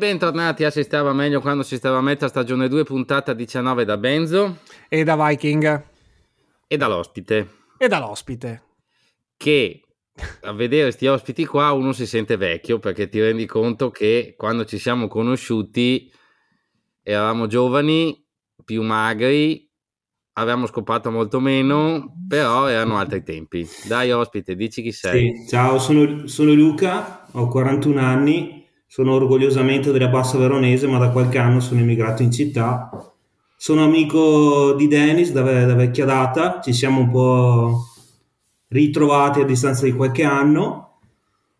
Bentornati 0.00 0.64
a 0.64 0.70
Si 0.70 0.82
stava 0.82 1.12
meglio 1.12 1.42
quando 1.42 1.62
si 1.62 1.76
stava 1.76 1.98
a 1.98 2.00
metà 2.00 2.26
stagione 2.26 2.68
2, 2.68 2.84
puntata 2.84 3.34
19 3.34 3.84
da 3.84 3.98
Benzo. 3.98 4.60
E 4.88 5.04
da 5.04 5.14
Viking. 5.14 5.84
E 6.66 6.76
dall'ospite. 6.78 7.48
E 7.76 7.86
dall'ospite. 7.86 8.62
Che 9.36 9.82
a 10.40 10.52
vedere 10.54 10.84
questi 10.84 11.06
ospiti 11.06 11.44
qua 11.44 11.72
uno 11.72 11.92
si 11.92 12.06
sente 12.06 12.38
vecchio 12.38 12.78
perché 12.78 13.10
ti 13.10 13.20
rendi 13.20 13.44
conto 13.44 13.90
che 13.90 14.32
quando 14.38 14.64
ci 14.64 14.78
siamo 14.78 15.06
conosciuti 15.06 16.10
eravamo 17.02 17.46
giovani, 17.46 18.26
più 18.64 18.82
magri, 18.82 19.70
avevamo 20.32 20.64
scopato 20.64 21.10
molto 21.10 21.40
meno, 21.40 22.14
però 22.26 22.68
erano 22.68 22.96
altri 22.96 23.22
tempi. 23.22 23.68
Dai 23.86 24.10
ospite, 24.12 24.54
dici 24.54 24.80
chi 24.80 24.92
sei. 24.92 25.34
Sì, 25.42 25.48
ciao, 25.50 25.78
sono, 25.78 26.26
sono 26.26 26.54
Luca, 26.54 27.26
ho 27.32 27.48
41 27.48 28.00
anni 28.00 28.59
sono 28.92 29.14
orgogliosamente 29.14 29.92
della 29.92 30.08
Bassa 30.08 30.36
Veronese, 30.36 30.88
ma 30.88 30.98
da 30.98 31.10
qualche 31.10 31.38
anno 31.38 31.60
sono 31.60 31.78
immigrato 31.78 32.24
in 32.24 32.32
città. 32.32 32.90
Sono 33.56 33.84
amico 33.84 34.72
di 34.72 34.88
Dennis 34.88 35.30
da, 35.30 35.42
da 35.42 35.74
vecchia 35.74 36.04
data, 36.04 36.60
ci 36.60 36.72
siamo 36.72 37.02
un 37.02 37.08
po' 37.08 37.84
ritrovati 38.66 39.42
a 39.42 39.44
distanza 39.44 39.84
di 39.84 39.92
qualche 39.92 40.24
anno 40.24 40.98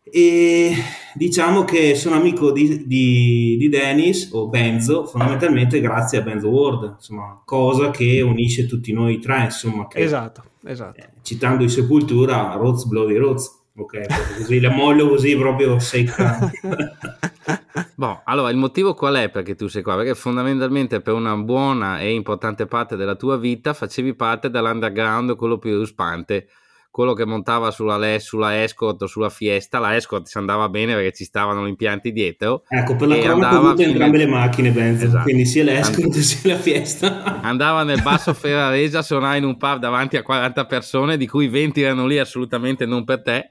e 0.03 0.73
diciamo 1.14 1.62
che 1.62 1.95
sono 1.95 2.17
amico 2.17 2.51
di, 2.51 2.84
di, 2.89 3.56
di 3.56 3.69
Dennis 3.69 4.31
o 4.33 4.48
Benzo 4.48 5.06
fondamentalmente 5.06 5.81
grazie 5.81 6.19
a 6.19 6.23
Benzo 6.23 6.48
World, 6.48 6.95
insomma, 6.97 7.41
cosa 7.45 7.92
che 7.92 8.20
unisce 8.23 8.67
tutti 8.67 8.92
noi 8.92 9.20
tre, 9.20 9.45
insomma. 9.45 9.86
Che, 9.86 10.01
esatto, 10.01 10.42
esatto. 10.64 10.98
Eh, 10.98 11.11
citando 11.23 11.62
i 11.62 11.69
Sepultura, 11.69 12.55
Roz 12.55 12.86
Bloody 12.86 13.14
Roz 13.14 13.59
ok? 13.77 14.37
Così 14.37 14.61
la 14.61 14.71
mollo 14.71 15.09
così 15.09 15.37
proprio 15.37 15.79
secca. 15.79 16.51
boh, 17.95 18.23
allora 18.25 18.51
il 18.51 18.57
motivo 18.57 18.95
qual 18.95 19.17
è 19.17 19.31
perché 19.31 19.55
tu 19.55 19.69
sei 19.69 19.83
qua? 19.83 19.97
Perché 19.97 20.15
fondamentalmente 20.15 21.01
per 21.01 21.15
una 21.15 21.37
buona 21.37 22.01
e 22.01 22.13
importante 22.13 22.67
parte 22.67 22.97
della 22.97 23.15
tua 23.15 23.37
vita 23.37 23.73
facevi 23.73 24.15
parte 24.15 24.51
dell'underground, 24.51 25.37
quello 25.37 25.59
più 25.59 25.77
ruspante, 25.77 26.48
quello 26.90 27.14
che 27.14 27.24
montava 27.24 27.70
sulla, 27.70 28.18
sulla 28.18 28.62
Escort 28.62 29.02
o 29.02 29.06
sulla 29.06 29.30
Fiesta, 29.30 29.78
la 29.78 29.95
Escort 29.95 30.28
ci 30.28 30.39
andava 30.39 30.68
bene 30.68 30.95
perché 30.95 31.12
ci 31.12 31.24
stavano 31.24 31.64
gli 31.64 31.68
impianti 31.68 32.12
dietro. 32.12 32.64
Ecco, 32.68 32.96
per 32.96 33.08
la 33.08 33.18
cronaca 33.18 33.56
ho 33.56 33.67
avuto 33.67 33.83
entrambe 33.83 34.18
le 34.18 34.27
macchine, 34.27 34.70
Benzo, 34.70 35.06
esatto. 35.06 35.23
quindi 35.23 35.46
sia 35.46 35.64
l'Escort 35.64 36.05
And- 36.05 36.14
sia 36.17 36.52
la 36.55 36.58
Fiesta. 36.58 37.40
Andava 37.42 37.84
nel 37.84 38.02
basso 38.02 38.34
Ferraresa, 38.34 39.02
suonava 39.02 39.36
in 39.36 39.45
un 39.45 39.56
pub 39.56 39.79
davanti 39.79 40.17
a 40.17 40.23
40 40.23 40.67
persone, 40.67 41.17
di 41.17 41.27
cui 41.27 41.48
20 41.48 41.80
erano 41.80 42.06
lì 42.06 42.18
assolutamente 42.18 42.86
non 42.86 43.05
per 43.05 43.23
te 43.23 43.48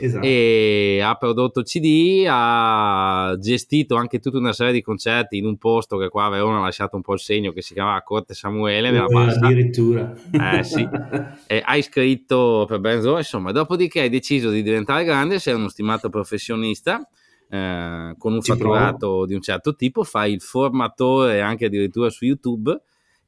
Esatto. 0.00 0.26
e 0.26 1.00
ha 1.02 1.14
prodotto 1.14 1.62
CD, 1.62 2.24
ha 2.28 3.36
gestito 3.38 3.96
anche 3.96 4.18
tutta 4.18 4.38
una 4.38 4.52
serie 4.52 4.72
di 4.72 4.82
concerti 4.82 5.36
in 5.36 5.46
un 5.46 5.56
posto 5.58 5.96
che 5.98 6.08
qua 6.08 6.26
a 6.26 6.28
Verona 6.30 6.58
ha 6.58 6.62
lasciato 6.62 6.96
un 6.96 7.02
po' 7.02 7.14
il 7.14 7.20
segno 7.20 7.52
che 7.52 7.62
si 7.62 7.74
chiamava 7.74 8.00
Corte 8.02 8.34
Samuele 8.34 8.90
nella 8.90 9.06
bassa. 9.06 9.44
Addirittura. 9.44 10.14
Eh 10.30 10.62
sì. 10.62 10.86
e 11.46 11.62
hai 11.64 11.82
scritto 11.82 12.64
per 12.68 12.80
Benzo, 12.80 13.16
insomma, 13.16 13.52
dopodiché 13.52 14.00
hai 14.00 14.08
deciso 14.08 14.50
di 14.50 14.62
diventare 14.62 15.04
grande, 15.04 15.38
sei 15.38 15.54
uno 15.54 15.68
stimato 15.68 16.08
professionista. 16.08 17.06
Eh, 17.52 18.14
con 18.16 18.32
un 18.32 18.40
Ci 18.40 18.52
fatturato 18.52 18.96
provo. 18.96 19.26
di 19.26 19.34
un 19.34 19.40
certo 19.40 19.74
tipo, 19.74 20.04
fai 20.04 20.32
il 20.32 20.40
formatore 20.40 21.40
anche 21.40 21.64
addirittura 21.64 22.08
su 22.08 22.24
YouTube 22.24 22.80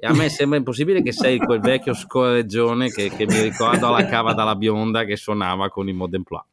e 0.05 0.07
a 0.07 0.13
me 0.13 0.29
sembra 0.31 0.59
impossibile 0.59 1.01
che 1.01 1.13
sei 1.13 1.39
quel 1.39 1.61
vecchio 1.61 1.95
scorreggione 1.95 2.91
che, 2.91 3.09
che 3.09 3.25
mi 3.25 3.41
ricordo 3.41 3.87
alla 3.87 4.05
cava 4.07 4.33
dalla 4.33 4.57
bionda 4.57 5.05
che 5.05 5.17
suonava 5.17 5.69
con 5.69 5.89
i 5.89 5.93
Modern 5.93 6.25
Plow. 6.25 6.45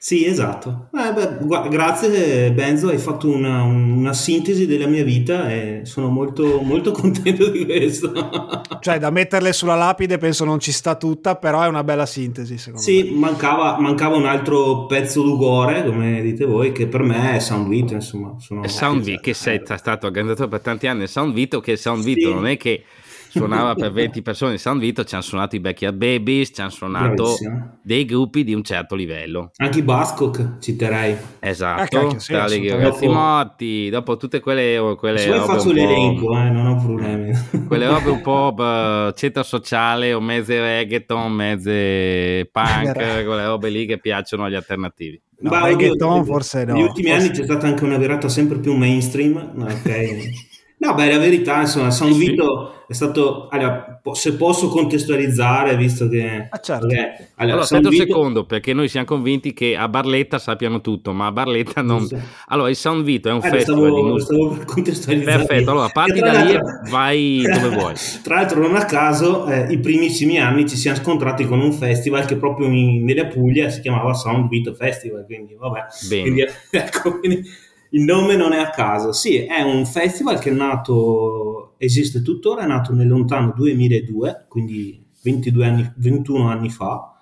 Sì, 0.00 0.24
esatto. 0.24 0.90
Eh, 0.94 1.12
beh, 1.12 1.68
grazie 1.68 2.52
Benzo, 2.52 2.86
hai 2.86 2.98
fatto 2.98 3.28
una, 3.28 3.64
una, 3.64 4.12
sintesi 4.12 4.64
della 4.64 4.86
mia 4.86 5.02
vita 5.02 5.50
e 5.50 5.80
sono 5.82 6.06
molto, 6.08 6.60
molto 6.60 6.92
contento 6.94 7.48
di 7.48 7.64
questo. 7.64 8.12
cioè, 8.78 9.00
da 9.00 9.10
metterle 9.10 9.52
sulla 9.52 9.74
lapide 9.74 10.16
penso 10.16 10.44
non 10.44 10.60
ci 10.60 10.70
sta 10.70 10.94
tutta, 10.94 11.34
però 11.34 11.62
è 11.62 11.66
una 11.66 11.82
bella 11.82 12.06
sintesi 12.06 12.58
secondo 12.58 12.80
sì, 12.80 13.02
me. 13.02 13.08
Sì, 13.08 13.14
mancava, 13.14 13.80
mancava, 13.80 14.14
un 14.14 14.26
altro 14.26 14.86
pezzo 14.86 15.20
d'ugore, 15.20 15.84
come 15.84 16.22
dite 16.22 16.44
voi, 16.44 16.70
che 16.70 16.86
per 16.86 17.02
me 17.02 17.34
è 17.34 17.40
Soundvito, 17.40 17.94
insomma. 17.94 18.36
Sono... 18.38 18.68
Soundvito, 18.68 19.20
che 19.20 19.34
sei 19.34 19.60
stato 19.64 20.06
organizzatore 20.06 20.48
per 20.48 20.60
tanti 20.60 20.86
anni, 20.86 21.08
Soundvito, 21.08 21.58
che 21.58 21.76
Soundvito 21.76 22.28
sì. 22.28 22.34
non 22.34 22.46
è 22.46 22.56
che 22.56 22.84
suonava 23.28 23.74
per 23.74 23.92
20 23.92 24.22
persone 24.22 24.52
in 24.52 24.58
San 24.58 24.78
Vito, 24.78 25.04
ci 25.04 25.14
hanno 25.14 25.22
suonato 25.22 25.56
i 25.56 25.60
Backyard 25.60 25.96
Babies, 25.96 26.50
ci 26.54 26.60
hanno 26.60 26.70
suonato 26.70 27.22
Bravissimo. 27.22 27.78
dei 27.82 28.04
gruppi 28.04 28.44
di 28.44 28.54
un 28.54 28.62
certo 28.62 28.94
livello. 28.94 29.50
Anche 29.56 29.78
i 29.78 29.82
Bascock 29.82 30.58
citerei. 30.60 31.16
Esatto, 31.38 32.18
sì, 32.18 32.32
tra 32.32 32.46
i 32.46 32.68
ragazzi 32.68 33.06
morti, 33.06 33.88
dopo 33.90 34.16
tutte 34.16 34.40
quelle... 34.40 34.96
quelle 34.98 35.18
Se 35.18 35.40
faccio 35.40 35.72
l'elenco, 35.72 36.36
eh, 36.38 36.50
non 36.50 36.66
ho 36.66 36.76
problemi. 36.76 37.32
Quelle 37.66 37.86
robe 37.86 38.10
un 38.10 38.20
po' 38.20 39.12
centro 39.14 39.42
sociale 39.42 40.12
o 40.12 40.20
mezze 40.20 40.60
reggaeton, 40.60 41.32
mezze 41.32 42.48
punk, 42.50 42.92
quelle 42.92 43.44
robe 43.44 43.68
lì 43.68 43.86
che 43.86 43.98
piacciono 43.98 44.44
agli 44.44 44.54
alternativi. 44.54 45.20
No, 45.40 45.50
Beh, 45.50 45.66
reggaeton 45.66 46.24
forse 46.24 46.64
no. 46.64 46.72
Negli 46.72 46.82
ultimi 46.82 47.10
forse... 47.10 47.26
anni 47.26 47.36
c'è 47.36 47.44
stata 47.44 47.66
anche 47.66 47.84
una 47.84 47.96
virata 47.96 48.28
sempre 48.28 48.58
più 48.58 48.74
mainstream, 48.74 49.52
ok? 49.56 50.46
No, 50.80 50.94
beh, 50.94 51.10
la 51.10 51.18
verità, 51.18 51.60
insomma, 51.60 51.90
San 51.90 52.12
sì, 52.12 52.18
Vito 52.26 52.84
è 52.86 52.92
stato, 52.94 53.48
allora, 53.50 54.00
se 54.12 54.34
posso 54.36 54.68
contestualizzare, 54.68 55.76
visto 55.76 56.08
che... 56.08 56.46
Ah, 56.48 56.58
certo. 56.60 56.86
Perché, 56.86 57.02
allora, 57.02 57.26
allora 57.34 57.60
aspetta 57.62 57.88
Vito... 57.88 58.02
un 58.02 58.08
secondo, 58.08 58.44
perché 58.46 58.72
noi 58.72 58.88
siamo 58.88 59.04
convinti 59.04 59.52
che 59.52 59.76
a 59.76 59.88
Barletta 59.88 60.38
sappiano 60.38 60.80
tutto, 60.80 61.12
ma 61.12 61.26
a 61.26 61.32
Barletta 61.32 61.82
non... 61.82 62.06
Sì. 62.06 62.16
Allora, 62.46 62.70
il 62.70 62.76
San 62.76 63.02
Vito 63.02 63.28
è 63.28 63.32
un 63.32 63.44
eh, 63.44 63.48
festival 63.48 63.90
stavo, 63.90 64.14
di 64.14 64.20
stavo 64.20 64.48
per 64.50 64.64
contestualizzare. 64.64 65.36
Perfetto, 65.36 65.70
allora 65.72 65.88
parti 65.88 66.20
da 66.20 66.42
lì 66.42 66.52
e 66.52 66.60
vai 66.88 67.42
dove 67.42 67.76
vuoi. 67.76 67.94
Tra 68.22 68.36
l'altro, 68.36 68.60
non 68.60 68.76
a 68.76 68.84
caso, 68.84 69.48
eh, 69.48 69.66
i 69.72 69.80
primissimi 69.80 70.38
anni 70.38 70.68
ci 70.68 70.76
siamo 70.76 70.96
scontrati 70.96 71.44
con 71.44 71.58
un 71.58 71.72
festival 71.72 72.24
che 72.24 72.36
proprio 72.36 72.68
in, 72.68 73.04
nella 73.04 73.26
Puglia 73.26 73.68
si 73.68 73.80
chiamava 73.80 74.14
Sound 74.14 74.48
Vito 74.48 74.72
Festival, 74.74 75.24
quindi 75.26 75.56
vabbè. 75.58 75.80
Bene. 76.08 76.22
Quindi, 76.22 76.44
ecco, 76.70 77.18
quindi 77.18 77.42
il 77.90 78.02
nome 78.02 78.36
non 78.36 78.52
è 78.52 78.58
a 78.58 78.70
caso, 78.70 79.12
sì, 79.12 79.38
è 79.38 79.62
un 79.62 79.86
festival 79.86 80.38
che 80.38 80.50
è 80.50 80.52
nato, 80.52 81.74
esiste 81.78 82.22
tuttora, 82.22 82.64
è 82.64 82.66
nato 82.66 82.92
nel 82.92 83.08
lontano 83.08 83.52
2002, 83.56 84.46
quindi 84.48 85.06
22 85.22 85.66
anni, 85.66 85.92
21 85.96 86.48
anni 86.48 86.70
fa. 86.70 87.12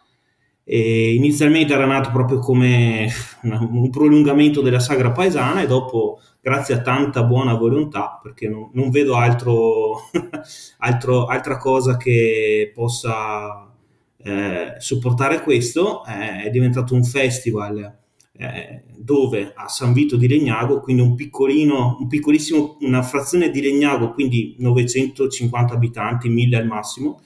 E 0.69 1.15
inizialmente 1.15 1.73
era 1.75 1.87
nato 1.87 2.11
proprio 2.11 2.39
come 2.41 3.07
un 3.43 3.89
prolungamento 3.91 4.61
della 4.63 4.81
sagra 4.81 5.13
paesana 5.13 5.63
e 5.63 5.67
dopo, 5.67 6.21
grazie 6.41 6.75
a 6.75 6.81
tanta 6.81 7.23
buona 7.23 7.55
volontà, 7.55 8.19
perché 8.21 8.49
non, 8.49 8.71
non 8.73 8.91
vedo 8.91 9.15
altro, 9.15 10.01
altro, 10.79 11.27
altra 11.27 11.57
cosa 11.59 11.97
che 11.97 12.73
possa 12.75 13.73
eh, 14.19 14.75
supportare 14.79 15.43
questo, 15.43 16.05
eh, 16.05 16.43
è 16.45 16.51
diventato 16.51 16.95
un 16.95 17.05
festival 17.05 18.05
eh, 18.39 18.83
dove? 18.97 19.53
A 19.55 19.69
San 19.69 19.93
Vito 19.93 20.17
di 20.17 20.29
Legnago, 20.29 20.81
quindi 20.81 21.03
un 21.03 21.15
piccolino, 21.15 21.97
un 22.01 22.07
piccolissimo, 22.09 22.79
una 22.81 23.03
frazione 23.03 23.51
di 23.51 23.61
Legnago, 23.61 24.13
quindi 24.13 24.57
950 24.59 25.75
abitanti, 25.75 26.29
1000 26.29 26.57
al 26.57 26.67
massimo, 26.67 27.23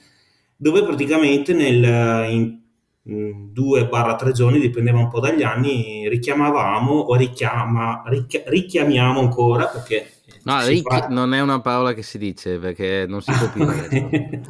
dove 0.55 0.83
praticamente 0.83 1.53
nel, 1.53 2.29
in 2.31 2.59
2-3 3.03 4.31
giorni, 4.31 4.59
dipendeva 4.59 4.99
un 4.99 5.09
po' 5.09 5.19
dagli 5.19 5.41
anni, 5.41 6.07
richiamavamo 6.07 6.91
o 6.91 7.15
richiama, 7.15 8.03
richiamiamo 8.45 9.19
ancora 9.19 9.65
perché 9.65 10.20
No, 10.43 10.65
Rick 10.65 10.89
fa... 10.89 11.07
non 11.09 11.33
è 11.33 11.41
una 11.41 11.61
parola 11.61 11.93
che 11.93 12.01
si 12.01 12.17
dice 12.17 12.57
perché 12.57 13.05
non 13.07 13.21
si 13.21 13.31
può 13.31 13.49
più 13.49 13.65
dire. 13.65 14.41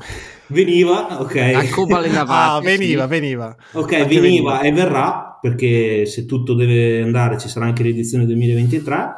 veniva, 0.47 1.21
ok. 1.21 1.35
Ah, 2.27 2.59
veniva, 2.61 3.07
veniva. 3.07 3.55
Ok, 3.73 3.89
veniva, 4.05 4.21
veniva 4.21 4.61
e 4.61 4.71
verrà 4.71 5.37
perché 5.41 6.05
se 6.05 6.25
tutto 6.25 6.53
deve 6.53 7.01
andare 7.01 7.37
ci 7.37 7.49
sarà 7.49 7.65
anche 7.65 7.83
l'edizione 7.83 8.25
2023 8.25 9.15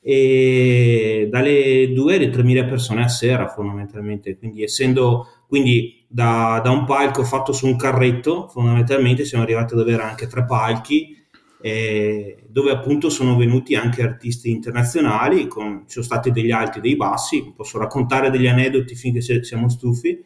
e 0.00 1.28
dalle 1.28 1.92
2 1.92 2.14
alle 2.14 2.30
3.000 2.30 2.68
persone 2.68 3.02
a 3.02 3.08
sera 3.08 3.48
fondamentalmente, 3.48 4.38
quindi 4.38 4.62
essendo 4.62 5.26
quindi 5.48 6.04
da, 6.08 6.60
da 6.62 6.70
un 6.70 6.84
palco 6.84 7.24
fatto 7.24 7.52
su 7.52 7.66
un 7.66 7.76
carretto 7.76 8.46
fondamentalmente 8.48 9.24
siamo 9.24 9.42
arrivati 9.42 9.74
ad 9.74 9.80
avere 9.80 10.02
anche 10.02 10.28
tre 10.28 10.44
palchi 10.44 11.25
eh, 11.66 12.44
dove 12.46 12.70
appunto 12.70 13.10
sono 13.10 13.36
venuti 13.36 13.74
anche 13.74 14.00
artisti 14.00 14.50
internazionali, 14.50 15.48
con, 15.48 15.82
ci 15.86 15.94
sono 15.94 16.04
stati 16.04 16.30
degli 16.30 16.52
alti 16.52 16.78
e 16.78 16.80
dei 16.80 16.94
bassi, 16.94 17.52
posso 17.56 17.76
raccontare 17.76 18.30
degli 18.30 18.46
aneddoti 18.46 18.94
finché 18.94 19.20
siamo 19.20 19.68
stufi. 19.68 20.16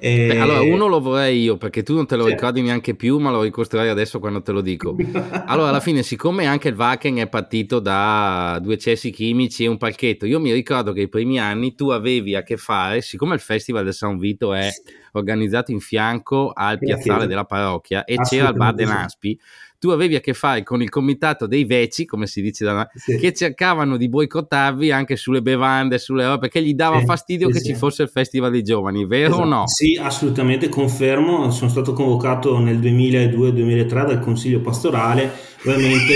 Eh... 0.00 0.28
Beh, 0.28 0.38
allora, 0.38 0.60
uno 0.62 0.86
lo 0.86 1.00
vorrei 1.00 1.42
io 1.42 1.58
perché 1.58 1.82
tu 1.82 1.94
non 1.94 2.06
te 2.06 2.16
lo 2.16 2.22
certo. 2.22 2.36
ricordi 2.36 2.62
neanche 2.62 2.94
più, 2.94 3.18
ma 3.18 3.30
lo 3.30 3.42
ricostruirai 3.42 3.90
adesso 3.90 4.18
quando 4.18 4.40
te 4.40 4.50
lo 4.50 4.62
dico. 4.62 4.96
Allora, 5.48 5.68
alla 5.68 5.80
fine, 5.80 6.02
siccome 6.02 6.46
anche 6.46 6.68
il 6.68 6.74
Wacken 6.74 7.16
è 7.16 7.28
partito 7.28 7.80
da 7.80 8.58
due 8.62 8.78
cessi 8.78 9.10
chimici 9.10 9.64
e 9.64 9.66
un 9.66 9.76
palchetto, 9.76 10.24
io 10.24 10.40
mi 10.40 10.52
ricordo 10.52 10.92
che 10.92 11.02
i 11.02 11.08
primi 11.08 11.38
anni 11.38 11.74
tu 11.74 11.88
avevi 11.88 12.34
a 12.34 12.42
che 12.42 12.56
fare, 12.56 13.02
siccome 13.02 13.34
il 13.34 13.40
Festival 13.40 13.84
del 13.84 13.92
San 13.92 14.16
Vito 14.16 14.54
è 14.54 14.70
organizzato 15.12 15.70
in 15.70 15.80
fianco 15.80 16.52
al 16.54 16.78
piazzale 16.78 17.26
della 17.26 17.44
parrocchia 17.44 18.04
e 18.04 18.16
c'era 18.16 18.48
il 18.48 18.56
bar 18.56 18.74
dell'Aspi, 18.74 19.38
tu 19.78 19.90
avevi 19.90 20.16
a 20.16 20.20
che 20.20 20.34
fare 20.34 20.62
con 20.62 20.82
il 20.82 20.88
comitato 20.88 21.46
dei 21.46 21.64
veci, 21.64 22.04
come 22.04 22.26
si 22.26 22.42
dice 22.42 22.64
da 22.64 22.72
noi, 22.72 22.86
sì. 22.94 23.16
che 23.16 23.32
cercavano 23.32 23.96
di 23.96 24.08
boicottarvi 24.08 24.90
anche 24.90 25.16
sulle 25.16 25.40
bevande, 25.40 25.98
sulle 25.98 26.24
robe, 26.24 26.40
perché 26.40 26.62
gli 26.62 26.74
dava 26.74 26.98
sì, 26.98 27.04
fastidio 27.04 27.48
che 27.48 27.62
ci 27.62 27.74
fosse 27.74 28.02
il 28.02 28.08
Festival 28.08 28.50
dei 28.50 28.62
Giovani, 28.62 29.06
vero 29.06 29.28
esatto. 29.28 29.42
o 29.42 29.44
no? 29.44 29.66
Sì, 29.66 29.98
assolutamente, 30.00 30.68
confermo. 30.68 31.50
Sono 31.50 31.70
stato 31.70 31.92
convocato 31.92 32.58
nel 32.58 32.78
2002-2003 32.78 33.86
dal 34.06 34.20
Consiglio 34.20 34.60
Pastorale, 34.60 35.30
ovviamente... 35.64 36.14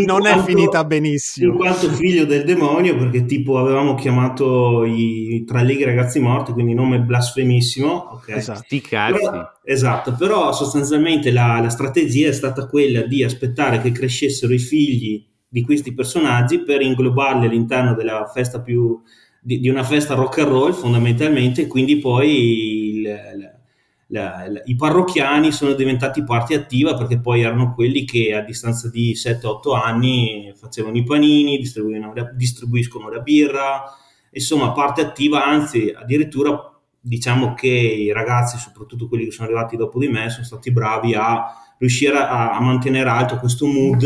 non 0.05 0.21
quanto, 0.21 0.39
è 0.39 0.43
finita 0.43 0.83
benissimo. 0.83 1.51
In 1.51 1.57
quanto 1.57 1.89
figlio 1.89 2.25
del 2.25 2.43
demonio, 2.43 2.95
perché 2.95 3.25
tipo 3.25 3.57
avevamo 3.57 3.95
chiamato 3.95 4.83
i 4.85 5.43
tra 5.45 5.61
i 5.61 5.83
ragazzi 5.83 6.19
morti, 6.19 6.51
quindi 6.51 6.73
nome 6.73 6.99
blasfemissimo. 6.99 8.13
Okay. 8.13 8.37
Esatto. 8.37 8.65
Però, 8.89 9.51
esatto, 9.63 10.15
però 10.17 10.51
sostanzialmente 10.51 11.31
la, 11.31 11.59
la 11.61 11.69
strategia 11.69 12.29
è 12.29 12.33
stata 12.33 12.67
quella 12.67 13.01
di 13.01 13.23
aspettare 13.23 13.81
che 13.81 13.91
crescessero 13.91 14.53
i 14.53 14.59
figli 14.59 15.25
di 15.47 15.61
questi 15.61 15.93
personaggi 15.93 16.59
per 16.59 16.81
inglobarli 16.81 17.45
all'interno 17.45 17.93
della 17.93 18.29
festa 18.33 18.59
più 18.59 18.99
di, 19.39 19.59
di 19.59 19.69
una 19.69 19.83
festa 19.83 20.15
rock 20.15 20.39
and 20.39 20.47
roll 20.49 20.73
fondamentalmente, 20.73 21.67
quindi 21.67 21.97
poi 21.97 22.97
il, 22.97 23.52
la, 24.13 24.45
la, 24.47 24.61
i 24.65 24.75
parrocchiani 24.75 25.51
sono 25.51 25.73
diventati 25.73 26.23
parte 26.23 26.53
attiva 26.53 26.93
perché 26.95 27.19
poi 27.19 27.41
erano 27.41 27.73
quelli 27.73 28.05
che 28.05 28.33
a 28.35 28.41
distanza 28.41 28.87
di 28.89 29.13
7-8 29.13 29.75
anni 29.75 30.53
facevano 30.55 30.95
i 30.95 31.03
panini, 31.03 31.59
distribuiscono 32.35 33.09
la 33.09 33.19
birra, 33.19 33.83
insomma 34.31 34.71
parte 34.71 35.01
attiva, 35.01 35.43
anzi 35.43 35.91
addirittura 35.95 36.71
diciamo 36.99 37.55
che 37.55 37.67
i 37.67 38.11
ragazzi, 38.13 38.57
soprattutto 38.57 39.07
quelli 39.07 39.25
che 39.25 39.31
sono 39.31 39.47
arrivati 39.47 39.75
dopo 39.75 39.97
di 39.97 40.07
me, 40.07 40.29
sono 40.29 40.45
stati 40.45 40.71
bravi 40.71 41.15
a 41.15 41.45
riuscire 41.79 42.15
a, 42.15 42.51
a 42.51 42.61
mantenere 42.61 43.09
alto 43.09 43.39
questo 43.39 43.65
mood 43.65 44.05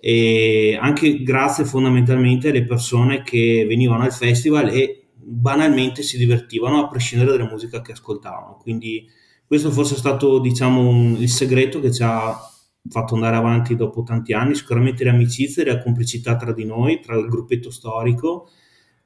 e 0.00 0.76
anche 0.80 1.22
grazie 1.22 1.64
fondamentalmente 1.64 2.48
alle 2.48 2.64
persone 2.64 3.22
che 3.22 3.64
venivano 3.68 4.02
al 4.02 4.12
festival 4.12 4.68
e 4.68 5.01
banalmente 5.24 6.02
si 6.02 6.16
divertivano 6.16 6.80
a 6.80 6.88
prescindere 6.88 7.36
dalla 7.36 7.48
musica 7.48 7.80
che 7.80 7.92
ascoltavano. 7.92 8.58
Quindi 8.60 9.06
questo 9.46 9.70
forse 9.70 9.94
è 9.94 9.98
stato 9.98 10.38
diciamo 10.38 10.80
un, 10.88 11.16
il 11.18 11.28
segreto 11.28 11.80
che 11.80 11.92
ci 11.92 12.02
ha 12.02 12.36
fatto 12.88 13.14
andare 13.14 13.36
avanti 13.36 13.76
dopo 13.76 14.02
tanti 14.02 14.32
anni, 14.32 14.54
sicuramente 14.54 15.04
le 15.04 15.10
amicizie 15.10 15.62
e 15.62 15.66
la 15.66 15.82
complicità 15.82 16.36
tra 16.36 16.52
di 16.52 16.64
noi, 16.64 17.00
tra 17.00 17.16
il 17.16 17.28
gruppetto 17.28 17.70
storico 17.70 18.48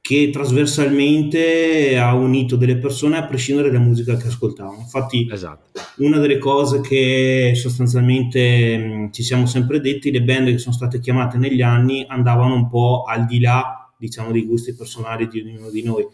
che 0.07 0.29
trasversalmente 0.29 1.97
ha 1.99 2.13
unito 2.13 2.55
delle 2.55 2.77
persone 2.77 3.17
a 3.17 3.25
prescindere 3.25 3.69
dalla 3.69 3.83
musica 3.83 4.15
che 4.15 4.27
ascoltavano. 4.27 4.77
Infatti, 4.79 5.27
esatto. 5.29 5.81
una 5.97 6.17
delle 6.17 6.37
cose 6.37 6.79
che 6.79 7.51
sostanzialmente 7.55 8.77
mh, 8.77 9.11
ci 9.11 9.21
siamo 9.21 9.45
sempre 9.45 9.81
detti, 9.81 10.09
le 10.09 10.23
band 10.23 10.47
che 10.47 10.59
sono 10.59 10.73
state 10.73 11.01
chiamate 11.01 11.37
negli 11.37 11.61
anni 11.61 12.05
andavano 12.07 12.53
un 12.55 12.69
po' 12.69 13.03
al 13.05 13.25
di 13.25 13.41
là 13.41 13.86
diciamo, 13.97 14.31
dei 14.31 14.45
gusti 14.45 14.75
personali 14.75 15.27
di 15.27 15.41
ognuno 15.41 15.69
di 15.69 15.83
noi. 15.83 16.05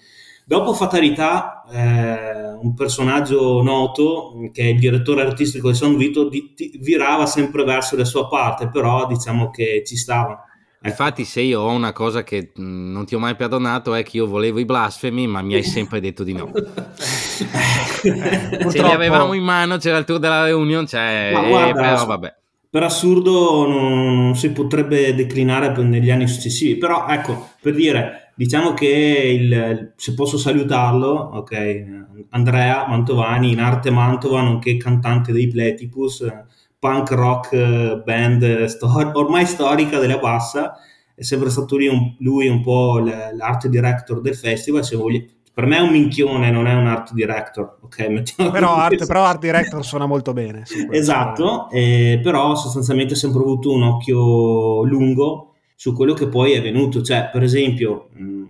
Dopo 0.45 0.73
Fatalità, 0.73 1.63
eh, 1.71 2.51
un 2.51 2.73
personaggio 2.73 3.61
noto, 3.61 4.49
che 4.51 4.63
è 4.63 4.65
il 4.67 4.79
direttore 4.79 5.21
artistico 5.21 5.69
di 5.69 5.75
Sound 5.75 5.97
Vito, 5.97 6.27
di, 6.27 6.51
di, 6.53 6.77
virava 6.81 7.25
sempre 7.25 7.63
verso 7.63 7.95
la 7.95 8.03
sua 8.03 8.27
parte, 8.27 8.67
però 8.67 9.07
diciamo 9.07 9.49
che 9.49 9.83
ci 9.85 9.95
stava. 9.95 10.43
Infatti, 10.81 11.23
se 11.23 11.39
io 11.39 11.61
ho 11.61 11.69
una 11.69 11.93
cosa 11.93 12.23
che 12.23 12.51
mh, 12.53 12.61
non 12.91 13.05
ti 13.05 13.15
ho 13.15 13.19
mai 13.19 13.37
perdonato 13.37 13.93
è 13.93 14.03
che 14.03 14.17
io 14.17 14.27
volevo 14.27 14.59
i 14.59 14.65
blasfemi, 14.65 15.27
ma 15.27 15.41
mi 15.41 15.53
hai 15.53 15.63
sempre 15.63 16.01
detto 16.01 16.25
di 16.25 16.33
no. 16.33 16.51
Se 18.03 18.81
li 18.81 18.91
avevamo 18.91 19.31
in 19.31 19.43
mano, 19.43 19.77
c'era 19.77 19.97
il 19.97 20.03
tour 20.03 20.19
della 20.19 20.43
reunion, 20.43 20.85
cioè, 20.85 21.29
guarda, 21.31 21.69
eh, 21.69 21.73
però 21.73 22.05
vabbè 22.05 22.41
per 22.73 22.81
assurdo 22.81 23.67
non 23.67 24.35
si 24.35 24.51
potrebbe 24.51 25.13
declinare 25.13 25.79
negli 25.83 26.09
anni 26.09 26.27
successivi, 26.27 26.75
però 26.75 27.05
ecco, 27.07 27.49
per 27.61 27.75
dire, 27.75 28.31
diciamo 28.33 28.73
che 28.73 28.87
il, 28.87 29.93
se 29.95 30.15
posso 30.15 30.39
salutarlo, 30.39 31.07
ok, 31.07 31.85
Andrea 32.29 32.87
Mantovani, 32.87 33.51
in 33.51 33.59
arte 33.59 33.91
Mantova, 33.91 34.41
nonché 34.41 34.77
cantante 34.77 35.31
dei 35.31 35.47
Platypus, 35.49 36.25
punk 36.79 37.11
rock 37.11 38.01
band 38.03 38.65
stor- 38.65 39.11
ormai 39.13 39.45
storica 39.45 39.99
della 39.99 40.17
bassa, 40.17 40.73
è 41.13 41.21
sempre 41.21 41.51
stato 41.51 41.77
lui 41.77 41.89
un, 41.89 42.15
lui 42.21 42.47
un 42.47 42.63
po' 42.63 42.97
l'arte 42.97 43.69
director 43.69 44.19
del 44.19 44.35
festival, 44.35 44.83
se 44.83 44.95
voglio, 44.95 45.23
per 45.53 45.67
me 45.67 45.77
è 45.77 45.81
un 45.81 45.91
minchione, 45.91 46.49
non 46.49 46.65
è 46.65 46.73
un 46.73 46.87
art 46.87 47.13
director. 47.13 47.77
Okay, 47.81 48.23
però, 48.51 48.75
art, 48.75 49.05
però, 49.05 49.23
art, 49.23 49.39
director 49.39 49.85
suona 49.85 50.07
molto 50.07 50.33
bene. 50.33 50.63
Esatto, 50.89 51.69
eh, 51.69 52.19
però 52.23 52.55
sostanzialmente 52.55 53.13
ho 53.13 53.17
sempre 53.17 53.41
avuto 53.41 53.71
un 53.71 53.83
occhio 53.83 54.83
lungo 54.83 55.53
su 55.75 55.93
quello 55.93 56.13
che 56.13 56.27
poi 56.27 56.53
è 56.53 56.61
venuto. 56.61 57.03
Cioè, 57.03 57.29
per 57.31 57.43
esempio, 57.43 58.09
mh, 58.13 58.43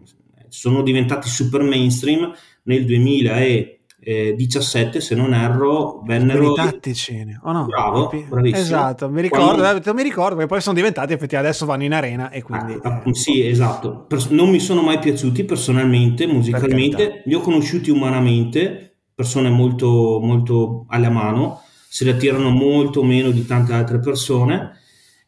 sono 0.47 0.81
diventati 0.81 1.27
super 1.27 1.61
mainstream 1.61 2.31
nel 2.63 2.85
2000 2.85 3.39
e 3.41 3.81
eh, 4.05 4.33
17 4.35 5.01
se 5.01 5.15
non 5.15 5.33
erro 5.33 6.01
vennero 6.05 6.51
i 6.51 6.55
tattici 6.55 7.37
oh 7.43 7.51
no, 7.51 7.65
bravo 7.65 8.11
bravissimo. 8.27 8.61
esatto 8.61 9.09
mi 9.09 9.21
ricordo 9.21 9.61
Quando... 9.61 9.89
Eh, 9.89 9.93
mi 9.93 10.03
ricordo 10.03 10.39
che 10.39 10.45
poi 10.45 10.61
sono 10.61 10.75
diventati 10.75 11.13
effettivamente 11.13 11.37
adesso 11.37 11.65
vanno 11.65 11.83
in 11.83 11.93
arena 11.93 12.29
e 12.29 12.41
quindi 12.41 12.77
ah, 12.81 13.03
eh. 13.05 13.13
sì 13.13 13.45
esatto. 13.45 14.05
Per... 14.07 14.31
non 14.31 14.49
mi 14.49 14.59
sono 14.59 14.81
mai 14.81 14.99
piaciuti 14.99 15.43
personalmente 15.43 16.27
musicalmente. 16.27 17.23
Li 17.25 17.33
ho 17.33 17.41
conosciuti 17.41 17.89
umanamente 17.89 18.97
persone 19.13 19.49
molto 19.49 20.19
molto 20.21 20.85
alla 20.87 21.09
mano. 21.09 21.61
Se 21.87 22.05
la 22.05 22.13
tirano 22.13 22.49
molto 22.49 23.03
meno 23.03 23.29
di 23.31 23.45
tante 23.45 23.73
altre 23.73 23.99
persone. 23.99 24.79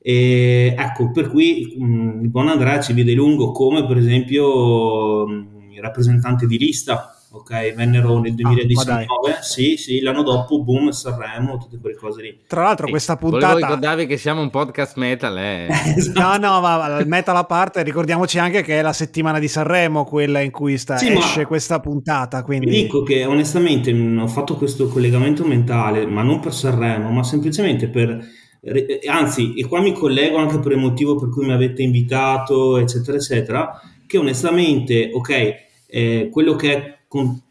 E 0.01 0.75
ecco 0.77 1.11
per 1.11 1.29
cui 1.29 1.75
mh, 1.77 1.85
mm, 1.85 2.21
il 2.23 2.29
buon 2.29 2.47
Andrea 2.47 2.79
ci 2.79 2.93
vede 2.93 3.13
lungo 3.13 3.51
come 3.51 3.85
per 3.87 3.97
esempio 3.97 5.25
mh, 5.25 5.31
mm, 5.31 5.71
il 5.71 5.81
rappresentante 5.81 6.45
di 6.45 6.57
lista 6.57 7.14
ok? 7.37 7.73
Vennero 7.73 8.19
nel 8.19 8.33
2019, 8.35 9.05
ah, 9.31 9.41
sì, 9.41 9.77
sì, 9.77 9.99
l'anno 10.01 10.23
dopo, 10.23 10.63
boom, 10.63 10.89
Sanremo, 10.89 11.57
tutte 11.57 11.79
quelle 11.79 11.95
cose 11.95 12.21
lì. 12.21 12.39
Tra 12.47 12.63
l'altro 12.63 12.87
questa 12.87 13.17
puntata... 13.17 13.47
Volevo 13.47 13.67
ricordarvi 13.67 14.05
che 14.05 14.17
siamo 14.17 14.41
un 14.41 14.49
podcast 14.49 14.97
metal, 14.97 15.37
eh. 15.37 15.67
esatto. 15.95 16.19
No, 16.19 16.37
no, 16.37 16.61
ma 16.61 17.03
metal 17.05 17.35
a 17.35 17.43
parte, 17.43 17.83
ricordiamoci 17.83 18.39
anche 18.39 18.61
che 18.61 18.79
è 18.79 18.81
la 18.81 18.93
settimana 18.93 19.39
di 19.39 19.47
Sanremo, 19.47 20.05
quella 20.05 20.39
in 20.39 20.51
cui 20.51 20.77
sta, 20.77 20.97
sì, 20.97 21.11
esce 21.11 21.45
questa 21.45 21.79
puntata, 21.79 22.43
quindi... 22.43 22.69
dico 22.69 23.03
che 23.03 23.25
onestamente 23.25 23.91
ho 23.91 24.27
fatto 24.27 24.55
questo 24.55 24.87
collegamento 24.87 25.45
mentale, 25.45 26.05
ma 26.05 26.23
non 26.23 26.39
per 26.39 26.53
Sanremo, 26.53 27.09
ma 27.11 27.23
semplicemente 27.23 27.87
per 27.87 28.43
anzi, 29.07 29.53
e 29.53 29.65
qua 29.67 29.79
mi 29.79 29.93
collego 29.93 30.37
anche 30.37 30.59
per 30.59 30.71
il 30.71 30.79
motivo 30.79 31.15
per 31.15 31.29
cui 31.29 31.45
mi 31.45 31.53
avete 31.53 31.83
invitato, 31.83 32.77
eccetera, 32.77 33.17
eccetera, 33.17 33.81
che 34.07 34.17
onestamente, 34.17 35.11
ok, 35.13 35.55
eh, 35.87 36.29
quello 36.31 36.55
che 36.55 36.73
è 36.73 36.94
con, 37.15 37.41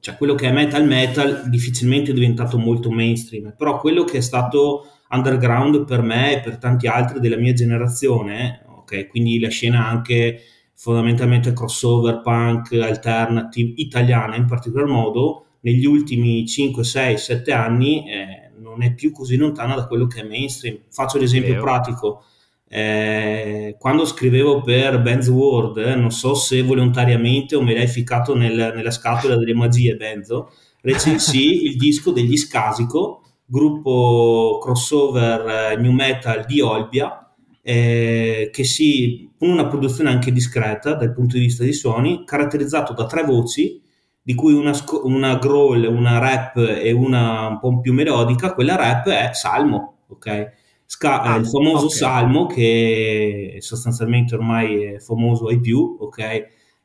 cioè 0.00 0.16
quello 0.18 0.34
che 0.34 0.48
è 0.48 0.52
metal 0.52 0.86
metal 0.86 1.48
difficilmente 1.48 2.10
è 2.10 2.14
diventato 2.14 2.58
molto 2.58 2.90
mainstream, 2.90 3.54
però 3.56 3.78
quello 3.78 4.04
che 4.04 4.18
è 4.18 4.20
stato 4.20 4.86
underground 5.08 5.86
per 5.86 6.02
me 6.02 6.34
e 6.36 6.40
per 6.40 6.58
tanti 6.58 6.86
altri 6.86 7.20
della 7.20 7.38
mia 7.38 7.54
generazione, 7.54 8.64
ok, 8.66 9.08
quindi 9.08 9.40
la 9.40 9.48
scena 9.48 9.86
anche 9.86 10.42
fondamentalmente 10.74 11.54
crossover, 11.54 12.20
punk, 12.20 12.72
alternative, 12.74 13.72
italiana 13.76 14.36
in 14.36 14.44
particolar 14.44 14.86
modo, 14.86 15.46
negli 15.60 15.86
ultimi 15.86 16.46
5, 16.46 16.84
6, 16.84 17.16
7 17.16 17.52
anni 17.52 18.06
eh, 18.06 18.50
non 18.58 18.82
è 18.82 18.92
più 18.92 19.10
così 19.10 19.36
lontana 19.36 19.74
da 19.74 19.86
quello 19.86 20.06
che 20.06 20.20
è 20.20 20.28
mainstream. 20.28 20.80
Faccio 20.90 21.16
l'esempio 21.16 21.62
pratico 21.62 22.24
eh, 22.68 23.76
quando 23.78 24.04
scrivevo 24.04 24.62
per 24.62 25.00
Benz 25.00 25.28
World, 25.28 25.76
eh, 25.78 25.94
non 25.94 26.10
so 26.10 26.34
se 26.34 26.62
volontariamente 26.62 27.54
o 27.54 27.62
me 27.62 27.74
l'hai 27.74 27.86
ficcato 27.86 28.34
nel, 28.34 28.72
nella 28.74 28.90
scatola 28.90 29.36
delle 29.36 29.54
magie 29.54 29.96
Benzo, 29.96 30.50
recensì 30.80 31.64
il 31.66 31.76
disco 31.76 32.10
degli 32.10 32.36
Scasico, 32.36 33.22
gruppo 33.44 34.58
crossover 34.62 35.72
eh, 35.72 35.76
new 35.76 35.92
metal 35.92 36.44
di 36.46 36.60
Olbia, 36.60 37.32
eh, 37.62 38.50
che 38.52 38.64
si, 38.64 39.30
con 39.38 39.48
una 39.48 39.66
produzione 39.66 40.10
anche 40.10 40.32
discreta 40.32 40.94
dal 40.94 41.12
punto 41.12 41.36
di 41.36 41.42
vista 41.42 41.62
dei 41.62 41.72
suoni, 41.72 42.24
caratterizzato 42.24 42.92
da 42.92 43.06
tre 43.06 43.22
voci, 43.22 43.80
di 44.20 44.34
cui 44.34 44.54
una, 44.54 44.72
una 45.02 45.36
growl, 45.36 45.84
una 45.84 46.18
rap 46.18 46.56
e 46.56 46.90
una 46.92 47.46
un 47.48 47.58
po' 47.58 47.80
più 47.80 47.92
melodica, 47.92 48.54
quella 48.54 48.74
rap 48.74 49.08
è 49.08 49.30
Salmo, 49.32 50.04
ok? 50.08 50.62
Sca- 50.86 51.22
ah, 51.22 51.36
il 51.36 51.46
famoso 51.46 51.86
okay. 51.86 51.96
Salmo 51.96 52.46
che 52.46 53.56
sostanzialmente 53.60 54.34
ormai 54.34 54.84
è 54.84 54.98
famoso 54.98 55.46
ai 55.48 55.60
più, 55.60 55.96
ok? 55.98 56.18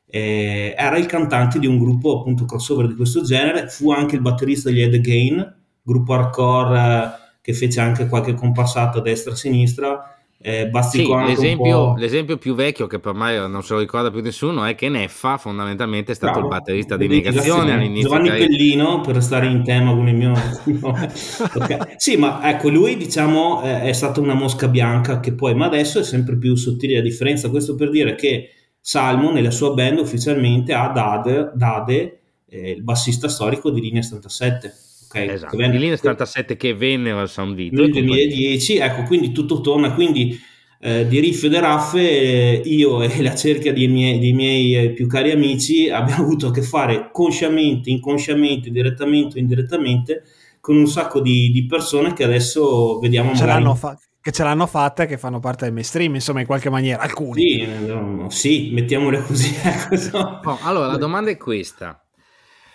Eh, 0.06 0.74
era 0.76 0.96
il 0.98 1.06
cantante 1.06 1.58
di 1.58 1.66
un 1.66 1.78
gruppo 1.78 2.18
appunto 2.18 2.44
crossover 2.44 2.88
di 2.88 2.94
questo 2.94 3.22
genere, 3.22 3.68
fu 3.68 3.92
anche 3.92 4.16
il 4.16 4.22
batterista 4.22 4.68
degli 4.68 4.82
Ed 4.82 4.94
Again, 4.94 5.56
gruppo 5.82 6.14
hardcore 6.14 6.78
eh, 6.78 7.10
che 7.40 7.54
fece 7.54 7.80
anche 7.80 8.08
qualche 8.08 8.34
comparsata 8.34 8.98
a 8.98 9.02
destra 9.02 9.30
e 9.30 9.34
a 9.34 9.36
sinistra 9.36 10.19
Eh, 10.42 10.70
sì, 10.88 11.06
l'esempio, 11.06 11.94
l'esempio, 11.98 12.38
più 12.38 12.54
vecchio 12.54 12.86
che 12.86 12.98
per 12.98 13.12
me 13.12 13.46
non 13.46 13.62
se 13.62 13.74
lo 13.74 13.80
ricorda 13.80 14.10
più 14.10 14.22
nessuno 14.22 14.64
è 14.64 14.74
che 14.74 14.88
Neffa 14.88 15.36
fondamentalmente 15.36 16.12
è 16.12 16.14
stato 16.14 16.40
Bravo. 16.40 16.46
il 16.46 16.54
batterista 16.54 16.96
di 16.96 17.08
Negazione 17.08 17.72
all'inizio. 17.72 18.08
Giovanni 18.08 18.30
Pellino, 18.30 19.02
per 19.02 19.16
restare 19.16 19.48
in 19.48 19.62
tema 19.62 19.92
con 19.92 20.08
il 20.08 20.14
mio... 20.14 20.32
okay. 20.32 21.78
Sì, 21.96 22.16
ma 22.16 22.40
ecco, 22.48 22.70
lui 22.70 22.96
diciamo 22.96 23.60
è 23.60 23.92
stata 23.92 24.20
una 24.20 24.32
mosca 24.32 24.66
bianca 24.68 25.20
che 25.20 25.34
poi, 25.34 25.54
ma 25.54 25.66
adesso 25.66 25.98
è 25.98 26.04
sempre 26.04 26.38
più 26.38 26.54
sottile 26.54 26.94
la 26.94 27.02
differenza. 27.02 27.50
Questo 27.50 27.74
per 27.74 27.90
dire 27.90 28.14
che 28.14 28.48
Salmo 28.80 29.30
nella 29.32 29.50
sua 29.50 29.74
band 29.74 29.98
ufficialmente 29.98 30.72
ha 30.72 30.88
Dade, 30.88 31.50
Dade 31.54 32.20
eh, 32.48 32.70
il 32.70 32.82
bassista 32.82 33.28
storico 33.28 33.68
di 33.68 33.82
Linea 33.82 34.00
77 34.00 34.72
Okay, 35.12 35.28
esatto, 35.28 35.56
venne, 35.56 35.72
di 35.72 35.78
linea 35.78 35.96
77 35.96 36.56
che 36.56 36.72
vennero 36.72 37.18
al 37.18 37.28
Sound 37.28 37.56
Video. 37.56 37.80
Nel 37.80 37.90
2010, 37.90 38.76
ecco, 38.76 39.02
quindi 39.02 39.32
tutto 39.32 39.60
torna, 39.60 39.92
quindi 39.92 40.38
eh, 40.78 41.04
di 41.08 41.18
Riff 41.18 41.42
e 41.42 41.60
Raffe 41.60 41.98
eh, 41.98 42.62
io 42.64 43.02
e 43.02 43.20
la 43.20 43.34
cerchia 43.34 43.72
dei 43.72 43.88
miei, 43.88 44.20
dei 44.20 44.32
miei 44.32 44.76
eh, 44.76 44.90
più 44.90 45.08
cari 45.08 45.32
amici 45.32 45.90
abbiamo 45.90 46.22
avuto 46.30 46.46
a 46.46 46.50
che 46.52 46.62
fare 46.62 47.10
consciamente, 47.10 47.90
inconsciamente, 47.90 48.70
direttamente 48.70 49.36
o 49.36 49.40
indirettamente 49.40 50.22
con 50.60 50.76
un 50.76 50.86
sacco 50.86 51.20
di, 51.20 51.50
di 51.50 51.66
persone 51.66 52.12
che 52.12 52.22
adesso 52.22 53.00
vediamo 53.00 53.34
ce 53.34 53.46
magari... 53.46 53.76
Fa- 53.76 53.98
che 54.22 54.32
ce 54.32 54.44
l'hanno 54.44 54.66
fatta 54.66 55.04
e 55.04 55.06
che 55.06 55.16
fanno 55.16 55.40
parte 55.40 55.64
del 55.64 55.72
mainstream, 55.72 56.14
insomma, 56.14 56.40
in 56.40 56.46
qualche 56.46 56.68
maniera, 56.68 57.00
alcuni. 57.00 57.40
Sì, 57.40 57.66
no, 57.86 58.28
sì 58.28 58.70
mettiamole 58.70 59.22
così. 59.22 59.50
Ecco, 59.64 60.40
no, 60.44 60.58
allora, 60.62 60.86
la 60.88 60.98
domanda 60.98 61.30
è 61.30 61.38
questa. 61.38 62.04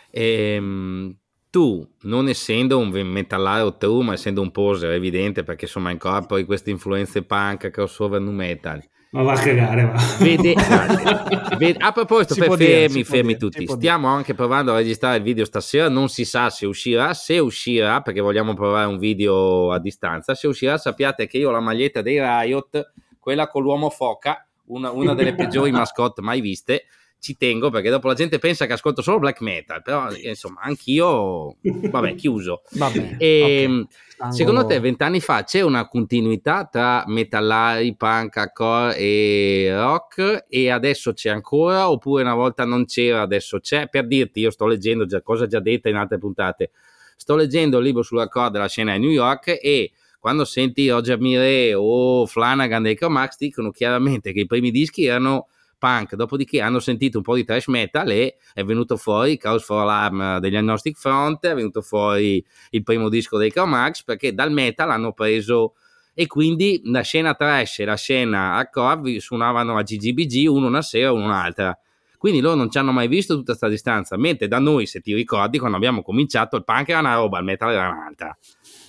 Ehm, 0.09 1.15
tu, 1.55 1.87
non 2.01 2.27
essendo 2.27 2.77
un 2.77 2.89
metallaro 2.89 3.77
true, 3.77 4.03
ma 4.03 4.11
essendo 4.11 4.41
un 4.41 4.51
poser 4.51 4.91
evidente, 4.91 5.45
perché 5.45 5.63
insomma 5.63 5.89
incorpori 5.89 6.43
queste 6.43 6.69
influenze 6.69 7.23
punk, 7.23 7.69
crossover, 7.69 8.19
nu 8.19 8.31
metal. 8.31 8.83
Ma 9.11 9.21
va 9.21 9.31
a 9.31 9.39
cagare, 9.39 9.85
va. 9.85 9.93
Vede, 10.19 10.53
vede, 11.57 11.77
a 11.79 11.93
proposito, 11.93 12.33
si 12.33 12.41
per 12.41 12.49
fermi, 12.49 12.87
dire, 12.87 13.03
fermi 13.05 13.35
dire, 13.35 13.37
tutti. 13.37 13.65
Stiamo 13.67 14.09
anche 14.09 14.33
provando 14.33 14.73
a 14.73 14.75
registrare 14.75 15.15
il 15.15 15.23
video 15.23 15.45
stasera. 15.45 15.87
Non 15.87 16.09
si 16.09 16.25
sa 16.25 16.49
se 16.49 16.65
uscirà. 16.65 17.13
Se 17.13 17.39
uscirà, 17.39 18.01
perché 18.01 18.19
vogliamo 18.19 18.53
provare 18.53 18.89
un 18.89 18.97
video 18.97 19.71
a 19.71 19.79
distanza. 19.79 20.35
Se 20.35 20.47
uscirà, 20.47 20.77
sappiate 20.77 21.25
che 21.25 21.37
io 21.37 21.47
ho 21.47 21.51
la 21.53 21.61
maglietta 21.61 22.01
dei 22.01 22.19
Riot, 22.19 22.91
quella 23.17 23.47
con 23.47 23.61
l'uomo 23.61 23.89
foca, 23.89 24.45
una, 24.65 24.91
una 24.91 25.13
delle 25.13 25.33
peggiori 25.33 25.71
mascotte 25.71 26.21
mai 26.21 26.41
viste 26.41 26.87
ci 27.19 27.35
tengo 27.37 27.69
perché 27.69 27.89
dopo 27.89 28.07
la 28.07 28.13
gente 28.13 28.37
pensa 28.37 28.65
che 28.65 28.73
ascolto 28.73 29.01
solo 29.01 29.19
black 29.19 29.41
metal, 29.41 29.81
però 29.81 30.09
insomma 30.11 30.61
anch'io, 30.61 31.57
vabbè, 31.61 32.13
chiuso. 32.15 32.61
Vabbè, 32.71 33.15
e, 33.17 33.61
ehm, 33.63 33.87
okay. 34.17 34.31
Secondo 34.31 34.65
te 34.65 34.79
vent'anni 34.79 35.19
fa 35.19 35.43
c'è 35.43 35.61
una 35.61 35.87
continuità 35.87 36.65
tra 36.71 37.03
metallari, 37.07 37.95
punk, 37.95 38.37
hardcore 38.37 38.95
e 38.95 39.69
rock 39.73 40.45
e 40.47 40.69
adesso 40.69 41.11
c'è 41.11 41.29
ancora 41.29 41.89
oppure 41.89 42.21
una 42.21 42.33
volta 42.33 42.63
non 42.63 42.85
c'era, 42.85 43.21
adesso 43.21 43.59
c'è? 43.59 43.89
Per 43.89 44.07
dirti, 44.07 44.39
io 44.39 44.51
sto 44.51 44.67
leggendo 44.67 45.05
già 45.05 45.21
cosa 45.21 45.47
già 45.47 45.59
detta 45.59 45.89
in 45.89 45.97
altre 45.97 46.17
puntate, 46.17 46.71
sto 47.17 47.35
leggendo 47.35 47.79
il 47.79 47.83
libro 47.83 48.03
sull'hardcore 48.03 48.51
della 48.51 48.69
scena 48.69 48.93
di 48.93 48.99
New 48.99 49.09
York 49.09 49.59
e 49.61 49.91
quando 50.17 50.45
senti 50.45 50.89
Roger 50.89 51.19
Mire 51.19 51.73
o 51.73 52.25
Flanagan 52.25 52.83
dei 52.83 52.95
Cromax 52.95 53.35
dicono 53.37 53.69
chiaramente 53.71 54.31
che 54.31 54.39
i 54.39 54.45
primi 54.47 54.71
dischi 54.71 55.05
erano 55.05 55.49
punk, 55.85 56.15
dopodiché 56.15 56.61
hanno 56.61 56.79
sentito 56.79 57.17
un 57.17 57.23
po' 57.23 57.35
di 57.35 57.43
trash 57.43 57.67
metal 57.67 58.09
e 58.09 58.37
è 58.55 58.63
venuto 58.63 58.97
fuori 58.97 59.37
Chaos 59.37 59.63
for 59.63 59.81
Alarm 59.81 60.39
degli 60.39 60.55
Agnostic 60.55 60.97
Front, 60.97 61.45
è 61.45 61.53
venuto 61.53 61.83
fuori 61.83 62.43
il 62.71 62.81
primo 62.81 63.07
disco 63.07 63.37
dei 63.37 63.51
Cromax 63.51 64.03
perché 64.03 64.33
dal 64.33 64.51
metal 64.51 64.89
hanno 64.89 65.13
preso 65.13 65.75
e 66.15 66.25
quindi 66.25 66.81
la 66.85 67.01
scena 67.01 67.35
trash 67.35 67.79
e 67.79 67.85
la 67.85 67.95
scena 67.95 68.55
hardcore 68.55 69.19
suonavano 69.19 69.77
a 69.77 69.83
GGBG 69.83 70.47
uno 70.49 70.65
una 70.65 70.81
sera 70.81 71.09
e 71.09 71.11
uno 71.11 71.25
un'altra. 71.25 71.77
Quindi 72.17 72.39
loro 72.39 72.55
non 72.55 72.71
ci 72.71 72.79
hanno 72.79 72.91
mai 72.91 73.07
visto 73.07 73.35
tutta 73.35 73.49
questa 73.49 73.67
distanza, 73.67 74.17
mentre 74.17 74.47
da 74.47 74.57
noi, 74.57 74.87
se 74.87 75.01
ti 75.01 75.13
ricordi, 75.13 75.59
quando 75.59 75.77
abbiamo 75.77 76.01
cominciato 76.01 76.55
il 76.55 76.63
punk 76.63 76.89
era 76.89 76.99
una 76.99 77.13
roba, 77.13 77.37
il 77.37 77.43
metal 77.43 77.69
era 77.69 77.89
un'altra. 77.89 78.35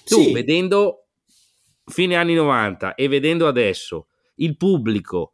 Tu 0.06 0.22
sì. 0.22 0.32
vedendo 0.32 1.08
fine 1.84 2.16
anni 2.16 2.32
90 2.32 2.94
e 2.94 3.08
vedendo 3.08 3.46
adesso 3.46 4.06
il 4.36 4.56
pubblico 4.56 5.32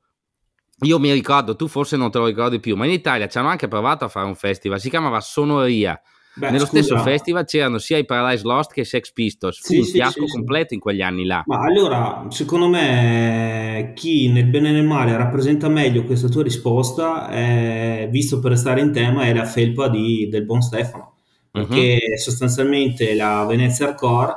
io 0.83 0.99
mi 0.99 1.13
ricordo, 1.13 1.57
tu 1.57 1.69
forse 1.69 1.97
non 1.97 2.11
te 2.11 2.19
lo 2.19 2.27
ricordi 2.27 2.61
più, 2.61 2.77
ma 2.77 2.85
in 2.85 2.93
Italia 2.93 3.29
ci 3.29 3.39
hanno 3.39 3.49
anche 3.49 3.69
provato 3.69 4.05
a 4.05 4.09
fare 4.09 4.27
un 4.27 4.35
festival, 4.35 4.81
si 4.81 4.91
chiamava 4.91 5.21
Sonoria. 5.21 6.01
Beh, 6.35 6.51
Nello 6.51 6.65
scusa. 6.65 6.83
stesso 6.83 7.03
festival 7.03 7.45
c'erano 7.45 7.77
sia 7.77 7.99
i 7.99 8.07
Paradise 8.07 8.45
Lost 8.45 8.73
che 8.73 8.81
i 8.81 8.85
Sex 8.87 9.13
Pistols. 9.13 9.59
Fu 9.59 9.73
sì, 9.73 9.79
un 9.79 9.85
sì, 9.85 9.93
fiasco 9.93 10.27
sì, 10.27 10.33
completo 10.33 10.73
in 10.73 10.81
quegli 10.81 11.03
anni 11.03 11.27
là. 11.27 11.43
Ma 11.45 11.59
allora, 11.61 12.25
secondo 12.31 12.69
me, 12.69 13.93
chi 13.95 14.31
nel 14.31 14.47
bene 14.47 14.71
e 14.71 14.73
nel 14.73 14.87
male 14.87 15.15
rappresenta 15.15 15.69
meglio 15.69 16.05
questa 16.05 16.29
tua 16.29 16.43
risposta, 16.43 17.29
è, 17.29 18.09
visto 18.11 18.41
per 18.41 18.53
restare 18.53 18.81
in 18.81 18.93
tema, 18.93 19.25
è 19.25 19.35
la 19.35 19.45
felpa 19.45 19.89
di, 19.89 20.29
del 20.31 20.47
buon 20.47 20.63
Stefano. 20.63 21.17
Perché 21.51 21.99
uh-huh. 22.01 22.19
sostanzialmente 22.19 23.15
la 23.15 23.45
Venezia 23.45 23.89
Hardcore, 23.89 24.33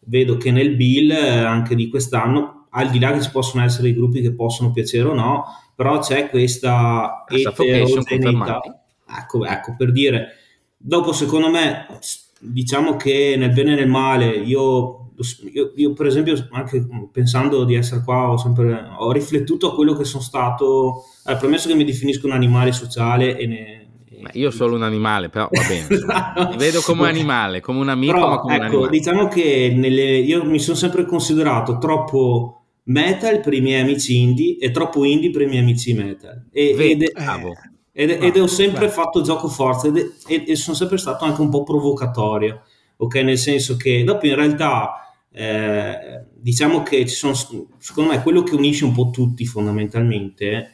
vedo 0.00 0.36
che 0.36 0.50
nel 0.50 0.76
bill 0.76 1.10
anche 1.12 1.74
di 1.74 1.88
quest'anno, 1.88 2.66
al 2.70 2.90
di 2.90 2.98
là 2.98 3.12
che 3.12 3.22
ci 3.22 3.30
possono 3.30 3.64
essere 3.64 3.88
i 3.88 3.94
gruppi 3.94 4.20
che 4.20 4.34
possono 4.34 4.70
piacere 4.70 5.08
o 5.08 5.14
no, 5.14 5.46
però 5.78 6.00
c'è 6.00 6.28
questa 6.28 7.24
eterogeneità. 7.28 8.60
Ecco, 9.06 9.44
ecco, 9.44 9.76
per 9.78 9.92
dire, 9.92 10.30
dopo 10.76 11.12
secondo 11.12 11.48
me, 11.48 11.86
diciamo 12.40 12.96
che 12.96 13.36
nel 13.38 13.52
bene 13.52 13.74
e 13.74 13.76
nel 13.76 13.86
male, 13.86 14.26
io, 14.26 15.12
io, 15.52 15.72
io, 15.76 15.92
per 15.92 16.06
esempio, 16.06 16.48
anche 16.50 16.84
pensando 17.12 17.62
di 17.62 17.76
essere 17.76 18.02
qua, 18.02 18.28
ho 18.28 18.36
sempre 18.36 18.88
ho 18.98 19.12
riflettuto 19.12 19.70
a 19.70 19.74
quello 19.76 19.94
che 19.94 20.02
sono 20.02 20.20
stato, 20.20 21.04
eh, 21.24 21.36
premesso 21.36 21.68
che 21.68 21.76
mi 21.76 21.84
definisco 21.84 22.26
un 22.26 22.32
animale 22.32 22.72
sociale 22.72 23.38
e 23.38 23.46
ne, 23.46 23.88
ma 24.20 24.30
io 24.32 24.50
sono 24.50 24.74
un 24.74 24.82
animale, 24.82 25.28
però 25.28 25.48
va 25.48 25.62
bene. 25.68 25.86
no, 26.50 26.56
vedo 26.56 26.80
come 26.80 27.02
un 27.02 27.06
animale, 27.06 27.60
come 27.60 27.78
un 27.78 27.88
amico, 27.88 28.14
però, 28.14 28.28
ma 28.30 28.38
come 28.38 28.56
ecco, 28.56 28.80
un 28.80 28.90
Diciamo 28.90 29.28
che 29.28 29.72
nelle, 29.76 30.16
io 30.16 30.44
mi 30.44 30.58
sono 30.58 30.76
sempre 30.76 31.06
considerato 31.06 31.78
troppo 31.78 32.57
metal 32.88 33.40
per 33.40 33.52
i 33.54 33.60
miei 33.60 33.80
amici 33.80 34.20
indie 34.20 34.58
e 34.58 34.70
troppo 34.70 35.04
indie 35.04 35.30
per 35.30 35.42
i 35.42 35.46
miei 35.46 35.60
amici 35.60 35.92
metal. 35.94 36.46
E, 36.50 36.74
ed, 36.76 37.02
eh, 37.02 37.12
ed, 37.92 38.22
ed, 38.22 38.36
ho 38.36 38.46
sempre 38.46 38.86
beh. 38.86 38.92
fatto 38.92 39.22
gioco 39.22 39.48
forza 39.48 39.88
ed, 39.88 40.46
e 40.46 40.56
sono 40.56 40.76
sempre 40.76 40.98
stato 40.98 41.24
anche 41.24 41.40
un 41.40 41.50
po' 41.50 41.64
provocatorio, 41.64 42.62
ok? 42.96 43.14
Nel 43.16 43.38
senso 43.38 43.76
che 43.76 44.04
dopo 44.04 44.26
in 44.26 44.34
realtà 44.34 45.12
eh, 45.30 46.24
diciamo 46.34 46.82
che 46.82 47.06
ci 47.06 47.14
sono, 47.14 47.34
secondo 47.78 48.10
me 48.10 48.22
quello 48.22 48.42
che 48.42 48.54
unisce 48.54 48.84
un 48.84 48.92
po' 48.92 49.10
tutti 49.10 49.44
fondamentalmente 49.44 50.72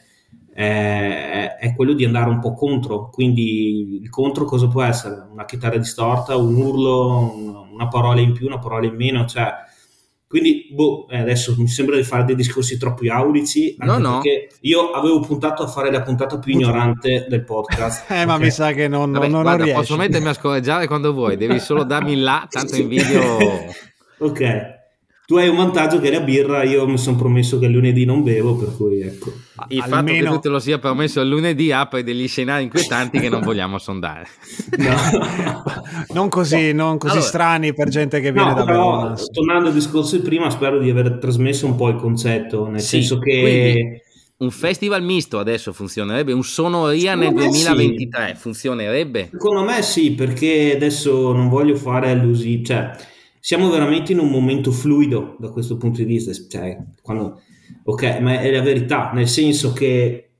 eh, 0.53 1.55
è 1.57 1.73
quello 1.75 1.91
di 1.91 2.05
andare 2.05 2.29
un 2.29 2.39
po' 2.39 2.53
contro. 2.53 3.09
Quindi 3.09 3.99
il 4.01 4.09
contro 4.09 4.45
cosa 4.45 4.69
può 4.69 4.83
essere? 4.83 5.27
Una 5.29 5.43
chitarra 5.43 5.77
distorta, 5.77 6.37
un 6.37 6.55
urlo, 6.55 7.65
una 7.73 7.89
parola 7.89 8.21
in 8.21 8.31
più, 8.31 8.45
una 8.45 8.59
parola 8.59 8.85
in 8.85 8.95
meno, 8.95 9.25
cioè 9.25 9.51
quindi, 10.35 10.67
boh, 10.69 11.07
eh, 11.07 11.19
adesso 11.19 11.55
mi 11.57 11.69
sembra 11.69 11.95
di 11.95 12.03
fare 12.03 12.25
dei 12.25 12.35
discorsi 12.35 12.77
troppo 12.77 13.09
aulici. 13.09 13.73
No, 13.79 13.97
no. 13.97 14.21
Io 14.61 14.91
avevo 14.91 15.21
puntato 15.21 15.63
a 15.63 15.67
fare 15.67 15.89
la 15.89 16.01
puntata 16.01 16.39
più 16.39 16.51
ignorante 16.51 17.25
del 17.29 17.45
podcast. 17.45 18.03
eh, 18.11 18.15
okay. 18.15 18.25
ma 18.25 18.37
mi 18.37 18.51
sa 18.51 18.73
che 18.73 18.89
non, 18.89 19.13
Vabbè, 19.13 19.29
non, 19.29 19.43
guarda, 19.43 19.63
non 19.63 19.73
Posso 19.75 19.95
mettermi 19.95 20.27
a 20.27 20.33
scorreggiare 20.33 20.87
quando 20.87 21.13
vuoi, 21.13 21.37
devi 21.37 21.57
solo 21.61 21.85
darmi 21.85 22.17
là, 22.17 22.45
tanto 22.49 22.75
in 22.75 22.89
video. 22.89 23.37
ok. 24.19 24.74
Tu 25.27 25.37
hai 25.37 25.47
un 25.47 25.55
vantaggio 25.55 25.99
che 25.99 26.09
è 26.09 26.11
la 26.11 26.19
birra, 26.19 26.61
io 26.61 26.87
mi 26.87 26.99
sono 26.99 27.17
promesso 27.17 27.57
che 27.57 27.65
il 27.65 27.71
lunedì 27.71 28.05
non 28.05 28.21
bevo, 28.21 28.55
per 28.55 28.75
cui 28.77 29.01
ecco. 29.01 29.33
Il 29.69 29.81
Almeno... 29.81 29.95
fatto 29.95 30.13
che 30.13 30.23
tu 30.23 30.39
te 30.39 30.49
lo 30.49 30.59
sia 30.59 30.77
permesso 30.77 31.19
il 31.21 31.29
lunedì 31.29 31.71
apre 31.71 32.03
degli 32.03 32.27
scenari 32.27 32.65
inquietanti 32.65 33.19
che 33.19 33.27
non 33.27 33.41
vogliamo 33.43 33.79
sondare. 33.79 34.27
No. 34.77 35.63
non 36.13 36.29
così, 36.29 36.73
non 36.73 36.99
così 36.99 37.13
allora, 37.13 37.27
strani 37.27 37.73
per 37.73 37.89
gente 37.89 38.19
che 38.19 38.31
viene 38.31 38.49
no, 38.49 38.53
da 38.53 38.65
Verona. 38.65 39.15
Tornando 39.31 39.69
al 39.69 39.73
discorso 39.73 40.15
di 40.15 40.21
prima, 40.21 40.51
spero 40.51 40.77
di 40.77 40.91
aver 40.91 41.17
trasmesso 41.19 41.65
un 41.65 41.75
po' 41.75 41.89
il 41.89 41.95
concetto, 41.95 42.67
nel 42.67 42.81
sì, 42.81 42.97
senso 42.97 43.17
che... 43.17 44.03
un 44.37 44.51
festival 44.51 45.01
misto 45.01 45.39
adesso 45.39 45.73
funzionerebbe, 45.73 46.33
un 46.33 46.43
Sonoria 46.43 47.15
nel 47.15 47.33
2023 47.33 48.33
sì. 48.35 48.41
funzionerebbe? 48.41 49.29
Secondo 49.31 49.63
me 49.63 49.81
sì, 49.81 50.11
perché 50.11 50.73
adesso 50.75 51.31
non 51.31 51.49
voglio 51.49 51.75
fare 51.75 52.11
allusioni, 52.11 52.63
cioè 52.63 53.13
siamo 53.45 53.69
veramente 53.69 54.11
in 54.11 54.17
un 54.17 54.31
momento 54.31 54.71
fluido 54.71 55.35
da 55.37 55.51
questo 55.51 55.77
punto 55.77 55.99
di 55.99 56.05
vista, 56.05 56.31
cioè, 56.49 56.83
quando, 56.99 57.41
ok, 57.83 58.17
ma 58.19 58.41
è 58.41 58.51
la 58.51 58.63
verità, 58.63 59.11
nel 59.13 59.27
senso 59.27 59.71
che 59.71 60.31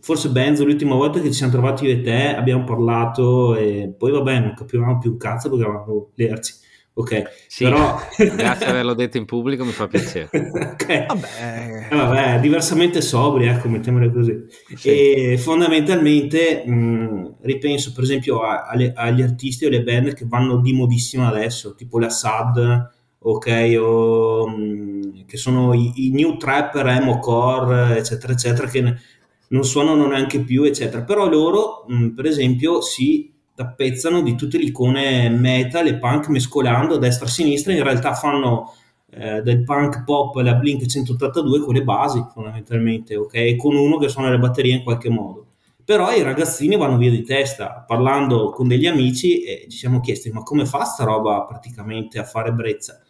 forse 0.00 0.30
Benzo 0.30 0.64
l'ultima 0.64 0.96
volta 0.96 1.20
che 1.20 1.28
ci 1.28 1.34
siamo 1.34 1.52
trovati 1.52 1.84
io 1.84 1.92
e 1.92 2.00
te 2.00 2.34
abbiamo 2.34 2.64
parlato 2.64 3.54
e 3.54 3.94
poi 3.96 4.10
vabbè 4.10 4.40
non 4.40 4.54
capivamo 4.54 4.98
più 4.98 5.12
un 5.12 5.16
cazzo 5.18 5.48
perché 5.48 5.64
eravamo 5.64 6.10
lerci 6.16 6.54
ok 7.00 7.22
sì, 7.46 7.64
però 7.64 7.98
grazie 8.16 8.66
per 8.66 8.68
averlo 8.74 8.94
detto 8.94 9.16
in 9.16 9.24
pubblico 9.24 9.64
mi 9.64 9.72
fa 9.72 9.86
piacere 9.86 10.28
ok 10.32 11.06
vabbè. 11.06 11.88
Eh, 11.90 11.94
vabbè 11.94 12.40
diversamente 12.40 13.00
sobri 13.00 13.46
ecco 13.46 13.68
mettiamole 13.68 14.12
così 14.12 14.36
sì. 14.74 14.88
e 14.88 15.38
fondamentalmente 15.38 16.64
mh, 16.66 17.36
ripenso 17.42 17.92
per 17.92 18.04
esempio 18.04 18.40
a, 18.40 18.62
a, 18.62 18.92
agli 18.94 19.22
artisti 19.22 19.64
o 19.64 19.68
alle 19.68 19.82
band 19.82 20.14
che 20.14 20.26
vanno 20.26 20.60
di 20.60 20.72
modissima 20.72 21.28
adesso 21.28 21.74
tipo 21.74 21.98
la 21.98 22.10
SAD 22.10 22.96
ok 23.20 23.76
o 23.80 24.48
mh, 24.48 24.98
che 25.26 25.36
sono 25.36 25.74
i, 25.74 26.06
i, 26.06 26.10
new 26.10 26.36
trapper, 26.36 26.86
emo 26.86 27.18
core, 27.18 27.98
eccetera, 27.98 28.32
eccetera, 28.32 28.66
che 28.66 28.96
non 29.48 29.64
suonano 29.64 30.06
neanche 30.06 30.40
più, 30.40 30.64
eccetera. 30.64 31.02
Però 31.02 31.28
loro, 31.28 31.84
mh, 31.86 32.08
per 32.08 32.26
esempio, 32.26 32.80
si 32.80 33.32
tappezzano 33.58 34.22
di 34.22 34.36
tutte 34.36 34.56
le 34.56 34.66
icone 34.66 35.28
metal 35.30 35.88
e 35.88 35.96
punk 35.96 36.28
mescolando 36.28 36.94
a 36.94 36.98
destra 36.98 37.26
e 37.26 37.28
a 37.28 37.32
sinistra, 37.32 37.72
in 37.72 37.82
realtà 37.82 38.14
fanno 38.14 38.72
eh, 39.10 39.42
del 39.42 39.64
punk 39.64 40.04
pop 40.04 40.36
la 40.36 40.54
Blink 40.54 40.86
182 40.86 41.58
con 41.58 41.74
le 41.74 41.82
basi 41.82 42.24
fondamentalmente, 42.32 43.16
ok? 43.16 43.56
Con 43.56 43.74
uno 43.74 43.98
che 43.98 44.08
suona 44.08 44.30
le 44.30 44.38
batterie 44.38 44.76
in 44.76 44.84
qualche 44.84 45.10
modo. 45.10 45.46
Però 45.84 46.12
i 46.12 46.22
ragazzini 46.22 46.76
vanno 46.76 46.98
via 46.98 47.10
di 47.10 47.24
testa, 47.24 47.82
parlando 47.84 48.50
con 48.50 48.68
degli 48.68 48.86
amici 48.86 49.42
e 49.42 49.66
ci 49.68 49.76
siamo 49.76 49.98
chiesti 49.98 50.30
ma 50.30 50.44
come 50.44 50.64
fa 50.64 50.84
sta 50.84 51.02
roba 51.02 51.42
praticamente 51.42 52.20
a 52.20 52.24
fare 52.24 52.52
brezza? 52.52 53.02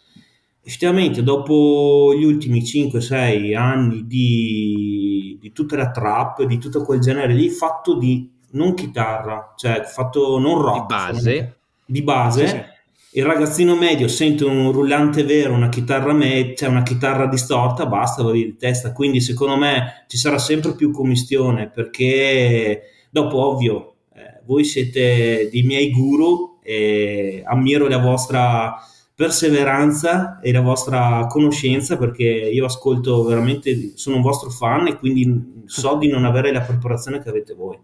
Effettivamente 0.62 1.22
dopo 1.22 2.14
gli 2.16 2.24
ultimi 2.24 2.62
5-6 2.62 3.54
anni 3.54 4.06
di, 4.06 5.36
di 5.38 5.52
tutta 5.52 5.76
la 5.76 5.90
trap, 5.90 6.42
di 6.44 6.56
tutto 6.56 6.82
quel 6.84 7.00
genere 7.00 7.34
lì, 7.34 7.50
fatto 7.50 7.98
di 7.98 8.36
non 8.50 8.74
chitarra, 8.74 9.54
cioè 9.56 9.82
fatto 9.84 10.38
non 10.38 10.60
rock. 10.60 10.80
Di 10.80 10.86
base. 10.86 11.56
Di 11.84 12.02
base. 12.02 12.46
Sì, 12.46 12.54
sì. 12.54 12.62
Il 13.10 13.24
ragazzino 13.24 13.74
medio 13.74 14.06
sente 14.06 14.44
un 14.44 14.70
rullante 14.70 15.24
vero, 15.24 15.54
una 15.54 15.70
chitarra, 15.70 16.12
me- 16.12 16.54
cioè 16.54 16.68
una 16.68 16.82
chitarra 16.82 17.26
distorta, 17.26 17.86
basta, 17.86 18.22
va 18.22 18.32
via 18.32 18.44
di 18.44 18.56
testa. 18.56 18.92
Quindi 18.92 19.20
secondo 19.20 19.56
me 19.56 20.04
ci 20.08 20.18
sarà 20.18 20.38
sempre 20.38 20.74
più 20.74 20.90
commistione 20.90 21.70
perché 21.70 22.82
dopo, 23.10 23.46
ovvio, 23.46 23.94
eh, 24.14 24.42
voi 24.44 24.64
siete 24.64 25.48
dei 25.50 25.62
miei 25.62 25.90
guru 25.90 26.58
e 26.62 27.42
ammiro 27.46 27.88
la 27.88 27.98
vostra 27.98 28.76
perseveranza 29.14 30.38
e 30.40 30.52
la 30.52 30.60
vostra 30.60 31.26
conoscenza 31.28 31.96
perché 31.96 32.22
io 32.24 32.66
ascolto 32.66 33.24
veramente, 33.24 33.94
sono 33.96 34.16
un 34.16 34.22
vostro 34.22 34.50
fan 34.50 34.86
e 34.86 34.96
quindi 34.96 35.64
so 35.64 35.96
di 35.96 36.08
non 36.08 36.24
avere 36.24 36.52
la 36.52 36.60
preparazione 36.60 37.20
che 37.20 37.28
avete 37.30 37.54
voi. 37.54 37.76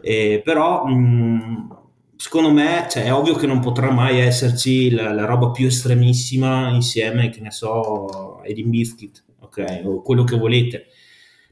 Eh, 0.00 0.40
però 0.44 0.84
mh, 0.84 1.76
secondo 2.16 2.50
me 2.50 2.86
cioè, 2.90 3.04
è 3.04 3.12
ovvio 3.12 3.34
che 3.34 3.46
non 3.46 3.60
potrà 3.60 3.90
mai 3.90 4.18
esserci 4.18 4.90
la, 4.90 5.12
la, 5.12 5.24
roba 5.24 5.50
più 5.50 5.66
estremissima 5.66 6.70
insieme, 6.70 7.30
che 7.30 7.40
ne 7.40 7.50
so, 7.50 8.42
Edin 8.42 8.70
Biscuit, 8.70 9.24
ok, 9.40 9.82
o 9.84 10.02
quello 10.02 10.24
che 10.24 10.36
volete. 10.36 10.86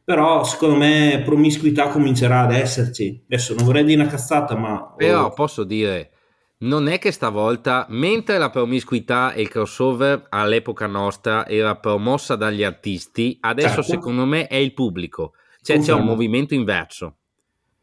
Però 0.03 0.45
secondo 0.45 0.77
me 0.77 1.23
promiscuità 1.25 1.89
comincerà 1.89 2.41
ad 2.41 2.53
esserci. 2.53 3.23
Adesso 3.25 3.55
non 3.55 3.65
vorrei 3.65 3.85
dire 3.85 4.03
una 4.03 4.11
cazzata, 4.11 4.55
ma... 4.55 4.93
Però 4.97 5.33
posso 5.33 5.65
dire, 5.65 6.11
non 6.59 6.89
è 6.89 6.99
che 6.99 7.11
stavolta, 7.11 7.87
mentre 7.89 8.37
la 8.37 8.51
promiscuità 8.51 9.33
e 9.33 9.41
il 9.41 9.49
crossover 9.49 10.27
all'epoca 10.29 10.87
nostra 10.87 11.47
era 11.47 11.77
promossa 11.77 12.37
dagli 12.37 12.63
artisti, 12.63 13.39
adesso 13.41 13.83
certo. 13.83 13.93
secondo 13.93 14.27
me 14.27 14.47
è 14.47 14.57
il 14.57 14.75
pubblico. 14.75 15.33
Cioè 15.63 15.77
Confermo. 15.77 15.99
c'è 15.99 16.05
un 16.05 16.11
movimento 16.11 16.53
inverso 16.53 17.17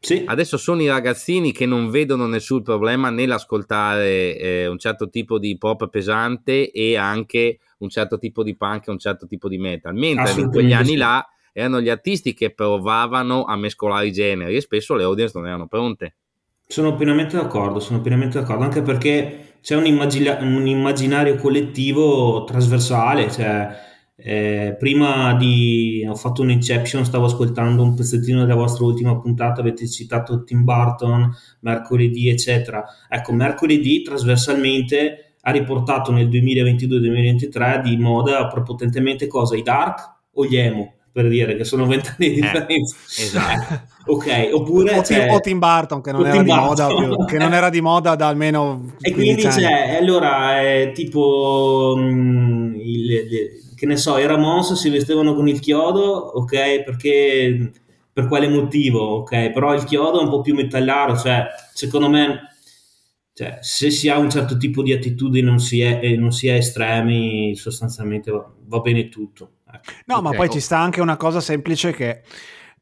sì. 0.02 0.24
Adesso 0.26 0.56
sono 0.56 0.82
i 0.82 0.88
ragazzini 0.88 1.52
che 1.52 1.64
non 1.64 1.88
vedono 1.88 2.26
nessun 2.26 2.62
problema 2.62 3.08
nell'ascoltare 3.08 4.36
eh, 4.36 4.66
un 4.66 4.76
certo 4.76 5.08
tipo 5.08 5.38
di 5.38 5.56
pop 5.56 5.88
pesante 5.88 6.72
e 6.72 6.96
anche 6.96 7.60
un 7.78 7.88
certo 7.88 8.18
tipo 8.18 8.42
di 8.42 8.56
punk 8.56 8.88
e 8.88 8.90
un 8.90 8.98
certo 8.98 9.28
tipo 9.28 9.48
di 9.48 9.58
metal, 9.58 9.94
mentre 9.94 10.40
in 10.40 10.50
quegli 10.50 10.72
anni 10.72 10.96
là 10.96 11.24
erano 11.52 11.80
gli 11.80 11.88
artisti 11.88 12.34
che 12.34 12.52
provavano 12.52 13.44
a 13.44 13.54
mescolare 13.54 14.08
i 14.08 14.12
generi 14.12 14.56
e 14.56 14.60
spesso 14.60 14.96
le 14.96 15.04
audience 15.04 15.38
non 15.38 15.46
erano 15.46 15.68
pronte. 15.68 16.16
Sono 16.66 16.96
pienamente 16.96 17.36
d'accordo, 17.36 17.78
sono 17.78 18.00
pienamente 18.00 18.40
d'accordo, 18.40 18.64
anche 18.64 18.82
perché 18.82 19.58
c'è 19.62 19.76
un, 19.76 19.86
immagina- 19.86 20.38
un 20.40 20.66
immaginario 20.66 21.36
collettivo 21.36 22.42
trasversale, 22.42 23.30
cioè 23.30 23.91
eh, 24.24 24.76
prima 24.78 25.34
di 25.34 26.06
ho 26.08 26.14
fatto 26.14 26.42
un 26.42 26.50
inception, 26.50 27.04
stavo 27.04 27.26
ascoltando 27.26 27.82
un 27.82 27.94
pezzettino 27.94 28.40
della 28.40 28.54
vostra 28.54 28.84
ultima 28.84 29.18
puntata, 29.18 29.60
avete 29.60 29.88
citato 29.88 30.44
Tim 30.44 30.62
Burton, 30.62 31.34
mercoledì, 31.60 32.28
eccetera. 32.28 32.84
Ecco, 33.08 33.32
mercoledì 33.32 34.02
trasversalmente 34.02 35.34
ha 35.40 35.50
riportato 35.50 36.12
nel 36.12 36.28
2022-2023 36.28 37.82
di 37.82 37.96
moda 37.96 38.46
prepotentemente 38.46 39.26
cosa? 39.26 39.56
I 39.56 39.62
dark 39.62 40.18
o 40.34 40.46
gli 40.46 40.56
emo? 40.56 40.94
Per 41.10 41.28
dire 41.28 41.56
che 41.56 41.64
sono 41.64 41.84
vent'anni 41.86 42.30
di 42.30 42.38
eh, 42.38 42.40
differenza. 42.40 42.96
Eh, 43.18 43.22
esatto. 43.22 43.80
ok, 44.12 44.50
oppure 44.52 44.98
o, 44.98 45.02
cioè, 45.02 45.32
o 45.32 45.40
Tim 45.40 45.58
Burton 45.58 46.00
che 46.00 46.12
non, 46.12 46.26
era 46.26 46.42
di, 46.42 46.52
moda, 46.52 46.86
più, 46.86 47.24
che 47.26 47.38
non 47.38 47.52
era 47.52 47.70
di 47.70 47.80
moda 47.80 48.14
da 48.14 48.28
almeno 48.28 48.94
e 49.00 49.12
quindi 49.12 49.42
c'è 49.42 49.98
allora 50.00 50.60
è 50.60 50.90
tipo 50.92 51.94
mh, 51.96 52.02
mm, 52.02 52.74
il, 52.76 53.10
il 53.10 53.71
che 53.82 53.88
ne 53.88 53.96
so, 53.96 54.16
i 54.16 54.26
Ramos 54.26 54.74
si 54.74 54.90
vestivano 54.90 55.34
con 55.34 55.48
il 55.48 55.58
chiodo, 55.58 56.04
ok, 56.04 56.84
perché 56.84 57.72
per 58.12 58.28
quale 58.28 58.46
motivo, 58.46 59.00
ok, 59.16 59.50
però 59.50 59.74
il 59.74 59.82
chiodo 59.82 60.20
è 60.20 60.22
un 60.22 60.30
po' 60.30 60.40
più 60.40 60.54
metallaro, 60.54 61.16
cioè, 61.16 61.46
secondo 61.74 62.08
me, 62.08 62.42
cioè, 63.32 63.58
se 63.60 63.90
si 63.90 64.08
ha 64.08 64.18
un 64.18 64.30
certo 64.30 64.56
tipo 64.56 64.84
di 64.84 64.92
attitudine 64.92 65.48
non 65.48 65.58
si 65.58 65.80
è, 65.80 65.98
e 66.00 66.16
non 66.16 66.30
si 66.30 66.46
è 66.46 66.54
estremi, 66.54 67.56
sostanzialmente 67.56 68.30
va, 68.30 68.48
va 68.66 68.78
bene 68.78 69.08
tutto. 69.08 69.54
Ecco. 69.66 69.90
No, 70.06 70.18
okay. 70.18 70.30
ma 70.30 70.36
poi 70.36 70.48
ci 70.48 70.60
sta 70.60 70.78
anche 70.78 71.00
una 71.00 71.16
cosa 71.16 71.40
semplice 71.40 71.90
che 71.90 72.22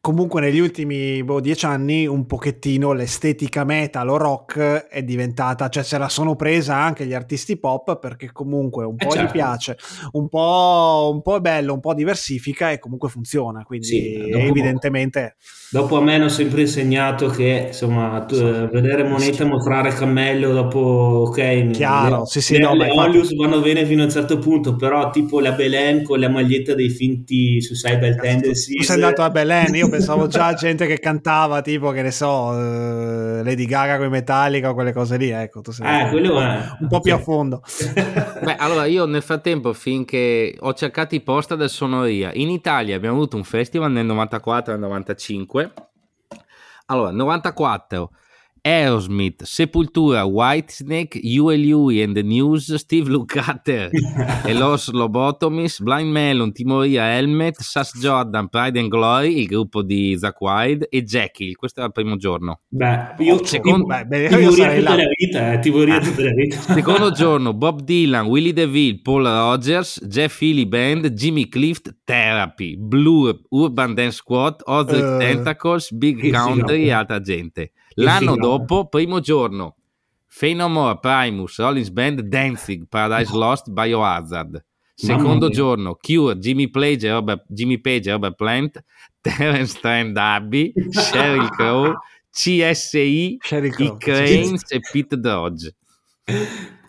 comunque 0.00 0.40
negli 0.40 0.58
ultimi 0.58 1.22
boh, 1.22 1.40
dieci 1.40 1.66
anni 1.66 2.06
un 2.06 2.24
pochettino 2.24 2.92
l'estetica 2.92 3.64
metal 3.64 4.08
o 4.08 4.16
rock 4.16 4.86
è 4.88 5.02
diventata, 5.02 5.68
cioè 5.68 5.82
se 5.82 5.98
la 5.98 6.08
sono 6.08 6.36
presa 6.36 6.74
anche 6.76 7.04
gli 7.04 7.12
artisti 7.12 7.58
pop 7.58 7.98
perché 7.98 8.32
comunque 8.32 8.84
un 8.84 8.96
eh, 8.98 9.04
po' 9.04 9.12
eh 9.12 9.16
certo. 9.16 9.28
gli 9.28 9.32
piace, 9.32 9.76
un 10.12 10.28
po', 10.28 11.10
un 11.12 11.20
po', 11.20 11.36
è 11.36 11.40
bello, 11.40 11.74
un 11.74 11.80
po' 11.80 11.92
diversifica 11.92 12.70
e 12.70 12.78
comunque 12.78 13.10
funziona, 13.10 13.62
quindi 13.62 13.86
sì, 13.86 14.14
evidentemente... 14.30 15.36
Dopo 15.72 15.98
a 15.98 16.02
me 16.02 16.16
hanno 16.16 16.28
sempre 16.28 16.62
insegnato 16.62 17.28
che 17.28 17.66
insomma 17.68 18.24
tu, 18.26 18.34
so, 18.34 18.68
vedere 18.72 19.04
moneta 19.04 19.44
sì. 19.44 19.44
mostrare 19.44 19.90
cammello 19.90 20.52
dopo 20.52 20.80
ok 21.28 21.70
chiaro 21.70 22.18
le, 22.20 22.26
sì 22.26 22.40
sì 22.40 22.54
le, 22.54 22.64
no, 22.64 22.74
le 22.74 22.90
Olius 22.90 23.32
vanno 23.36 23.60
bene 23.60 23.86
fino 23.86 24.02
a 24.02 24.06
un 24.06 24.10
certo 24.10 24.38
punto 24.38 24.74
però 24.74 25.10
tipo 25.10 25.38
la 25.38 25.52
Belen 25.52 26.02
con 26.02 26.18
la 26.18 26.28
maglietta 26.28 26.74
dei 26.74 26.88
finti 26.88 27.60
su 27.60 27.74
Cyber 27.74 28.16
Tendencies 28.16 28.78
tu 28.78 28.82
sei 28.82 28.96
andato 28.96 29.22
a 29.22 29.30
Belen 29.30 29.76
io 29.76 29.88
pensavo 29.90 30.26
già 30.26 30.46
a 30.46 30.54
gente 30.54 30.86
che 30.86 30.98
cantava 30.98 31.60
tipo 31.60 31.90
che 31.90 32.02
ne 32.02 32.10
so 32.10 32.28
uh, 32.28 33.42
Lady 33.42 33.66
Gaga 33.66 33.96
con 33.98 34.06
i 34.06 34.10
Metallica 34.10 34.70
o 34.70 34.74
quelle 34.74 34.92
cose 34.92 35.16
lì 35.16 35.30
ecco 35.30 35.60
tu 35.60 35.72
sei 35.72 36.06
eh, 36.06 36.08
quello 36.08 36.40
è. 36.40 36.58
un 36.80 36.88
po' 36.88 37.00
più 37.00 37.12
a 37.12 37.18
fondo 37.18 37.62
beh 38.42 38.56
allora 38.56 38.86
io 38.86 39.04
nel 39.04 39.22
frattempo 39.22 39.72
finché 39.72 40.56
ho 40.58 40.72
cercato 40.72 41.14
i 41.14 41.20
post 41.20 41.54
del 41.54 41.68
Sonoria 41.68 42.30
in 42.32 42.48
Italia 42.48 42.96
abbiamo 42.96 43.16
avuto 43.16 43.36
un 43.36 43.44
festival 43.44 43.92
nel 43.92 44.06
94 44.06 44.72
nel 44.72 44.82
95 44.82 45.72
allora 46.86 47.10
94 47.10 48.10
Aerosmith, 48.62 49.44
Sepultura, 49.44 50.24
Whitesnake, 50.24 51.20
Huey 51.22 51.56
Louie 51.56 52.02
and 52.02 52.14
the 52.14 52.22
News, 52.22 52.74
Steve 52.74 53.08
Lukather 53.08 53.90
e 54.44 54.52
Los 54.54 54.88
Lobotomies, 54.92 55.80
Blind 55.80 56.10
Melon, 56.10 56.52
Timoria 56.52 57.16
Helmet, 57.16 57.56
Sass 57.60 57.98
Jordan, 57.98 58.48
Pride 58.48 58.78
and 58.78 58.88
Glory, 58.88 59.40
il 59.40 59.46
gruppo 59.46 59.82
di 59.82 60.16
Zack 60.18 60.40
Wild 60.40 60.86
e 60.90 61.02
Jackie. 61.02 61.54
Questo 61.54 61.80
era 61.80 61.88
il 61.88 61.94
primo 61.94 62.16
giorno. 62.16 62.60
Beh, 62.68 63.14
io, 63.18 63.44
secondo, 63.44 63.86
beh, 63.86 64.04
beh, 64.06 64.28
Timoria 64.28 64.74
tutta 64.74 64.96
la 64.96 65.04
vita, 65.16 65.52
eh, 65.52 65.58
Timoria 65.58 65.96
ah. 65.96 66.00
tutta 66.00 66.22
la 66.22 66.32
vita. 66.32 66.58
Secondo 66.80 67.10
giorno, 67.10 67.54
Bob 67.54 67.82
Dylan, 67.82 68.26
Willie 68.26 68.52
DeVille, 68.52 69.00
Paul 69.02 69.24
Rogers, 69.24 70.04
Jeff 70.06 70.40
Healy 70.40 70.66
Band, 70.66 71.08
Jimmy 71.12 71.48
Clift, 71.48 71.94
Therapy, 72.04 72.76
Blue, 72.76 73.40
Urban 73.50 73.94
Dance 73.94 74.16
Squad, 74.16 74.62
Ozzy 74.64 75.00
uh, 75.00 75.18
Tentacles, 75.18 75.92
Big 75.92 76.30
Country 76.30 76.84
e 76.84 76.90
altra 76.90 77.20
gente. 77.20 77.72
L'anno 77.94 78.36
dopo, 78.36 78.88
primo 78.88 79.20
giorno, 79.20 79.76
Fenomore, 80.26 80.98
Primus, 81.00 81.58
Rollins 81.58 81.90
Band, 81.90 82.20
Danzig, 82.20 82.86
Paradise 82.88 83.36
Lost, 83.36 83.70
Biohazard. 83.70 84.64
Secondo 84.94 85.48
giorno, 85.48 85.96
Cure, 85.98 86.36
Jimmy 86.36 86.68
Page, 86.68 87.10
Robert, 87.10 87.44
Jimmy 87.48 87.80
Page, 87.80 88.10
Robert 88.10 88.34
Plant, 88.34 88.84
Terence 89.20 89.78
Trend 89.80 90.16
Abbey, 90.16 90.72
Sheryl 90.90 91.48
Crow, 91.48 91.94
CSI, 92.30 92.98
i 92.98 93.94
Cranes 93.98 94.70
e 94.70 94.80
Pete 94.92 95.18
Dodge. 95.18 95.74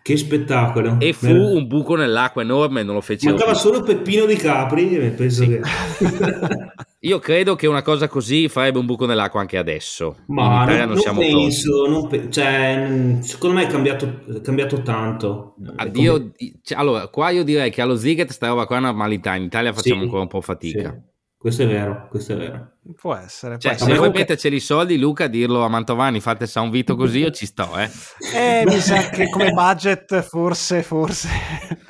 Che 0.03 0.17
spettacolo! 0.17 0.99
E 0.99 1.13
fu 1.13 1.27
Beh. 1.27 1.53
un 1.53 1.67
buco 1.67 1.95
nell'acqua 1.95 2.41
enorme, 2.41 2.83
non 2.83 2.95
lo 2.95 3.01
fecero. 3.01 3.33
Mancava 3.33 3.53
solo 3.53 3.81
Peppino 3.81 4.25
di 4.25 4.35
Capri, 4.35 4.87
penso 5.15 5.43
sì. 5.43 5.47
che... 5.47 5.61
Io 7.03 7.17
credo 7.17 7.55
che 7.55 7.65
una 7.65 7.81
cosa 7.81 8.07
così 8.07 8.47
farebbe 8.47 8.77
un 8.77 8.85
buco 8.85 9.07
nell'acqua 9.07 9.41
anche 9.41 9.57
adesso. 9.57 10.17
Ma 10.27 10.65
non, 10.65 10.89
non, 10.89 10.97
siamo 10.97 11.19
penso, 11.19 11.87
non 11.87 12.07
pe- 12.07 12.29
cioè, 12.29 13.17
secondo 13.21 13.55
me 13.55 13.63
è 13.63 13.67
cambiato, 13.67 14.21
è 14.31 14.41
cambiato 14.41 14.83
tanto. 14.83 15.55
Addio, 15.77 16.13
come... 16.13 16.31
cioè, 16.61 16.77
allora, 16.77 17.07
qua 17.07 17.31
io 17.31 17.43
direi 17.43 17.71
che 17.71 17.81
allo 17.81 17.95
Ziget 17.95 18.29
sta 18.29 18.49
roba 18.49 18.67
qua 18.67 18.75
è 18.75 18.79
una 18.79 18.89
normalità, 18.89 19.33
in 19.33 19.43
Italia 19.43 19.73
facciamo 19.73 20.01
sì, 20.01 20.03
ancora 20.03 20.21
un 20.21 20.27
po' 20.27 20.41
fatica. 20.41 20.91
Sì. 20.91 21.11
Questo 21.41 21.63
è 21.63 21.67
vero, 21.67 22.06
questo 22.08 22.34
è 22.34 22.38
vero. 22.38 22.73
Può 22.95 23.15
essere. 23.15 23.58
Cioè, 23.58 23.71
può 23.71 23.80
se 23.80 23.91
essere. 23.91 23.97
vuoi 23.97 24.12
metterceli 24.12 24.58
i 24.58 24.60
soldi, 24.60 24.99
Luca, 24.99 25.25
dirlo 25.25 25.63
a 25.63 25.69
Mantovani, 25.69 26.19
fate 26.19 26.45
San 26.45 26.69
Vito 26.69 26.95
così, 26.95 27.17
io 27.17 27.32
ci 27.32 27.47
sto, 27.47 27.67
eh. 27.80 27.89
Eh, 28.36 28.63
mi 28.67 28.77
sa 28.80 29.10
che 29.10 29.27
come 29.27 29.49
budget 29.51 30.21
forse, 30.21 30.84
forse... 30.84 31.27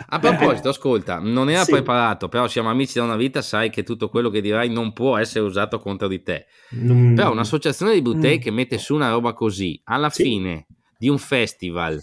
A 0.08 0.20
proposito, 0.20 0.70
ascolta, 0.70 1.20
non 1.20 1.50
era 1.50 1.66
Sì. 1.66 1.72
preparato, 1.72 2.30
però 2.30 2.48
siamo 2.48 2.70
amici 2.70 2.98
da 2.98 3.04
una 3.04 3.18
vita, 3.18 3.42
sai 3.42 3.70
che 3.70 3.84
tutto 3.84 4.08
quello 4.08 4.30
che 4.30 4.40
dirai 4.40 4.70
non 4.70 4.94
può 4.94 5.18
essere 5.18 5.44
usato 5.44 5.80
contro 5.80 6.08
di 6.08 6.24
te. 6.24 6.46
Non- 6.70 7.14
Però 7.14 7.32
un'associazione 7.32 7.94
di 7.94 8.02
boutique 8.02 8.38
Mm. 8.38 8.42
che 8.42 8.52
mette 8.52 8.78
su 8.78 8.96
una 8.96 9.10
roba 9.10 9.34
così, 9.34 9.82
alla 9.84 10.10
Sì. 10.10 10.24
fine 10.24 10.66
di 10.98 11.10
un 11.10 11.18
festival, 11.18 12.02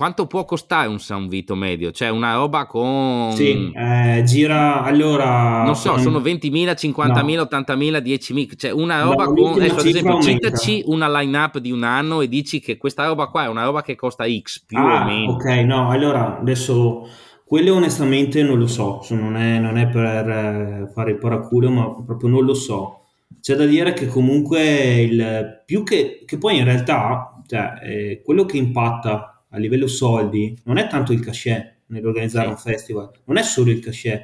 quanto 0.00 0.26
può 0.26 0.46
costare 0.46 0.88
un 0.88 0.98
San 0.98 1.28
Vito 1.28 1.54
medio? 1.54 1.90
Cioè 1.90 2.08
una 2.08 2.32
roba 2.32 2.64
con... 2.64 3.32
Sì, 3.32 3.70
eh, 3.76 4.22
gira 4.24 4.82
allora. 4.82 5.62
Non 5.62 5.76
so, 5.76 5.90
con- 5.90 6.00
sono 6.00 6.20
20.000, 6.20 6.70
50.000, 6.72 7.34
No. 7.36 7.42
80.000, 7.42 8.02
10.000, 8.02 8.56
cioè 8.56 8.70
una 8.70 9.02
roba 9.02 9.24
No, 9.24 9.34
con... 9.34 9.52
Adesso 9.52 9.74
ad 9.74 9.80
cifra 9.80 9.88
esempio 9.90 10.12
aumenta. 10.12 10.46
citaci 10.48 10.82
una 10.86 11.20
line-up 11.20 11.58
di 11.58 11.70
un 11.70 11.82
anno 11.82 12.22
e 12.22 12.28
dici 12.28 12.60
che 12.60 12.78
questa 12.78 13.04
roba 13.08 13.26
qua 13.26 13.44
è 13.44 13.48
una 13.48 13.64
roba 13.64 13.82
che 13.82 13.94
costa 13.94 14.24
X, 14.26 14.64
più 14.64 14.78
Ah, 14.78 15.02
o 15.02 15.04
meno. 15.04 15.32
ok, 15.32 15.44
no, 15.66 15.90
allora 15.90 16.38
adesso 16.38 17.06
quello 17.44 17.74
onestamente 17.74 18.42
non 18.42 18.58
lo 18.58 18.66
so, 18.68 19.02
so, 19.02 19.14
non 19.14 19.36
è, 19.36 19.58
non 19.58 19.76
è 19.76 19.86
per 19.86 20.04
eh, 20.30 20.90
fare 20.94 21.10
il 21.10 21.18
paraculo, 21.18 21.68
ma 21.70 22.02
proprio 22.06 22.30
non 22.30 22.46
lo 22.46 22.54
so. 22.54 23.00
C'è 23.38 23.54
da 23.54 23.66
dire 23.66 23.92
che 23.92 24.06
comunque 24.06 25.02
il 25.02 25.62
più 25.66 25.82
che, 25.82 26.22
che 26.24 26.38
poi 26.38 26.56
in 26.56 26.64
realtà, 26.64 27.34
cioè, 27.46 27.72
eh, 27.82 28.22
quello 28.24 28.46
che 28.46 28.56
impatta 28.56 29.29
a 29.50 29.58
livello 29.58 29.86
soldi 29.86 30.56
non 30.64 30.78
è 30.78 30.86
tanto 30.88 31.12
il 31.12 31.20
cachet 31.20 31.78
nell'organizzare 31.86 32.48
un 32.48 32.56
festival, 32.56 33.10
non 33.24 33.36
è 33.36 33.42
solo 33.42 33.70
il 33.70 33.80
cachet, 33.80 34.22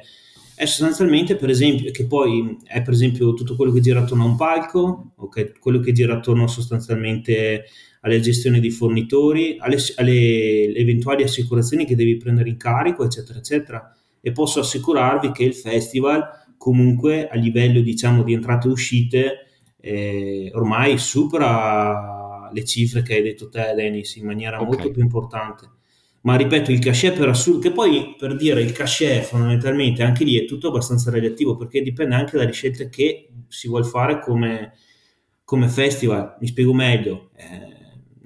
è 0.55 0.65
sostanzialmente 0.65 1.35
per 1.35 1.49
esempio 1.49 1.91
che 1.91 2.05
poi 2.05 2.57
è 2.63 2.81
per 2.81 2.93
esempio 2.93 3.33
tutto 3.33 3.55
quello 3.55 3.71
che 3.71 3.81
gira 3.81 3.99
attorno 3.99 4.23
a 4.23 4.27
un 4.27 4.35
palco, 4.35 5.11
ok, 5.15 5.59
quello 5.59 5.79
che 5.79 5.91
gira 5.91 6.15
attorno 6.15 6.47
sostanzialmente 6.47 7.65
alle 8.01 8.19
gestioni 8.21 8.59
di 8.59 8.71
fornitori, 8.71 9.57
alle, 9.59 9.77
alle 9.97 10.73
eventuali 10.73 11.23
assicurazioni 11.23 11.85
che 11.85 11.95
devi 11.95 12.17
prendere 12.17 12.49
in 12.49 12.57
carico, 12.57 13.03
eccetera, 13.03 13.37
eccetera. 13.39 13.95
E 14.21 14.31
posso 14.31 14.59
assicurarvi 14.59 15.31
che 15.31 15.43
il 15.43 15.53
festival, 15.53 16.23
comunque, 16.57 17.27
a 17.27 17.35
livello 17.35 17.81
diciamo 17.81 18.23
di 18.23 18.33
entrate 18.33 18.67
e 18.67 18.71
uscite, 18.71 19.33
eh, 19.79 20.51
ormai 20.53 20.97
supera 20.97 22.16
le 22.53 22.63
cifre 22.63 23.01
che 23.03 23.15
hai 23.15 23.21
detto 23.21 23.49
te, 23.49 23.73
Dennis, 23.75 24.15
in 24.15 24.25
maniera 24.25 24.61
Ok. 24.61 24.67
molto 24.67 24.91
più 24.91 25.01
importante. 25.01 25.69
Ma 26.21 26.35
ripeto, 26.35 26.71
il 26.71 26.79
cachet 26.79 27.17
per 27.17 27.29
assurdo, 27.29 27.59
che 27.59 27.71
poi 27.71 28.15
per 28.17 28.35
dire 28.35 28.61
il 28.61 28.71
cachet 28.73 29.23
fondamentalmente 29.23 30.03
anche 30.03 30.23
lì 30.25 30.37
è 30.37 30.45
tutto 30.45 30.67
abbastanza 30.67 31.09
relativo 31.09 31.55
perché 31.55 31.81
dipende 31.81 32.15
anche 32.15 32.37
dalle 32.37 32.51
scelte 32.51 32.89
che 32.89 33.29
si 33.47 33.67
vuole 33.69 33.85
fare 33.85 34.19
come, 34.19 34.73
come 35.45 35.67
festival. 35.69 36.35
Mi 36.41 36.47
spiego 36.47 36.73
meglio. 36.73 37.29
Eh, 37.35 37.76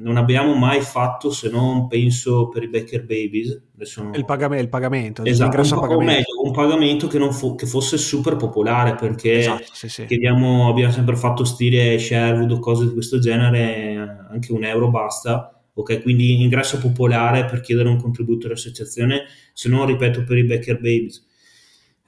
non 0.02 0.18
abbiamo 0.18 0.54
mai 0.56 0.82
fatto, 0.82 1.32
se 1.32 1.50
non 1.50 1.88
penso 1.88 2.48
per 2.50 2.64
i 2.64 2.68
Baker 2.70 3.02
Babies, 3.06 3.62
non- 3.98 4.14
Il, 4.16 4.26
pagame- 4.26 4.60
il 4.60 4.70
pagamento, 4.70 5.24
Esatto, 5.24 5.44
un, 5.50 5.50
l'ingresso 5.56 5.76
a 5.76 5.80
pa- 5.80 5.86
o 5.86 5.90
pagamento. 5.90 6.12
meglio, 6.14 6.48
un 6.48 6.52
pagamento 6.52 7.08
che, 7.08 7.18
non 7.18 7.32
fu- 7.34 7.56
che 7.56 7.66
fosse 7.66 7.98
super 7.98 8.36
popolare 8.36 8.96
perché 8.96 9.40
Esatto, 9.40 9.64
sì, 9.74 9.90
sì. 9.90 10.06
chiediamo, 10.06 10.68
abbiamo 10.70 10.92
sempre 10.92 11.16
fatto 11.16 11.44
stile 11.44 11.98
Sherwood 11.98 12.52
o 12.52 12.60
cose 12.60 12.86
di 12.86 12.94
questo 12.94 13.20
genere, 13.20 14.26
anche 14.30 14.52
un 14.52 14.64
euro 14.64 14.90
basta. 14.90 15.56
Ok, 15.74 16.02
quindi 16.02 16.42
ingresso 16.42 16.78
popolare 16.80 17.46
per 17.46 17.62
chiedere 17.62 17.88
un 17.88 17.98
contributo 18.00 18.46
all'associazione, 18.48 19.22
se 19.54 19.70
non 19.70 19.86
ripeto 19.86 20.24
per 20.24 20.38
i 20.38 20.44
Baker 20.44 20.76
Babies. 20.76 21.26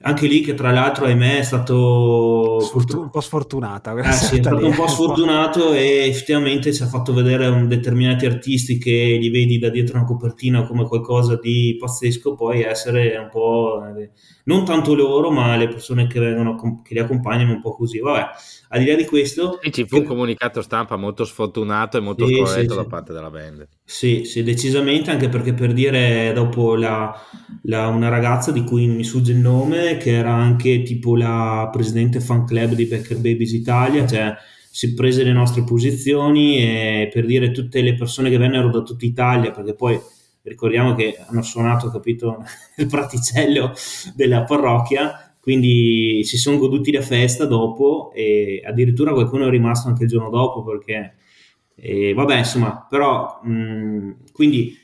Anche 0.06 0.26
lì, 0.26 0.40
che 0.42 0.52
tra 0.52 0.70
l'altro, 0.70 1.06
ahimè, 1.06 1.38
è 1.38 1.42
stato 1.42 2.60
Sfortu- 2.60 2.98
un 3.00 3.08
po' 3.10 3.22
sfortunata. 3.22 3.90
eh 3.92 3.94
quella 3.94 4.12
sì, 4.12 4.36
è 4.36 4.42
stato 4.42 4.66
un 4.66 4.74
po' 4.74 4.86
sfortunato 4.86 5.72
e 5.72 6.06
effettivamente 6.08 6.74
ci 6.74 6.82
ha 6.82 6.86
fatto 6.86 7.14
vedere 7.14 7.46
un- 7.46 7.68
determinati 7.68 8.26
artisti 8.26 8.76
che 8.76 9.16
li 9.18 9.30
vedi 9.30 9.58
da 9.58 9.70
dietro 9.70 9.96
una 9.96 10.04
copertina 10.06 10.66
come 10.66 10.84
qualcosa 10.86 11.38
di 11.40 11.76
pazzesco, 11.80 12.34
poi 12.34 12.62
essere 12.62 13.16
un 13.16 13.28
po' 13.30 13.82
eh, 13.96 14.10
non 14.44 14.66
tanto 14.66 14.94
loro, 14.94 15.30
ma 15.30 15.56
le 15.56 15.68
persone 15.68 16.06
che, 16.06 16.20
vengono, 16.20 16.82
che 16.82 16.92
li 16.92 17.00
accompagnano 17.00 17.52
un 17.52 17.62
po' 17.62 17.74
così. 17.74 17.98
Vabbè, 18.00 18.26
al 18.74 18.80
di 18.82 18.86
là 18.90 18.96
di 18.96 19.04
questo, 19.06 19.58
Sì, 19.58 19.72
ci 19.72 19.84
fu 19.88 19.96
un 19.96 20.04
comunicato 20.04 20.62
stampa 20.62 20.94
molto 20.94 21.24
sfortunato 21.24 21.96
e 21.96 22.00
molto 22.00 22.24
Sì, 22.24 22.28
scorretto 22.28 22.76
sì, 22.76 22.76
da 22.76 22.84
sì. 22.84 22.86
parte 22.86 23.12
della 23.12 23.30
band. 23.30 23.68
Sì, 23.86 24.24
sì, 24.24 24.42
decisamente, 24.42 25.10
anche 25.10 25.28
perché 25.28 25.52
per 25.54 25.72
dire 25.72 26.32
dopo 26.32 26.74
la, 26.76 27.14
la- 27.64 27.88
una 27.88 28.08
ragazza 28.08 28.50
di 28.52 28.64
cui 28.64 28.86
mi 28.86 29.04
sfugge 29.04 29.32
il 29.32 29.38
nome, 29.38 29.96
che 29.98 30.12
era 30.12 30.32
anche 30.34 30.82
tipo 30.82 31.16
la 31.16 31.68
presidente 31.72 32.20
fan 32.20 32.46
club 32.46 32.72
di 32.74 32.86
Becker 32.86 33.18
Babies 33.18 33.52
Italia, 33.52 34.06
cioè 34.06 34.34
si 34.70 34.94
prese 34.94 35.22
le 35.24 35.32
nostre 35.32 35.64
posizioni 35.64 36.58
e 36.58 37.10
per 37.12 37.26
dire 37.26 37.50
tutte 37.52 37.82
le 37.82 37.94
persone 37.94 38.30
che 38.30 38.38
vennero 38.38 38.70
da 38.70 38.82
tutta 38.82 39.04
Italia, 39.04 39.50
perché 39.50 39.74
poi 39.74 40.00
ricordiamo 40.42 40.94
che 40.94 41.16
hanno 41.26 41.42
suonato, 41.42 41.90
capito, 41.90 42.42
il 42.76 42.86
praticello 42.86 43.72
della 44.14 44.44
parrocchia, 44.44 45.23
quindi 45.44 46.24
si 46.24 46.38
sono 46.38 46.56
goduti 46.56 46.90
la 46.90 47.02
festa 47.02 47.44
dopo 47.44 48.10
e 48.14 48.62
addirittura 48.64 49.12
qualcuno 49.12 49.46
è 49.46 49.50
rimasto 49.50 49.88
anche 49.88 50.04
il 50.04 50.08
giorno 50.08 50.30
dopo 50.30 50.64
perché 50.64 51.16
e 51.76 52.14
vabbè, 52.14 52.38
insomma, 52.38 52.86
però 52.88 53.40
mh, 53.42 54.30
quindi 54.32 54.74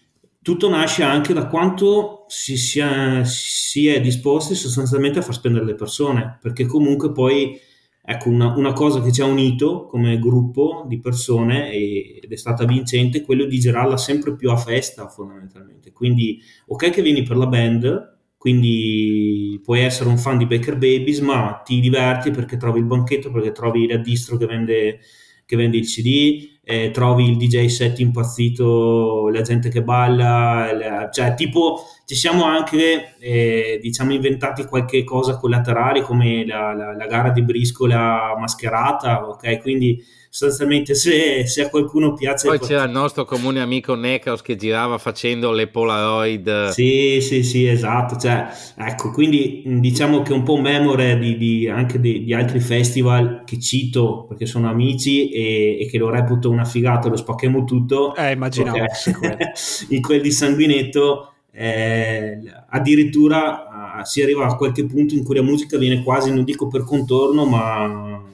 tutto 0.42 0.68
nasce 0.68 1.02
anche 1.02 1.32
da 1.32 1.46
quanto 1.46 2.24
si, 2.28 2.58
sia, 2.58 3.24
si 3.24 3.86
è 3.88 4.02
disposti 4.02 4.54
sostanzialmente 4.54 5.18
a 5.20 5.22
far 5.22 5.34
spendere 5.34 5.64
le 5.64 5.74
persone, 5.74 6.38
perché 6.42 6.66
comunque 6.66 7.10
poi 7.12 7.58
ecco 8.02 8.28
una, 8.28 8.54
una 8.56 8.72
cosa 8.74 9.00
che 9.02 9.12
ci 9.12 9.20
ha 9.22 9.26
unito 9.26 9.86
come 9.86 10.18
gruppo 10.18 10.84
di 10.86 10.98
persone 10.98 11.70
e- 11.72 12.20
ed 12.22 12.32
è 12.32 12.36
stata 12.36 12.64
vincente 12.64 13.18
è 13.18 13.22
quello 13.24 13.44
di 13.44 13.58
girarla 13.58 13.96
sempre 13.96 14.34
più 14.34 14.50
a 14.50 14.56
festa 14.56 15.08
fondamentalmente. 15.08 15.92
Quindi, 15.92 16.40
ok 16.66 16.90
che 16.90 17.02
vieni 17.02 17.22
per 17.22 17.36
la 17.36 17.46
band, 17.46 18.18
quindi 18.40 19.60
puoi 19.62 19.80
essere 19.82 20.08
un 20.08 20.16
fan 20.16 20.38
di 20.38 20.46
Baker 20.46 20.74
Babies, 20.78 21.18
ma 21.20 21.60
ti 21.64 21.78
diverti 21.80 22.30
perché 22.30 22.56
trovi 22.56 22.78
il 22.78 22.86
banchetto, 22.86 23.30
perché 23.30 23.52
trovi 23.52 23.86
la 23.86 23.98
distro 23.98 24.38
che 24.38 24.46
vende, 24.46 25.00
che 25.44 25.56
vende 25.56 25.76
il 25.76 25.86
CD, 25.86 26.48
eh, 26.62 26.90
trovi 26.90 27.28
il 27.28 27.36
DJ 27.36 27.66
set 27.66 27.98
impazzito, 27.98 29.28
la 29.28 29.42
gente 29.42 29.68
che 29.68 29.82
balla, 29.82 30.72
la- 30.72 31.10
cioè 31.10 31.34
tipo 31.34 31.84
ci 32.06 32.14
siamo 32.14 32.44
anche 32.44 33.16
eh, 33.18 33.78
diciamo 33.82 34.12
inventati 34.12 34.64
qualche 34.64 35.04
cosa 35.04 35.36
collaterale 35.36 36.00
come 36.02 36.46
la, 36.46 36.72
la- 36.74 36.94
la 36.94 37.06
gara 37.06 37.30
di 37.30 37.42
briscola 37.42 38.34
mascherata, 38.38 39.28
ok? 39.28 39.60
Quindi 39.60 40.02
sostanzialmente 40.32 40.94
se, 40.94 41.44
se 41.48 41.62
a 41.64 41.68
qualcuno 41.68 42.14
piace... 42.14 42.46
Poi 42.46 42.60
c'era 42.60 42.84
il 42.84 42.92
nostro 42.92 43.24
comune 43.24 43.60
amico 43.60 43.96
Necros 43.96 44.42
che 44.42 44.54
girava 44.54 44.96
facendo 44.96 45.50
le 45.50 45.66
Polaroid. 45.66 46.68
Sì, 46.68 47.18
sì, 47.20 47.42
sì, 47.42 47.66
esatto. 47.66 48.16
Cioè, 48.16 48.46
ecco, 48.76 49.10
quindi 49.10 49.62
diciamo 49.64 50.22
che 50.22 50.32
un 50.32 50.44
po' 50.44 50.56
memore 50.56 51.18
di, 51.18 51.36
di- 51.36 51.68
anche 51.68 51.98
di, 51.98 52.22
di 52.22 52.32
altri 52.32 52.60
festival 52.60 53.42
che 53.44 53.58
cito 53.58 54.26
perché 54.28 54.46
sono 54.46 54.70
amici 54.70 55.30
e, 55.30 55.78
e 55.80 55.86
che 55.90 55.98
lo 55.98 56.10
reputo 56.10 56.48
una 56.48 56.64
figata, 56.64 57.08
lo 57.08 57.16
spacchiamo 57.16 57.64
tutto. 57.64 58.14
Eh, 58.14 58.30
immaginavo 58.30 58.78
quello. 59.18 59.36
in 59.90 60.00
quel 60.00 60.22
di 60.22 60.30
Sanguinetto 60.30 61.32
eh, 61.52 62.38
addirittura 62.68 63.96
ah, 63.96 64.04
si 64.04 64.22
arriva 64.22 64.46
a 64.46 64.54
qualche 64.54 64.86
punto 64.86 65.14
in 65.14 65.24
cui 65.24 65.34
la 65.34 65.42
musica 65.42 65.76
viene 65.76 66.04
quasi, 66.04 66.32
non 66.32 66.44
dico 66.44 66.68
per 66.68 66.84
contorno, 66.84 67.44
ma 67.46 68.28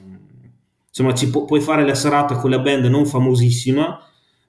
insomma 0.97 1.13
ci 1.13 1.29
pu- 1.29 1.45
puoi 1.45 1.61
fare 1.61 1.85
la 1.85 1.93
serata 1.95 2.35
con 2.37 2.49
la 2.49 2.59
band 2.59 2.85
non 2.85 3.05
famosissima, 3.05 4.01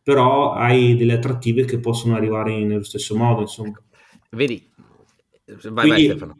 però 0.03 0.53
hai 0.53 0.97
delle 0.97 1.13
attrattive 1.15 1.65
che 1.67 1.79
possono 1.79 2.15
arrivare 2.17 2.53
in- 2.53 2.69
nello 2.69 2.85
stesso 2.85 3.15
modo, 3.17 3.43
insomma. 3.43 3.79
Vedi, 4.31 4.67
vai, 5.47 5.59
vai 5.73 5.87
Quindi- 5.89 6.05
Stefano. 6.09 6.39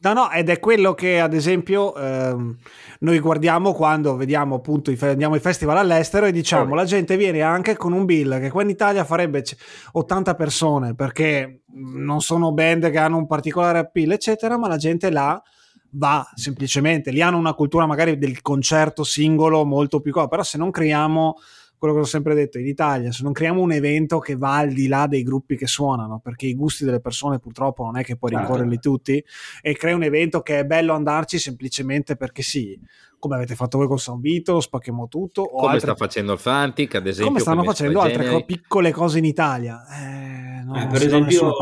No, 0.00 0.12
no, 0.12 0.30
ed 0.30 0.48
è 0.48 0.60
quello 0.60 0.94
che 0.94 1.18
ad 1.18 1.34
esempio 1.34 1.92
ehm, 1.96 2.56
noi 3.00 3.18
guardiamo 3.18 3.72
quando 3.72 4.14
vediamo 4.14 4.54
appunto 4.54 4.92
andiamo 5.00 5.34
ai 5.34 5.40
festival 5.40 5.76
all'estero 5.76 6.26
e 6.26 6.30
diciamo 6.30 6.70
Oh. 6.70 6.76
la 6.76 6.84
gente 6.84 7.16
viene 7.16 7.40
anche 7.42 7.76
con 7.76 7.92
un 7.92 8.04
bill 8.04 8.38
che 8.38 8.48
qua 8.48 8.62
in 8.62 8.68
Italia 8.68 9.02
farebbe 9.04 9.42
c- 9.42 9.56
80 9.94 10.36
persone 10.36 10.94
perché 10.94 11.62
non 11.72 12.20
sono 12.20 12.52
band 12.52 12.90
che 12.92 12.98
hanno 12.98 13.16
un 13.16 13.26
particolare 13.26 13.78
appeal 13.80 14.12
eccetera, 14.12 14.56
ma 14.56 14.68
la 14.68 14.76
gente 14.76 15.10
là 15.10 15.42
va 15.90 16.28
semplicemente, 16.34 17.10
lì 17.10 17.20
hanno 17.22 17.38
una 17.38 17.54
cultura 17.54 17.86
magari 17.86 18.18
del 18.18 18.42
concerto 18.42 19.04
singolo 19.04 19.64
molto 19.64 20.00
più 20.00 20.12
però 20.28 20.42
se 20.42 20.58
non 20.58 20.70
creiamo 20.70 21.36
quello 21.78 21.94
che 21.94 22.00
ho 22.00 22.04
sempre 22.04 22.34
detto 22.34 22.58
in 22.58 22.66
Italia, 22.66 23.12
se 23.12 23.22
non 23.22 23.32
creiamo 23.32 23.60
un 23.60 23.70
evento 23.70 24.18
che 24.18 24.34
va 24.36 24.56
al 24.56 24.72
di 24.72 24.88
là 24.88 25.06
dei 25.06 25.22
gruppi 25.22 25.56
che 25.56 25.68
suonano, 25.68 26.18
perché 26.18 26.46
i 26.46 26.54
gusti 26.56 26.84
delle 26.84 27.00
persone 27.00 27.38
purtroppo 27.38 27.84
non 27.84 27.96
è 27.96 28.02
che 28.02 28.16
puoi 28.16 28.32
Certo. 28.32 28.46
rincorrerli 28.46 28.78
tutti, 28.80 29.24
e 29.62 29.76
crea 29.76 29.94
un 29.94 30.02
evento 30.02 30.40
che 30.40 30.58
è 30.58 30.64
bello 30.64 30.92
andarci 30.92 31.38
semplicemente 31.38 32.16
perché 32.16 32.42
sì, 32.42 32.76
come 33.18 33.34
avete 33.36 33.54
fatto 33.54 33.78
voi 33.78 33.86
con 33.86 33.98
San 33.98 34.20
Vito, 34.20 34.60
spacchiamo 34.60 35.08
tutto, 35.08 35.42
o 35.42 35.60
Come 35.60 35.72
altre- 35.74 35.94
sta 35.94 35.94
facendo 35.96 36.32
il 36.32 36.38
Frantic, 36.38 36.94
ad 36.94 37.06
esempio. 37.06 37.26
come 37.28 37.40
stanno 37.40 37.56
con 37.56 37.64
i 37.64 37.68
facendo 37.68 38.00
altre 38.00 38.22
generi. 38.24 38.40
co- 38.40 38.44
piccole 38.46 38.90
cose 38.92 39.18
in 39.18 39.24
Italia. 39.24 39.80
Eh, 39.90 40.62
no, 40.64 40.74
Eh, 40.76 40.86
per 40.86 41.02
esempio, 41.02 41.52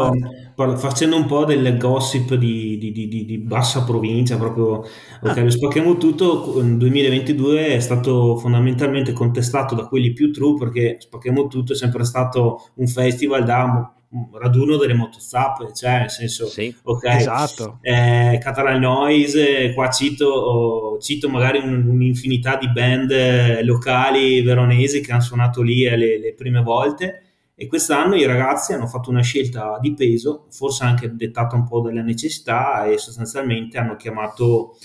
facendo 0.77 1.17
un 1.17 1.27
po' 1.27 1.45
del 1.45 1.77
gossip 1.79 2.35
di, 2.35 2.77
di- 2.79 2.93
di- 2.93 3.09
di- 3.09 3.25
di 3.25 3.39
bassa 3.39 3.85
provincia, 3.85 4.37
proprio, 4.37 4.85
ok, 5.23 5.37
lo 5.37 5.51
spacchiamo 5.51 5.97
tutto, 5.97 6.61
nel 6.63 6.77
2022 6.77 7.69
è 7.69 7.81
stato 7.81 8.37
fondamentalmente 8.37 9.13
contestato 9.13 9.75
da 9.75 9.87
quelli 9.87 10.13
più 10.13 10.33
true 10.33 10.55
perché 10.59 10.97
spacchiamo 10.99 11.47
tutto 11.47 11.73
è 11.73 11.77
sempre 11.77 12.05
stato 12.05 12.71
un 12.75 12.87
festival 12.87 13.45
da 13.45 13.91
raduno 14.39 14.77
delle 14.77 14.95
motozappe, 14.95 15.73
cioè 15.75 15.99
nel 16.01 16.11
senso, 16.11 16.47
Sì. 16.47 16.75
ok, 16.83 17.05
Esatto. 17.05 17.79
eh, 17.83 18.39
Catalan 18.43 18.81
Noise, 18.81 19.73
qua 19.75 19.91
cito, 19.91 20.27
oh, 20.29 20.99
cito 20.99 21.29
magari 21.29 21.59
un- 21.59 21.87
un'infinità 21.87 22.57
di 22.57 22.69
band 22.71 23.11
eh, 23.11 23.65
locali 23.65 24.43
veronesi 24.43 25.01
che 25.01 25.13
hanno 25.13 25.21
suonato 25.23 25.63
lì 25.63 25.85
eh, 25.85 25.97
le, 25.97 26.19
le 26.19 26.35
prime 26.35 26.63
volte 26.63 27.23
e 27.55 27.67
quest'anno 27.67 28.15
i 28.17 28.27
ragazzi 28.27 28.73
hanno 28.75 28.87
fatto 28.87 29.11
una 29.11 29.23
scelta 29.23 29.79
di 29.81 29.95
peso, 29.95 30.47
forse 30.51 30.85
anche 30.85 31.15
dettata 31.15 31.57
un 31.57 31.67
po' 31.67 31.81
dalle 31.81 32.03
necessità 32.03 32.85
e 32.87 32.99
sostanzialmente 32.99 33.79
hanno 33.79 33.97
chiamato, 33.97 34.77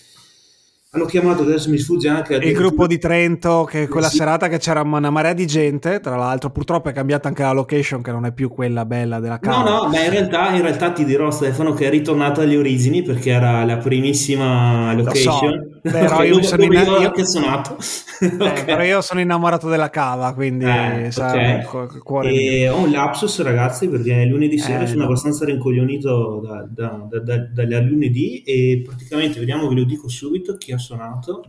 hanno 0.94 1.06
chiamato 1.06 1.44
adesso 1.44 1.70
mi 1.70 1.78
sfugge 1.78 2.10
anche 2.10 2.36
Il 2.36 2.52
gruppo 2.54 2.86
di 2.86 2.98
Trento, 2.98 3.64
che 3.64 3.88
quella 3.88 4.10
Sì. 4.10 4.18
serata 4.18 4.50
che 4.50 4.58
c'era 4.58 4.82
una 4.82 5.10
marea 5.10 5.32
di 5.32 5.48
gente, 5.48 6.02
tra 6.02 6.18
l'altro 6.18 6.50
purtroppo 6.50 6.90
è 6.90 6.92
cambiata 6.92 7.30
anche 7.30 7.44
la 7.44 7.54
location 7.54 8.02
che 8.02 8.12
non 8.12 8.26
è 8.26 8.34
più 8.34 8.50
quella 8.50 8.84
bella 8.84 9.22
della 9.22 9.40
No, 9.42 9.50
casa. 9.52 9.64
no, 9.70 9.88
ma 9.88 10.04
in 10.04 10.10
realtà, 10.10 10.54
in 10.54 10.62
realtà 10.62 10.92
ti 10.92 11.06
dirò 11.06 11.32
Stefano 11.32 11.72
che 11.74 11.86
è 11.88 11.90
ritornato 11.90 12.42
alle 12.42 12.58
origini 12.58 13.04
perché 13.04 13.30
era 13.30 13.64
la 13.64 13.78
primissima 13.78 14.94
Lo 14.94 15.14
so, 15.16 15.40
location. 15.82 16.08
però 16.08 16.18
Ok, 16.18 16.26
io 16.28 16.42
sono 16.44 16.64
in- 16.64 16.72
io. 16.74 17.12
Eh, 18.22 18.28
Ok. 18.28 18.66
però 18.66 18.84
io 18.84 19.02
sono 19.02 19.20
innamorato 19.20 19.68
della 19.68 19.90
cava, 19.90 20.34
quindi 20.36 20.64
Eh, 20.66 21.08
sa, 21.12 21.32
ok. 21.34 21.66
cu- 21.66 21.88
cu- 21.88 22.04
cuore 22.04 22.30
mio. 22.30 22.40
E 22.52 22.70
ho 22.70 22.78
un 22.78 22.92
lapsus, 22.92 23.42
ragazzi, 23.42 23.88
perché 23.90 24.26
lunedì 24.26 24.60
sera 24.60 24.84
Eh, 24.84 24.88
sono 24.88 25.00
no. 25.00 25.06
abbastanza 25.06 25.44
rincoglionito 25.46 26.40
da, 26.46 26.68
da, 26.70 27.08
da, 27.10 27.38
da, 27.54 27.66
da 27.66 27.80
lunedì 27.82 28.44
e 28.44 28.84
praticamente 28.86 29.40
vediamo, 29.40 29.68
ve 29.68 29.74
lo 29.76 29.84
dico 29.86 30.08
subito 30.08 30.56
chi 30.58 30.72
ha 30.72 30.78
suonato. 30.78 31.42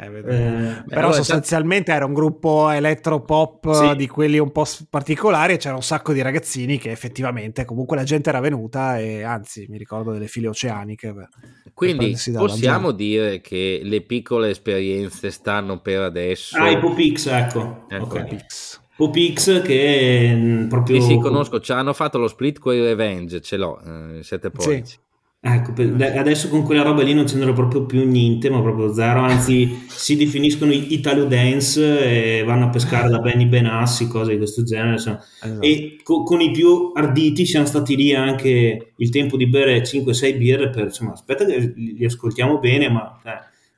Eh. 0.00 0.06
Eh, 0.06 0.82
Però 0.86 1.10
sostanzialmente 1.12 1.90
era 1.92 2.04
un 2.04 2.14
gruppo 2.14 2.70
elettropop 2.70 3.72
Sì. 3.72 3.96
di 3.96 4.06
quelli 4.06 4.38
un 4.38 4.52
po' 4.52 4.64
particolari 4.88 5.54
e 5.54 5.56
c'era 5.56 5.74
un 5.74 5.82
sacco 5.82 6.12
di 6.12 6.22
ragazzini 6.22 6.78
che 6.78 6.90
effettivamente 6.90 7.64
comunque 7.64 7.96
la 7.96 8.04
gente 8.04 8.28
era 8.28 8.40
venuta 8.40 8.98
e 8.98 9.22
anzi 9.22 9.66
mi 9.68 9.76
ricordo 9.78 10.12
delle 10.12 10.28
file 10.28 10.48
oceaniche. 10.48 11.12
per 11.12 11.28
Quindi 11.74 12.16
possiamo 12.34 12.92
dire 12.92 13.40
che 13.40 13.80
le 13.82 14.00
piccole 14.02 14.50
esperienze 14.50 15.30
stanno 15.30 15.80
per 15.80 16.00
adesso. 16.02 16.56
ah, 16.58 16.70
i 16.70 16.78
Popix, 16.78 17.26
ecco. 17.26 17.86
Ecco, 17.88 18.04
Ok. 18.04 18.24
Pix. 18.26 18.80
Popix 18.96 19.62
che 19.62 20.34
mh, 20.34 20.68
proprio... 20.68 21.00
Sì, 21.00 21.06
sì, 21.08 21.18
conosco, 21.18 21.60
ci 21.60 21.70
hanno 21.72 21.92
fatto 21.92 22.18
lo 22.18 22.26
split 22.26 22.58
con 22.58 22.74
i 22.74 22.80
Revenge, 22.80 23.40
ce 23.40 23.56
l'ho, 23.56 23.80
eh, 23.80 24.22
siete 24.24 24.50
pollici. 24.50 24.96
Ecco, 25.40 25.70
adesso 25.70 26.48
con 26.48 26.64
quella 26.64 26.82
roba 26.82 27.02
lì 27.04 27.14
non 27.14 27.24
c'entra 27.24 27.52
proprio 27.52 27.86
più 27.86 28.04
niente, 28.04 28.50
ma 28.50 28.60
proprio 28.60 28.92
zero, 28.92 29.20
anzi 29.20 29.86
si 29.88 30.16
definiscono 30.16 30.72
Italo 30.72 31.26
Dance 31.26 32.38
e 32.40 32.42
vanno 32.44 32.64
a 32.66 32.68
pescare 32.70 33.08
da 33.08 33.20
Benny 33.20 33.46
Benassi, 33.46 34.08
cose 34.08 34.32
di 34.32 34.36
questo 34.38 34.64
genere. 34.64 34.92
insomma. 34.94 35.20
Esatto. 35.40 35.60
E 35.64 35.96
co- 36.02 36.24
con 36.24 36.40
i 36.40 36.50
più 36.50 36.90
arditi 36.92 37.46
siamo 37.46 37.66
stati 37.66 37.94
lì 37.94 38.12
anche 38.12 38.92
il 38.96 39.10
tempo 39.10 39.36
di 39.36 39.46
bere 39.48 39.84
5-6 39.84 40.36
birre 40.36 40.70
per, 40.70 40.84
insomma, 40.86 41.12
aspetta 41.12 41.44
che 41.44 41.72
li 41.76 41.94
li 41.96 42.04
ascoltiamo 42.04 42.58
bene, 42.58 42.88
ma 42.90 43.20
eh, 43.24 43.30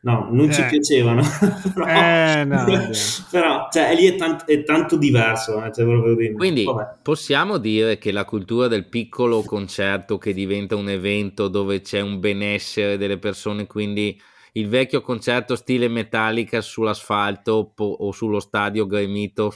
no, 0.03 0.29
non 0.31 0.53
ci 0.53 0.61
Eh. 0.61 0.67
piacevano. 0.67 1.23
però, 1.75 1.87
Eh, 1.87 2.45
no, 2.45 2.65
però, 3.31 3.69
cioè, 3.71 3.95
lì 3.95 4.07
è, 4.07 4.17
tant- 4.17 4.45
è 4.45 4.63
tanto 4.63 4.97
diverso. 4.97 5.63
eh, 5.65 5.73
cioè, 5.73 5.85
proprio 5.85 6.15
di- 6.17 6.33
Quindi 6.33 6.65
vabbè. 6.65 6.99
possiamo 7.03 7.59
dire 7.59 7.99
che 7.99 8.13
la 8.13 8.25
cultura 8.25 8.69
del 8.69 8.89
piccolo 8.89 9.43
concerto 9.43 10.19
che 10.19 10.33
diventa 10.33 10.77
un 10.77 10.89
evento 10.89 11.49
dove 11.49 11.81
c'è 11.81 12.01
un 12.01 12.19
benessere 12.21 12.97
delle 12.97 13.19
persone, 13.19 13.67
quindi 13.67 14.19
il 14.55 14.69
vecchio 14.69 15.01
concerto 15.01 15.55
stile 15.55 15.87
Metallica 15.89 16.61
sull'asfalto 16.61 17.71
po- 17.75 17.97
o 18.01 18.11
sullo 18.13 18.41
stadio 18.41 18.87
gremito, 18.87 19.53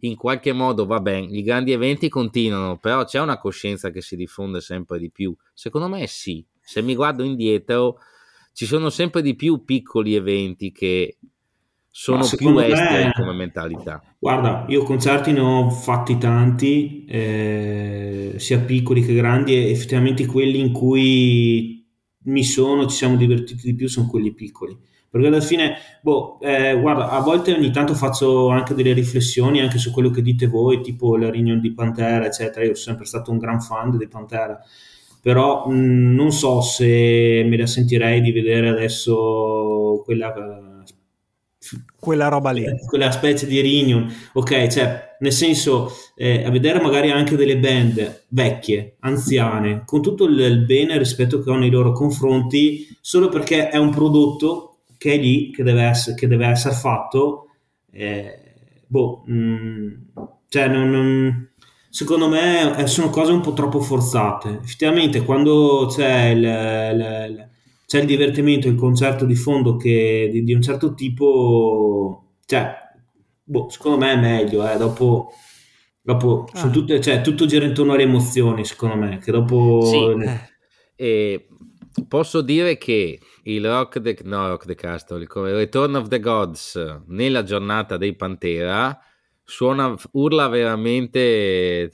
in 0.00 0.14
qualche 0.14 0.52
modo 0.52 0.84
va 0.84 1.00
bene, 1.00 1.26
i 1.30 1.42
grandi 1.42 1.72
eventi 1.72 2.10
continuano, 2.10 2.76
però 2.76 3.04
c'è 3.04 3.18
una 3.18 3.38
coscienza 3.38 3.88
che 3.90 4.02
si 4.02 4.14
diffonde 4.14 4.60
sempre 4.60 4.98
di 4.98 5.10
più. 5.10 5.34
Secondo 5.54 5.88
me 5.88 6.06
sì, 6.06 6.44
se 6.60 6.82
mi 6.82 6.94
guardo 6.94 7.22
indietro 7.24 7.96
ci 8.56 8.64
sono 8.64 8.88
sempre 8.88 9.20
di 9.20 9.36
più 9.36 9.66
piccoli 9.66 10.14
eventi 10.14 10.72
che 10.72 11.18
sono 11.90 12.26
più 12.26 12.58
esteri 12.58 13.12
come 13.12 13.34
mentalità. 13.34 14.02
Guarda, 14.18 14.64
io 14.68 14.82
concerti 14.82 15.30
ne 15.32 15.40
ho 15.40 15.68
fatti 15.68 16.16
tanti, 16.16 17.04
eh, 17.04 18.32
sia 18.38 18.58
piccoli 18.60 19.02
che 19.02 19.12
grandi, 19.12 19.54
e 19.54 19.70
effettivamente 19.70 20.24
quelli 20.24 20.58
in 20.58 20.72
cui 20.72 21.86
mi 22.24 22.44
sono, 22.44 22.86
ci 22.86 22.96
siamo 22.96 23.16
divertiti 23.16 23.60
di 23.62 23.74
più 23.74 23.88
sono 23.88 24.06
quelli 24.06 24.32
piccoli. 24.32 24.74
Perché 25.10 25.26
alla 25.26 25.42
fine, 25.42 25.74
boh, 26.00 26.40
eh, 26.40 26.80
guarda, 26.80 27.10
a 27.10 27.20
volte 27.20 27.52
ogni 27.52 27.70
tanto 27.70 27.92
faccio 27.92 28.48
anche 28.48 28.72
delle 28.72 28.94
riflessioni 28.94 29.60
anche 29.60 29.76
su 29.76 29.92
quello 29.92 30.08
che 30.08 30.22
dite 30.22 30.46
voi, 30.46 30.80
tipo 30.80 31.18
la 31.18 31.30
riunione 31.30 31.60
di 31.60 31.74
Pantera, 31.74 32.24
eccetera. 32.24 32.64
Io 32.64 32.72
sono 32.74 32.86
sempre 32.86 33.04
stato 33.04 33.30
un 33.30 33.36
gran 33.36 33.60
fan 33.60 33.98
di 33.98 34.08
Pantera, 34.08 34.58
però 35.26 35.66
mh, 35.66 36.14
non 36.14 36.30
so 36.32 36.60
se 36.60 37.44
me 37.46 37.56
la 37.56 37.66
sentirei 37.66 38.20
di 38.20 38.32
vedere 38.32 38.68
adesso 38.68 40.02
quella 40.04 40.32
Quella 41.98 42.28
roba 42.28 42.50
lì. 42.52 42.64
quella 42.86 43.10
specie 43.10 43.46
di 43.46 43.60
reunion, 43.60 44.08
ok, 44.34 44.66
cioè 44.68 45.16
nel 45.18 45.32
senso 45.32 45.90
eh, 46.14 46.44
a 46.44 46.50
vedere 46.50 46.80
magari 46.80 47.10
anche 47.10 47.36
delle 47.36 47.58
band 47.58 48.24
vecchie, 48.28 48.96
anziane, 49.00 49.82
con 49.84 50.02
tutto 50.02 50.24
il, 50.24 50.38
il 50.38 50.64
bene 50.64 50.98
rispetto 50.98 51.40
che 51.42 51.50
ho 51.50 51.56
nei 51.56 51.70
loro 51.70 51.92
confronti, 51.92 52.86
solo 53.00 53.28
perché 53.28 53.68
è 53.70 53.76
un 53.78 53.90
prodotto 53.90 54.78
che 54.98 55.14
è 55.14 55.18
lì, 55.18 55.50
che 55.50 55.62
deve 55.62 55.82
essere, 55.82 56.16
che 56.16 56.28
deve 56.28 56.46
essere 56.46 56.74
fatto, 56.74 57.48
eh, 57.90 58.38
boh, 58.86 59.24
mm, 59.28 59.92
cioè 60.48 60.68
non, 60.68 60.90
non- 60.90 61.50
secondo 61.96 62.28
me 62.28 62.76
eh, 62.76 62.86
sono 62.86 63.08
cose 63.08 63.32
un 63.32 63.40
po' 63.40 63.54
troppo 63.54 63.80
forzate. 63.80 64.60
Effettivamente 64.62 65.22
quando 65.24 65.86
c'è 65.90 66.26
il, 66.26 66.42
il- 66.42 67.48
c'è 67.86 68.00
il 68.00 68.06
divertimento, 68.06 68.66
il 68.68 68.74
concerto 68.74 69.24
di 69.24 69.34
fondo 69.36 69.76
che, 69.76 70.28
di, 70.30 70.42
di 70.42 70.52
un 70.52 70.60
certo 70.60 70.92
tipo, 70.94 72.34
cioè, 72.44 72.74
boh, 73.44 73.68
secondo 73.70 73.96
me 73.96 74.12
è 74.12 74.16
meglio, 74.16 74.68
eh, 74.68 74.76
dopo, 74.76 75.30
dopo 76.02 76.48
sono 76.52 76.68
Ah. 76.70 76.74
tutte, 76.74 77.00
cioè, 77.00 77.20
tutto 77.22 77.46
gira 77.46 77.64
intorno 77.64 77.92
alle 77.92 78.02
emozioni, 78.02 78.64
secondo 78.64 78.96
me, 78.96 79.18
che 79.18 79.30
dopo... 79.30 79.82
Sì. 79.84 79.96
Eh, 80.24 80.54
E 80.96 81.46
posso 82.08 82.40
dire 82.42 82.76
che 82.76 83.20
il 83.44 83.64
Rock 83.66 84.00
the, 84.02 84.16
no, 84.24 84.48
Rock 84.48 84.66
the 84.66 84.74
Castle, 84.74 85.22
il 85.22 85.28
Return 85.30 85.94
of 85.94 86.08
the 86.08 86.18
Gods 86.20 87.02
nella 87.06 87.44
giornata 87.44 87.96
dei 87.96 88.16
Pantera 88.16 88.98
suona, 89.46 89.94
urla 90.12 90.48
veramente 90.48 91.88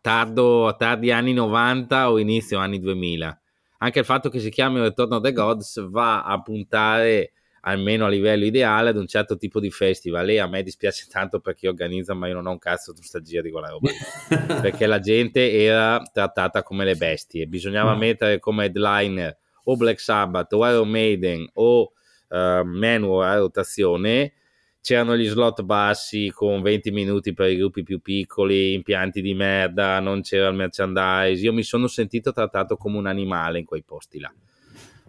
tardo, 0.00 0.74
tardi 0.76 1.10
anni 1.12 1.32
90 1.32 2.10
o 2.10 2.18
inizio 2.18 2.58
anni 2.58 2.80
2000. 2.80 3.40
Anche 3.78 4.00
il 4.00 4.04
fatto 4.04 4.28
che 4.28 4.40
si 4.40 4.50
chiami 4.50 4.80
Return 4.80 5.12
of 5.12 5.22
the 5.22 5.32
Gods 5.32 5.88
va 5.88 6.24
a 6.24 6.42
puntare 6.42 7.32
almeno 7.62 8.06
a 8.06 8.08
livello 8.08 8.44
ideale 8.44 8.90
ad 8.90 8.96
un 8.96 9.06
certo 9.06 9.36
tipo 9.36 9.60
di 9.60 9.70
festival 9.70 10.28
e 10.30 10.38
a 10.38 10.46
me 10.48 10.62
dispiace 10.62 11.06
tanto 11.10 11.38
per 11.38 11.54
chi 11.54 11.66
organizza 11.66 12.14
ma 12.14 12.26
io 12.26 12.34
non 12.34 12.46
ho 12.46 12.52
un 12.52 12.58
cazzo 12.58 12.92
di 12.92 13.00
nostalgia 13.00 13.42
di 13.42 13.50
quella 13.50 13.68
roba 13.68 13.90
perché 14.62 14.86
la 14.86 15.00
gente 15.00 15.52
era 15.52 16.02
trattata 16.12 16.62
come 16.62 16.84
le 16.84 16.96
bestie. 16.96 17.46
Bisognava 17.46 17.94
Mm. 17.94 17.98
mettere 17.98 18.38
come 18.40 18.64
headliner 18.64 19.36
o 19.64 19.76
Black 19.76 20.00
Sabbath 20.00 20.52
o 20.54 20.66
Iron 20.68 20.88
Maiden 20.88 21.48
o 21.54 21.92
eh, 22.30 22.62
Manowar 22.64 23.36
a 23.36 23.38
rotazione. 23.38 24.32
C'erano 24.80 25.16
gli 25.16 25.26
slot 25.26 25.62
bassi 25.62 26.30
con 26.34 26.62
20 26.62 26.90
minuti 26.90 27.34
per 27.34 27.50
i 27.50 27.56
gruppi 27.56 27.82
più 27.82 28.00
piccoli, 28.00 28.72
impianti 28.72 29.20
di 29.20 29.34
merda, 29.34 30.00
non 30.00 30.22
c'era 30.22 30.48
il 30.48 30.54
merchandise. 30.54 31.44
Io 31.44 31.52
mi 31.52 31.62
sono 31.62 31.86
sentito 31.88 32.32
trattato 32.32 32.76
come 32.76 32.96
un 32.96 33.06
animale 33.06 33.58
in 33.58 33.64
quei 33.64 33.82
posti 33.82 34.18
là. 34.18 34.32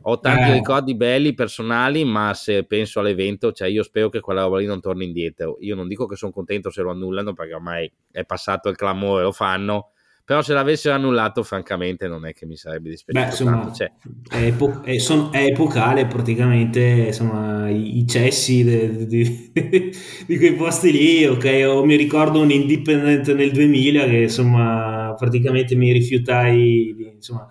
Ho 0.04 0.20
tanti 0.20 0.50
Eh. 0.50 0.54
ricordi 0.54 0.96
belli, 0.96 1.34
personali, 1.34 2.04
ma 2.04 2.34
se 2.34 2.64
penso 2.64 3.00
all'evento, 3.00 3.52
cioè 3.52 3.68
io 3.68 3.84
spero 3.84 4.10
che 4.10 4.22
quella 4.22 4.44
roba 4.44 4.58
lì 4.58 4.66
non 4.66 4.80
torni 4.82 5.06
indietro. 5.06 5.58
Io 5.60 5.76
non 5.76 5.88
dico 5.88 6.06
che 6.08 6.16
sono 6.16 6.32
contento 6.32 6.70
se 6.70 6.82
lo 6.82 6.92
annullano, 6.92 7.34
perché 7.34 7.54
ormai 7.54 7.90
è 8.12 8.24
passato 8.26 8.70
il 8.70 8.76
clamore, 8.76 9.24
lo 9.24 9.32
fanno. 9.32 9.92
Però 10.30 10.44
se 10.44 10.54
l'avessero 10.54 10.94
annullato, 10.94 11.42
francamente, 11.42 12.08
non 12.08 12.24
è 12.28 12.34
che 12.34 12.46
mi 12.46 12.56
sarebbe 12.56 12.90
dispiaciuto 12.92 13.26
Beh, 13.26 13.32
insomma, 13.32 13.64
tanto. 13.64 13.74
Cioè, 13.74 13.92
è, 14.30 14.46
epo- 14.46 14.84
è- 14.84 15.00
son- 15.00 15.30
è 15.32 15.44
epocale 15.44 16.06
praticamente, 16.06 16.80
insomma, 17.08 17.68
i, 17.68 17.98
i 17.98 18.06
cessi 18.06 18.64
de- 18.64 19.08
di, 19.08 19.52
di 20.28 20.38
quei 20.38 20.54
posti 20.54 20.92
lì, 20.92 21.26
ok? 21.26 21.64
O 21.66 21.84
mi 21.84 21.96
ricordo 21.96 22.42
un 22.42 22.52
Independent 22.52 23.34
nel 23.34 23.52
2000 23.52 24.06
che, 24.06 24.18
insomma, 24.18 25.16
praticamente 25.18 25.74
mi 25.74 25.92
rifiutai, 25.92 26.96
insomma, 27.20 27.48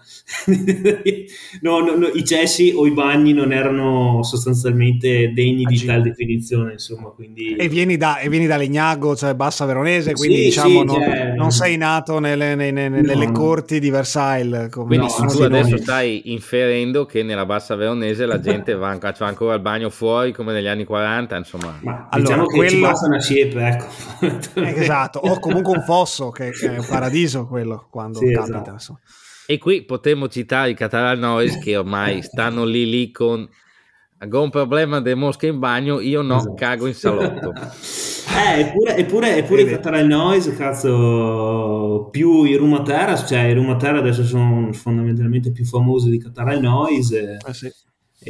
no, 1.61 1.81
no, 1.81 1.95
no, 1.95 2.07
i 2.09 2.25
cessi 2.25 2.73
o 2.75 2.87
i 2.87 2.91
bagni 2.91 3.33
non 3.33 3.53
erano 3.53 4.23
sostanzialmente 4.23 5.33
degni 5.33 5.65
di 5.65 5.85
tal 5.85 6.03
definizione, 6.03 6.73
insomma, 6.73 7.09
quindi... 7.11 7.55
E 7.55 7.69
vieni 7.69 7.97
da, 7.97 8.19
e 8.19 8.29
vieni 8.29 8.47
da 8.47 8.57
Legnago, 8.57 9.15
cioè 9.15 9.35
Bassa 9.35 9.67
Veronese, 9.67 10.13
quindi 10.15 10.37
sì, 10.37 10.43
diciamo 10.45 10.81
sì, 10.81 10.85
non, 10.85 10.95
cioè... 10.97 11.35
non, 11.37 11.51
sei 11.53 11.77
nato 11.77 12.19
nelle, 12.19 12.55
nelle, 12.55 12.89
nelle 12.89 13.31
corti 13.33 13.79
di 13.79 13.91
Versailles. 13.91 14.69
Come 14.71 14.97
quindi 14.97 15.07
tu 15.07 15.43
adesso 15.43 15.71
noi. 15.71 15.83
stai 15.83 16.33
inferendo 16.33 17.05
che 17.07 17.23
nella 17.23 17.45
Bassa 17.45 17.77
Veronese 17.77 18.27
la 18.27 18.41
gente 18.41 18.75
va, 18.75 18.97
va 18.99 19.27
ancora 19.27 19.55
al 19.55 19.61
bagno 19.61 19.91
fuori 19.91 20.33
come 20.33 20.53
negli 20.53 20.67
anni 20.67 20.85
40, 20.85 21.37
insomma... 21.37 21.79
Ma 21.83 22.09
allora, 22.11 22.19
diciamo 22.19 22.47
che 22.47 22.57
quello... 22.57 22.71
ci 22.71 22.81
basta 22.81 23.07
una 23.07 23.21
siepe, 23.21 23.67
ecco. 23.67 24.61
esatto, 24.61 25.19
o 25.19 25.39
comunque 25.39 25.77
un 25.77 25.83
fosso, 25.83 26.31
che, 26.31 26.51
che, 26.51 26.75
è 26.75 26.79
un 26.79 26.87
paradiso 26.89 27.47
quello, 27.47 27.87
quando 27.91 28.19
sì, 28.19 28.33
capita. 28.33 28.75
Esatto. 28.77 29.01
E 29.51 29.57
qui 29.57 29.83
potremmo 29.83 30.29
citare 30.29 30.69
i 30.69 30.75
Catalan 30.75 31.21
Noise 31.21 31.59
che 31.59 31.75
ormai 31.75 32.21
stanno 32.23 32.67
lì 32.67 32.85
lì 32.87 33.11
con 33.11 33.49
ho 34.31 34.43
un 34.43 34.51
problema 34.51 35.01
delle 35.01 35.15
mosche 35.15 35.47
in 35.47 35.59
bagno, 35.59 36.01
io 36.01 36.21
no, 36.21 36.37
esatto. 36.37 36.53
cago 36.55 36.87
in 36.87 36.93
salotto. 36.93 37.55
eh, 37.57 38.61
eppure, 38.61 38.97
eppure, 38.97 39.37
eppure 39.37 39.63
i 39.63 39.67
Catalan 39.67 40.07
Noise, 40.07 40.55
cazzo, 40.55 42.09
più 42.11 42.43
i 42.43 42.57
Rumatera, 42.57 43.17
cioè 43.17 43.45
i 43.45 43.55
Rumatera 43.55 44.01
adesso 44.01 44.23
sono 44.23 44.71
fondamentalmente 44.75 45.51
più 45.51 45.65
famosi 45.65 46.11
di 46.11 46.19
Catalan 46.19 46.61
Noise. 46.61 47.39
Eh 47.47 47.55
sì. 47.55 47.73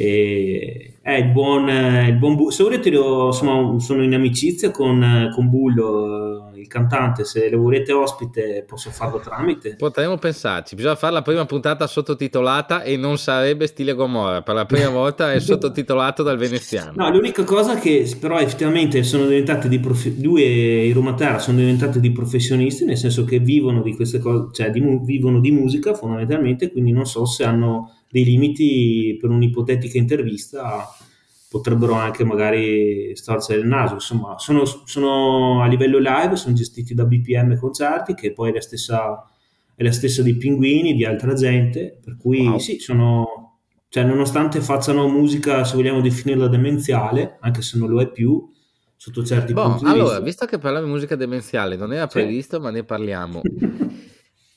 E 0.01 0.93
è 1.01 1.11
il 1.11 1.31
buon, 1.31 1.67
il 1.67 2.15
buon 2.17 2.35
Bu- 2.35 2.51
se 2.51 2.63
volete 2.63 2.87
insomma, 2.87 3.77
sono 3.79 4.01
in 4.01 4.13
amicizia 4.13 4.71
con, 4.71 5.29
con 5.35 5.49
Bullo 5.49 6.51
il 6.55 6.67
cantante 6.67 7.25
se 7.25 7.49
lo 7.49 7.59
volete 7.59 7.91
ospite 7.91 8.63
posso 8.65 8.91
farlo 8.91 9.19
tramite. 9.19 9.75
Potremmo 9.75 10.17
pensarci 10.17 10.75
bisogna 10.75 10.95
fare 10.95 11.11
la 11.11 11.21
prima 11.21 11.45
puntata 11.45 11.85
sottotitolata 11.85 12.83
e 12.83 12.95
non 12.95 13.17
sarebbe 13.17 13.67
stile 13.67 13.93
Gomorra 13.93 14.41
per 14.41 14.55
la 14.55 14.65
prima 14.65 14.87
volta 14.89 15.33
è 15.33 15.39
sottotitolato 15.41 16.23
dal 16.23 16.37
veneziano. 16.37 16.93
No 16.95 17.09
l'unica 17.09 17.43
cosa 17.43 17.75
che 17.75 18.09
però 18.17 18.39
effettivamente 18.39 19.03
sono 19.03 19.25
diventati 19.25 19.67
di 19.67 19.79
prof- 19.79 20.07
due 20.07 20.43
i 20.43 20.93
Rumatera 20.93 21.39
sono 21.39 21.57
diventati 21.57 21.99
di 21.99 22.11
professionisti 22.11 22.85
nel 22.85 22.97
senso 22.97 23.25
che 23.25 23.39
vivono 23.39 23.81
di 23.81 23.93
queste 23.95 24.19
cose 24.19 24.47
cioè 24.53 24.69
di, 24.69 24.81
vivono 25.03 25.41
di 25.41 25.51
musica 25.51 25.93
fondamentalmente 25.93 26.71
quindi 26.71 26.91
non 26.93 27.05
so 27.05 27.25
se 27.25 27.43
hanno 27.43 27.98
dei 28.09 28.23
limiti 28.23 29.17
per 29.19 29.29
un'ipotetica 29.29 29.97
intervista 29.97 30.87
potrebbero 31.49 31.93
anche 31.93 32.23
magari 32.23 33.15
storzere 33.15 33.59
il 33.59 33.67
naso. 33.67 33.95
Insomma, 33.95 34.37
sono, 34.37 34.65
sono, 34.65 35.61
a 35.61 35.67
livello 35.67 35.97
live, 35.97 36.35
sono 36.35 36.53
gestiti 36.53 36.93
da 36.93 37.05
BPM 37.05 37.57
Concerti, 37.57 38.13
che 38.13 38.33
poi 38.33 38.51
è 38.51 38.53
la 38.53 38.61
stessa, 38.61 39.27
è 39.75 39.83
la 39.83 39.91
stessa 39.91 40.21
dei 40.21 40.37
Pinguini, 40.37 40.93
di 40.93 41.05
altra 41.05 41.33
gente, 41.33 41.97
per 42.01 42.17
cui 42.17 42.45
wow. 42.45 42.59
sì, 42.59 42.79
sono, 42.79 43.57
cioè, 43.89 44.03
nonostante 44.03 44.61
facciano 44.61 45.07
musica, 45.07 45.63
se 45.63 45.75
vogliamo 45.75 46.01
definirla 46.01 46.47
demenziale, 46.47 47.37
anche 47.41 47.63
se 47.63 47.79
non 47.79 47.89
lo 47.89 47.99
è 47.99 48.11
più, 48.11 48.47
sotto 48.95 49.23
certi 49.23 49.53
bon, 49.53 49.69
punti 49.71 49.85
di 49.85 49.89
allora, 49.89 50.19
vista. 50.19 50.23
visto 50.23 50.45
che 50.45 50.59
parliamo 50.59 50.85
di 50.85 50.91
musica 50.91 51.15
demenziale, 51.15 51.75
non 51.77 51.93
era 51.93 52.05
previsto, 52.05 52.57
sì. 52.57 52.61
ma 52.61 52.69
ne 52.69 52.83
parliamo. 52.83 53.41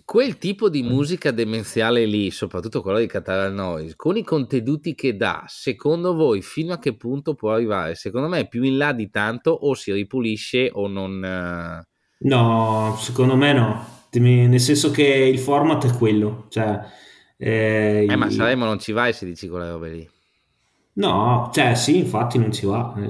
quel 0.05 0.39
tipo 0.39 0.69
di 0.69 0.83
musica 0.83 1.31
demenziale 1.31 2.05
lì, 2.05 2.31
soprattutto 2.31 2.83
quella 2.83 2.99
di 2.99 3.07
Catalan 3.07 3.55
Noise, 3.55 3.97
con 3.97 4.17
i 4.17 4.23
contenuti 4.23 4.95
che 4.95 5.17
dà, 5.17 5.45
secondo 5.47 6.15
voi 6.15 6.43
fino 6.43 6.73
a 6.73 6.79
che 6.79 6.97
punto 6.97 7.35
può 7.35 7.53
arrivare? 7.53 7.95
Secondo 7.95 8.29
me 8.29 8.41
è 8.41 8.49
più 8.49 8.63
in 8.63 8.77
là 8.77 8.93
di 8.93 9.11
tanto 9.11 9.51
o 9.51 9.75
si 9.75 9.93
ripulisce 9.93 10.71
o 10.73 10.89
non... 10.89 11.25
Eh, 11.25 11.87
no, 12.29 12.97
secondo 12.99 13.37
me 13.37 13.53
no, 13.53 13.87
nel 14.13 14.61
senso 14.61 14.91
che 14.91 15.05
il 15.05 15.39
format 15.39 15.87
è 15.87 15.97
quello, 15.97 16.47
cioè... 16.49 16.81
Eh, 17.37 18.07
eh 18.09 18.17
ma 18.17 18.31
Saremo 18.31 18.65
non 18.65 18.79
ci 18.79 18.93
vai 18.93 19.13
se 19.13 19.27
dici 19.27 19.49
quelle 19.49 19.71
robe 19.71 19.91
lì. 19.91 20.11
No, 20.95 21.51
cioè 21.55 21.75
sì, 21.75 21.99
infatti 21.99 22.39
non 22.39 22.53
ci 22.53 22.67
va. 22.67 22.95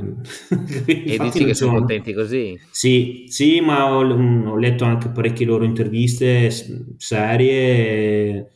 e 0.87 1.19
dici 1.19 1.45
che 1.45 1.55
sono 1.55 1.79
contenti 1.79 2.13
così? 2.13 2.59
Sì, 2.71 3.25
sì, 3.27 3.61
ma 3.61 3.93
ho, 3.93 4.05
mm, 4.05 4.47
ho, 4.47 4.57
letto 4.57 4.85
anche 4.85 5.09
parecchie 5.09 5.47
loro 5.47 5.65
interviste 5.65 6.49
serie. 6.97 8.53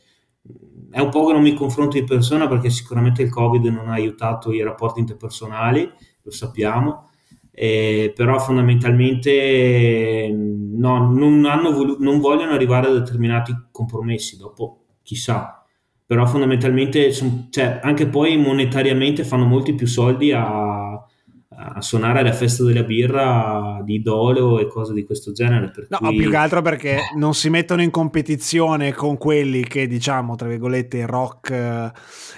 È 0.89 0.99
un 1.01 1.09
po' 1.09 1.25
che 1.25 1.33
non 1.33 1.41
mi 1.41 1.53
confronto 1.53 1.99
di 1.99 2.05
persona 2.05 2.47
perché 2.47 2.69
sicuramente 2.69 3.21
il 3.21 3.29
Covid 3.29 3.65
non 3.65 3.89
ha 3.89 3.93
aiutato 3.93 4.53
i 4.53 4.63
rapporti 4.63 5.01
interpersonali, 5.01 5.91
lo 6.21 6.31
sappiamo, 6.31 7.09
eh, 7.51 8.13
però 8.15 8.39
fondamentalmente 8.39 10.29
no, 10.31 11.11
non, 11.11 11.41
volu- 11.73 11.99
non 11.99 12.19
vogliono 12.21 12.53
arrivare 12.53 12.87
a 12.87 12.93
determinati 12.93 13.53
compromessi, 13.71 14.37
dopo 14.37 14.85
chissà 15.03 15.56
però 16.07 16.25
fondamentalmente 16.25 17.11
cioè, 17.11 17.81
anche 17.83 18.07
poi 18.07 18.37
monetariamente 18.37 19.25
fanno 19.25 19.45
molti 19.45 19.75
più 19.75 19.87
soldi 19.87 20.31
a, 20.31 20.91
a 20.93 21.81
suonare 21.81 22.19
alla 22.19 22.31
festa 22.31 22.63
della 22.63 22.83
birra 22.83 23.81
di 23.83 24.01
Dolo 24.01 24.57
e 24.57 24.67
cose 24.67 24.93
di 24.93 25.03
questo 25.03 25.33
genere. 25.33 25.73
No, 25.89 25.97
cui... 25.97 26.15
più 26.15 26.29
che 26.29 26.35
altro 26.37 26.61
perché 26.61 26.99
non 27.17 27.33
si 27.33 27.49
mettono 27.49 27.81
in 27.81 27.91
competizione 27.91 28.93
con 28.93 29.17
quelli 29.17 29.65
che 29.65 29.85
diciamo, 29.85 30.35
tra 30.35 30.47
virgolette, 30.47 30.99
il 30.99 31.07
rock, 31.07 31.91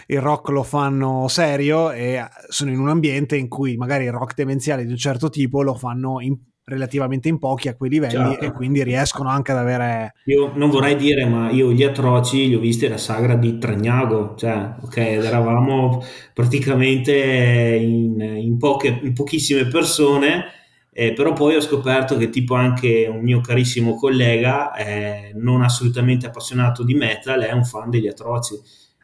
il 0.07 0.19
rock 0.19 0.49
lo 0.49 0.63
fanno 0.63 1.27
serio 1.27 1.91
e 1.91 2.25
sono 2.47 2.71
in 2.71 2.79
un 2.79 2.89
ambiente 2.89 3.37
in 3.37 3.49
cui 3.49 3.77
magari 3.77 4.05
il 4.05 4.11
rock 4.11 4.33
demenziale 4.33 4.83
di 4.83 4.89
un 4.89 4.97
certo 4.97 5.29
tipo 5.29 5.61
lo 5.61 5.75
fanno 5.75 6.21
in 6.21 6.35
relativamente 6.69 7.27
in 7.27 7.39
pochi 7.39 7.67
a 7.67 7.75
quei 7.75 7.89
livelli 7.89 8.13
certo. 8.13 8.45
e 8.45 8.51
quindi 8.51 8.83
riescono 8.83 9.29
anche 9.29 9.51
ad 9.51 9.57
avere... 9.57 10.13
Io 10.25 10.51
non 10.55 10.69
vorrei 10.69 10.95
dire, 10.95 11.25
ma 11.25 11.49
io 11.49 11.71
gli 11.71 11.83
atroci 11.83 12.47
li 12.47 12.55
ho 12.55 12.59
visti 12.59 12.85
alla 12.85 12.97
sagra 12.97 13.35
di 13.35 13.57
Tragnago, 13.57 14.35
cioè, 14.37 14.75
ok, 14.81 14.97
eravamo 14.97 16.03
praticamente 16.33 17.13
in, 17.13 18.21
in, 18.21 18.57
poche, 18.57 18.99
in 19.03 19.13
pochissime 19.13 19.67
persone, 19.67 20.45
eh, 20.91 21.13
però 21.13 21.33
poi 21.33 21.55
ho 21.55 21.61
scoperto 21.61 22.15
che 22.17 22.29
tipo 22.29 22.53
anche 22.53 23.07
un 23.11 23.21
mio 23.21 23.41
carissimo 23.41 23.95
collega, 23.95 24.73
eh, 24.75 25.31
non 25.35 25.61
assolutamente 25.61 26.27
appassionato 26.27 26.83
di 26.83 26.93
metal, 26.93 27.41
è 27.41 27.51
un 27.51 27.65
fan 27.65 27.89
degli 27.89 28.07
atroci. 28.07 28.55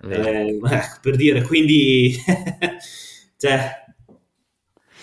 Eh, 0.08 0.60
per 1.02 1.16
dire, 1.16 1.42
quindi... 1.42 2.16
cioè, 3.38 3.84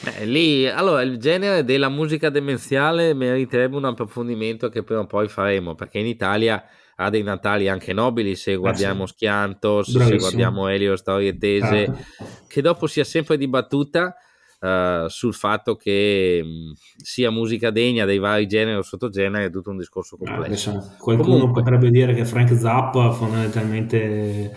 Beh, 0.05 0.25
lì, 0.25 0.69
allora, 0.69 1.03
il 1.03 1.19
genere 1.19 1.65
della 1.65 1.89
musica 1.89 2.29
demenziale 2.29 3.15
meriterebbe 3.15 3.77
un 3.77 3.85
approfondimento 3.85 4.69
che 4.69 4.83
prima 4.83 5.01
o 5.01 5.07
poi 5.07 5.29
faremo, 5.29 5.75
perché 5.75 5.99
in 5.99 6.07
Italia 6.07 6.65
ha 6.97 7.09
dei 7.09 7.23
natali 7.23 7.69
anche 7.69 7.93
nobili, 7.93 8.35
se 8.35 8.57
guardiamo 8.57 9.05
eh 9.05 9.07
sì. 9.07 9.13
Schiantos, 9.15 9.93
Bravissimo. 9.93 10.19
se 10.19 10.25
guardiamo 10.25 10.69
Elio 10.69 10.97
Storie 10.97 11.39
Tese, 11.39 11.85
ah. 11.85 12.25
che 12.49 12.61
dopo 12.61 12.87
sia 12.87 13.05
sempre 13.05 13.37
dibattuta 13.37 14.15
uh, 14.61 15.09
sul 15.09 15.35
fatto 15.35 15.77
che 15.77 16.43
mh, 16.43 16.73
sia 16.97 17.31
musica 17.31 17.71
degna 17.71 18.05
dei 18.05 18.19
vari 18.19 18.47
generi 18.47 18.79
o 18.79 18.83
sottogeneri 18.83 19.47
è 19.47 19.51
tutto 19.51 19.71
un 19.71 19.79
discorso 19.79 20.17
ah, 20.21 20.27
complesso. 20.27 20.71
Ah, 20.71 20.97
qualcuno 20.99 21.39
Comunque, 21.39 21.63
potrebbe 21.63 21.91
dire 21.91 22.13
che 22.15 22.25
Frank 22.25 22.53
Zappa 22.57 23.13
fondamentalmente 23.13 24.57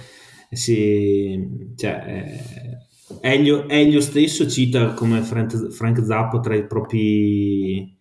si... 0.49 1.73
Cioè, 1.75 2.03
eh, 2.07 2.84
Elio, 3.21 3.67
Elio 3.69 4.01
stesso 4.01 4.49
cita 4.49 4.93
come 4.93 5.21
Frank, 5.21 5.69
Frank 5.69 6.03
Zappa 6.03 6.39
tra 6.39 6.55
i 6.55 6.65
propri 6.65 7.95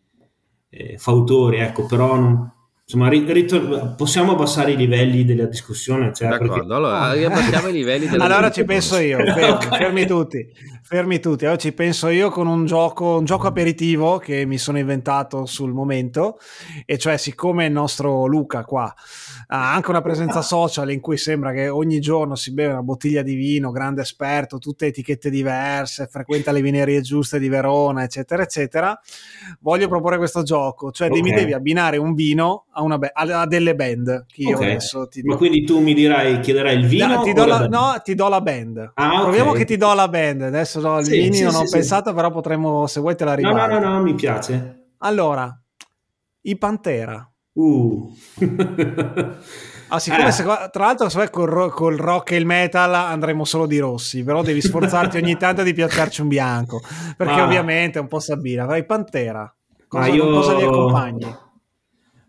eh, 0.71 0.99
fautori, 0.99 1.59
ecco, 1.59 1.87
però 1.87 2.17
non, 2.17 2.54
insomma, 2.87 3.09
ritor- 3.09 3.94
possiamo 3.94 4.33
abbassare 4.33 4.73
i 4.73 4.77
livelli 4.77 5.25
della 5.25 5.47
discussione. 5.47 6.12
Cioè 6.12 6.29
D'accordo, 6.29 6.53
perché... 6.53 6.72
allora 6.72 7.01
abbassiamo 7.09 7.68
i 7.68 7.72
livelli 7.72 8.07
della 8.07 8.24
Allora 8.24 8.51
ci 8.51 8.64
penso 8.64 8.99
io, 8.99 9.18
fermi, 9.18 9.43
okay. 9.51 9.78
fermi, 9.78 10.07
tutti, 10.07 10.47
fermi 10.82 11.20
tutti. 11.20 11.45
Allora 11.45 11.59
ci 11.59 11.72
penso 11.72 12.09
io 12.09 12.30
con 12.30 12.47
un 12.47 12.66
gioco, 12.66 13.16
un 13.16 13.24
gioco 13.24 13.47
aperitivo 13.47 14.18
che 14.18 14.45
mi 14.45 14.59
sono 14.59 14.78
inventato 14.78 15.47
sul 15.47 15.72
momento, 15.72 16.39
e 16.85 16.99
cioè 16.99 17.16
siccome 17.16 17.66
il 17.66 17.72
nostro 17.72 18.26
Luca 18.26 18.64
qua 18.64 18.95
ha 19.47 19.74
anche 19.74 19.91
una 19.91 20.01
presenza 20.01 20.43
social 20.43 20.91
in 20.91 21.01
cui 21.01 21.16
sembra 21.16 21.53
che 21.53 21.68
ogni 21.68 22.01
giorno 22.01 22.35
si 22.35 22.53
beve 22.53 22.72
una 22.72 22.82
bottiglia 22.82 23.22
di 23.22 23.35
vino, 23.35 23.70
grande 23.70 24.03
esperto, 24.03 24.59
tutte 24.59 24.87
etichette 24.87 25.30
diverse, 25.30 26.07
frequenta 26.07 26.53
le 26.53 26.62
vinerie 26.62 27.01
giuste 27.01 27.39
di 27.39 27.49
Verona, 27.49 28.03
eccetera, 28.03 28.43
eccetera, 28.43 28.99
voglio 29.61 29.89
proporre 29.89 30.16
questo 30.16 30.43
gioco, 30.43 30.91
cioè 30.91 31.09
okay. 31.09 31.20
mi 31.20 31.32
devi 31.32 31.53
abbinare 31.53 31.97
un 31.97 32.14
vino 32.14 32.66
a, 32.75 32.83
una 32.83 32.99
be- 32.99 33.12
a 33.12 33.47
delle 33.47 33.75
band 33.75 34.27
che 34.27 34.43
io 34.43 34.57
okay. 34.57 34.70
adesso 34.70 35.07
ti 35.09 35.20
dico. 35.20 35.33
Ma 35.33 35.39
quindi 35.39 35.64
tu 35.64 35.81
mi 35.81 35.95
dirai, 35.95 36.41
chiederai 36.41 36.77
il 36.77 36.87
vino? 36.87 37.07
No, 37.07 37.22
ti 37.22 37.33
do, 37.33 37.45
la, 37.45 37.66
no, 37.68 38.01
ti 38.03 38.14
do 38.14 38.29
la 38.29 38.41
band. 38.41 38.93
Ah, 38.95 39.20
Proviamo 39.22 39.53
che 39.53 39.64
ti 39.64 39.77
do 39.77 39.93
la 39.95 40.09
band, 40.09 40.43
adesso 40.43 40.81
no, 40.81 40.99
il 40.99 41.05
sì, 41.05 41.12
vini 41.12 41.37
sì, 41.37 41.43
non 41.45 41.53
sì, 41.53 41.62
ho 41.62 41.68
pensato, 41.70 42.12
però 42.12 42.31
potremmo, 42.31 42.87
se 42.87 43.01
vuoi 43.01 43.16
te 43.16 43.25
la 43.25 43.35
ribalto. 43.35 43.75
No, 43.75 43.79
no, 43.79 43.79
no, 43.79 43.95
no, 43.97 44.03
mi 44.03 44.14
piace. 44.14 44.89
Allora, 44.99 45.57
i 46.43 46.57
Pantera. 46.57 47.29
Uh. 47.53 48.12
Ah, 49.89 49.99
siccome 50.01 50.29
eh. 50.29 50.33
se, 50.33 50.43
tra 50.43 50.87
l'altro 50.87 51.09
se 51.09 51.31
col, 51.31 51.70
col, 51.70 51.97
rock 51.97 52.33
e 52.33 52.37
il 52.37 52.47
metal 52.47 52.93
andremo 52.95 53.45
solo 53.45 53.66
di 53.66 53.79
rossi, 53.79 54.25
però 54.25 54.43
devi 54.43 54.61
sforzarti 54.61 55.18
ogni 55.18 55.37
tanto 55.37 55.62
di 55.62 55.72
piazzarci 55.72 56.22
un 56.22 56.29
bianco, 56.29 56.81
perché 57.16 57.35
ah. 57.35 57.45
ovviamente 57.45 57.99
è 57.99 58.01
un 58.01 58.09
po' 58.09 58.18
Sabina. 58.18 58.64
Vai 58.64 58.85
Pantera, 58.85 59.55
cosa, 59.87 60.07
io... 60.09 60.31
cosa 60.31 60.57
li 60.57 60.64
accompagni? 60.64 61.43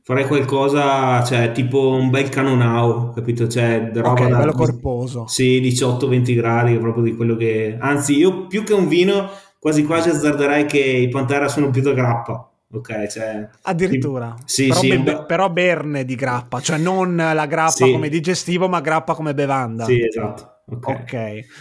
Farei 0.06 0.28
qualcosa, 0.28 1.24
cioè 1.24 1.52
tipo 1.52 1.90
un 1.90 2.12
bel 2.12 2.30
canonau, 2.30 3.12
capito? 3.12 3.48
Cioè, 3.48 3.90
roba 3.92 4.12
Ok, 4.12 4.28
da 4.28 4.38
bello 4.38 4.52
corposo. 4.52 5.26
Sì, 5.26 5.60
18-20 5.60 6.36
gradi, 6.36 6.78
proprio 6.78 7.04
di 7.04 7.16
quello 7.16 7.36
che... 7.36 7.76
Anzi, 7.80 8.16
io 8.16 8.46
più 8.46 8.64
che 8.64 8.76
un 8.76 8.88
vino, 8.88 9.32
quasi 9.58 9.84
quasi 9.84 10.10
azzarderei 10.10 10.68
che 10.68 10.78
i 10.78 11.10
Pantera 11.10 11.48
sono 11.48 11.72
più 11.72 11.82
da 11.82 11.94
grappa. 11.94 12.48
Ok, 12.72 13.08
cioè... 13.08 13.50
Addirittura. 13.64 14.36
Sì, 14.46 14.68
però, 14.68 14.80
sì, 14.80 14.90
be- 14.90 15.00
bel- 15.00 15.26
però 15.26 15.50
berne 15.50 16.06
di 16.06 16.14
grappa, 16.14 16.60
cioè 16.60 16.78
non 16.78 17.16
la 17.16 17.46
grappa 17.48 17.72
Sì. 17.72 17.92
come 17.92 18.08
digestivo, 18.08 18.68
ma 18.68 18.82
grappa 18.82 19.16
come 19.16 19.34
bevanda. 19.34 19.86
Sì, 19.86 20.06
esatto. 20.06 20.55
Ok. 20.68 20.88
Ok. 20.88 21.14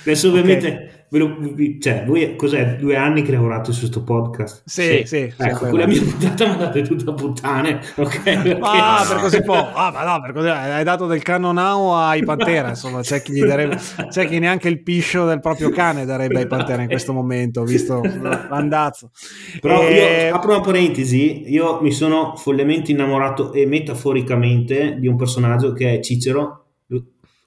Adesso 0.04 0.28
ovviamente, 0.30 1.06
ve 1.10 1.18
lo- 1.18 1.36
vi- 1.38 1.78
cioè, 1.78 2.04
voi 2.06 2.36
cos'è? 2.36 2.76
Due 2.76 2.96
anni 2.96 3.20
che 3.20 3.32
lavorate 3.32 3.70
su 3.70 3.80
questo 3.80 4.02
podcast? 4.02 4.62
Sì, 4.64 5.02
sì. 5.04 5.30
sì, 5.30 5.34
Ecco, 5.36 5.64
sì, 5.64 5.70
quella 5.70 5.86
mia 5.86 6.00
puntata 6.00 6.46
mandate 6.46 6.82
tutta 6.82 7.10
a 7.10 7.14
puttane, 7.14 7.80
ok? 7.96 8.22
Perché- 8.22 8.58
Ah, 8.64 9.04
per 9.06 9.18
così 9.18 9.42
po'. 9.42 9.52
Ah, 9.74 9.90
ma 9.92 10.04
no, 10.04 10.22
per 10.22 10.32
così 10.32 10.48
hai 10.48 10.82
dato 10.84 11.06
del 11.06 11.22
canonau 11.22 11.92
ai 11.92 12.24
Pantera, 12.24 12.70
insomma, 12.70 13.00
c'è 13.02 13.20
chi, 13.20 13.34
gli 13.34 13.44
darebbe, 13.44 13.78
c'è 14.08 14.26
chi 14.26 14.38
neanche 14.38 14.68
il 14.68 14.82
piscio 14.82 15.26
del 15.26 15.40
proprio 15.40 15.68
cane 15.68 16.06
darebbe 16.06 16.38
ai 16.38 16.46
Pantera 16.46 16.80
in 16.80 16.88
questo 16.88 17.12
momento, 17.12 17.62
visto 17.62 18.00
l'andazzo. 18.02 19.10
Però 19.60 19.82
E- 19.82 20.28
io, 20.28 20.34
apro 20.34 20.52
una 20.54 20.60
parentesi, 20.62 21.50
io 21.52 21.78
mi 21.82 21.92
sono 21.92 22.36
follemente 22.36 22.90
innamorato 22.90 23.52
e 23.52 23.66
metaforicamente 23.66 24.96
di 24.98 25.08
un 25.08 25.16
personaggio 25.16 25.74
che 25.74 25.96
è 25.98 26.00
Cicero. 26.00 26.60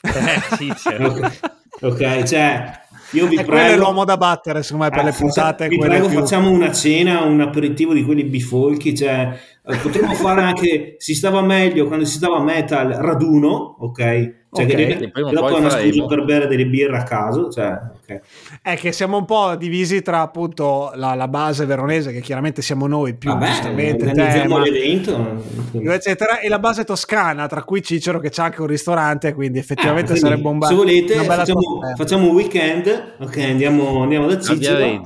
Eh, 0.07 0.55
Cicero. 0.57 1.07
Ok, 1.13 1.39
ok, 1.81 2.23
cioè 2.23 2.71
io 3.11 3.27
vi 3.27 3.35
e 3.37 3.41
è 3.41 3.45
prego... 3.45 3.83
l'uomo 3.83 4.03
da 4.03 4.17
battere, 4.17 4.63
secondo 4.63 4.85
me, 4.85 4.89
per 4.89 4.99
Eh, 4.99 5.03
le 5.05 5.11
faccia- 5.11 5.23
puntate. 5.23 5.67
vi 5.67 5.77
prego, 5.77 6.07
più- 6.07 6.19
facciamo 6.19 6.49
una 6.49 6.71
cena, 6.73 7.21
un 7.21 7.39
aperitivo 7.41 7.93
di 7.93 8.03
quelli 8.03 8.23
bifolchi. 8.25 8.95
Cioè, 8.95 9.37
eh, 9.65 9.75
potremmo 9.77 10.13
fare 10.13 10.41
anche 10.41 10.95
si 10.97 11.13
stava 11.15 11.41
meglio 11.41 11.87
quando 11.87 12.05
si 12.05 12.15
stava 12.17 12.39
metal 12.41 12.89
raduno, 12.89 13.77
ok? 13.79 14.45
Cioè, 14.65 14.65
Ok. 14.91 14.97
che, 14.97 15.09
prima 15.11 15.29
dopo 15.31 15.45
poi 15.45 15.55
è 15.55 15.59
una 15.59 15.69
scusa 15.69 16.05
per 16.05 16.23
bere 16.25 16.47
delle 16.47 16.65
birre 16.65 16.97
a 16.97 17.03
caso. 17.03 17.49
Cioè, 17.49 17.67
ok. 18.01 18.21
È 18.61 18.75
che 18.75 18.91
siamo 18.91 19.17
un 19.17 19.25
po' 19.25 19.55
divisi 19.55 20.01
tra 20.01 20.21
appunto 20.21 20.91
la, 20.95 21.13
la 21.13 21.27
base 21.27 21.65
veronese, 21.65 22.11
che 22.11 22.21
chiaramente 22.21 22.61
siamo 22.61 22.87
noi 22.87 23.13
più 23.15 23.29
Vabbè, 23.31 23.47
giustamente, 23.47 24.11
te, 24.11 24.47
ma- 24.47 24.61
l'evento. 24.61 25.43
eccetera, 25.91 26.39
e 26.39 26.49
la 26.49 26.59
base 26.59 26.83
toscana, 26.83 27.47
tra 27.47 27.63
cui 27.63 27.81
Cicero 27.83 28.19
che 28.19 28.29
c'ha 28.29 28.45
anche 28.45 28.61
un 28.61 28.67
ristorante, 28.67 29.33
quindi 29.33 29.59
effettivamente 29.59 30.13
Eh, 30.13 30.19
quindi, 30.19 30.29
sarebbe 30.29 30.47
un 30.47 30.57
ba- 30.59 30.67
se 30.67 30.73
volete 30.75 31.13
facciamo, 31.15 31.59
atmosfera. 31.59 31.95
facciamo 31.95 32.27
un 32.29 32.35
weekend 32.35 33.15
ok 33.19 33.37
andiamo, 33.37 34.01
andiamo 34.03 34.27
da 34.27 34.39
Cicero. 34.39 35.03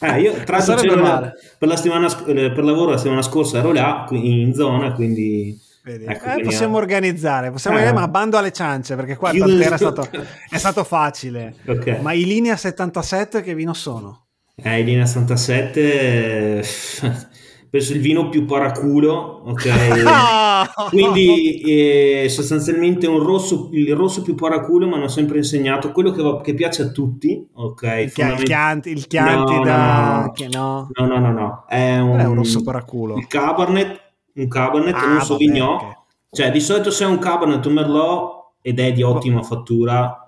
Eh, 0.00 0.20
io 0.20 0.32
tra 0.44 0.58
l'altro 0.58 0.76
per, 0.76 1.00
la 1.00 1.32
eh, 2.26 2.50
per 2.52 2.64
lavoro 2.64 2.92
la 2.92 2.96
settimana 2.96 3.22
scorsa 3.22 3.58
ero 3.58 3.72
là 3.72 4.06
in 4.12 4.54
zona 4.54 4.92
quindi? 4.92 5.58
Ecco, 5.84 6.24
Eh, 6.38 6.42
possiamo 6.42 6.76
organizzare, 6.78 7.50
possiamo 7.50 7.76
Eh. 7.76 7.80
organizzare, 7.80 8.06
ma 8.12 8.18
bando 8.18 8.36
alle 8.38 8.52
ciance 8.52 8.96
perché 8.96 9.16
qua 9.16 9.32
il 9.32 9.42
è 9.60 9.76
stato, 9.76 10.08
è 10.50 10.56
stato 10.56 10.84
facile. 10.84 11.54
Ok. 11.66 11.98
Ma 12.00 12.12
i 12.12 12.24
linea 12.24 12.56
77 12.56 13.42
che 13.42 13.54
vino 13.54 13.72
sono? 13.74 14.26
Eh, 14.56 14.78
in 14.80 14.86
linea 14.86 15.04
67 15.04 15.80
eh, 16.60 16.64
penso 17.68 17.92
il 17.92 18.00
vino 18.00 18.28
più 18.28 18.44
paraculo 18.44 19.42
ok 19.46 19.68
quindi 20.90 21.60
eh, 22.22 22.28
sostanzialmente 22.28 23.08
un 23.08 23.18
rosso 23.18 23.70
il 23.72 23.92
rosso 23.96 24.22
più 24.22 24.36
paraculo 24.36 24.86
mi 24.86 24.94
hanno 24.94 25.08
sempre 25.08 25.38
insegnato 25.38 25.90
quello 25.90 26.12
che, 26.12 26.22
va- 26.22 26.40
che 26.40 26.54
piace 26.54 26.82
a 26.82 26.88
tutti 26.90 27.44
ok 27.52 27.82
il, 28.04 28.10
fondament- 28.10 28.44
Chianti, 28.44 28.90
il 28.90 29.06
Chianti 29.08 29.54
No, 29.56 29.64
da... 29.64 30.20
no. 30.26 30.30
Che 30.32 30.48
no? 30.52 30.88
no 30.92 31.06
no 31.06 31.18
no 31.18 31.32
no 31.32 31.64
è 31.68 31.98
un, 31.98 32.18
È 32.20 32.24
un 32.24 32.34
rosso 32.36 32.62
paraculo. 32.62 33.16
il 33.16 33.26
Cabernet 33.26 34.03
un 34.34 34.48
Cabernet 34.48 34.94
Ah, 34.94 35.04
un 35.06 35.12
vabbè, 35.14 35.24
Sauvignon 35.24 35.74
ok. 35.74 35.96
cioè 36.30 36.50
di 36.50 36.60
solito 36.60 36.90
se 36.90 37.04
è 37.04 37.06
un 37.06 37.18
Cabernet 37.18 37.64
un 37.66 37.72
Merlot 37.72 38.32
ed 38.62 38.78
è 38.80 38.92
di 38.92 39.02
ottima 39.02 39.42
fattura 39.42 40.18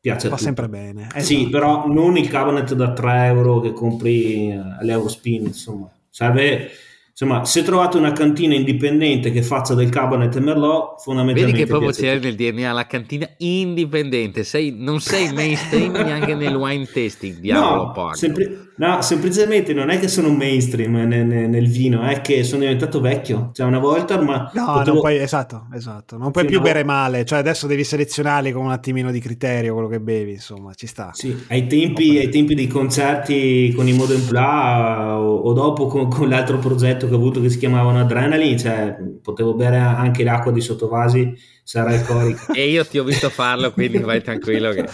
piace 0.00 0.28
a 0.28 0.30
Va 0.30 0.36
sempre 0.38 0.68
bene. 0.68 1.08
sì, 1.18 1.34
esatto. 1.40 1.50
però 1.50 1.86
non 1.88 2.16
il 2.16 2.28
cabinet 2.28 2.72
da 2.74 2.92
3 2.92 3.26
euro 3.26 3.60
che 3.60 3.72
compri 3.74 4.48
eh, 4.50 4.58
all'Eurospin, 4.80 5.44
insomma. 5.48 5.90
Serve, 6.08 6.70
insomma, 7.10 7.44
se 7.44 7.62
trovate 7.62 7.98
una 7.98 8.12
cantina 8.12 8.54
indipendente 8.54 9.30
che 9.30 9.42
faccia 9.42 9.74
del 9.74 9.90
cabinet 9.90 10.34
e 10.34 10.40
Merlot, 10.40 11.02
fondamentalmente 11.02 11.52
Vedi 11.52 11.64
che 11.64 11.66
proprio 11.70 11.90
c'è 11.90 12.18
nel 12.18 12.34
DNA 12.34 12.72
la 12.72 12.86
cantina 12.86 13.28
indipendente, 13.38 14.42
sei, 14.42 14.74
non 14.74 15.00
sei 15.00 15.32
mainstream 15.34 15.92
neanche 16.02 16.34
nel 16.34 16.54
wine 16.54 16.86
tasting, 16.86 17.36
diavolo 17.38 17.82
No, 17.84 17.92
porco. 17.92 18.16
sempli- 18.16 18.68
no, 18.76 19.02
semplicemente 19.02 19.74
non 19.74 19.90
è 19.90 19.98
che 19.98 20.08
sono 20.08 20.30
mainstream 20.30 20.94
nel, 21.06 21.26
nel- 21.26 21.68
vino, 21.68 22.02
è 22.02 22.20
che 22.22 22.44
sono 22.44 22.60
diventato 22.62 23.00
vecchio. 23.00 23.50
Cioè, 23.52 23.66
una 23.66 23.78
volta 23.78 24.14
ormai 24.16 24.48
No, 24.54 24.64
potevo- 24.64 24.84
non 24.84 25.00
puoi, 25.00 25.16
esatto, 25.18 25.66
esatto. 25.74 26.16
Non 26.16 26.30
puoi 26.30 26.44
Sì, 26.44 26.50
più 26.50 26.58
no. 26.58 26.64
bere 26.64 26.82
male, 26.84 27.24
cioè 27.24 27.38
adesso 27.38 27.66
devi 27.66 27.84
selezionare 27.84 28.52
con 28.52 28.64
un 28.64 28.70
attimino 28.70 29.10
di 29.10 29.20
criterio 29.20 29.74
quello 29.74 29.88
che 29.88 30.00
bevi, 30.00 30.32
insomma, 30.32 30.72
ci 30.74 30.86
sta. 30.86 31.10
Sì, 31.12 31.36
ai 31.48 31.66
tempi, 31.66 32.16
ai 32.18 32.30
tempi 32.30 32.54
dei 32.54 32.66
concerti 32.66 33.72
con 33.74 33.86
i 33.86 33.92
Modern 33.92 34.24
Pla 34.26 35.18
o, 35.20 35.36
o 35.36 35.52
dopo 35.52 35.86
con, 35.86 36.08
con 36.08 36.28
l'altro 36.28 36.58
progetto 36.58 37.06
che 37.06 37.12
ho 37.14 37.16
avuto 37.16 37.40
che 37.40 37.50
si 37.50 37.58
chiamavano 37.58 38.00
Adrenaline, 38.00 38.58
cioè 38.58 38.96
potevo 39.22 39.54
bere 39.54 39.76
anche 39.76 40.24
l'acqua 40.24 40.52
di 40.52 40.60
sottovasi, 40.60 41.34
sarà 41.70 41.90
alcolica. 41.92 42.52
E 42.52 42.68
io 42.68 42.84
ti 42.84 42.98
ho 42.98 43.04
visto 43.04 43.30
farlo, 43.30 43.70
quindi 43.70 43.98
vai 43.98 44.20
tranquillo 44.20 44.72
che... 44.72 44.88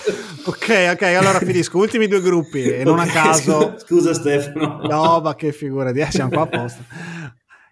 Ok, 0.44 0.90
ok, 0.92 1.02
allora 1.02 1.38
finisco. 1.38 1.78
Ultimi 1.78 2.06
due 2.06 2.20
gruppi 2.20 2.64
e 2.64 2.84
non 2.84 2.98
a 2.98 3.06
caso. 3.06 3.76
Scusa, 3.78 4.12
scusa 4.12 4.14
Stefano. 4.14 4.80
No, 4.82 5.20
ma 5.20 5.34
che 5.34 5.52
figura 5.52 5.90
di 5.90 6.04
siamo 6.10 6.28
qua 6.28 6.42
apposta. 6.42 6.82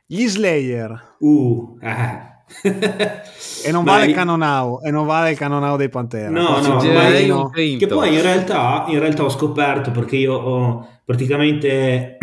Gli 0.06 0.26
Slayer 0.26 1.16
Uh, 1.18 1.78
eh. 1.82 2.33
E 2.62 3.72
non 3.72 3.84
vale 3.84 4.06
il 4.06 4.14
Canonau 4.14 4.80
e 4.82 4.90
non 4.90 5.06
vale 5.06 5.30
il 5.30 5.36
Canonau 5.36 5.76
dei 5.76 5.88
Pantera. 5.88 6.30
No, 6.30 6.60
no, 6.60 6.74
ma- 6.92 7.34
un 7.34 7.50
Che 7.50 7.86
poi 7.86 8.14
in 8.14 8.22
realtà, 8.22 8.84
in 8.88 8.98
realtà 8.98 9.24
ho 9.24 9.30
scoperto 9.30 9.90
perché 9.90 10.16
io 10.16 10.34
ho 10.34 10.88
praticamente 11.04 12.16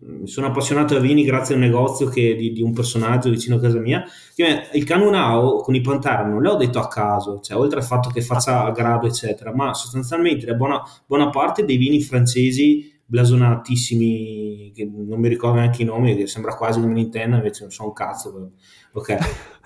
mi 0.00 0.26
sono 0.28 0.46
appassionato 0.46 0.96
a 0.96 1.00
vini 1.00 1.24
grazie 1.24 1.54
a 1.54 1.58
un 1.58 1.64
negozio 1.64 2.06
che- 2.06 2.36
di, 2.36 2.52
di 2.52 2.62
un 2.62 2.72
personaggio 2.72 3.30
vicino 3.30 3.56
a 3.56 3.60
casa 3.60 3.78
mia. 3.78 4.04
Che 4.34 4.68
il 4.72 4.84
Canunao 4.84 5.56
con 5.56 5.74
i 5.74 5.80
Pantera 5.80 6.24
non 6.24 6.40
l'ho 6.40 6.56
detto 6.56 6.78
a 6.78 6.88
caso, 6.88 7.40
cioè 7.40 7.56
oltre 7.56 7.80
al 7.80 7.84
fatto 7.84 8.10
che 8.10 8.20
faccia 8.20 8.64
a 8.64 8.70
grado, 8.70 9.06
eccetera, 9.06 9.54
ma 9.54 9.74
sostanzialmente 9.74 10.46
la 10.46 10.54
buona, 10.54 10.82
buona 11.06 11.30
parte 11.30 11.64
dei 11.64 11.76
vini 11.76 12.00
francesi 12.00 12.92
blasonatissimi, 13.06 14.72
che 14.74 14.90
non 14.90 15.20
mi 15.20 15.28
ricordo 15.28 15.58
neanche 15.58 15.82
i 15.82 15.84
nomi, 15.84 16.16
che 16.16 16.26
sembra 16.26 16.54
quasi 16.54 16.80
che 16.80 16.86
me 16.86 16.94
ne 16.94 17.00
intenda, 17.00 17.36
invece 17.36 17.62
non 17.62 17.70
so 17.70 17.84
un 17.84 17.92
cazzo. 17.92 18.50
Ok, 18.96 19.16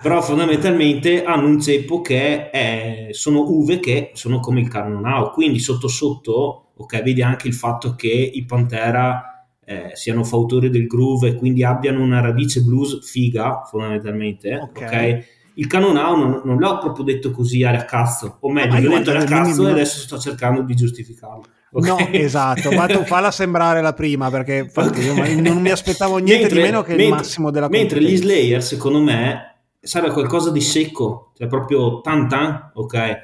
però 0.01 0.21
fondamentalmente 0.21 1.23
hanno 1.23 1.45
un 1.47 1.61
ceppo 1.61 2.01
che 2.01 2.49
è- 2.49 3.07
sono 3.11 3.43
uve 3.47 3.79
che 3.79 4.09
sono 4.13 4.39
come 4.39 4.59
il 4.61 4.67
Carnonau, 4.67 5.31
quindi 5.31 5.59
sotto 5.59 5.87
sotto, 5.87 6.71
ok, 6.75 7.03
vedi 7.03 7.21
anche 7.21 7.47
il 7.47 7.53
fatto 7.53 7.93
che 7.95 8.07
i 8.07 8.43
Pantera 8.45 9.23
eh, 9.63 9.91
siano 9.93 10.23
fautori 10.23 10.71
del 10.71 10.87
groove 10.87 11.27
e 11.29 11.35
quindi 11.35 11.63
abbiano 11.63 12.01
una 12.01 12.21
radice 12.21 12.61
blues 12.61 13.07
figa, 13.07 13.61
fondamentalmente, 13.69 14.57
Ok. 14.57 14.81
ok? 14.81 15.25
Il 15.55 15.67
Canonau 15.67 16.15
non, 16.17 16.41
non 16.43 16.57
l'ho 16.57 16.79
proprio 16.79 17.03
detto 17.03 17.29
così 17.29 17.63
a 17.63 17.83
cazzo, 17.85 18.37
o 18.39 18.49
meglio, 18.51 18.75
Ah, 18.75 18.79
l'ho 18.79 18.97
detto 18.97 19.11
a 19.11 19.23
cazzo 19.25 19.67
e 19.67 19.71
adesso 19.71 19.99
sto 19.99 20.17
cercando 20.17 20.61
di 20.63 20.73
giustificarlo. 20.73 21.43
Ok? 21.71 21.85
No, 21.87 21.97
esatto, 22.11 22.71
ma 22.71 22.87
tu 22.87 23.03
falla 23.05 23.31
sembrare 23.31 23.81
la 23.81 23.93
prima 23.93 24.29
perché 24.29 24.55
infatti 24.69 25.01
io 25.01 25.13
non 25.41 25.61
mi 25.61 25.69
aspettavo 25.69 26.17
niente 26.17 26.43
Mentre- 26.45 26.61
di 26.61 26.65
meno 26.65 26.81
che 26.83 26.91
il 26.91 26.97
mentre- 26.97 27.15
massimo 27.17 27.51
della 27.51 27.67
Mentre 27.69 28.01
gli. 28.01 28.15
Slayer, 28.15 28.63
secondo 28.63 28.99
me, 29.01 29.55
serve 29.79 30.11
qualcosa 30.11 30.51
di 30.51 30.61
secco, 30.61 31.31
cioè 31.37 31.47
proprio 31.47 32.01
tan 32.01 32.27
tan, 32.27 32.71
ok? 32.73 33.17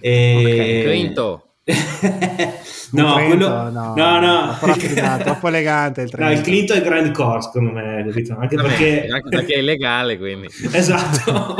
E... 0.00 0.80
Ok, 0.84 0.90
quinto. 0.90 1.40
No, 2.92 3.14
Trento, 3.14 3.26
quello... 3.36 3.70
no, 3.70 3.94
no, 3.96 4.20
no. 4.20 4.56
troppo 4.60 5.22
troppo 5.24 5.48
elegante 5.48 6.02
il 6.02 6.10
No, 6.16 6.30
il. 6.30 6.40
Clinto 6.40 6.72
è 6.72 6.80
Grand 6.80 7.10
Core, 7.10 7.42
secondo 7.42 7.72
me, 7.72 8.04
capito? 8.06 8.36
Anche 8.38 8.54
Vabbè, 8.54 8.68
perché... 8.68 9.06
anche 9.08 9.28
perché 9.28 9.54
è 9.54 9.58
illegale, 9.58 10.16
quindi. 10.16 10.46
esatto. 10.70 11.56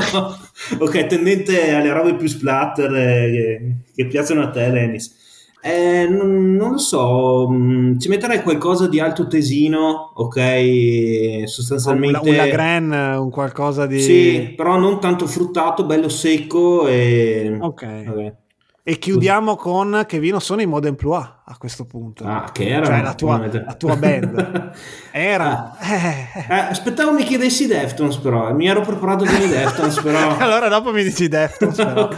ok, 0.79 1.07
tendente 1.07 1.75
alle 1.75 1.93
robe 1.93 2.15
più 2.15 2.29
splatter 2.29 2.95
eh, 2.95 3.31
che, 3.33 3.77
che 3.97 4.07
piacciono 4.07 4.43
a 4.43 4.51
te, 4.51 4.71
Dennis. 4.71 5.26
Eh, 5.67 6.07
non, 6.09 6.55
non 6.55 6.71
lo 6.73 6.79
so, 6.79 7.49
mh, 7.49 7.99
ci 7.99 8.09
metterei 8.09 8.41
qualcosa 8.43 8.87
di 8.87 9.01
alto 9.01 9.27
tesino, 9.27 10.13
ok? 10.15 10.37
un, 10.37 11.47
Sostanzialmente... 11.49 12.29
un 12.29 12.37
Lagren, 12.37 13.17
un 13.19 13.31
qualcosa 13.31 13.85
di... 13.85 14.01
Sì, 14.01 14.55
però 14.57 14.79
non 14.79 15.01
tanto 15.01 15.27
fruttato, 15.27 15.85
bello 15.85 16.09
secco 16.09 16.87
e... 16.87 17.59
Ok. 17.61 18.05
Vabbè. 18.05 18.35
E 18.89 18.99
chiudiamo 18.99 19.57
con 19.57 20.05
che 20.07 20.21
vino 20.21 20.39
sono 20.39 20.63
i 20.63 20.67
Modern 20.67 20.95
Plois 20.95 21.27
a 21.45 21.57
questo 21.59 21.87
punto. 21.87 22.23
Ah, 22.25 22.49
che 22.53 22.69
era? 22.69 22.87
Cioè 22.87 23.03
la 23.03 23.15
tua, 23.15 23.51
la 23.53 23.75
tua 23.75 23.97
band. 23.97 24.71
Era... 25.11 25.77
Ah. 25.77 25.93
Eh. 25.93 26.47
Eh, 26.49 26.55
aspettavo 26.55 27.13
mi 27.13 27.25
chiedessi 27.25 27.67
Deftones 27.67 28.19
però, 28.19 28.55
mi 28.55 28.69
ero 28.69 28.83
preparato 28.83 29.25
con 29.25 29.41
i 29.41 29.49
Deftones 29.49 30.01
però... 30.01 30.37
allora 30.39 30.69
dopo 30.69 30.93
mi 30.93 31.03
dici 31.03 31.27
Deftones 31.27 31.75
però. 31.75 32.09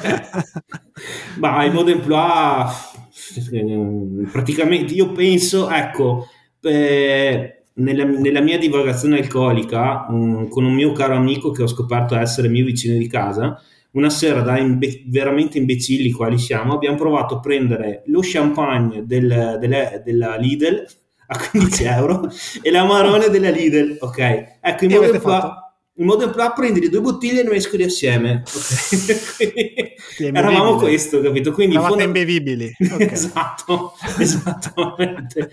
Ma 1.41 1.65
i 1.65 1.71
Modern 1.71 2.01
Plois, 2.01 2.98
praticamente 4.31 4.95
io 4.95 5.13
penso, 5.13 5.69
ecco, 5.71 6.27
eh, 6.63 7.63
nella, 7.75 8.05
nella, 8.05 8.41
mia 8.41 8.59
divagazione 8.59 9.19
alcolica, 9.19 10.07
um, 10.09 10.49
con 10.49 10.65
un 10.65 10.75
mio 10.75 10.93
caro 10.93 11.15
amico 11.15 11.51
che 11.51 11.63
ho 11.63 11.67
scoperto 11.67 12.17
essere 12.17 12.49
mio 12.49 12.65
vicino 12.65 12.97
di 12.97 13.07
casa, 13.09 13.61
una 13.93 14.11
sera 14.11 14.41
da 14.41 14.59
imbe- 14.59 15.05
veramente 15.07 15.59
imbecilli 15.59 16.11
quali 16.11 16.39
siamo, 16.39 16.75
abbiamo 16.75 16.97
provato 16.97 17.37
a 17.37 17.41
prendere 17.41 18.03
lo 18.07 18.21
champagne 18.23 19.07
del, 19.07 19.57
delle, 19.61 20.03
della 20.05 20.37
Lidl 20.37 20.87
a 21.31 21.49
15 21.51 21.85
euro 21.85 22.29
e 22.63 22.71
l'amarone 22.71 23.29
della 23.29 23.51
Lidl, 23.51 23.99
ok? 24.01 24.59
Ecco, 24.61 24.85
in 24.85 24.91
modo, 24.91 25.21
qua, 25.21 25.68
in 25.99 26.07
modo 26.07 26.31
qua 26.31 26.53
prendi 26.53 26.81
le 26.81 26.89
due 26.89 27.01
bottiglie 27.01 27.41
e 27.41 27.45
ne 27.45 27.51
mescoli 27.51 27.85
assieme, 27.85 28.43
ok? 28.45 29.95
Eravamo 30.33 30.77
questo, 30.77 31.21
capito? 31.21 31.53
Quindi 31.53 31.75
Eravate 31.75 32.03
fonda... 32.03 32.05
imbevibili. 32.07 32.75
Okay. 32.99 33.13
esatto, 33.13 33.93
esattamente 34.19 35.51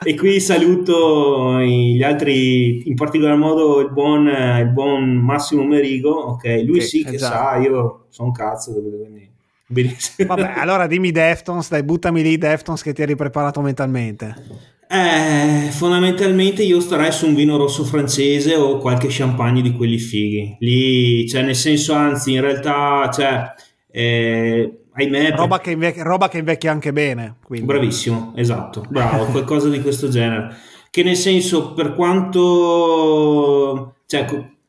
e 0.00 0.14
qui 0.14 0.38
saluto 0.38 1.60
gli 1.60 2.02
altri, 2.04 2.88
in 2.88 2.94
particolar 2.94 3.36
modo 3.36 3.80
il 3.80 3.90
buon, 3.90 4.28
il 4.28 4.70
buon 4.72 5.16
Massimo 5.16 5.64
Merigo, 5.64 6.10
ok, 6.10 6.62
lui 6.64 6.78
che, 6.78 6.84
sì 6.84 7.02
che 7.02 7.16
esatto. 7.16 7.34
sa, 7.34 7.56
io 7.56 8.06
sono 8.08 8.28
un 8.28 8.34
cazzo, 8.34 8.72
quindi 8.72 9.28
benissimo. 9.66 10.36
Vabbè, 10.36 10.52
allora 10.56 10.86
dimmi 10.86 11.10
Deftones, 11.10 11.68
dai, 11.68 11.82
buttami 11.82 12.22
lì 12.22 12.38
Deftones 12.38 12.82
che 12.82 12.92
ti 12.92 13.02
eri 13.02 13.16
preparato 13.16 13.60
mentalmente. 13.60 14.76
Eh, 14.90 15.68
fondamentalmente 15.70 16.62
io 16.62 16.80
starei 16.80 17.12
su 17.12 17.26
un 17.26 17.34
vino 17.34 17.58
rosso 17.58 17.84
francese 17.84 18.54
o 18.54 18.78
qualche 18.78 19.08
champagne 19.10 19.60
di 19.60 19.72
quelli 19.72 19.98
fighi. 19.98 20.56
Lì, 20.60 21.28
cioè, 21.28 21.42
nel 21.42 21.56
senso, 21.56 21.92
anzi, 21.92 22.32
in 22.32 22.40
realtà, 22.40 23.10
cioè, 23.12 23.52
eh, 23.90 24.78
ahimè. 24.92 25.32
Roba, 25.32 25.60
che 25.60 25.72
invecchia, 25.72 26.04
roba 26.04 26.30
che 26.30 26.38
invecchia 26.38 26.70
anche 26.70 26.94
bene. 26.94 27.36
Quindi. 27.44 27.66
Bravissimo, 27.66 28.32
esatto, 28.34 28.82
bravo, 28.88 29.26
qualcosa 29.30 29.68
di 29.68 29.82
questo 29.82 30.08
genere. 30.08 30.56
Che 30.90 31.02
nel 31.02 31.16
senso, 31.16 31.74
per 31.74 31.94
quanto. 31.94 33.96
Cioè, 34.06 34.24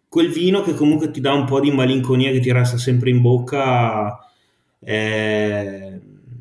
quel 0.10 0.32
vino 0.32 0.62
che 0.64 0.74
comunque 0.74 1.12
ti 1.12 1.22
dà 1.22 1.32
un 1.32 1.46
po' 1.46 1.62
di 1.62 1.72
malinconia 1.72 2.32
che 2.32 2.42
ti 2.42 2.52
resta 2.52 2.78
sempre 2.78 3.10
in 3.10 3.22
bocca. 3.22 4.20
Eh, 4.82 6.00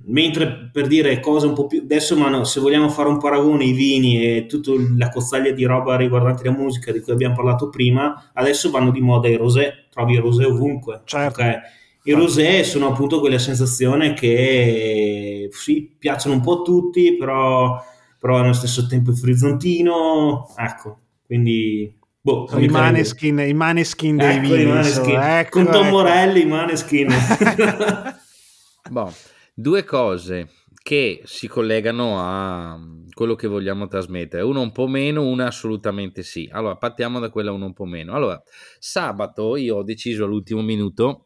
mentre 0.08 0.70
per 0.72 0.86
dire 0.86 1.20
cose 1.20 1.46
un 1.46 1.54
po' 1.54 1.66
più 1.66 1.80
adesso 1.82 2.16
ma 2.16 2.28
no, 2.28 2.44
se 2.44 2.60
vogliamo 2.60 2.88
fare 2.88 3.08
un 3.08 3.18
paragone 3.18 3.64
i 3.64 3.72
vini 3.72 4.22
e 4.22 4.46
tutta 4.46 4.72
la 4.96 5.08
cozzaglia 5.08 5.52
di 5.52 5.64
roba 5.64 5.96
riguardante 5.96 6.44
la 6.44 6.52
musica 6.52 6.92
di 6.92 7.00
cui 7.00 7.12
abbiamo 7.12 7.34
parlato 7.34 7.68
prima 7.68 8.30
adesso 8.34 8.70
vanno 8.70 8.90
di 8.90 9.00
moda 9.00 9.28
i 9.28 9.36
rosé 9.36 9.86
trovi 9.90 10.14
i 10.14 10.18
rosé 10.18 10.44
ovunque 10.44 11.02
certo. 11.04 11.40
okay? 11.40 11.60
I 12.08 12.12
rosé 12.12 12.64
sono 12.64 12.88
appunto 12.88 13.20
quelle 13.20 13.38
sensazioni 13.38 14.14
che 14.14 15.50
sì, 15.52 15.94
piacciono 15.98 16.36
un 16.36 16.40
po' 16.40 16.60
a 16.60 16.62
tutti, 16.62 17.16
però, 17.18 17.78
però 18.18 18.38
allo 18.38 18.54
stesso 18.54 18.86
tempo 18.86 19.10
è 19.10 19.14
frizzantino, 19.14 20.48
ecco, 20.56 20.98
quindi... 21.26 21.94
Boh, 22.18 22.48
I 22.56 22.68
maneskin, 22.68 23.38
i 23.40 23.52
maneskin 23.52 24.16
dei 24.16 24.36
ecco, 24.36 24.54
vini. 24.54 24.64
Maneskin. 24.64 25.18
Ecco, 25.18 25.62
Con 25.62 25.70
Tom 25.70 25.86
ecco. 25.86 25.96
Morelli, 25.96 26.40
i 26.42 26.46
maneskin. 26.46 27.08
boh, 28.90 29.12
due 29.60 29.82
cose 29.82 30.50
che 30.80 31.22
si 31.24 31.48
collegano 31.48 32.20
a 32.20 32.78
quello 33.12 33.34
che 33.34 33.48
vogliamo 33.48 33.88
trasmettere, 33.88 34.42
una 34.42 34.60
un 34.60 34.70
po' 34.70 34.86
meno, 34.86 35.26
una 35.26 35.46
assolutamente 35.48 36.22
sì. 36.22 36.48
Allora, 36.52 36.76
partiamo 36.76 37.18
da 37.18 37.28
quella 37.28 37.50
un 37.50 37.72
po' 37.72 37.84
meno. 37.84 38.14
Allora, 38.14 38.40
sabato 38.78 39.56
io 39.56 39.76
ho 39.78 39.82
deciso 39.82 40.24
all'ultimo 40.24 40.62
minuto 40.62 41.24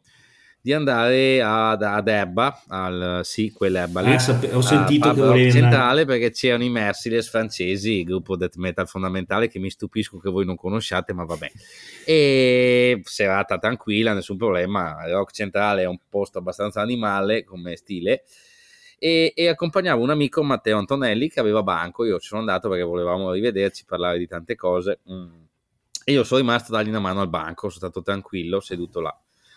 di 0.63 0.71
andare 0.71 1.41
ad, 1.41 1.83
ad 1.83 2.07
Ebba, 2.07 2.63
al, 2.69 3.19
sì, 3.23 3.51
quell'Ebba 3.51 3.99
lì, 3.99 4.13
eh, 4.13 4.53
ho 4.53 4.61
sentito 4.61 5.13
che 5.13 5.19
volevi 5.19 5.51
centrale 5.51 6.05
perché 6.05 6.31
c'erano 6.31 6.63
i 6.63 6.69
Merciless 6.69 7.29
francesi, 7.29 7.99
il 7.99 8.05
gruppo 8.05 8.37
death 8.37 8.55
metal 8.55 8.87
fondamentale 8.87 9.49
che 9.49 9.59
mi 9.59 9.69
stupisco 9.69 10.19
che 10.19 10.29
voi 10.29 10.45
non 10.45 10.55
conosciate, 10.55 11.11
ma 11.11 11.25
vabbè. 11.25 11.51
E 12.05 13.01
serata 13.03 13.57
tranquilla, 13.57 14.13
nessun 14.13 14.37
problema, 14.37 15.05
Rock 15.05 15.33
Centrale 15.33 15.81
è 15.81 15.85
un 15.85 15.97
posto 16.07 16.37
abbastanza 16.37 16.79
animale 16.79 17.43
come 17.43 17.75
stile. 17.75 18.23
E, 18.97 19.33
e, 19.35 19.49
accompagnavo 19.49 20.01
un 20.01 20.11
amico 20.11 20.43
Matteo 20.43 20.77
Antonelli 20.77 21.27
che 21.27 21.41
aveva 21.41 21.61
banco, 21.61 22.05
io 22.05 22.19
ci 22.19 22.29
sono 22.29 22.39
andato 22.39 22.69
perché 22.69 22.85
volevamo 22.85 23.33
rivederci, 23.33 23.83
parlare 23.83 24.17
di 24.17 24.27
tante 24.27 24.55
cose. 24.55 25.01
Mm. 25.11 25.41
E 26.05 26.11
io 26.13 26.23
sono 26.23 26.39
rimasto 26.39 26.71
a 26.71 26.77
dargli 26.77 26.89
una 26.89 27.01
mano 27.01 27.19
al 27.19 27.27
banco, 27.27 27.67
sono 27.67 27.89
stato 27.89 28.01
tranquillo, 28.01 28.61
seduto 28.61 29.01
là. 29.01 29.13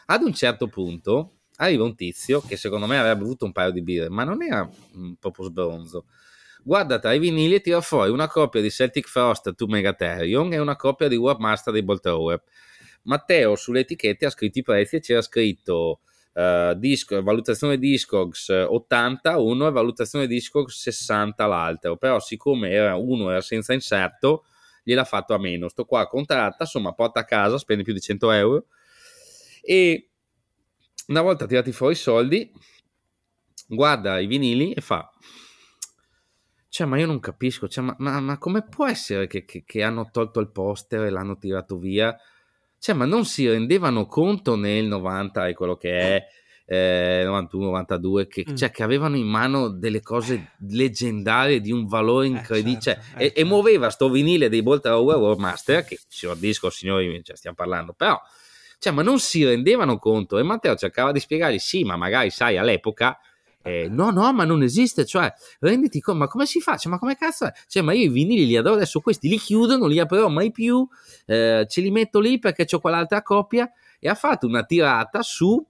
Ad 0.08 0.22
un 0.22 0.32
certo 0.32 0.68
punto 0.68 1.38
arriva 1.56 1.82
un 1.82 1.96
tizio 1.96 2.40
che 2.40 2.56
secondo 2.56 2.86
me 2.86 2.96
avrebbe 2.96 3.22
avuto 3.22 3.44
un 3.44 3.50
paio 3.50 3.72
di 3.72 3.82
birre, 3.82 4.08
ma 4.08 4.22
non 4.22 4.40
era 4.40 4.68
un 4.94 5.16
proprio 5.16 5.46
sbronzo. 5.46 6.04
Guarda 6.62 7.00
tra 7.00 7.12
i 7.12 7.18
vinili 7.18 7.54
e 7.54 7.60
tira 7.60 7.80
fuori 7.80 8.10
una 8.10 8.28
copia 8.28 8.60
di 8.60 8.70
Celtic 8.70 9.08
Frost 9.08 9.54
to 9.54 9.66
Megatherion 9.66 10.52
e 10.52 10.58
una 10.58 10.76
copia 10.76 11.08
di 11.08 11.16
Warmaster 11.16 11.72
dei 11.72 11.82
Boltower. 11.82 12.40
Matteo 13.02 13.56
sulle 13.56 13.80
etichette 13.80 14.26
ha 14.26 14.30
scritto 14.30 14.58
i 14.60 14.62
prezzi 14.62 14.96
e 14.96 15.00
c'era 15.00 15.22
scritto 15.22 16.00
uh, 16.34 16.74
disco, 16.74 17.20
valutazione 17.22 17.78
Discogs 17.78 18.48
80 18.48 19.38
uno 19.38 19.66
e 19.66 19.70
valutazione 19.72 20.28
Discogs 20.28 20.76
60 20.82 21.46
l'altro, 21.46 21.96
però 21.96 22.20
siccome 22.20 22.70
era, 22.70 22.94
uno 22.94 23.30
era 23.30 23.40
senza 23.40 23.72
inserto 23.72 24.44
gliel'ha 24.84 25.04
fatto 25.04 25.34
a 25.34 25.38
meno. 25.38 25.68
Sto 25.68 25.84
qua 25.84 26.06
contratta, 26.06 26.58
insomma 26.60 26.92
porta 26.92 27.20
a 27.20 27.24
casa, 27.24 27.58
spende 27.58 27.82
più 27.82 27.92
di 27.92 28.00
100 28.00 28.30
euro 28.30 28.66
e 29.66 30.10
una 31.08 31.22
volta 31.22 31.46
tirati 31.46 31.72
fuori 31.72 31.94
i 31.94 31.96
soldi, 31.96 32.50
guarda 33.66 34.20
i 34.20 34.26
vinili 34.26 34.72
e 34.72 34.80
fa: 34.80 35.10
Cioè, 36.68 36.86
ma 36.86 36.98
io 36.98 37.06
non 37.06 37.18
capisco, 37.18 37.68
cioè, 37.68 37.84
ma, 37.84 37.94
ma, 37.98 38.20
ma, 38.20 38.38
come 38.38 38.62
può 38.62 38.86
essere 38.86 39.26
che, 39.26 39.44
che, 39.44 39.64
che, 39.66 39.82
hanno 39.82 40.08
tolto 40.12 40.38
il 40.38 40.50
poster 40.50 41.02
e 41.02 41.10
l'hanno 41.10 41.36
tirato 41.36 41.78
via? 41.78 42.16
Cioè, 42.78 42.94
ma 42.94 43.06
non 43.06 43.24
si 43.24 43.48
rendevano 43.48 44.06
conto 44.06 44.54
nel 44.54 44.86
90 44.86 45.48
e 45.48 45.54
quello 45.54 45.76
che 45.76 45.98
è. 45.98 46.26
Eh, 46.68 47.22
91, 47.24 47.64
92, 47.66 48.26
che, 48.26 48.44
mm. 48.50 48.54
cioè, 48.56 48.72
che, 48.72 48.82
avevano 48.82 49.16
in 49.16 49.28
mano 49.28 49.68
delle 49.68 50.00
cose 50.00 50.54
leggendarie 50.68 51.60
di 51.60 51.70
un 51.70 51.86
valore 51.86 52.26
incredibile. 52.26 52.78
Eh, 52.78 52.80
certo, 52.80 53.00
cioè, 53.02 53.12
eh, 53.12 53.24
e, 53.24 53.26
certo. 53.26 53.40
e, 53.40 53.44
muoveva 53.44 53.90
sto 53.90 54.10
vinile 54.10 54.48
dei 54.48 54.62
Bolt 54.62 54.84
War 54.84 55.36
Master, 55.36 55.84
che 55.84 56.00
signor 56.08 56.36
disco, 56.38 56.68
signori, 56.68 57.22
cioè, 57.22 57.36
stiamo 57.36 57.54
parlando, 57.54 57.92
però 57.92 58.20
cioè, 58.78 58.92
ma 58.92 59.02
non 59.02 59.18
si 59.18 59.44
rendevano 59.44 59.98
conto 59.98 60.38
e 60.38 60.42
Matteo 60.42 60.74
cercava 60.76 61.12
di 61.12 61.20
spiegargli, 61.20 61.58
sì, 61.58 61.84
ma 61.84 61.96
magari 61.96 62.30
sai 62.30 62.56
all'epoca 62.56 63.18
eh, 63.66 63.88
no, 63.88 64.10
no, 64.10 64.32
ma 64.32 64.44
non 64.44 64.62
esiste, 64.62 65.04
cioè, 65.04 65.32
renditi 65.58 66.00
conto, 66.00 66.20
ma 66.20 66.28
come 66.28 66.46
si 66.46 66.60
fa? 66.60 66.76
Cioè, 66.76 66.88
ma 66.88 67.00
come 67.00 67.16
cazzo 67.16 67.46
è? 67.46 67.52
Cioè, 67.66 67.82
ma 67.82 67.92
io 67.94 68.04
i 68.04 68.08
vinili 68.08 68.46
li 68.46 68.56
adoro 68.56 68.76
adesso, 68.76 69.00
questi 69.00 69.28
li 69.28 69.38
chiudo, 69.38 69.76
non 69.76 69.88
li 69.88 69.98
aprirò 69.98 70.28
mai 70.28 70.52
più, 70.52 70.86
eh, 71.26 71.66
ce 71.68 71.80
li 71.80 71.90
metto 71.90 72.20
lì 72.20 72.38
perché 72.38 72.64
ho 72.70 72.78
quell'altra 72.78 73.22
coppia 73.22 73.68
e 73.98 74.08
ha 74.08 74.14
fatto 74.14 74.46
una 74.46 74.62
tirata 74.62 75.20
su 75.22 75.60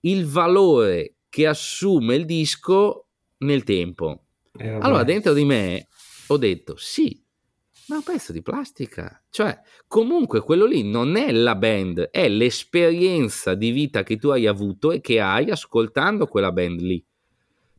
il 0.00 0.26
valore 0.26 1.14
che 1.28 1.46
assume 1.46 2.16
il 2.16 2.24
disco 2.24 3.06
nel 3.38 3.62
tempo. 3.62 4.24
Eh, 4.58 4.68
allora, 4.68 5.04
dentro 5.04 5.32
di 5.32 5.44
me 5.44 5.86
ho 6.26 6.36
detto, 6.36 6.74
sì, 6.76 7.16
ma 7.90 7.96
un 7.96 8.02
pezzo 8.04 8.30
di 8.30 8.40
plastica. 8.40 9.20
Cioè, 9.30 9.60
comunque 9.88 10.40
quello 10.40 10.64
lì 10.64 10.88
non 10.88 11.16
è 11.16 11.32
la 11.32 11.56
band, 11.56 12.10
è 12.10 12.28
l'esperienza 12.28 13.54
di 13.54 13.72
vita 13.72 14.04
che 14.04 14.16
tu 14.16 14.28
hai 14.28 14.46
avuto 14.46 14.92
e 14.92 15.00
che 15.00 15.20
hai 15.20 15.50
ascoltando 15.50 16.26
quella 16.28 16.52
band 16.52 16.80
lì. 16.80 17.04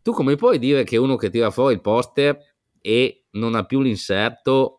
Tu 0.02 0.12
come 0.12 0.36
puoi 0.36 0.60
dire 0.60 0.84
che 0.84 0.98
uno 0.98 1.16
che 1.16 1.30
tira 1.30 1.50
fuori 1.50 1.76
il 1.76 1.82
poster 1.82 2.38
e 2.82 3.24
non 3.32 3.56
ha 3.56 3.64
più 3.64 3.82
l'inserto 3.82 4.78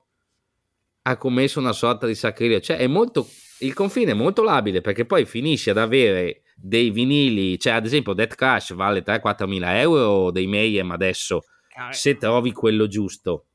ha 1.04 1.16
commesso 1.16 1.58
una 1.60 1.72
sorta 1.72 2.06
di 2.06 2.14
sacrilegio? 2.14 2.74
Cioè, 2.74 2.76
è 2.76 2.86
molto, 2.86 3.26
il 3.60 3.72
confine 3.72 4.10
è 4.10 4.14
molto 4.14 4.42
labile 4.42 4.82
perché 4.82 5.06
poi 5.06 5.24
finisci 5.24 5.70
ad 5.70 5.78
avere 5.78 6.42
dei 6.54 6.90
vinili, 6.90 7.58
cioè 7.58 7.72
ad 7.72 7.86
esempio 7.86 8.12
Death 8.12 8.34
Crash 8.34 8.74
vale 8.74 9.02
3-4 9.02 9.48
mila 9.48 9.80
euro 9.80 10.30
dei 10.30 10.46
Mayhem 10.46 10.90
adesso, 10.90 11.44
se 11.90 12.18
trovi 12.18 12.52
quello 12.52 12.86
giusto 12.86 13.46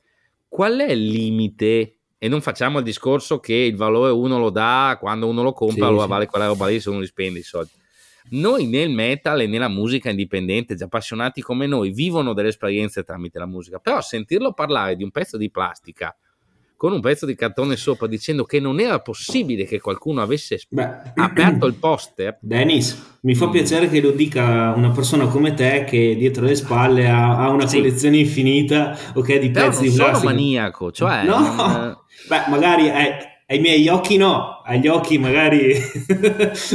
qual 0.47 0.77
è 0.79 0.91
il 0.91 1.05
limite? 1.05 1.99
E 2.17 2.27
non 2.27 2.41
facciamo 2.41 2.79
il 2.79 2.83
discorso 2.83 3.39
che 3.39 3.53
il 3.53 3.75
valore 3.75 4.11
uno 4.11 4.39
lo 4.39 4.49
dà 4.49 4.97
quando 4.99 5.27
uno 5.27 5.43
lo 5.43 5.53
compra, 5.53 5.83
sì, 5.85 5.89
allora 5.89 6.03
sì. 6.03 6.09
vale 6.09 6.25
quella 6.25 6.47
roba 6.47 6.67
lì 6.67 6.79
se 6.79 6.89
uno 6.89 6.99
li 6.99 7.05
spende 7.05 7.39
i 7.39 7.43
soldi. 7.43 7.71
Noi 8.29 8.65
nel 8.65 8.89
metal 8.89 9.41
e 9.41 9.47
nella 9.47 9.69
musica 9.69 10.09
indipendente, 10.09 10.75
già 10.75 10.85
appassionati 10.85 11.41
come 11.41 11.67
noi, 11.67 11.91
vivono 11.91 12.33
delle 12.33 12.49
esperienze 12.49 13.03
tramite 13.03 13.39
la 13.39 13.45
musica, 13.45 13.79
però 13.79 14.01
sentirlo 14.01 14.53
parlare 14.53 14.95
di 14.95 15.03
un 15.03 15.11
pezzo 15.11 15.37
di 15.37 15.49
plastica 15.49 16.15
con 16.77 16.93
un 16.93 17.01
pezzo 17.01 17.25
di 17.25 17.35
cartone 17.35 17.75
sopra 17.75 18.05
dicendo 18.05 18.45
che 18.45 18.59
non 18.59 18.79
era 18.79 18.99
possibile 18.99 19.65
che 19.65 19.81
qualcuno 19.81 20.21
avesse 20.21 20.61
Beh, 20.69 20.87
aperto 21.15 21.65
il 21.65 21.73
poster. 21.73 22.37
Dennis, 22.39 23.17
mi 23.21 23.33
fa 23.33 23.49
piacere 23.49 23.89
che 23.89 23.99
lo 23.99 24.11
dica 24.11 24.73
una 24.75 24.91
persona 24.91 25.25
come 25.25 25.55
te 25.55 25.85
che 25.85 26.15
dietro 26.15 26.45
le 26.45 26.55
spalle 26.55 27.09
ha, 27.09 27.37
ha 27.37 27.49
una 27.49 27.65
sì. 27.65 27.77
collezione 27.77 28.17
infinita 28.17 28.97
okay, 29.15 29.39
di 29.39 29.49
Però 29.49 29.67
pezzi 29.67 29.81
di 29.81 29.95
plastica. 29.95 30.11
Non 30.11 30.19
sono 30.19 30.33
maniaco, 30.33 30.91
cioè... 30.91 31.23
No, 31.25 31.39
non... 31.39 31.97
beh, 32.27 32.49
magari... 32.49 32.89
Ai, 32.89 33.35
ai 33.49 33.59
miei 33.59 33.87
occhi 33.87 34.17
no, 34.17 34.61
agli 34.61 34.87
occhi 34.87 35.17
magari 35.17 35.71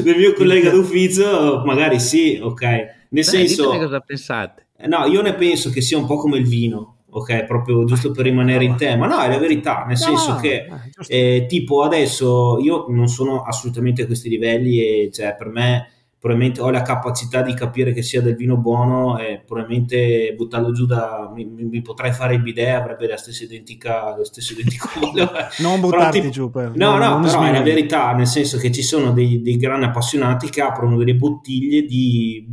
del 0.03 0.17
mio 0.17 0.33
collega 0.33 0.71
d'ufficio 0.71 1.63
magari 1.67 2.01
sì, 2.01 2.41
ok. 2.43 2.63
Nel 2.63 2.89
Beh, 3.11 3.23
senso... 3.23 3.69
cosa 3.77 4.01
pensate. 4.01 4.69
No, 4.87 5.05
io 5.05 5.21
ne 5.21 5.35
penso 5.35 5.71
che 5.71 5.83
sia 5.83 5.99
un 5.99 6.07
po' 6.07 6.17
come 6.17 6.39
il 6.39 6.49
vino 6.49 6.92
ok? 7.15 7.45
Proprio 7.45 7.85
giusto 7.85 8.11
per 8.11 8.25
rimanere 8.25 8.65
in 8.65 8.77
tema. 8.77 9.07
No, 9.07 9.21
è 9.21 9.29
la 9.29 9.39
verità, 9.39 9.85
nel 9.87 9.99
senso 9.99 10.37
che 10.37 10.67
eh, 11.09 11.47
tipo 11.49 11.83
adesso 11.83 12.59
io 12.59 12.87
non 12.89 13.09
sono 13.09 13.43
assolutamente 13.43 14.03
a 14.03 14.07
questi 14.07 14.29
livelli 14.29 14.81
e 14.81 15.11
cioè 15.13 15.35
per 15.37 15.49
me 15.49 15.89
probabilmente 16.19 16.61
ho 16.61 16.71
la 16.71 16.83
capacità 16.83 17.43
di 17.43 17.53
capire 17.53 17.93
che 17.93 18.03
sia 18.03 18.23
del 18.23 18.37
vino 18.37 18.57
buono 18.57 19.19
e 19.19 19.43
probabilmente 19.45 20.33
buttarlo 20.37 20.71
giù 20.71 20.87
da 20.87 21.29
mi, 21.35 21.45
mi 21.45 21.83
potrei 21.83 22.13
fare 22.13 22.35
il 22.35 22.43
bidet 22.43 22.77
avrebbe 22.77 23.09
la 23.09 23.17
stessa 23.17 23.43
identica 23.43 24.15
lo 24.17 24.23
stesso 24.23 24.53
identico 24.53 24.89
non 25.59 25.81
buttarti 25.81 26.21
però, 26.21 26.31
giù 26.31 26.51
per, 26.51 26.77
no 26.77 26.97
no, 26.97 27.19
no 27.19 27.21
però 27.23 27.43
è 27.43 27.51
la 27.51 27.63
verità 27.63 28.13
nel 28.13 28.29
senso 28.29 28.57
che 28.59 28.71
ci 28.71 28.83
sono 28.83 29.11
dei, 29.11 29.43
dei 29.43 29.57
grandi 29.57 29.87
appassionati 29.87 30.49
che 30.49 30.61
aprono 30.61 30.97
delle 30.97 31.17
bottiglie 31.17 31.83
di 31.83 32.47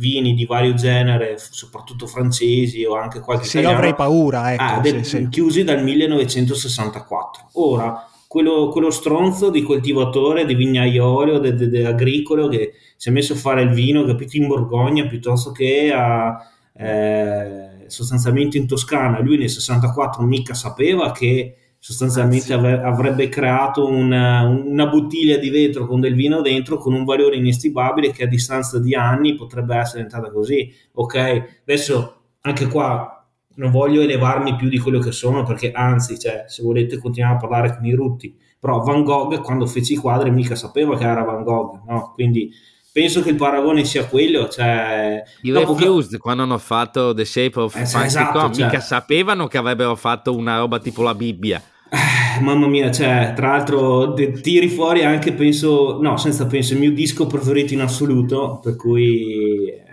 vini 0.00 0.32
di 0.34 0.46
vario 0.46 0.72
genere, 0.72 1.36
soprattutto 1.38 2.06
francesi 2.06 2.84
o 2.84 2.96
anche 2.96 3.20
qualche 3.20 3.44
sì, 3.44 3.58
italiano. 3.58 3.76
avrei 3.76 3.94
paura, 3.94 4.52
ecco, 4.54 4.62
ah, 4.62 4.80
del, 4.80 5.04
sì, 5.04 5.28
chiusi 5.28 5.62
dal 5.62 5.82
1964. 5.82 7.50
Ora, 7.52 8.08
quello, 8.26 8.68
quello, 8.70 8.90
stronzo 8.90 9.50
di 9.50 9.62
coltivatore, 9.62 10.46
di 10.46 10.54
vignaiolo, 10.54 11.38
de, 11.38 11.54
de, 11.54 11.68
de 11.68 11.86
agricolo 11.86 12.48
che 12.48 12.72
si 12.96 13.10
è 13.10 13.12
messo 13.12 13.34
a 13.34 13.36
fare 13.36 13.60
il 13.60 13.70
vino, 13.70 14.04
capito, 14.04 14.38
in 14.38 14.46
Borgogna 14.46 15.06
piuttosto 15.06 15.52
che 15.52 15.92
a, 15.94 16.38
eh, 16.72 17.84
sostanzialmente 17.86 18.56
in 18.56 18.66
Toscana. 18.66 19.20
Lui 19.20 19.36
nel 19.36 19.50
64 19.50 20.22
mica 20.24 20.54
sapeva 20.54 21.12
che 21.12 21.56
sostanzialmente 21.82 22.52
av- 22.52 22.84
avrebbe 22.84 23.30
creato 23.30 23.88
una, 23.88 24.42
una, 24.42 24.86
bottiglia 24.86 25.38
di 25.38 25.48
vetro 25.48 25.86
con 25.86 25.98
del 25.98 26.14
vino 26.14 26.42
dentro 26.42 26.76
con 26.76 26.92
un 26.92 27.04
valore 27.04 27.36
inestimabile 27.36 28.12
che 28.12 28.24
a 28.24 28.28
distanza 28.28 28.78
di 28.78 28.94
anni 28.94 29.34
potrebbe 29.34 29.74
essere 29.74 30.04
diventata 30.04 30.30
così. 30.30 30.70
Ok, 30.92 31.16
adesso 31.62 32.16
anche 32.42 32.66
qua 32.66 33.26
non 33.54 33.70
voglio 33.70 34.02
elevarmi 34.02 34.56
più 34.56 34.68
di 34.68 34.78
quello 34.78 35.00
che 35.00 35.10
sono 35.10 35.42
perché 35.42 35.72
anzi, 35.72 36.18
cioè, 36.18 36.44
se 36.46 36.62
volete 36.62 36.98
continuare 36.98 37.36
a 37.36 37.38
parlare 37.38 37.74
con 37.74 37.84
i 37.86 37.94
rutti, 37.94 38.36
però 38.58 38.80
Van 38.80 39.02
Gogh 39.02 39.40
quando 39.40 39.66
fece 39.66 39.94
i 39.94 39.96
quadri 39.96 40.30
mica 40.30 40.54
sapeva 40.54 40.96
che 40.98 41.04
era 41.04 41.22
Van 41.22 41.42
Gogh, 41.42 41.80
no? 41.86 42.12
Quindi 42.14 42.50
penso 42.92 43.22
che 43.22 43.30
il 43.30 43.36
paragone 43.36 43.84
sia 43.84 44.04
quello. 44.04 44.48
Cioè, 44.48 45.22
I 45.42 45.52
Refused, 45.52 46.12
che... 46.12 46.18
quando 46.18 46.42
hanno 46.42 46.58
fatto 46.58 47.14
The 47.14 47.24
Shape 47.24 47.58
of 47.58 47.74
eh, 47.74 47.82
esatto, 47.82 48.52
cioè... 48.52 48.66
mica 48.66 48.80
sapevano 48.80 49.46
che 49.46 49.56
avrebbero 49.56 49.96
fatto 49.96 50.36
una 50.36 50.58
roba 50.58 50.78
tipo 50.78 51.02
la 51.02 51.14
Bibbia. 51.14 51.62
Mamma 52.40 52.68
mia, 52.68 52.90
cioè, 52.90 53.32
tra 53.34 53.48
l'altro 53.48 54.14
tiri 54.14 54.68
fuori 54.68 55.04
anche, 55.04 55.32
penso, 55.32 56.00
no, 56.00 56.16
senza 56.16 56.46
penso, 56.46 56.74
il 56.74 56.78
mio 56.78 56.92
disco 56.92 57.26
preferito 57.26 57.74
in 57.74 57.80
assoluto, 57.80 58.60
per 58.62 58.76
cui... 58.76 59.66
Eh, 59.66 59.88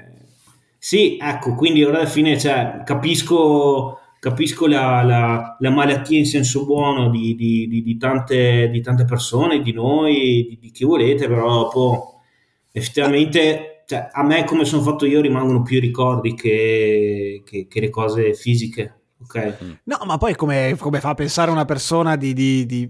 sì, 0.78 1.18
ecco, 1.20 1.56
quindi 1.56 1.84
ora 1.84 2.00
alla 2.00 2.08
fine, 2.08 2.38
cioè, 2.40 2.84
capisco, 2.86 4.00
capisco 4.20 4.68
la, 4.68 5.02
la, 5.04 5.58
la, 5.60 5.70
malattia 5.72 6.18
in 6.18 6.26
senso 6.26 6.66
buono 6.66 7.10
di, 7.10 7.36
di, 7.36 7.68
di, 7.68 7.84
di, 7.84 7.98
tante, 7.98 8.72
tante 8.84 9.06
persone, 9.06 9.62
di 9.62 9.74
noi, 9.74 10.58
di, 10.62 10.72
chi 10.72 10.86
volete, 10.86 11.28
però 11.28 11.64
dopo 11.64 12.22
effettivamente 12.72 13.84
cioè, 13.88 14.10
a 14.12 14.24
me 14.24 14.44
come 14.44 14.66
sono 14.66 14.84
fatto 14.84 15.06
io 15.06 15.22
rimangono 15.22 15.62
più 15.64 15.80
ricordi 15.80 16.36
che, 16.36 17.42
che, 17.46 17.68
che 17.68 17.80
le 17.80 17.90
cose 17.90 18.34
fisiche. 18.34 18.97
Okay. 19.24 19.56
Mm. 19.64 19.72
No, 19.84 20.00
ma 20.06 20.18
poi 20.18 20.36
come, 20.36 20.76
come, 20.78 21.00
fa 21.00 21.10
a 21.10 21.14
pensare 21.16 21.50
una 21.50 21.66
persona 21.66 22.16
di, 22.16 22.34
di, 22.34 22.66
di, 22.66 22.90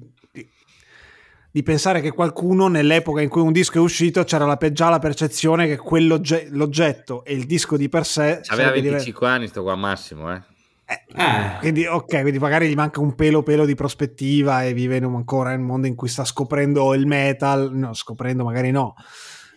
di, 1.51 1.63
pensare 1.63 2.01
che 2.01 2.11
qualcuno 2.11 2.67
nell'epoca 2.67 3.21
in 3.21 3.29
cui 3.29 3.41
un 3.41 3.53
disco 3.53 3.77
è 3.77 3.81
uscito 3.81 4.23
c'era 4.23 4.45
la, 4.45 4.57
già 4.71 4.89
la 4.89 4.99
percezione 4.99 5.67
che 5.67 5.77
quell'oggetto 5.77 7.23
e 7.23 7.33
il 7.33 7.45
disco 7.45 7.77
di 7.77 7.87
per 7.87 8.05
sé... 8.05 8.41
Aveva 8.47 8.71
25 8.71 9.01
diver- 9.01 9.23
anni 9.23 9.47
sto 9.47 9.63
qua 9.63 9.75
Massimo, 9.75 10.33
eh. 10.33 10.41
Eh, 10.89 11.03
eh. 11.15 11.57
Quindi, 11.59 11.85
ok, 11.85 12.21
quindi 12.21 12.39
magari 12.39 12.69
gli 12.69 12.75
manca 12.75 13.01
un 13.01 13.13
pelo 13.13 13.43
pelo 13.43 13.65
di 13.65 13.75
prospettiva 13.75 14.63
e 14.63 14.73
vive 14.73 14.97
in 14.97 15.05
un, 15.05 15.15
ancora 15.15 15.51
in 15.53 15.61
un 15.61 15.65
mondo 15.65 15.87
in 15.87 15.95
cui 15.95 16.07
sta 16.07 16.23
scoprendo 16.23 16.93
il 16.93 17.05
metal, 17.05 17.71
no, 17.73 17.93
scoprendo 17.93 18.43
magari 18.43 18.71
no. 18.71 18.95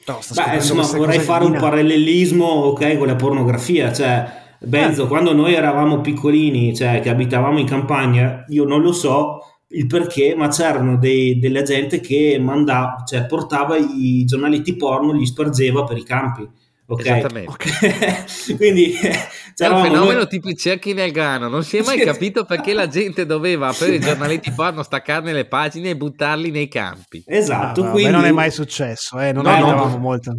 no 0.06 0.20
Beh, 0.34 0.54
insomma, 0.54 0.82
vorrei 0.82 1.20
fare 1.20 1.44
un 1.44 1.56
parallelismo, 1.56 2.44
ok, 2.44 2.96
con 2.96 3.06
la 3.06 3.14
pornografia, 3.14 3.92
cioè 3.92 4.39
Benzo, 4.62 5.04
eh. 5.04 5.08
quando 5.08 5.32
noi 5.32 5.54
eravamo 5.54 6.00
piccolini, 6.00 6.74
cioè 6.74 7.00
che 7.00 7.08
abitavamo 7.08 7.58
in 7.58 7.66
campagna, 7.66 8.44
io 8.48 8.64
non 8.64 8.82
lo 8.82 8.92
so 8.92 9.38
il 9.68 9.86
perché, 9.86 10.34
ma 10.34 10.48
c'erano 10.48 10.98
dei, 10.98 11.38
della 11.38 11.62
gente 11.62 12.00
che 12.00 12.38
mandava, 12.40 13.02
cioè 13.06 13.26
portava 13.26 13.76
i 13.76 14.24
giornaletti 14.24 14.76
porno, 14.76 15.12
li 15.12 15.26
spargeva 15.26 15.84
per 15.84 15.96
i 15.96 16.02
campi. 16.02 16.48
Okay. 16.86 17.18
Esattamente. 17.18 17.50
Okay. 17.52 18.24
Quindi 18.56 18.92
è 18.94 19.66
un 19.68 19.82
fenomeno 19.82 20.18
noi... 20.18 20.26
tipo 20.26 20.48
i 20.48 20.56
cerchi 20.56 20.92
nel 20.92 21.12
grano. 21.12 21.48
Non 21.48 21.62
si 21.62 21.76
è 21.76 21.84
mai 21.84 22.00
capito 22.02 22.44
perché 22.44 22.72
la 22.72 22.88
gente 22.88 23.26
doveva 23.26 23.68
aprire 23.70 23.94
i 23.94 24.00
giornaletti 24.00 24.50
porno, 24.50 24.82
staccarne 24.82 25.32
le 25.32 25.44
pagine 25.46 25.90
e 25.90 25.96
buttarli 25.96 26.50
nei 26.50 26.66
campi. 26.66 27.22
Esatto. 27.26 27.84
No, 27.84 27.90
quindi... 27.92 28.10
non 28.10 28.24
è 28.24 28.32
mai 28.32 28.50
successo, 28.50 29.20
eh? 29.20 29.32
non 29.32 29.44
no, 29.44 29.58
no, 29.60 29.98
molto. 29.98 30.32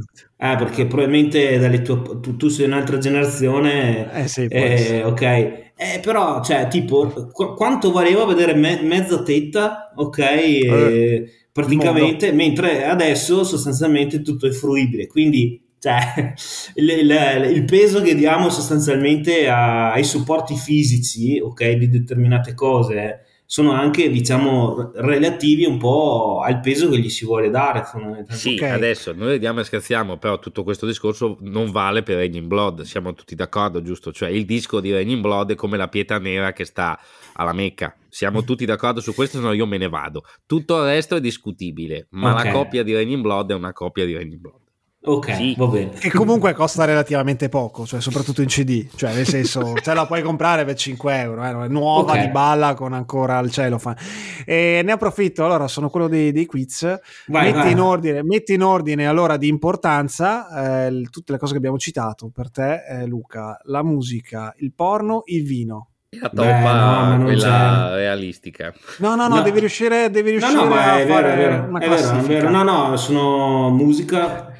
Eh, 0.43 0.55
perché 0.55 0.87
probabilmente 0.87 1.59
dalle 1.59 1.83
tue, 1.83 2.01
tu, 2.19 2.35
tu, 2.35 2.47
sei 2.47 2.65
un'altra 2.65 2.97
generazione. 2.97 4.11
Eh 4.11 4.27
sì, 4.27 4.47
eh, 4.47 5.03
ok. 5.03 5.21
Eh, 5.21 5.99
però, 6.01 6.41
cioè, 6.41 6.67
tipo, 6.67 7.29
qu- 7.31 7.53
quanto 7.55 7.91
valeva 7.91 8.25
vedere 8.25 8.55
me- 8.55 8.81
mezza 8.81 9.21
tetta, 9.21 9.91
ok? 9.95 10.17
Eh, 10.17 11.31
praticamente, 11.51 12.31
mentre 12.31 12.85
adesso 12.85 13.43
sostanzialmente 13.43 14.23
tutto 14.23 14.47
è 14.47 14.51
fruibile. 14.51 15.05
Quindi 15.05 15.61
cioè, 15.77 16.33
il, 16.73 16.89
il, 16.89 17.51
il, 17.53 17.63
peso 17.65 18.01
che 18.01 18.15
diamo 18.15 18.49
sostanzialmente 18.49 19.47
a, 19.47 19.91
ai 19.91 20.03
supporti 20.03 20.55
fisici, 20.55 21.39
ok, 21.39 21.69
di 21.73 21.87
determinate 21.87 22.55
cose, 22.55 23.25
sono 23.51 23.73
anche, 23.73 24.09
diciamo, 24.09 24.91
relativi 24.93 25.65
un 25.65 25.77
po' 25.77 26.39
al 26.39 26.61
peso 26.61 26.87
che 26.87 26.99
gli 26.99 27.09
si 27.09 27.25
vuole 27.25 27.49
dare, 27.49 27.83
fondamentalmente. 27.83 28.37
Sì, 28.37 28.53
okay. 28.53 28.69
adesso 28.69 29.11
noi 29.11 29.27
vediamo 29.27 29.59
e 29.59 29.65
scherziamo, 29.65 30.15
però 30.15 30.39
tutto 30.39 30.63
questo 30.63 30.85
discorso 30.85 31.35
non 31.41 31.69
vale 31.69 32.01
per 32.01 32.15
Raging 32.15 32.47
Blood, 32.47 32.83
siamo 32.83 33.13
tutti 33.13 33.35
d'accordo, 33.35 33.81
giusto? 33.81 34.13
Cioè, 34.13 34.29
il 34.29 34.45
disco 34.45 34.79
di 34.79 34.93
Raging 34.93 35.19
Blood 35.19 35.51
è 35.51 35.55
come 35.55 35.75
la 35.75 35.89
pietra 35.89 36.17
nera 36.17 36.53
che 36.53 36.63
sta 36.63 36.97
alla 37.33 37.51
Mecca. 37.51 37.93
Siamo 38.07 38.45
tutti 38.45 38.63
d'accordo 38.63 39.01
su 39.01 39.13
questo, 39.13 39.39
se 39.39 39.43
no 39.43 39.51
io 39.51 39.65
me 39.65 39.77
ne 39.77 39.89
vado. 39.89 40.23
Tutto 40.45 40.77
il 40.77 40.85
resto 40.85 41.17
è 41.17 41.19
discutibile, 41.19 42.07
ma 42.11 42.31
okay. 42.31 42.45
la 42.45 42.51
coppia 42.53 42.83
di 42.83 42.93
Raging 42.93 43.21
Blood 43.21 43.51
è 43.51 43.53
una 43.53 43.73
coppia 43.73 44.05
di 44.05 44.13
Raging 44.13 44.39
Blood. 44.39 44.60
Ok, 45.03 45.33
sì. 45.33 45.55
va 45.57 45.65
bene. 45.65 45.89
Che 45.89 46.11
comunque 46.11 46.53
costa 46.53 46.85
relativamente 46.85 47.49
poco, 47.49 47.87
cioè 47.87 47.99
soprattutto 47.99 48.43
in 48.43 48.47
CD, 48.47 48.87
cioè 48.95 49.15
nel 49.15 49.25
senso 49.25 49.73
ce 49.81 49.95
la 49.95 50.05
puoi 50.05 50.21
comprare 50.21 50.63
per 50.63 50.75
5 50.75 51.19
euro, 51.19 51.43
eh, 51.63 51.67
nuova 51.67 52.11
okay. 52.11 52.25
di 52.25 52.31
balla 52.31 52.75
con 52.75 52.93
ancora 52.93 53.39
il 53.39 53.49
cellophane. 53.49 53.97
E 54.45 54.81
ne 54.83 54.91
approfitto, 54.91 55.43
allora 55.43 55.67
sono 55.67 55.89
quello 55.89 56.07
dei, 56.07 56.31
dei 56.31 56.45
quiz, 56.45 56.83
vai, 57.27 57.45
metti, 57.45 57.57
vai. 57.57 57.71
In 57.71 57.79
ordine, 57.79 58.23
metti, 58.23 58.53
In 58.53 58.61
ordine, 58.61 59.07
allora 59.07 59.37
di 59.37 59.47
importanza 59.47 60.85
eh, 60.85 61.07
tutte 61.09 61.31
le 61.31 61.39
cose 61.39 61.53
che 61.53 61.57
abbiamo 61.57 61.79
citato 61.79 62.29
per 62.31 62.51
te 62.51 62.83
eh, 62.87 63.07
Luca, 63.07 63.59
la 63.63 63.81
musica, 63.81 64.53
il 64.57 64.71
porno, 64.71 65.23
il 65.25 65.43
vino. 65.43 65.87
La 66.19 66.29
toppa, 66.29 67.15
no, 67.15 67.23
quella 67.23 67.87
c'è. 67.91 67.95
realistica. 67.95 68.73
No, 68.97 69.15
no, 69.15 69.29
no, 69.29 69.35
no, 69.35 69.41
devi 69.41 69.59
riuscire, 69.59 70.11
devi 70.11 70.31
riuscire 70.31 70.53
no, 70.53 70.65
no, 70.65 70.75
a 70.75 70.99
è 70.99 71.05
fare 71.05 71.05
vero, 71.05 71.27
è 71.27 71.35
vero, 71.37 71.77
è 71.77 71.89
vero, 71.89 72.17
è 72.17 72.21
vero. 72.21 72.49
No, 72.49 72.63
no, 72.63 72.97
sono 72.97 73.69
musica, 73.69 74.50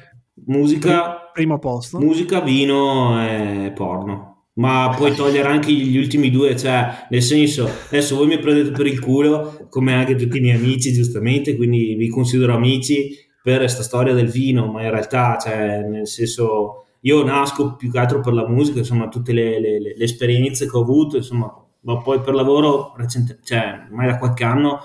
musica, 0.46 1.30
primo 1.32 1.58
posto. 1.58 1.98
Musica, 1.98 2.40
vino 2.40 3.20
e 3.26 3.72
porno. 3.74 4.30
Ma 4.54 4.92
puoi 4.96 5.14
togliere 5.16 5.48
anche 5.48 5.72
gli 5.72 5.96
ultimi 5.96 6.30
due, 6.30 6.56
cioè, 6.56 7.06
nel 7.10 7.22
senso, 7.22 7.68
adesso 7.86 8.16
voi 8.16 8.26
mi 8.26 8.38
prendete 8.38 8.70
per 8.70 8.86
il 8.86 9.00
culo, 9.00 9.66
come 9.68 9.94
anche 9.94 10.14
tutti 10.14 10.38
i 10.38 10.40
miei 10.40 10.56
amici, 10.56 10.92
giustamente, 10.92 11.56
quindi 11.56 11.94
vi 11.94 12.08
considero 12.08 12.54
amici 12.54 13.16
per 13.42 13.58
questa 13.58 13.82
storia 13.82 14.14
del 14.14 14.28
vino, 14.28 14.70
ma 14.70 14.82
in 14.82 14.90
realtà, 14.90 15.38
cioè, 15.38 15.82
nel 15.82 16.06
senso, 16.06 16.84
io 17.00 17.24
nasco 17.24 17.76
più 17.76 17.90
che 17.90 17.98
altro 17.98 18.20
per 18.20 18.34
la 18.34 18.46
musica, 18.46 18.78
insomma, 18.78 19.08
tutte 19.08 19.32
le, 19.32 19.60
le, 19.60 19.80
le 19.80 20.04
esperienze 20.04 20.68
che 20.68 20.76
ho 20.76 20.82
avuto, 20.82 21.16
insomma, 21.16 21.52
ma 21.80 21.98
poi 21.98 22.20
per 22.20 22.34
lavoro, 22.34 22.92
recente, 22.96 23.38
cioè, 23.42 23.86
ormai 23.88 24.06
da 24.06 24.18
qualche 24.18 24.44
anno, 24.44 24.80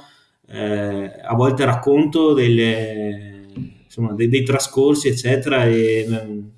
eh, 0.47 1.11
a 1.23 1.35
volte 1.35 1.65
racconto 1.65 2.33
delle 2.33 3.36
insomma, 3.97 4.13
dei, 4.13 4.29
dei, 4.29 4.43
trascorsi, 4.43 5.07
eccetera, 5.07 5.65
e 5.65 6.05
um, 6.07 6.51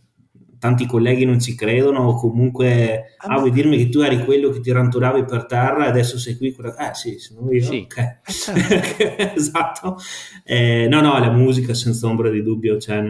tanti 0.60 0.86
colleghi 0.86 1.24
non 1.24 1.40
ci 1.40 1.56
credono, 1.56 2.02
o 2.02 2.16
comunque, 2.16 3.16
ah, 3.18 3.36
ah 3.36 3.40
vuoi 3.40 3.52
dirmi 3.52 3.78
che 3.78 3.90
tu 3.90 4.00
eri 4.00 4.24
quello 4.26 4.50
che 4.50 4.60
ti 4.60 4.72
ranturavi 4.72 5.24
per 5.24 5.46
terra 5.46 5.86
e 5.86 5.90
adesso 5.90 6.20
sei 6.20 6.38
qui? 6.38 6.50
Eh 6.50 6.94
sì, 6.94 7.18
sono 7.18 7.50
io. 7.52 7.64
Sì. 7.64 7.88
Okay. 7.90 8.18
Eh, 8.26 8.32
certo. 8.32 9.34
esatto. 9.36 9.98
Eh, 10.44 10.88
no, 10.90 11.00
no, 11.02 11.18
la 11.18 11.32
musica 11.32 11.74
senza 11.74 12.08
ombra 12.08 12.30
di 12.30 12.44
dubbio, 12.44 12.78
cioè, 12.78 13.02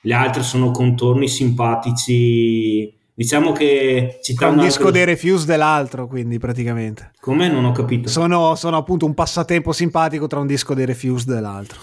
le 0.00 0.14
altre 0.14 0.42
sono 0.42 0.70
contorni 0.70 1.28
simpatici. 1.28 2.92
Diciamo 3.16 3.52
che 3.52 4.18
c'è 4.20 4.46
un 4.46 4.58
disco 4.58 4.90
dei 4.90 5.04
Refuse 5.04 5.46
dell'altro, 5.46 6.08
quindi 6.08 6.38
praticamente. 6.38 7.12
Come? 7.20 7.48
Non 7.48 7.64
ho 7.64 7.70
capito. 7.70 8.08
Sono, 8.08 8.56
sono 8.56 8.76
appunto 8.76 9.06
un 9.06 9.14
passatempo 9.14 9.70
simpatico 9.70 10.26
tra 10.26 10.40
un 10.40 10.48
disco 10.48 10.74
dei 10.74 10.84
Refuse 10.84 11.32
dell'altro. 11.32 11.78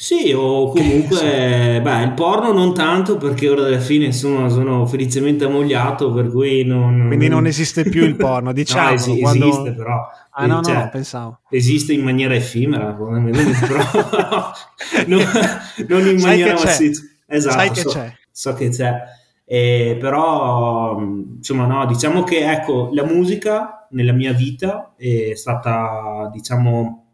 Sì, 0.00 0.32
o 0.32 0.70
comunque, 0.70 1.78
beh, 1.84 2.02
il 2.04 2.14
porno 2.14 2.52
non 2.52 2.72
tanto 2.72 3.18
perché 3.18 3.50
ora 3.50 3.66
alla 3.66 3.80
fine 3.80 4.06
insomma 4.06 4.48
sono 4.48 4.86
felicemente 4.86 5.44
ammogliato, 5.44 6.10
per 6.14 6.30
cui 6.30 6.64
non... 6.64 7.04
Quindi 7.08 7.28
non 7.28 7.46
esiste 7.46 7.84
più 7.84 8.04
il 8.04 8.16
porno, 8.16 8.54
diciamo. 8.54 8.88
no, 8.88 8.94
esi- 8.94 9.20
quando... 9.20 9.48
esiste 9.48 9.74
però. 9.74 10.08
Ah 10.30 10.46
no, 10.46 10.62
cioè, 10.62 10.74
no, 10.74 10.88
pensavo. 10.90 11.40
Esiste 11.50 11.92
in 11.92 12.00
maniera 12.00 12.34
effimera, 12.34 12.94
però 12.96 13.10
non, 15.06 15.22
non 15.86 16.06
in 16.06 16.18
maniera 16.18 16.54
massiccia. 16.54 17.02
Esatto, 17.26 17.58
Sai 17.58 17.70
che 17.70 17.80
so, 17.82 17.88
c'è. 17.90 18.12
So 18.30 18.54
che 18.54 18.70
c'è. 18.70 19.02
Eh, 19.44 19.98
però, 20.00 20.98
insomma, 20.98 21.66
no, 21.66 21.84
diciamo 21.84 22.24
che 22.24 22.50
ecco, 22.50 22.88
la 22.94 23.04
musica 23.04 23.86
nella 23.90 24.12
mia 24.12 24.32
vita 24.32 24.94
è 24.96 25.34
stata, 25.34 26.30
diciamo 26.32 27.09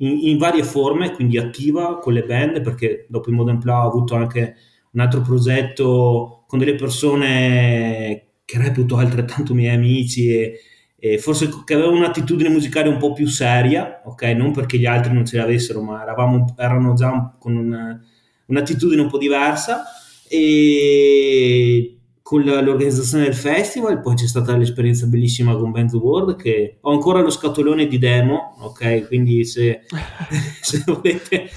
in, 0.00 0.18
in, 0.28 0.38
varie 0.38 0.62
forme, 0.62 1.12
quindi 1.12 1.38
attiva 1.38 1.98
con 1.98 2.12
le 2.12 2.24
band, 2.24 2.60
perché 2.60 3.06
dopo 3.08 3.30
il 3.30 3.36
Modern 3.36 3.58
Plow 3.58 3.84
ho 3.84 3.88
avuto 3.88 4.14
anche 4.14 4.56
un 4.92 5.00
altro 5.00 5.20
progetto 5.20 6.44
con 6.46 6.58
delle 6.58 6.74
persone 6.74 8.26
che 8.44 8.58
reputo 8.58 8.96
altrettanto 8.96 9.54
miei 9.54 9.74
amici 9.74 10.34
e, 10.34 10.60
e 10.98 11.18
forse 11.18 11.48
che 11.64 11.74
avevano 11.74 11.98
un'attitudine 11.98 12.48
musicale 12.48 12.88
un 12.88 12.98
po' 12.98 13.12
più 13.12 13.26
seria, 13.26 14.02
ok? 14.04 14.22
Non 14.24 14.52
perché 14.52 14.78
gli 14.78 14.86
altri 14.86 15.12
non 15.12 15.24
ce 15.24 15.36
l'avessero, 15.36 15.80
ma 15.82 16.02
eravamo, 16.02 16.54
erano 16.58 16.94
già 16.94 17.34
con 17.38 17.56
una, 17.56 18.00
un'attitudine 18.46 19.02
un 19.02 19.08
po' 19.08 19.18
diversa 19.18 19.84
e 20.28 21.99
con 22.30 22.44
l'organizzazione 22.44 23.24
del 23.24 23.34
festival, 23.34 24.00
poi 24.00 24.14
c'è 24.14 24.28
stata 24.28 24.56
l'esperienza 24.56 25.04
bellissima 25.06 25.56
con 25.56 25.72
Band 25.72 25.92
World 25.94 26.36
che 26.36 26.76
ho 26.80 26.92
ancora 26.92 27.22
lo 27.22 27.30
scatolone 27.30 27.88
di 27.88 27.98
demo, 27.98 28.54
ok? 28.60 29.08
Quindi 29.08 29.44
se, 29.44 29.80
se 30.62 30.84
volete... 30.86 31.50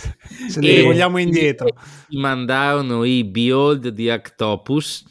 Se 0.47 0.59
li 0.59 0.82
vogliamo 0.82 1.19
indietro. 1.19 1.67
Mi 2.09 2.19
mandarono 2.19 3.03
i 3.03 3.24
Behold 3.24 3.89
di 3.89 4.09
Octopus. 4.09 5.05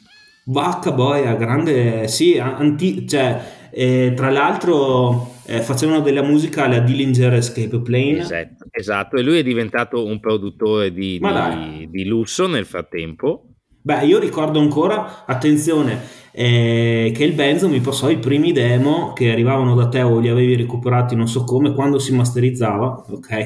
Vacca 0.47 0.91
boia, 0.91 1.33
grande, 1.35 2.09
sì, 2.09 2.37
anti, 2.37 3.07
cioè, 3.07 3.69
eh, 3.71 4.11
tra 4.13 4.29
l'altro 4.31 5.35
eh, 5.45 5.61
facevano 5.61 6.01
della 6.01 6.23
musica 6.23 6.65
alla 6.65 6.79
Dillinger 6.79 7.35
Escape 7.35 7.79
Plane. 7.79 8.19
Esatto, 8.19 8.65
esatto, 8.69 9.15
e 9.15 9.21
lui 9.21 9.37
è 9.37 9.43
diventato 9.43 10.03
un 10.03 10.19
produttore 10.19 10.91
di, 10.91 11.19
di, 11.19 11.87
di 11.89 12.03
lusso 12.03 12.47
nel 12.47 12.65
frattempo 12.65 13.47
Beh, 13.85 14.05
io 14.05 14.17
ricordo 14.17 14.59
ancora, 14.59 15.25
attenzione, 15.25 15.99
eh, 16.31 17.11
che 17.13 17.25
il 17.25 17.33
Benzo 17.33 17.67
mi 17.67 17.81
passò 17.81 18.09
i 18.09 18.17
primi 18.17 18.53
demo 18.53 19.11
che 19.11 19.29
arrivavano 19.29 19.75
da 19.75 19.89
te 19.89 20.01
o 20.01 20.19
li 20.19 20.29
avevi 20.29 20.55
recuperati 20.55 21.17
non 21.17 21.27
so 21.27 21.43
come, 21.43 21.73
quando 21.73 21.99
si 21.99 22.13
masterizzava, 22.15 23.03
ok? 23.09 23.45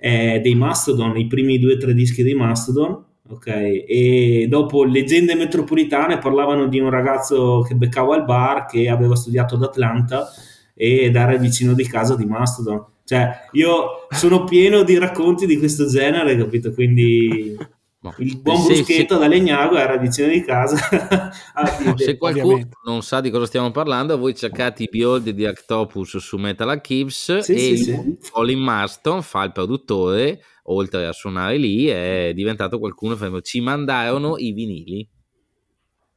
Eh, 0.00 0.40
dei 0.42 0.56
Mastodon, 0.56 1.16
i 1.16 1.28
primi 1.28 1.60
due 1.60 1.74
o 1.74 1.76
tre 1.76 1.94
dischi 1.94 2.24
dei 2.24 2.34
Mastodon, 2.34 3.00
ok? 3.28 3.46
E 3.46 4.46
dopo 4.50 4.82
Leggende 4.82 5.36
Metropolitane 5.36 6.18
parlavano 6.18 6.66
di 6.66 6.80
un 6.80 6.90
ragazzo 6.90 7.60
che 7.60 7.76
beccavo 7.76 8.12
al 8.12 8.24
bar 8.24 8.66
che 8.66 8.88
aveva 8.88 9.14
studiato 9.14 9.54
ad 9.54 9.62
Atlanta 9.62 10.26
ed 10.74 11.14
era 11.14 11.36
vicino 11.36 11.74
di 11.74 11.86
casa 11.86 12.16
di 12.16 12.24
Mastodon. 12.24 12.84
Cioè, 13.04 13.30
io 13.52 14.08
sono 14.10 14.42
pieno 14.42 14.82
di 14.82 14.98
racconti 14.98 15.46
di 15.46 15.58
questo 15.58 15.86
genere, 15.86 16.36
capito? 16.36 16.72
Quindi 16.72 17.56
No. 18.06 18.14
Il 18.18 18.38
buon 18.38 18.58
se, 18.58 18.74
bruschetto 18.74 19.14
se, 19.14 19.20
da 19.20 19.26
Legnago 19.26 19.76
era 19.76 19.96
vicino 19.96 20.28
di 20.28 20.42
casa. 20.42 20.76
no, 21.84 21.96
se 21.96 22.16
qualcuno 22.16 22.44
ovviamente. 22.44 22.76
non 22.84 23.02
sa 23.02 23.20
di 23.20 23.30
cosa 23.30 23.46
stiamo 23.46 23.72
parlando, 23.72 24.16
voi 24.16 24.34
cercate 24.34 24.84
i 24.84 24.88
Behold 24.88 25.30
di 25.30 25.44
Octopus 25.44 26.18
su 26.18 26.36
Metal 26.36 26.68
Archives 26.68 27.38
sì, 27.38 27.52
e 27.52 27.76
sì, 27.76 28.18
Colin 28.30 28.60
Marston 28.60 29.22
fa 29.22 29.42
il 29.42 29.50
produttore, 29.50 30.40
oltre 30.64 31.06
a 31.06 31.12
suonare 31.12 31.56
lì, 31.56 31.86
è 31.86 32.30
diventato 32.32 32.78
qualcuno 32.78 33.16
che 33.16 33.42
ci 33.42 33.60
mandarono 33.60 34.36
i 34.36 34.52
vinili. 34.52 35.08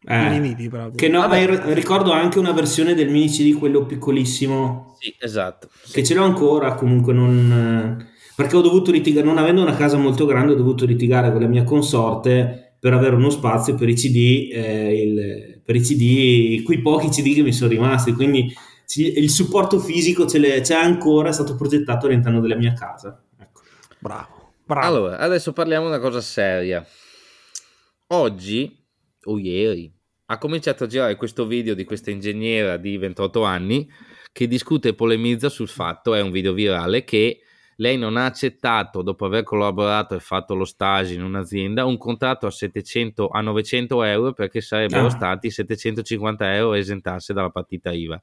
Eh, 0.02 0.26
I 0.26 0.30
vinili 0.30 0.70
proprio. 0.70 0.96
Che 0.96 1.08
no, 1.08 1.22
Vabbè. 1.22 1.74
ricordo 1.74 2.12
anche 2.12 2.38
una 2.38 2.54
versione 2.54 2.94
del 2.94 3.10
mini 3.10 3.30
CD, 3.30 3.58
quello 3.58 3.86
piccolissimo. 3.86 4.96
Sì, 5.00 5.16
esatto. 5.20 5.70
Che 5.92 6.04
ce 6.04 6.14
l'ho 6.14 6.24
ancora, 6.24 6.76
comunque 6.76 7.14
non 7.14 8.08
perché 8.40 8.56
ho 8.56 8.62
dovuto 8.62 8.90
litigare, 8.90 9.26
non 9.26 9.38
avendo 9.38 9.62
una 9.62 9.76
casa 9.76 9.98
molto 9.98 10.26
grande, 10.26 10.54
ho 10.54 10.56
dovuto 10.56 10.86
litigare 10.86 11.30
con 11.30 11.42
la 11.42 11.48
mia 11.48 11.66
consorte 11.66 12.76
per 12.80 12.94
avere 12.94 13.14
uno 13.18 13.30
spazio 13.30 13.76
per 13.76 13.90
i 13.90 13.96
CD, 13.96 14.50
eh, 14.54 15.02
il, 15.02 15.62
per 15.62 15.76
i 15.76 15.82
CD, 15.82 16.64
quei 16.64 16.80
pochi 16.82 17.10
CD 17.10 17.36
che 17.36 17.42
mi 17.42 17.52
sono 17.52 17.70
rimasti, 17.70 18.14
quindi 18.14 18.56
il 18.96 19.30
supporto 19.30 19.78
fisico 19.80 20.24
c'è, 20.24 20.62
c'è 20.62 20.74
ancora, 20.74 21.28
è 21.28 21.34
stato 21.34 21.58
progettato 21.58 22.06
all'interno 22.06 22.40
della 22.40 22.56
mia 22.56 22.72
casa. 22.72 23.22
Ecco. 23.38 23.62
Bravo, 24.00 24.54
bravo. 24.64 24.88
Allora, 24.88 25.18
adesso 25.18 25.52
parliamo 25.52 25.88
di 25.88 25.92
una 25.92 26.02
cosa 26.02 26.22
seria. 26.22 26.88
Oggi, 28.08 28.74
o 29.26 29.38
ieri, 29.38 29.94
ha 30.28 30.38
cominciato 30.38 30.86
a 30.86 30.88
girare 30.88 31.18
questo 31.18 31.46
video 31.46 31.74
di 31.74 31.84
questa 31.84 32.10
ingegnera 32.10 32.78
di 32.78 32.96
28 32.96 33.44
anni 33.44 33.86
che 34.32 34.48
discute 34.48 34.88
e 34.88 34.94
polemizza 34.94 35.50
sul 35.50 35.68
fatto, 35.68 36.14
è 36.14 36.22
un 36.22 36.32
video 36.32 36.54
virale, 36.54 37.04
che 37.04 37.42
lei 37.80 37.98
non 37.98 38.18
ha 38.18 38.26
accettato, 38.26 39.02
dopo 39.02 39.26
aver 39.26 39.44
collaborato 39.44 40.14
e 40.16 40.20
fatto 40.20 40.54
lo 40.54 40.66
stage 40.66 41.14
in 41.14 41.24
un'azienda, 41.24 41.86
un 41.86 41.98
contratto 41.98 42.46
a, 42.46 42.52
700, 42.52 43.30
a 43.30 43.42
900 43.42 44.04
euro 44.04 44.34
perché 44.34 44.60
sarebbero 44.60 45.06
ah. 45.06 45.10
stati 45.10 45.50
750 45.50 46.56
euro 46.56 46.74
esentarsi 46.74 47.32
dalla 47.32 47.50
partita 47.50 47.92
IVA. 47.92 48.22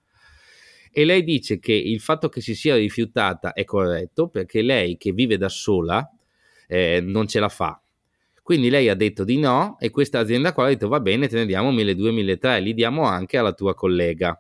E 0.93 1.05
lei 1.05 1.25
dice 1.25 1.59
che 1.59 1.73
il 1.73 2.01
fatto 2.01 2.29
che 2.29 2.41
si 2.41 2.55
sia 2.55 2.77
rifiutata 2.77 3.53
è 3.53 3.65
corretto 3.65 4.29
perché 4.29 4.63
lei 4.63 4.97
che 4.99 5.13
vive 5.13 5.39
da 5.39 5.49
sola 5.49 6.07
eh, 6.67 7.01
non 7.03 7.27
ce 7.27 7.41
la 7.41 7.49
fa. 7.49 7.81
Quindi 8.43 8.69
lei 8.69 8.89
ha 8.91 8.95
detto 8.95 9.25
di 9.25 9.39
no 9.39 9.77
e 9.81 9.91
questa 9.91 10.19
azienda 10.19 10.53
qua 10.53 10.67
ha 10.67 10.69
detto 10.69 10.89
va 10.89 11.01
bene, 11.01 11.29
te 11.29 11.37
ne 11.37 11.47
diamo 11.47 11.73
1200-1300, 11.73 12.63
li 12.63 12.75
diamo 12.75 13.05
anche 13.05 13.39
alla 13.39 13.53
tua 13.53 13.75
collega. 13.75 14.39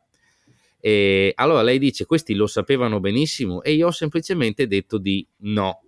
E 0.86 1.32
allora 1.34 1.62
lei 1.62 1.80
dice: 1.80 2.06
Questi 2.06 2.32
lo 2.34 2.46
sapevano 2.46 3.00
benissimo 3.00 3.60
e 3.64 3.72
io 3.72 3.88
ho 3.88 3.90
semplicemente 3.90 4.68
detto 4.68 4.98
di 4.98 5.26
no. 5.38 5.82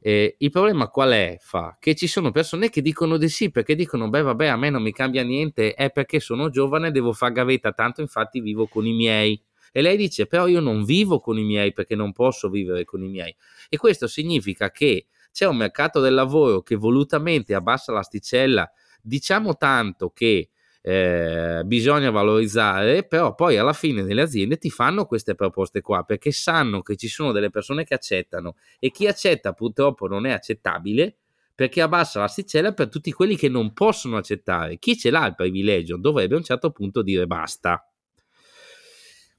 E 0.00 0.36
il 0.38 0.50
problema 0.50 0.88
qual 0.88 1.10
è? 1.10 1.36
Fa 1.38 1.76
che 1.78 1.94
ci 1.94 2.06
sono 2.06 2.30
persone 2.30 2.70
che 2.70 2.80
dicono 2.80 3.18
di 3.18 3.28
sì 3.28 3.50
perché 3.50 3.74
dicono: 3.74 4.08
Beh, 4.08 4.22
vabbè, 4.22 4.46
a 4.46 4.56
me 4.56 4.70
non 4.70 4.80
mi 4.80 4.92
cambia 4.92 5.22
niente, 5.22 5.74
è 5.74 5.90
perché 5.90 6.20
sono 6.20 6.48
giovane, 6.48 6.90
devo 6.90 7.12
fare 7.12 7.34
gavetta, 7.34 7.72
tanto 7.72 8.00
infatti 8.00 8.40
vivo 8.40 8.66
con 8.66 8.86
i 8.86 8.94
miei. 8.94 9.38
E 9.72 9.82
lei 9.82 9.98
dice: 9.98 10.24
Però 10.26 10.46
io 10.46 10.60
non 10.60 10.84
vivo 10.84 11.20
con 11.20 11.36
i 11.36 11.44
miei 11.44 11.74
perché 11.74 11.94
non 11.94 12.12
posso 12.12 12.48
vivere 12.48 12.86
con 12.86 13.02
i 13.02 13.08
miei. 13.08 13.36
E 13.68 13.76
questo 13.76 14.06
significa 14.06 14.70
che 14.70 15.08
c'è 15.32 15.46
un 15.46 15.58
mercato 15.58 16.00
del 16.00 16.14
lavoro 16.14 16.62
che 16.62 16.76
volutamente 16.76 17.52
abbassa 17.52 17.92
l'asticella, 17.92 18.72
diciamo 19.02 19.58
tanto 19.58 20.08
che 20.14 20.48
eh, 20.80 21.62
bisogna 21.64 22.10
valorizzare, 22.10 23.04
però 23.04 23.34
poi 23.34 23.56
alla 23.56 23.72
fine 23.72 24.04
delle 24.04 24.22
aziende 24.22 24.58
ti 24.58 24.70
fanno 24.70 25.06
queste 25.06 25.34
proposte 25.34 25.80
qua 25.80 26.04
perché 26.04 26.30
sanno 26.32 26.82
che 26.82 26.96
ci 26.96 27.08
sono 27.08 27.32
delle 27.32 27.50
persone 27.50 27.84
che 27.84 27.94
accettano 27.94 28.54
e 28.78 28.90
chi 28.90 29.06
accetta 29.06 29.52
purtroppo 29.52 30.06
non 30.06 30.26
è 30.26 30.32
accettabile 30.32 31.16
perché 31.54 31.82
abbassa 31.82 32.20
l'asticella 32.20 32.72
per 32.72 32.88
tutti 32.88 33.10
quelli 33.12 33.36
che 33.36 33.48
non 33.48 33.72
possono 33.72 34.16
accettare. 34.16 34.78
Chi 34.78 34.96
ce 34.96 35.10
l'ha 35.10 35.26
il 35.26 35.34
privilegio 35.34 35.96
dovrebbe 35.96 36.34
a 36.34 36.38
un 36.38 36.44
certo 36.44 36.70
punto 36.70 37.02
dire 37.02 37.26
basta. 37.26 37.82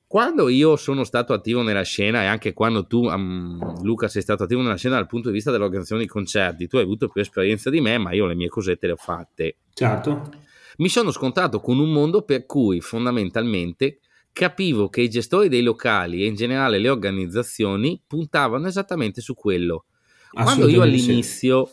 Quando 0.06 0.50
io 0.50 0.76
sono 0.76 1.04
stato 1.04 1.34
attivo 1.34 1.62
nella 1.62 1.84
scena 1.84 2.24
e 2.24 2.26
anche 2.26 2.52
quando 2.52 2.88
tu, 2.88 3.06
um, 3.06 3.82
Luca, 3.84 4.08
sei 4.08 4.24
stato 4.24 4.44
attivo 4.44 4.62
nella 4.62 4.76
scena 4.76 4.96
dal 4.96 5.06
punto 5.06 5.30
di 5.30 5.36
vista 5.36 5.52
dell'organizzazione 5.52 6.02
di 6.02 6.08
concerti, 6.10 6.68
tu 6.68 6.78
hai 6.78 6.84
avuto 6.84 7.08
più 7.08 7.22
esperienza 7.22 7.70
di 7.70 7.80
me, 7.80 7.98
ma 8.00 8.12
io 8.12 8.26
le 8.26 8.36
mie 8.36 8.50
cosette 8.50 8.88
le 8.88 8.94
ho 8.94 8.98
fatte. 8.98 9.58
Certo 9.74 10.48
mi 10.80 10.90
sono 10.90 11.12
scontrato 11.12 11.60
con 11.60 11.80
un 11.80 11.92
mondo 11.92 12.24
per 12.24 12.46
cui 12.46 12.82
fondamentalmente 12.82 14.00
capivo 14.32 14.90
che 14.90 15.02
i 15.02 15.10
gestori 15.10 15.50
dei 15.50 15.62
locali 15.62 16.24
e 16.24 16.28
in 16.28 16.36
generale 16.36 16.80
le 16.80 16.90
organizzazioni 16.90 18.02
puntavano 18.06 18.68
esattamente 18.68 19.22
su 19.22 19.34
quello. 19.34 19.86
Quando 20.32 20.68
io 20.68 20.82
all'inizio 20.82 21.72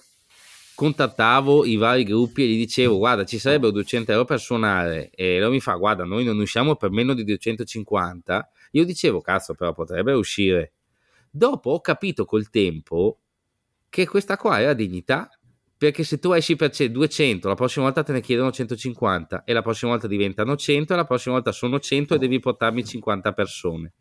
contattavo 0.75 1.65
i 1.65 1.77
vari 1.77 2.05
gruppi 2.05 2.43
e 2.43 2.47
gli 2.49 2.57
dicevo 2.57 2.99
guarda 2.99 3.25
ci 3.25 3.39
sarebbero 3.39 3.73
200 3.73 4.13
euro 4.13 4.25
per 4.27 4.39
suonare 4.39 5.09
e 5.11 5.39
loro 5.39 5.53
mi 5.53 5.61
fa 5.61 5.75
guarda 5.75 6.05
noi 6.05 6.23
non 6.23 6.39
usciamo 6.39 6.77
per 6.77 6.91
meno 6.91 7.15
di 7.15 7.25
250 7.25 8.51
io 8.73 8.85
dicevo 8.85 9.23
cazzo 9.23 9.55
però 9.55 9.73
potrebbe 9.73 10.13
uscire 10.13 10.75
dopo 11.31 11.71
ho 11.71 11.81
capito 11.81 12.27
col 12.27 12.51
tempo 12.51 13.21
che 13.89 14.07
questa 14.07 14.37
qua 14.37 14.61
era 14.61 14.75
dignità 14.75 15.31
perché 15.79 16.05
se 16.05 16.19
tu 16.19 16.33
esci 16.33 16.57
per 16.57 16.71
200, 16.71 17.49
la 17.49 17.55
prossima 17.55 17.85
volta 17.85 18.03
te 18.03 18.13
ne 18.13 18.21
chiedono 18.21 18.51
150 18.51 19.45
e 19.45 19.53
la 19.53 19.63
prossima 19.63 19.91
volta 19.91 20.07
diventano 20.07 20.57
100 20.57 20.93
e 20.93 20.97
la 20.97 21.05
prossima 21.05 21.35
volta 21.35 21.53
sono 21.53 21.79
100 21.79 22.15
e 22.15 22.19
devi 22.19 22.41
portarmi 22.41 22.85
50 22.85 23.33
persone. 23.33 23.93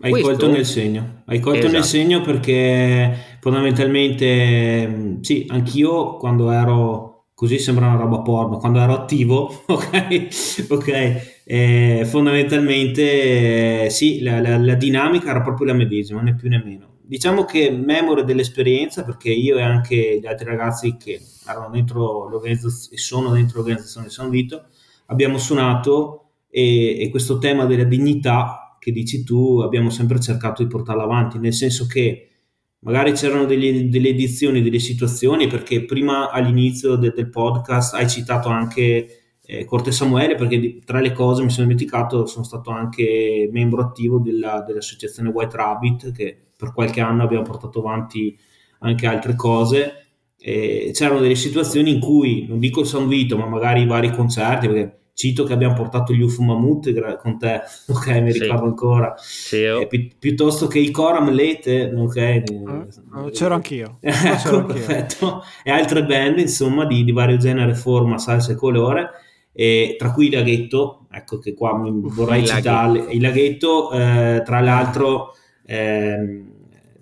Hai 0.00 0.10
Questo... 0.10 0.28
colto 0.28 0.48
nel 0.50 0.64
segno, 0.64 1.22
hai 1.26 1.38
colto 1.40 1.58
esatto. 1.58 1.72
nel 1.74 1.84
segno 1.84 2.20
perché 2.22 3.36
fondamentalmente 3.40 5.18
sì, 5.20 5.46
anch'io 5.48 6.16
quando 6.16 6.50
ero 6.50 7.26
così 7.34 7.58
sembra 7.58 7.88
una 7.88 7.96
roba 7.96 8.20
porno, 8.20 8.58
quando 8.58 8.78
ero 8.78 8.94
attivo, 8.94 9.62
ok, 9.66 10.66
ok, 10.68 11.42
eh, 11.44 12.02
fondamentalmente 12.04 13.90
sì, 13.90 14.22
la, 14.22 14.40
la, 14.40 14.56
la, 14.56 14.74
dinamica 14.74 15.30
era 15.30 15.40
proprio 15.40 15.66
la 15.66 15.72
medesima, 15.72 16.22
né 16.22 16.36
più 16.36 16.48
né 16.48 16.62
meno. 16.64 16.91
Diciamo 17.12 17.44
che 17.44 17.70
memore 17.70 18.24
dell'esperienza, 18.24 19.04
perché 19.04 19.28
io 19.28 19.58
e 19.58 19.62
anche 19.62 20.18
gli 20.18 20.26
altri 20.26 20.46
ragazzi 20.46 20.96
che 20.96 21.20
erano 21.46 21.68
dentro 21.68 22.26
l'organizzazione 22.26 22.96
sono 22.96 23.32
dentro 23.34 23.58
l'organizzazione 23.58 24.06
di 24.06 24.12
San 24.14 24.30
Vito, 24.30 24.68
abbiamo 25.08 25.36
suonato 25.36 26.30
e, 26.48 27.02
e 27.02 27.10
questo 27.10 27.36
tema 27.36 27.66
della 27.66 27.84
dignità 27.84 28.78
che 28.78 28.92
dici 28.92 29.24
tu 29.24 29.60
abbiamo 29.60 29.90
sempre 29.90 30.20
cercato 30.20 30.62
di 30.62 30.70
portarlo 30.70 31.02
avanti, 31.02 31.38
nel 31.38 31.52
senso 31.52 31.86
che 31.86 32.30
magari 32.78 33.12
c'erano 33.12 33.44
delle, 33.44 33.90
delle 33.90 34.08
edizioni, 34.08 34.62
delle 34.62 34.78
situazioni, 34.78 35.48
perché 35.48 35.84
prima 35.84 36.30
all'inizio 36.30 36.96
de, 36.96 37.12
del 37.14 37.28
podcast 37.28 37.92
hai 37.92 38.08
citato 38.08 38.48
anche 38.48 39.34
eh, 39.44 39.66
Corte 39.66 39.92
Samuele, 39.92 40.34
perché 40.34 40.78
tra 40.82 40.98
le 40.98 41.12
cose 41.12 41.42
mi 41.42 41.50
sono 41.50 41.66
dimenticato, 41.66 42.24
sono 42.24 42.44
stato 42.44 42.70
anche 42.70 43.50
membro 43.52 43.82
attivo 43.82 44.18
della, 44.18 44.64
dell'associazione 44.66 45.28
White 45.28 45.56
Rabbit, 45.56 46.10
che 46.12 46.51
per 46.62 46.72
qualche 46.72 47.00
anno 47.00 47.24
abbiamo 47.24 47.42
portato 47.42 47.80
avanti 47.80 48.38
anche 48.78 49.06
altre 49.06 49.34
cose. 49.34 49.96
E 50.38 50.90
c'erano 50.92 51.20
delle 51.20 51.34
situazioni 51.34 51.92
in 51.92 52.00
cui, 52.00 52.46
non 52.48 52.60
dico 52.60 52.80
il 52.80 52.86
San 52.86 53.08
Vito, 53.08 53.36
ma 53.36 53.46
magari 53.46 53.82
i 53.82 53.86
vari 53.86 54.12
concerti, 54.12 54.68
perché 54.68 54.98
cito 55.14 55.44
che 55.44 55.52
abbiamo 55.52 55.74
portato 55.74 56.12
gli 56.12 56.22
UFO 56.22 56.42
Mammut 56.42 57.16
con 57.16 57.38
te, 57.38 57.60
ok, 57.88 58.08
mi 58.20 58.32
ricordo 58.32 58.64
ancora, 58.64 59.14
sì, 59.16 59.64
oh. 59.64 59.80
eh, 59.80 59.86
pi- 59.86 60.12
piuttosto 60.18 60.66
che 60.66 60.78
i 60.78 60.90
Coram 60.90 61.30
Lete, 61.30 61.92
ok. 61.94 62.42
Uh, 62.50 63.30
c'ero 63.30 63.54
anch'io. 63.54 63.98
ecco, 64.00 64.36
c'ero 64.36 64.64
perfetto. 64.66 65.26
Anch'io. 65.26 65.42
E 65.64 65.70
altre 65.70 66.04
band, 66.04 66.38
insomma, 66.38 66.86
di, 66.86 67.04
di, 67.04 67.12
vario 67.12 67.36
genere, 67.36 67.74
forma, 67.74 68.18
salsa 68.18 68.52
e 68.52 68.56
colore, 68.56 69.10
e 69.52 69.96
tra 69.98 70.12
cui 70.12 70.26
il 70.26 70.34
Laghetto, 70.34 71.06
ecco 71.10 71.38
che 71.38 71.54
qua 71.54 71.76
mi 71.76 71.90
vorrei 71.92 72.46
citare, 72.46 73.06
il 73.10 73.20
Laghetto, 73.20 73.90
eh, 73.92 74.42
tra 74.44 74.60
l'altro... 74.60 75.34
Eh, 75.64 76.50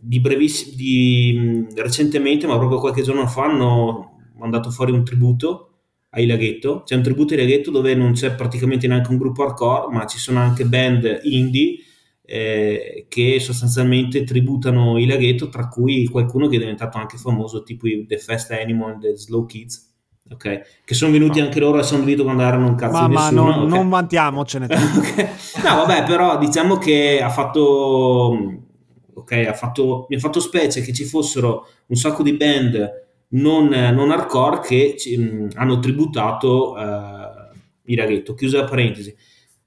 di 0.01 0.21
brevissimo 0.21 0.75
di, 0.77 1.67
recentemente, 1.77 2.47
ma 2.47 2.59
proprio 2.59 2.81
qualche 2.81 3.03
giorno 3.03 3.27
fa, 3.27 3.45
hanno 3.45 4.19
mandato 4.39 4.71
fuori 4.71 4.93
un 4.93 5.05
tributo 5.05 5.67
ai 6.11 6.27
Laghetto. 6.27 6.83
C'è 6.85 6.95
un 6.95 7.03
tributo 7.03 7.35
ai 7.35 7.41
Laghetto 7.41 7.71
dove 7.71 7.95
non 7.95 8.13
c'è 8.13 8.35
praticamente 8.35 8.87
neanche 8.87 9.11
un 9.11 9.19
gruppo 9.19 9.45
hardcore, 9.45 9.95
ma 9.95 10.07
ci 10.07 10.19
sono 10.19 10.39
anche 10.41 10.65
band 10.65 11.21
indie 11.23 11.77
eh, 12.23 13.07
che 13.09 13.41
sostanzialmente 13.41 14.23
tributano 14.23 14.99
i 14.99 15.07
Laghetto, 15.07 15.49
tra 15.49 15.69
cui 15.69 16.07
qualcuno 16.07 16.47
che 16.47 16.57
è 16.57 16.61
diventato 16.61 16.97
anche 16.97 17.17
famoso, 17.17 17.63
tipo 17.63 17.89
i 17.89 18.07
The 18.07 18.19
Fast 18.19 18.53
Animal, 18.53 18.99
The 19.01 19.17
Slow 19.17 19.47
Kids. 19.47 19.89
Okay. 20.33 20.61
Che 20.85 20.95
sono 20.95 21.11
venuti 21.11 21.41
anche 21.41 21.59
loro 21.59 21.79
a 21.79 21.83
San 21.83 22.05
Vito 22.05 22.23
quando 22.23 22.45
erano 22.45 22.69
un 22.69 22.77
cazzo 22.77 23.01
ma, 23.01 23.09
di 23.09 23.15
nessuno. 23.15 23.43
Ma 23.43 23.51
non, 23.51 23.59
okay. 23.59 23.69
non 23.69 23.89
vantiamocene. 23.89 24.65
okay. 24.71 25.29
No, 25.65 25.85
vabbè, 25.85 26.05
però 26.05 26.39
diciamo 26.39 26.79
che 26.79 27.21
ha 27.21 27.31
fatto, 27.31 28.69
ok, 29.15 29.53
fatto, 29.53 30.07
mi 30.09 30.17
ha 30.17 30.19
fatto 30.19 30.41
specie 30.41 30.81
che 30.81 30.93
ci 30.93 31.05
fossero 31.05 31.67
un 31.87 31.97
sacco 31.97 32.23
di 32.23 32.35
band 32.35 33.09
non, 33.31 33.69
non 33.69 34.11
hardcore 34.11 34.61
che 34.61 34.95
ci, 34.99 35.17
mh, 35.17 35.51
hanno 35.55 35.79
tributato 35.79 36.77
eh, 36.77 37.51
il 37.85 37.99
raghetto. 37.99 38.35
Chiusa 38.35 38.61
la 38.61 38.65
parentesi. 38.65 39.15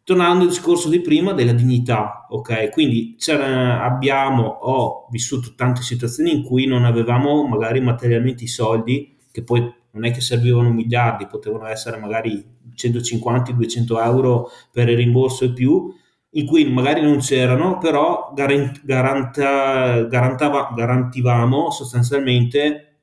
Tornando 0.03 0.43
al 0.43 0.49
discorso 0.49 0.89
di 0.89 0.99
prima 0.99 1.31
della 1.31 1.53
dignità, 1.53 2.25
ok? 2.29 2.71
Quindi 2.71 3.15
abbiamo, 3.29 4.43
ho 4.43 5.07
vissuto 5.09 5.53
tante 5.55 5.81
situazioni 5.81 6.33
in 6.33 6.43
cui 6.43 6.65
non 6.65 6.83
avevamo 6.83 7.47
magari 7.47 7.79
materialmente 7.79 8.43
i 8.43 8.47
soldi, 8.47 9.15
che 9.31 9.43
poi 9.43 9.61
non 9.91 10.03
è 10.03 10.11
che 10.11 10.19
servivano 10.19 10.73
miliardi, 10.73 11.25
potevano 11.27 11.67
essere 11.67 11.97
magari 11.97 12.43
150-200 12.75 14.03
euro 14.03 14.49
per 14.71 14.89
il 14.89 14.97
rimborso 14.97 15.45
e 15.45 15.53
più, 15.53 15.93
in 16.35 16.45
cui 16.45 16.65
magari 16.65 17.01
non 17.01 17.19
c'erano, 17.19 17.77
però 17.77 18.31
garant- 18.33 18.83
garanta- 18.83 20.03
garantava- 20.03 20.73
garantivamo 20.75 21.69
sostanzialmente 21.69 22.97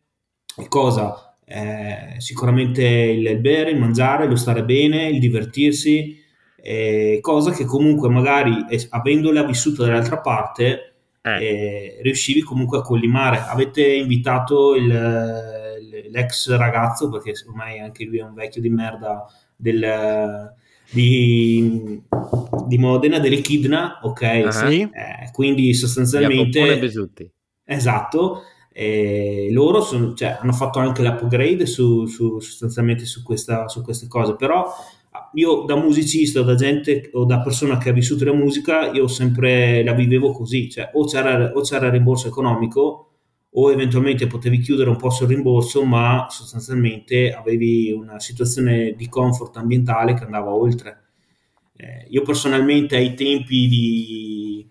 cosa? 0.68 1.36
Eh, 1.44 2.14
sicuramente 2.18 2.84
il, 2.84 3.26
il, 3.26 3.38
bere, 3.40 3.70
il 3.70 3.78
mangiare, 3.78 4.26
lo 4.26 4.36
stare 4.36 4.64
bene, 4.64 5.08
il 5.08 5.18
divertirsi, 5.18 6.18
eh, 6.56 7.18
cosa 7.20 7.52
che 7.52 7.64
comunque 7.64 8.08
magari 8.08 8.66
eh, 8.68 8.86
avendola 8.90 9.44
vissuta 9.44 9.84
dall'altra 9.84 10.18
parte 10.18 10.94
eh. 11.22 11.44
eh. 11.44 11.98
riuscivi 12.02 12.42
comunque 12.42 12.78
a 12.78 12.82
collimare. 12.82 13.38
Avete 13.38 13.84
invitato 13.86 14.74
il, 14.74 14.86
l'ex 16.10 16.54
ragazzo, 16.56 17.08
perché 17.08 17.32
ormai 17.48 17.78
anche 17.78 18.04
lui 18.04 18.18
è 18.18 18.22
un 18.22 18.34
vecchio 18.34 18.60
di 18.60 18.70
merda 18.70 19.24
del, 19.56 20.52
di, 20.90 22.02
di 22.70 22.78
Modena, 22.78 23.18
dell'Echidna, 23.18 23.98
ok? 24.02 24.42
Uh-huh. 24.44 24.50
Sì. 24.50 24.80
Eh, 24.82 25.30
quindi 25.32 25.74
sostanzialmente... 25.74 26.60
Esatto, 27.64 28.42
e 28.72 29.48
loro 29.50 29.80
sono, 29.82 30.14
cioè, 30.14 30.38
hanno 30.40 30.52
fatto 30.52 30.78
anche 30.78 31.02
l'upgrade 31.02 31.66
su, 31.66 32.06
su, 32.06 32.38
sostanzialmente 32.40 33.04
su, 33.04 33.22
questa, 33.22 33.68
su 33.68 33.82
queste 33.82 34.06
cose, 34.06 34.36
però 34.36 34.72
io 35.34 35.62
da 35.62 35.76
musicista 35.76 36.42
da 36.42 36.54
gente 36.54 37.10
o 37.12 37.24
da 37.24 37.40
persona 37.40 37.78
che 37.78 37.90
ha 37.90 37.92
vissuto 37.92 38.24
la 38.24 38.32
musica, 38.32 38.90
io 38.92 39.08
sempre 39.08 39.82
la 39.84 39.92
vivevo 39.92 40.32
così, 40.32 40.70
cioè 40.70 40.90
o 40.94 41.04
c'era, 41.04 41.52
o 41.52 41.60
c'era 41.62 41.86
il 41.86 41.92
rimborso 41.92 42.28
economico 42.28 43.06
o 43.52 43.72
eventualmente 43.72 44.28
potevi 44.28 44.60
chiudere 44.60 44.90
un 44.90 44.96
po' 44.96 45.10
sul 45.10 45.26
rimborso, 45.26 45.84
ma 45.84 46.26
sostanzialmente 46.30 47.32
avevi 47.32 47.90
una 47.90 48.20
situazione 48.20 48.94
di 48.96 49.08
comfort 49.08 49.56
ambientale 49.56 50.14
che 50.14 50.24
andava 50.24 50.54
oltre. 50.54 51.09
Eh, 51.80 52.06
io 52.10 52.22
personalmente 52.22 52.96
ai 52.96 53.14
tempi 53.14 53.66
di 53.66 54.68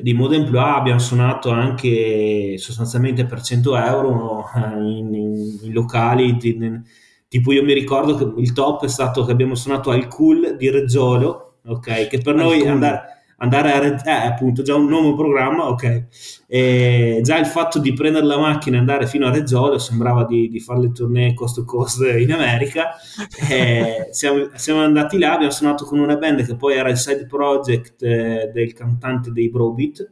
di 0.00 0.14
Modern 0.14 0.44
Blue 0.44 0.60
abbiamo 0.60 1.00
suonato 1.00 1.50
anche 1.50 2.56
sostanzialmente 2.58 3.24
per 3.24 3.42
100 3.42 3.76
euro 3.76 4.44
eh, 4.54 4.60
in, 4.78 5.14
in, 5.14 5.58
in 5.62 5.72
locali 5.72 6.38
in, 6.40 6.82
tipo 7.26 7.52
io 7.52 7.64
mi 7.64 7.72
ricordo 7.72 8.14
che 8.14 8.40
il 8.40 8.52
top 8.52 8.84
è 8.84 8.88
stato 8.88 9.24
che 9.24 9.32
abbiamo 9.32 9.54
suonato 9.56 9.90
al 9.90 10.06
Cool 10.06 10.56
di 10.56 10.70
Reggiolo 10.70 11.58
ok 11.66 12.06
che 12.06 12.20
per 12.20 12.34
noi 12.34 12.66
andare 12.66 13.17
andare 13.40 13.72
a 13.72 13.78
Red, 13.78 14.02
eh, 14.04 14.10
appunto 14.10 14.62
già 14.62 14.74
un 14.74 14.86
nome 14.86 15.08
un 15.08 15.16
programma, 15.16 15.68
ok. 15.68 16.04
E 16.46 17.20
già 17.22 17.38
il 17.38 17.46
fatto 17.46 17.78
di 17.78 17.92
prendere 17.92 18.24
la 18.24 18.38
macchina 18.38 18.76
e 18.76 18.80
andare 18.80 19.06
fino 19.06 19.26
a 19.26 19.30
Reggiolo 19.30 19.78
sembrava 19.78 20.24
di, 20.24 20.48
di 20.48 20.60
fare 20.60 20.80
le 20.80 20.92
tournée 20.92 21.34
cost 21.34 21.56
to 21.56 21.64
cost 21.64 22.02
in 22.02 22.32
America. 22.32 22.90
siamo, 24.10 24.50
siamo, 24.54 24.80
andati 24.80 25.18
là, 25.18 25.34
abbiamo 25.34 25.52
suonato 25.52 25.84
con 25.84 25.98
una 25.98 26.16
band 26.16 26.44
che 26.44 26.56
poi 26.56 26.74
era 26.74 26.88
il 26.88 26.96
side 26.96 27.26
project 27.26 28.02
eh, 28.02 28.50
del 28.52 28.72
cantante 28.72 29.30
dei 29.30 29.50
Brobit. 29.50 30.10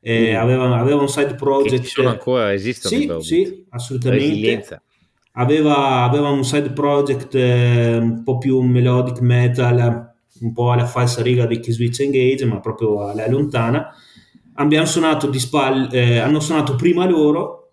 Eh, 0.00 0.32
mm. 0.32 0.36
aveva, 0.36 0.76
aveva, 0.76 1.00
un 1.00 1.08
side 1.08 1.34
project. 1.34 1.82
Che 1.82 1.88
sono 1.88 2.08
ancora, 2.08 2.52
esistono 2.52 3.20
sì, 3.20 3.44
sì, 3.44 3.64
assolutamente. 3.70 4.82
Aveva, 5.36 6.02
aveva, 6.02 6.28
un 6.28 6.44
side 6.44 6.70
project 6.70 7.34
eh, 7.34 7.96
un 7.96 8.22
po' 8.22 8.38
più 8.38 8.60
melodic 8.60 9.18
metal 9.20 10.13
un 10.40 10.52
po' 10.52 10.72
alla 10.72 10.86
falsa 10.86 11.22
riga 11.22 11.46
di 11.46 11.60
Switch 11.62 12.00
Engage, 12.00 12.44
ma 12.44 12.60
proprio 12.60 13.06
alla 13.08 13.28
lontana. 13.28 13.94
Abbiamo 14.54 14.86
suonato 14.86 15.28
di 15.28 15.38
spalle, 15.38 15.88
eh, 15.90 16.18
hanno 16.18 16.40
suonato 16.40 16.76
prima 16.76 17.06
loro, 17.06 17.72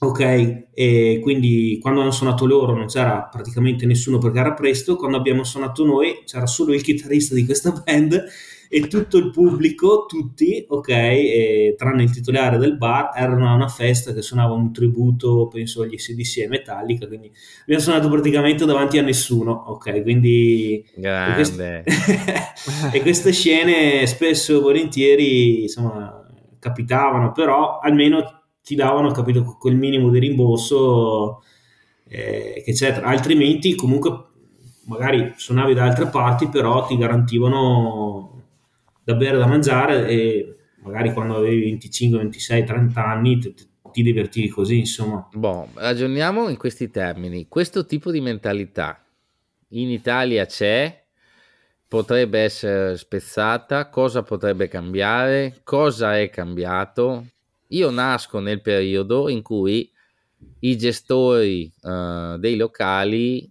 ok, 0.00 0.66
e 0.72 1.18
quindi 1.22 1.78
quando 1.80 2.00
hanno 2.00 2.10
suonato 2.10 2.46
loro 2.46 2.74
non 2.74 2.86
c'era 2.86 3.28
praticamente 3.30 3.86
nessuno 3.86 4.18
perché 4.18 4.38
era 4.38 4.54
presto, 4.54 4.96
quando 4.96 5.16
abbiamo 5.16 5.42
suonato 5.44 5.84
noi 5.84 6.22
c'era 6.24 6.46
solo 6.46 6.74
il 6.74 6.82
chitarrista 6.82 7.34
di 7.34 7.44
questa 7.44 7.72
band 7.84 8.24
e 8.68 8.86
tutto 8.86 9.16
il 9.16 9.30
pubblico, 9.30 10.04
tutti, 10.06 10.64
ok, 10.68 10.88
e, 10.88 11.74
tranne 11.76 12.02
il 12.02 12.10
titolare 12.10 12.58
del 12.58 12.76
bar, 12.76 13.10
erano 13.14 13.48
a 13.48 13.54
una 13.54 13.68
festa 13.68 14.12
che 14.12 14.22
suonava 14.22 14.52
un 14.52 14.72
tributo, 14.72 15.48
penso 15.48 15.82
agli 15.82 15.96
SDC 15.96 16.38
e 16.38 16.48
Metallica, 16.48 17.06
quindi 17.06 17.32
abbiamo 17.62 17.82
suonato 17.82 18.08
praticamente 18.08 18.64
davanti 18.66 18.98
a 18.98 19.02
nessuno, 19.02 19.52
ok, 19.52 20.02
quindi... 20.02 20.84
Grande. 20.94 21.32
E 21.32 21.34
queste, 21.34 21.84
e 22.92 23.00
queste 23.00 23.32
scene 23.32 24.06
spesso 24.06 24.56
e 24.56 24.60
volentieri, 24.60 25.62
insomma, 25.62 26.26
capitavano, 26.58 27.32
però 27.32 27.78
almeno 27.78 28.42
ti 28.62 28.74
davano, 28.74 29.10
capito, 29.12 29.56
quel 29.58 29.76
minimo 29.76 30.10
di 30.10 30.18
rimborso 30.18 31.42
eh, 32.06 32.62
che 32.64 32.72
c'è, 32.72 33.00
altrimenti 33.02 33.74
comunque 33.74 34.26
magari 34.84 35.32
suonavi 35.36 35.74
da 35.74 35.84
altre 35.84 36.06
parti, 36.08 36.48
però 36.48 36.84
ti 36.86 36.96
garantivano 36.96 38.37
da 39.08 39.14
bere 39.14 39.38
da 39.38 39.46
mangiare 39.46 40.06
e 40.06 40.56
magari 40.82 41.14
quando 41.14 41.36
avevi 41.36 41.62
25, 41.62 42.18
26, 42.18 42.64
30 42.64 43.04
anni 43.06 43.38
ti, 43.38 43.54
ti 43.90 44.02
divertivi 44.02 44.48
così, 44.48 44.80
insomma. 44.80 45.26
Boh, 45.32 45.70
ragioniamo 45.72 46.50
in 46.50 46.58
questi 46.58 46.90
termini. 46.90 47.48
Questo 47.48 47.86
tipo 47.86 48.10
di 48.10 48.20
mentalità 48.20 49.02
in 49.68 49.88
Italia 49.88 50.44
c'è, 50.44 51.04
potrebbe 51.88 52.40
essere 52.40 52.98
spezzata, 52.98 53.88
cosa 53.88 54.22
potrebbe 54.22 54.68
cambiare, 54.68 55.60
cosa 55.64 56.18
è 56.18 56.28
cambiato. 56.28 57.28
Io 57.68 57.88
nasco 57.88 58.40
nel 58.40 58.60
periodo 58.60 59.30
in 59.30 59.40
cui 59.40 59.90
i 60.60 60.76
gestori 60.76 61.72
uh, 61.80 62.36
dei 62.36 62.56
locali 62.56 63.50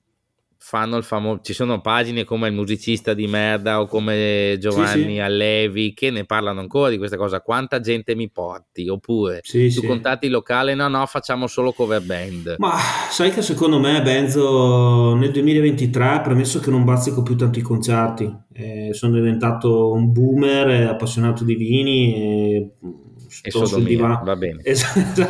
fanno 0.68 0.98
il 0.98 1.04
famoso 1.04 1.40
ci 1.44 1.54
sono 1.54 1.80
pagine 1.80 2.26
come 2.26 2.50
il 2.50 2.54
musicista 2.54 3.14
di 3.14 3.26
merda 3.26 3.80
o 3.80 3.86
come 3.86 4.58
Giovanni 4.60 5.04
sì, 5.04 5.14
sì. 5.14 5.20
Allevi 5.20 5.94
che 5.94 6.12
ne 6.12 6.26
parlano 6.26 6.60
ancora 6.60 6.90
di 6.90 6.98
questa 6.98 7.16
cosa 7.16 7.40
quanta 7.40 7.80
gente 7.80 8.16
mi 8.16 8.30
porti 8.30 8.90
oppure 8.90 9.40
sì, 9.44 9.74
tu 9.74 9.80
sì. 9.80 9.88
contatti 9.88 10.28
locale 10.28 10.76
no 10.76 10.90
no 10.90 11.06
facciamo 11.06 11.48
solo 11.48 11.72
cover 11.72 12.02
band 12.02 12.56
ma 12.58 12.74
sai 13.10 13.32
che 13.32 13.42
secondo 13.42 13.80
me 13.80 14.02
Benzo 14.02 15.16
nel 15.16 15.32
2023 15.32 16.20
premesso 16.22 16.60
che 16.60 16.70
non 16.70 16.84
bazzico 16.84 17.24
più 17.24 17.38
tanti 17.38 17.62
concerti 17.62 18.30
eh, 18.52 18.90
sono 18.92 19.14
diventato 19.14 19.94
un 19.94 20.12
boomer 20.12 20.90
appassionato 20.90 21.46
di 21.46 21.56
vini 21.56 22.14
e 22.14 22.72
e 23.42 23.52
sodomia, 23.52 24.22
va 24.24 24.36
bene. 24.36 24.62
Esatto. 24.68 25.26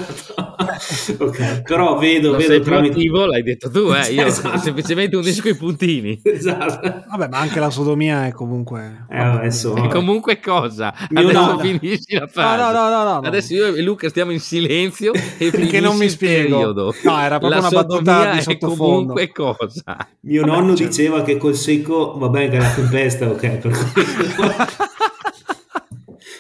okay. 1.20 1.62
Però 1.62 1.98
vedo, 1.98 2.30
non 2.30 2.38
vedo 2.38 2.52
sei 2.52 2.62
tramite... 2.62 2.94
attivo, 2.94 3.26
l'hai 3.26 3.44
detto 3.44 3.70
tu, 3.70 3.92
eh? 3.94 4.12
io 4.12 4.26
esatto. 4.28 4.58
semplicemente 4.58 5.16
unisco 5.16 5.50
i 5.50 5.56
puntini. 5.56 6.20
Esatto. 6.24 7.04
Vabbè, 7.10 7.28
ma 7.30 7.40
anche 7.40 7.60
la 7.60 7.70
sodomia 7.70 8.26
è 8.26 8.32
comunque... 8.32 9.06
Eh, 9.10 9.18
adesso... 9.18 9.76
È 9.76 9.88
comunque 9.88 10.40
cosa? 10.40 10.94
Mio 11.10 11.28
adesso 11.28 11.52
no, 11.54 11.60
finisci 11.60 12.16
la 12.16 12.28
frase. 12.28 12.62
No, 12.62 12.72
no, 12.72 12.90
no, 12.90 13.04
no, 13.04 13.20
no. 13.22 13.28
Adesso 13.28 13.54
io 13.54 13.76
e 13.76 13.82
Luca 13.82 14.10
stiamo 14.10 14.32
in 14.32 14.40
silenzio 14.40 15.14
e 15.38 15.50
Perché 15.58 15.80
non 15.80 15.98
mi 15.98 16.10
spiego. 16.10 16.58
Periodo. 16.58 16.94
No, 17.04 17.20
era 17.20 17.40
proprio 17.40 17.62
la 17.62 17.68
una 17.68 17.82
battuta 17.82 18.32
di 18.32 18.42
sottofondo. 18.42 18.84
comunque 18.84 19.32
cosa? 19.32 20.08
Mio 20.22 20.42
Vabbè, 20.42 20.52
nonno 20.52 20.76
certo. 20.76 20.92
diceva 20.92 21.22
che 21.24 21.38
col 21.38 21.56
secco, 21.56 22.18
vabbè, 22.18 22.50
che 22.50 22.58
è 22.58 22.60
la 22.60 22.72
tempesta, 22.72 23.30
ok, 23.30 23.58
per 23.58 23.72
questo... 23.72 23.96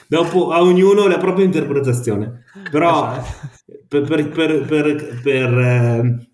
Dopo 0.07 0.51
a 0.51 0.61
ognuno 0.61 1.07
la 1.07 1.17
propria 1.17 1.45
interpretazione. 1.45 2.43
Però 2.71 3.21
per, 3.87 4.03
per, 4.03 4.29
per, 4.29 5.19
per, 5.21 5.57
eh, 5.57 6.27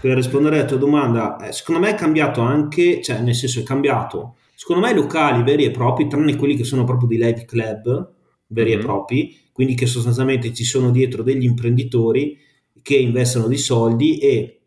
per 0.00 0.16
rispondere 0.16 0.58
alla 0.58 0.66
tua 0.66 0.76
domanda, 0.76 1.38
eh, 1.38 1.52
secondo 1.52 1.80
me 1.80 1.90
è 1.90 1.94
cambiato 1.94 2.40
anche, 2.40 3.02
cioè 3.02 3.20
nel 3.20 3.34
senso 3.34 3.60
è 3.60 3.62
cambiato, 3.62 4.36
secondo 4.54 4.82
me 4.82 4.92
i 4.92 4.94
locali 4.94 5.42
veri 5.42 5.64
e 5.64 5.70
propri, 5.70 6.08
tranne 6.08 6.36
quelli 6.36 6.56
che 6.56 6.64
sono 6.64 6.84
proprio 6.84 7.08
di 7.08 7.16
live 7.16 7.44
club 7.44 8.12
veri 8.46 8.70
mm-hmm. 8.70 8.80
e 8.80 8.82
propri, 8.82 9.38
quindi 9.52 9.74
che 9.74 9.86
sostanzialmente 9.86 10.52
ci 10.52 10.64
sono 10.64 10.90
dietro 10.90 11.22
degli 11.22 11.44
imprenditori 11.44 12.38
che 12.82 12.96
investono 12.96 13.46
dei 13.46 13.58
soldi 13.58 14.18
e 14.18 14.59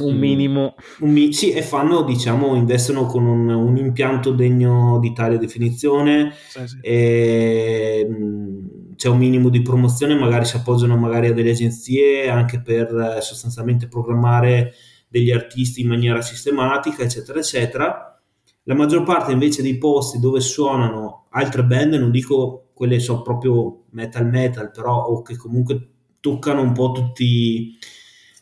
un 0.00 0.16
minimo. 0.16 0.74
Un 1.00 1.10
mi- 1.10 1.32
sì 1.32 1.52
e 1.52 1.62
fanno 1.62 2.02
diciamo 2.02 2.54
investono 2.54 3.06
con 3.06 3.24
un, 3.24 3.48
un 3.48 3.76
impianto 3.76 4.32
degno 4.32 4.98
di 5.00 5.12
tale 5.12 5.38
definizione. 5.38 6.32
Sì, 6.48 6.66
sì. 6.66 6.78
E, 6.80 8.06
mh, 8.08 8.94
c'è 8.96 9.08
un 9.08 9.18
minimo 9.18 9.48
di 9.48 9.62
promozione 9.62 10.14
magari 10.14 10.44
si 10.44 10.56
appoggiano 10.56 10.96
magari 10.96 11.28
a 11.28 11.32
delle 11.32 11.50
agenzie 11.52 12.28
anche 12.28 12.60
per 12.60 13.16
eh, 13.16 13.20
sostanzialmente 13.22 13.88
programmare 13.88 14.74
degli 15.08 15.30
artisti 15.30 15.80
in 15.80 15.88
maniera 15.88 16.20
sistematica 16.20 17.02
eccetera 17.02 17.38
eccetera. 17.38 18.20
La 18.64 18.74
maggior 18.74 19.04
parte 19.04 19.32
invece 19.32 19.62
dei 19.62 19.78
posti 19.78 20.18
dove 20.18 20.40
suonano 20.40 21.26
altre 21.30 21.64
band 21.64 21.94
non 21.94 22.10
dico 22.10 22.70
quelle 22.74 22.98
so 22.98 23.22
proprio 23.22 23.84
metal 23.90 24.26
metal 24.26 24.70
però 24.70 25.04
o 25.06 25.22
che 25.22 25.36
comunque 25.36 25.88
toccano 26.20 26.60
un 26.60 26.72
po' 26.72 26.92
tutti 26.92 27.78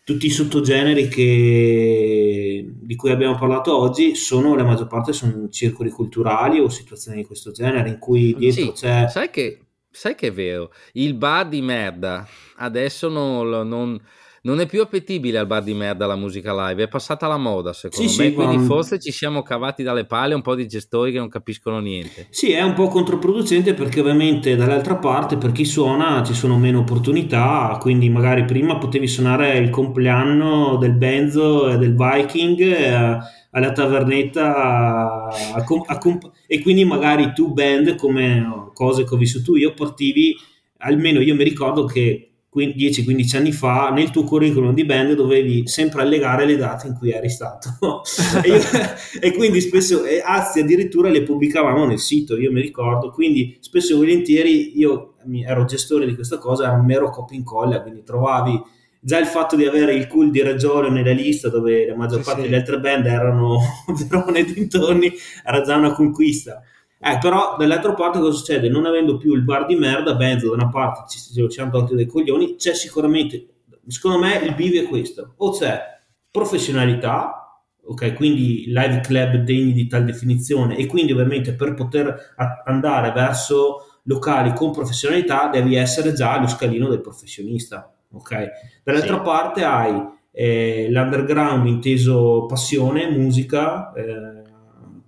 tutti 0.08 0.24
i 0.24 0.30
sottogeneri 0.30 1.06
che, 1.06 2.66
di 2.66 2.96
cui 2.96 3.10
abbiamo 3.10 3.36
parlato 3.36 3.76
oggi 3.76 4.14
sono 4.14 4.56
la 4.56 4.64
maggior 4.64 4.86
parte 4.86 5.12
sono 5.12 5.50
circoli 5.50 5.90
culturali 5.90 6.60
o 6.60 6.70
situazioni 6.70 7.18
di 7.18 7.26
questo 7.26 7.50
genere 7.50 7.90
in 7.90 7.98
cui 7.98 8.34
dietro 8.34 8.62
sì, 8.62 8.72
c'è 8.72 9.06
sai 9.06 9.28
che, 9.28 9.66
sai 9.90 10.14
che 10.14 10.28
è 10.28 10.32
vero? 10.32 10.72
Il 10.92 11.12
bar 11.12 11.46
di 11.46 11.60
merda 11.60 12.26
adesso 12.56 13.10
non, 13.10 13.68
non 13.68 14.00
non 14.42 14.60
è 14.60 14.66
più 14.66 14.80
appetibile 14.80 15.38
al 15.38 15.46
bar 15.46 15.62
di 15.62 15.74
merda 15.74 16.06
la 16.06 16.16
musica 16.16 16.68
live, 16.68 16.84
è 16.84 16.88
passata 16.88 17.26
la 17.26 17.36
moda 17.36 17.72
secondo 17.72 18.08
sì, 18.10 18.18
me, 18.18 18.28
sì, 18.28 18.34
quindi 18.34 18.56
ma... 18.56 18.62
forse 18.62 18.98
ci 18.98 19.10
siamo 19.10 19.42
cavati 19.42 19.82
dalle 19.82 20.04
palle 20.04 20.34
un 20.34 20.42
po' 20.42 20.54
di 20.54 20.66
gestori 20.66 21.12
che 21.12 21.18
non 21.18 21.28
capiscono 21.28 21.80
niente. 21.80 22.26
Sì, 22.30 22.52
è 22.52 22.62
un 22.62 22.74
po' 22.74 22.88
controproducente 22.88 23.74
perché 23.74 24.00
ovviamente 24.00 24.56
dall'altra 24.56 24.96
parte 24.96 25.36
per 25.36 25.52
chi 25.52 25.64
suona 25.64 26.22
ci 26.22 26.34
sono 26.34 26.58
meno 26.58 26.80
opportunità, 26.80 27.76
quindi 27.80 28.08
magari 28.08 28.44
prima 28.44 28.78
potevi 28.78 29.06
suonare 29.06 29.58
il 29.58 29.70
compleanno 29.70 30.76
del 30.76 30.92
Benzo 30.92 31.70
e 31.70 31.78
del 31.78 31.94
Viking 31.96 32.60
eh, 32.60 33.18
alla 33.50 33.72
tavernetta 33.72 34.54
a, 34.54 35.28
a, 35.54 35.98
comp- 35.98 36.30
e 36.46 36.60
quindi 36.60 36.84
magari 36.84 37.32
tu 37.32 37.52
band 37.52 37.96
come 37.96 38.70
cose 38.74 39.04
che 39.04 39.14
ho 39.14 39.18
vissuto 39.18 39.56
io 39.56 39.74
partivi 39.74 40.36
almeno 40.78 41.20
io 41.20 41.34
mi 41.34 41.44
ricordo 41.44 41.84
che 41.84 42.27
10-15 42.56 43.36
anni 43.36 43.52
fa 43.52 43.90
nel 43.90 44.10
tuo 44.10 44.24
curriculum 44.24 44.72
di 44.72 44.84
band 44.84 45.12
dovevi 45.14 45.68
sempre 45.68 46.02
allegare 46.02 46.46
le 46.46 46.56
date 46.56 46.86
in 46.86 46.94
cui 46.94 47.10
eri 47.10 47.28
stato 47.28 47.76
e, 48.42 48.48
io, 48.48 48.60
e, 49.20 49.32
quindi 49.34 49.60
spesso 49.60 50.04
e 50.04 50.22
anzi 50.24 50.60
addirittura 50.60 51.10
le 51.10 51.22
pubblicavamo 51.22 51.84
nel 51.84 51.98
sito 51.98 52.38
io 52.38 52.50
mi 52.50 52.62
ricordo 52.62 53.10
quindi 53.10 53.58
spesso 53.60 53.92
e 53.92 53.96
volentieri 53.96 54.78
io 54.78 55.14
ero 55.44 55.64
gestore 55.66 56.06
di 56.06 56.14
questa 56.14 56.38
cosa 56.38 56.64
era 56.64 56.72
un 56.72 56.86
mero 56.86 57.10
copia 57.10 57.36
incolla 57.36 57.82
quindi 57.82 58.02
trovavi 58.02 58.60
già 59.00 59.18
il 59.18 59.26
fatto 59.26 59.54
di 59.54 59.64
avere 59.64 59.94
il 59.94 60.06
cool 60.06 60.30
di 60.30 60.42
Reggio 60.42 60.88
nella 60.88 61.12
lista 61.12 61.48
dove 61.48 61.86
la 61.86 61.94
maggior 61.94 62.20
sì, 62.20 62.24
parte 62.24 62.40
sì. 62.40 62.46
delle 62.48 62.60
altre 62.60 62.80
band 62.80 63.06
erano 63.06 63.58
Verona 64.08 64.38
e 64.38 64.44
dintorni 64.44 65.12
era 65.44 65.60
già 65.60 65.76
una 65.76 65.92
conquista 65.92 66.62
eh, 67.00 67.18
però 67.20 67.56
dall'altra 67.56 67.94
parte 67.94 68.18
cosa 68.18 68.36
succede? 68.36 68.68
Non 68.68 68.84
avendo 68.84 69.16
più 69.16 69.34
il 69.34 69.42
bar 69.42 69.66
di 69.66 69.76
merda, 69.76 70.14
Benzo 70.14 70.48
da 70.48 70.54
una 70.54 70.68
parte 70.68 71.04
ci, 71.08 71.48
siamo 71.48 71.70
tolti 71.70 71.94
dei 71.94 72.06
coglioni, 72.06 72.56
c'è 72.56 72.74
sicuramente, 72.74 73.46
secondo 73.86 74.18
me 74.18 74.36
il 74.38 74.54
bivio 74.54 74.82
è 74.82 74.88
questo, 74.88 75.34
o 75.36 75.50
c'è 75.52 75.80
professionalità, 76.30 77.62
ok, 77.84 78.14
quindi 78.14 78.64
live 78.66 79.00
club 79.00 79.36
degni 79.36 79.72
di 79.72 79.86
tal 79.86 80.04
definizione 80.04 80.76
e 80.76 80.86
quindi 80.86 81.12
ovviamente 81.12 81.54
per 81.54 81.74
poter 81.74 82.34
a- 82.36 82.62
andare 82.66 83.12
verso 83.12 84.00
locali 84.04 84.52
con 84.52 84.72
professionalità 84.72 85.48
devi 85.48 85.76
essere 85.76 86.12
già 86.12 86.32
allo 86.32 86.48
scalino 86.48 86.88
del 86.88 87.00
professionista, 87.00 87.92
ok? 88.12 88.46
Dall'altra 88.82 89.16
sì. 89.16 89.22
parte 89.22 89.64
hai 89.64 90.16
eh, 90.32 90.88
l'underground 90.90 91.66
inteso 91.66 92.46
passione, 92.46 93.10
musica, 93.10 93.92
eh, 93.92 94.37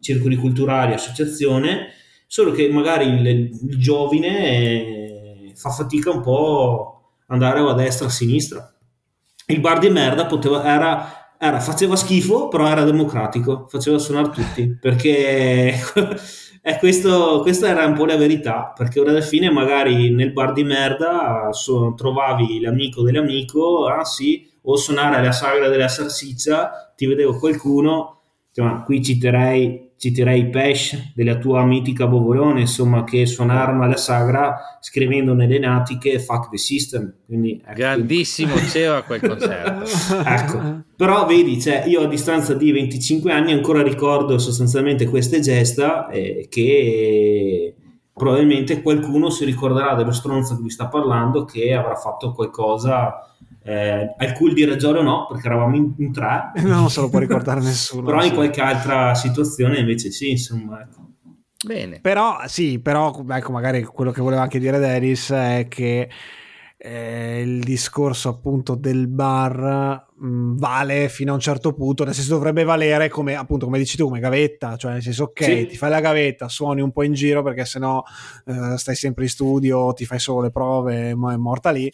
circoli 0.01 0.36
culturali, 0.36 0.92
associazione, 0.92 1.88
solo 2.26 2.53
che 2.53 2.68
magari 2.70 3.07
il, 3.07 3.26
il 3.26 3.78
giovine 3.78 4.48
eh, 4.48 5.53
fa 5.55 5.70
fatica 5.70 6.11
un 6.11 6.20
po' 6.20 7.01
andare 7.26 7.61
a 7.61 7.72
destra 7.72 8.07
o 8.07 8.09
a 8.09 8.12
sinistra. 8.12 8.74
Il 9.46 9.61
bar 9.61 9.78
di 9.78 9.88
merda 9.88 10.26
poteva, 10.26 10.64
era, 10.64 11.34
era, 11.38 11.61
faceva 11.61 11.96
schifo, 11.96 12.48
però 12.48 12.68
era 12.68 12.84
democratico, 12.84 13.66
faceva 13.68 13.98
suonare 13.98 14.30
tutti, 14.30 14.76
perché 14.80 15.74
eh, 16.62 16.78
questo, 16.78 17.40
questa 17.40 17.68
era 17.68 17.84
un 17.84 17.94
po' 17.94 18.05
la 18.05 18.16
verità, 18.16 18.72
perché 18.76 19.01
ora 19.01 19.11
alla 19.11 19.20
fine 19.20 19.51
magari 19.51 20.11
nel 20.11 20.32
bar 20.32 20.53
di 20.53 20.64
merda 20.64 21.48
so, 21.51 21.94
trovavi 21.96 22.61
l'amico 22.61 23.03
dell'amico, 23.03 23.86
ah 23.86 24.05
sì, 24.05 24.48
o 24.62 24.76
suonare 24.76 25.16
alla 25.16 25.32
sagra 25.32 25.68
della 25.68 25.88
salsiccia, 25.88 26.92
ti 26.94 27.07
vedevo 27.07 27.36
qualcuno, 27.38 28.20
insomma, 28.48 28.82
qui 28.82 29.03
citerei 29.03 29.89
citerei 30.01 30.48
Pesh 30.48 31.12
della 31.14 31.36
tua 31.36 31.62
mitica 31.66 32.07
Bovolone, 32.07 32.61
insomma, 32.61 33.05
che 33.05 33.26
suonarono 33.26 33.82
alla 33.82 33.98
sagra 33.98 34.78
scrivendo 34.80 35.34
nelle 35.34 35.59
natiche 35.59 36.18
Fuck 36.18 36.48
the 36.48 36.57
System. 36.57 37.16
Quindi, 37.26 37.61
ecco, 37.62 37.74
Grandissimo 37.74 38.57
CEO 38.66 38.96
a 38.96 39.03
quel 39.03 39.20
concerto. 39.20 39.84
ecco, 40.24 40.84
però 40.96 41.26
vedi, 41.26 41.61
cioè, 41.61 41.84
io 41.86 42.01
a 42.01 42.07
distanza 42.07 42.55
di 42.55 42.72
25 42.72 43.30
anni 43.30 43.53
ancora 43.53 43.82
ricordo 43.82 44.38
sostanzialmente 44.38 45.05
queste 45.07 45.40
gesta 45.40 46.09
eh, 46.09 46.46
che 46.48 47.74
probabilmente 48.14 48.80
qualcuno 48.80 49.28
si 49.28 49.44
ricorderà 49.44 49.94
dello 49.94 50.12
stronzo 50.12 50.57
che 50.57 50.62
vi 50.62 50.70
sta 50.70 50.88
parlando 50.88 51.44
che 51.44 51.74
avrà 51.74 51.94
fatto 51.94 52.32
qualcosa 52.32 53.34
eh, 53.62 54.14
al 54.16 54.32
cool 54.34 54.54
di 54.54 54.64
Reggio 54.64 55.02
no, 55.02 55.26
perché 55.28 55.46
eravamo 55.46 55.76
in, 55.76 55.92
in 55.98 56.12
tre. 56.12 56.52
non 56.62 56.90
se 56.90 57.00
lo 57.00 57.08
può 57.08 57.18
ricordare 57.18 57.61
nessuno. 57.62 58.04
però 58.04 58.24
in 58.24 58.34
qualche 58.34 58.61
altra 58.61 59.14
situazione 59.14 59.78
invece 59.78 60.11
sì, 60.11 60.30
insomma. 60.30 60.82
Ecco. 60.82 61.08
Bene. 61.66 62.00
Però 62.00 62.38
sì, 62.46 62.78
però 62.78 63.14
ecco, 63.28 63.52
magari 63.52 63.82
quello 63.82 64.12
che 64.12 64.22
voleva 64.22 64.42
anche 64.42 64.58
dire 64.58 64.78
Dennis 64.78 65.30
è 65.30 65.66
che 65.68 66.08
eh, 66.82 67.42
il 67.42 67.62
discorso 67.62 68.30
appunto 68.30 68.74
del 68.74 69.06
bar 69.06 70.06
mh, 70.16 70.26
mm, 70.26 70.56
vale 70.56 71.11
fino 71.11 71.32
a 71.32 71.34
un 71.34 71.40
certo 71.40 71.74
punto, 71.74 72.04
nel 72.04 72.14
senso 72.14 72.32
dovrebbe 72.32 72.64
valere 72.64 73.11
come 73.11 73.34
appunto 73.34 73.66
come 73.66 73.76
dici 73.76 73.98
tu, 73.98 74.04
come 74.04 74.20
gavetta, 74.20 74.78
cioè 74.78 74.92
nel 74.92 75.02
senso 75.02 75.24
ok, 75.24 75.44
sì. 75.44 75.66
ti 75.66 75.76
fai 75.76 75.90
la 75.90 76.00
gavetta, 76.00 76.48
suoni 76.48 76.80
un 76.80 76.92
po' 76.92 77.02
in 77.02 77.12
giro 77.12 77.42
perché 77.42 77.66
sennò 77.66 78.02
eh, 78.46 78.78
stai 78.78 78.94
sempre 78.94 79.24
in 79.24 79.28
studio, 79.30 79.92
ti 79.92 80.06
fai 80.06 80.18
solo 80.18 80.40
le 80.40 80.50
prove, 80.50 81.14
ma 81.14 81.34
è 81.34 81.36
morta 81.36 81.70
lì 81.70 81.92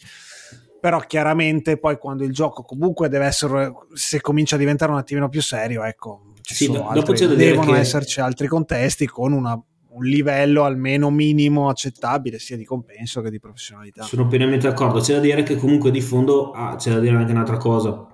però 0.79 0.99
chiaramente 0.99 1.77
poi 1.77 1.97
quando 1.97 2.23
il 2.23 2.31
gioco 2.31 2.63
comunque 2.63 3.09
deve 3.09 3.25
essere 3.25 3.73
se 3.93 4.21
comincia 4.21 4.55
a 4.55 4.59
diventare 4.59 4.91
un 4.91 4.97
attimino 4.97 5.29
più 5.29 5.41
serio 5.41 5.83
ecco 5.83 6.33
ci 6.41 6.53
sì, 6.53 6.65
sono 6.65 6.89
altri, 6.89 7.35
devono 7.35 7.75
esserci 7.75 8.21
altri 8.21 8.47
contesti 8.47 9.05
con 9.05 9.33
una 9.33 9.61
un 9.97 10.05
livello 10.05 10.63
almeno 10.63 11.09
minimo 11.09 11.69
accettabile 11.69 12.37
sia 12.37 12.55
di 12.55 12.63
compenso 12.63 13.21
che 13.21 13.31
di 13.31 13.39
professionalità. 13.39 14.03
Sono 14.03 14.27
pienamente 14.27 14.67
d'accordo, 14.67 14.99
c'è 14.99 15.13
da 15.13 15.19
dire 15.19 15.43
che 15.43 15.55
comunque 15.55 15.91
di 15.91 16.01
fondo 16.01 16.51
ah, 16.51 16.75
c'è 16.75 16.91
da 16.91 16.99
dire 16.99 17.15
anche 17.15 17.31
un'altra 17.31 17.57
cosa, 17.57 18.05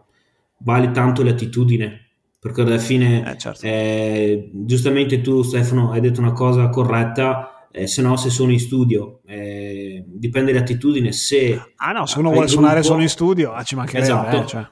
vale 0.60 0.92
tanto 0.92 1.24
l'attitudine, 1.24 2.12
perché 2.40 2.62
alla 2.62 2.78
fine, 2.78 3.34
eh, 3.34 3.38
certo. 3.38 3.66
eh, 3.66 4.50
giustamente 4.54 5.22
tu 5.22 5.44
Stefano 5.44 5.92
hai 5.92 6.00
detto 6.00 6.22
una 6.22 6.32
cosa 6.32 6.70
corretta, 6.70 7.68
eh, 7.70 7.88
se 7.88 8.02
no 8.02 8.16
se 8.16 8.30
sono 8.30 8.52
in 8.52 8.60
studio, 8.60 9.20
eh, 9.26 9.53
dipende 10.14 10.52
dall'attitudine, 10.52 11.12
se... 11.12 11.74
Ah 11.78 11.92
no, 11.92 12.06
se 12.06 12.20
uno 12.20 12.30
vuole 12.30 12.46
gruppo, 12.46 12.62
suonare 12.62 12.84
solo 12.84 13.02
in 13.02 13.10
studio, 13.10 13.54
ah, 13.54 13.64
ci 13.64 13.76
mancherebbe. 13.76 14.06
Esatto. 14.06 14.42
Eh, 14.42 14.46
cioè. 14.46 14.68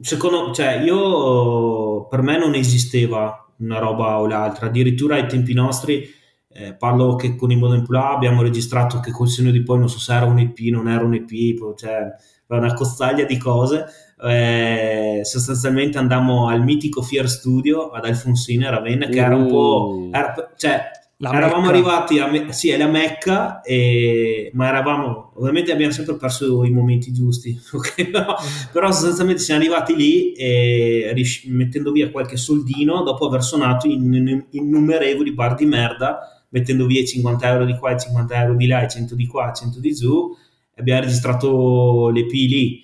Secondo, 0.00 0.52
cioè, 0.52 0.80
io, 0.82 2.06
per 2.08 2.22
me 2.22 2.38
non 2.38 2.54
esisteva 2.54 3.44
una 3.58 3.78
roba 3.78 4.18
o 4.18 4.26
l'altra. 4.26 4.66
Addirittura 4.66 5.16
ai 5.16 5.26
tempi 5.26 5.52
nostri, 5.54 6.08
eh, 6.48 6.74
parlo 6.74 7.16
che 7.16 7.36
con 7.36 7.50
i 7.50 7.56
Modern 7.56 7.84
Plus 7.84 8.02
abbiamo 8.02 8.42
registrato 8.42 9.00
che 9.00 9.10
col 9.10 9.28
segno 9.28 9.50
di 9.50 9.62
poi 9.62 9.78
non 9.78 9.88
so 9.88 9.98
se 9.98 10.14
era 10.14 10.24
un 10.24 10.38
EP, 10.38 10.58
non 10.70 10.88
era 10.88 11.04
un 11.04 11.14
EP, 11.14 11.74
cioè 11.76 12.12
una 12.46 12.74
costaglia 12.74 13.24
di 13.24 13.36
cose. 13.36 13.84
Eh, 14.22 15.20
sostanzialmente 15.24 15.98
andammo 15.98 16.48
al 16.48 16.62
mitico 16.62 17.02
Fier 17.02 17.28
Studio 17.28 17.90
ad 17.90 18.04
Alfonsine 18.04 18.70
Ravenna, 18.70 19.06
che 19.06 19.20
uh. 19.20 19.24
era 19.24 19.36
un 19.36 19.48
po'. 19.48 19.88
Uh. 19.90 20.10
Era, 20.12 20.52
cioè, 20.56 20.82
la 21.30 21.36
eravamo 21.36 21.70
Mecca. 21.70 21.72
arrivati 21.72 22.18
a, 22.18 22.52
sì, 22.52 22.72
alla 22.72 22.86
Mecca, 22.86 23.60
e, 23.62 24.50
ma 24.54 24.68
eravamo, 24.68 25.32
ovviamente 25.36 25.72
abbiamo 25.72 25.92
sempre 25.92 26.16
perso 26.16 26.64
i 26.64 26.70
momenti 26.70 27.12
giusti, 27.12 27.58
okay? 27.72 28.10
però, 28.10 28.36
però, 28.72 28.92
sostanzialmente 28.92 29.40
siamo 29.40 29.60
arrivati 29.60 29.96
lì 29.96 30.32
e, 30.32 31.10
rius- 31.14 31.44
mettendo 31.46 31.92
via 31.92 32.10
qualche 32.10 32.36
soldino 32.36 33.02
dopo 33.02 33.26
aver 33.26 33.42
suonato 33.42 33.86
in, 33.86 34.12
in 34.12 34.44
innumerevoli 34.50 35.32
bar 35.32 35.54
di 35.54 35.66
merda, 35.66 36.46
mettendo 36.50 36.86
via 36.86 37.02
50 37.02 37.48
euro 37.48 37.64
di 37.64 37.76
qua, 37.78 37.96
50 37.96 38.42
euro 38.42 38.54
di 38.54 38.66
là, 38.66 38.82
e 38.82 38.88
100 38.88 39.14
di 39.14 39.26
qua, 39.26 39.52
100 39.52 39.80
di 39.80 39.94
giù, 39.94 40.36
abbiamo 40.76 41.00
registrato 41.00 42.10
le 42.10 42.26
P 42.26 42.32
lì 42.32 42.82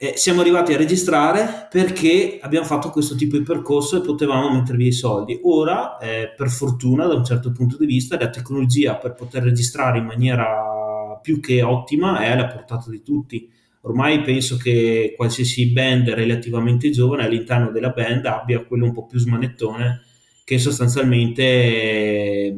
eh, 0.00 0.12
siamo 0.16 0.42
arrivati 0.42 0.72
a 0.72 0.76
registrare 0.76 1.66
perché 1.68 2.38
abbiamo 2.40 2.64
fatto 2.64 2.90
questo 2.90 3.16
tipo 3.16 3.36
di 3.36 3.42
percorso 3.42 3.96
e 3.96 4.06
potevamo 4.06 4.52
mettervi 4.52 4.86
i 4.86 4.92
soldi. 4.92 5.40
Ora, 5.42 5.98
eh, 5.98 6.32
per 6.36 6.50
fortuna, 6.50 7.06
da 7.06 7.14
un 7.14 7.24
certo 7.24 7.50
punto 7.50 7.76
di 7.76 7.86
vista, 7.86 8.16
la 8.16 8.30
tecnologia 8.30 8.94
per 8.94 9.14
poter 9.14 9.42
registrare 9.42 9.98
in 9.98 10.04
maniera 10.04 11.18
più 11.20 11.40
che 11.40 11.62
ottima 11.62 12.20
è 12.20 12.30
alla 12.30 12.46
portata 12.46 12.90
di 12.90 13.02
tutti. 13.02 13.50
Ormai 13.82 14.22
penso 14.22 14.56
che 14.56 15.14
qualsiasi 15.16 15.72
band 15.72 16.10
relativamente 16.10 16.90
giovane 16.90 17.24
all'interno 17.24 17.70
della 17.72 17.90
band 17.90 18.24
abbia 18.26 18.64
quello 18.64 18.84
un 18.84 18.92
po' 18.92 19.06
più 19.06 19.18
smanettone 19.18 20.02
che 20.44 20.58
sostanzialmente 20.58 21.42
eh, 21.42 22.54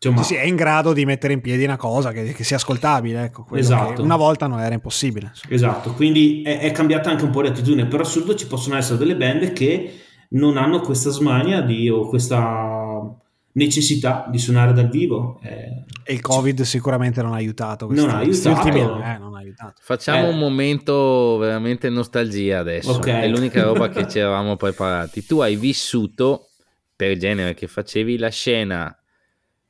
Insomma, 0.00 0.22
sì, 0.22 0.34
sì, 0.34 0.40
è 0.40 0.44
in 0.44 0.54
grado 0.54 0.92
di 0.92 1.04
mettere 1.04 1.32
in 1.32 1.40
piedi 1.40 1.64
una 1.64 1.76
cosa 1.76 2.12
che, 2.12 2.32
che 2.32 2.44
sia 2.44 2.56
ascoltabile. 2.56 3.24
Ecco, 3.24 3.46
esatto. 3.54 4.02
una 4.02 4.16
volta 4.16 4.46
non 4.46 4.60
era 4.60 4.74
impossibile. 4.74 5.32
Insomma. 5.34 5.54
Esatto, 5.54 5.92
quindi 5.94 6.42
è, 6.42 6.60
è, 6.60 6.70
cambiata 6.70 7.10
anche 7.10 7.24
un 7.24 7.30
po' 7.30 7.42
l'attitudine. 7.42 7.86
Per 7.86 8.00
assurdo 8.00 8.36
ci 8.36 8.46
possono 8.46 8.76
essere 8.76 8.96
delle 8.96 9.16
band 9.16 9.52
che 9.52 10.00
non 10.30 10.56
hanno 10.56 10.80
questa 10.80 11.10
smania 11.10 11.62
di, 11.62 11.88
o 11.88 12.06
questa 12.06 13.12
necessità 13.52 14.26
di 14.30 14.38
suonare 14.38 14.72
dal 14.72 14.88
vivo. 14.88 15.40
Eh, 15.42 15.84
e 16.04 16.12
il 16.12 16.20
Covid 16.20 16.62
sicuramente 16.62 17.20
non 17.20 17.32
ha 17.32 17.36
aiutato. 17.36 17.88
Non 17.90 18.08
ha 18.08 18.18
aiutato. 18.18 18.68
Eh, 18.68 19.18
non 19.18 19.34
ha 19.34 19.38
aiutato. 19.38 19.74
Facciamo 19.80 20.26
eh. 20.26 20.30
un 20.30 20.38
momento 20.38 21.38
veramente 21.38 21.90
nostalgia 21.90 22.60
adesso. 22.60 22.92
Okay. 22.92 23.24
È 23.24 23.28
l'unica 23.28 23.64
roba 23.64 23.88
che 23.88 24.08
ci 24.08 24.16
eravamo 24.20 24.56
preparati. 24.56 25.26
Tu 25.26 25.40
hai 25.40 25.56
vissuto, 25.56 26.50
per 26.94 27.10
il 27.10 27.18
genere 27.18 27.54
che 27.54 27.66
facevi, 27.66 28.16
la 28.16 28.30
scena 28.30 28.97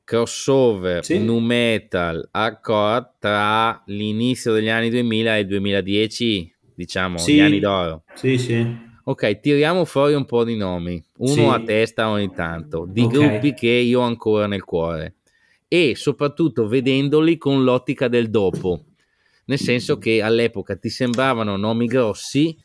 crossover 0.09 1.05
sì. 1.05 1.19
nu 1.19 1.39
metal 1.39 2.27
hardcore 2.31 3.17
tra 3.19 3.83
l'inizio 3.89 4.55
degli 4.55 4.71
anni 4.71 4.89
2000 4.89 5.37
e 5.37 5.41
il 5.41 5.47
2010 5.47 6.55
diciamo 6.75 7.19
sì. 7.19 7.35
gli 7.35 7.41
anni 7.41 7.59
d'oro 7.59 8.05
sì 8.15 8.39
sì 8.39 8.67
ok 9.05 9.41
tiriamo 9.41 9.85
fuori 9.85 10.15
un 10.15 10.25
po' 10.25 10.45
di 10.45 10.57
nomi 10.57 11.05
uno 11.19 11.33
sì. 11.33 11.45
a 11.45 11.61
testa 11.61 12.09
ogni 12.09 12.33
tanto 12.33 12.87
di 12.89 13.03
okay. 13.03 13.19
gruppi 13.19 13.53
che 13.53 13.69
io 13.69 14.01
ho 14.01 14.05
ancora 14.05 14.47
nel 14.47 14.65
cuore 14.65 15.17
e 15.69 15.95
soprattutto 15.95 16.67
vedendoli 16.67 17.37
con 17.37 17.63
l'ottica 17.63 18.09
del 18.09 18.31
dopo 18.31 18.85
nel 19.45 19.59
senso 19.59 19.99
che 19.99 20.23
all'epoca 20.23 20.75
ti 20.77 20.89
sembravano 20.89 21.59
nomi 21.59 21.85
grossi 21.85 22.57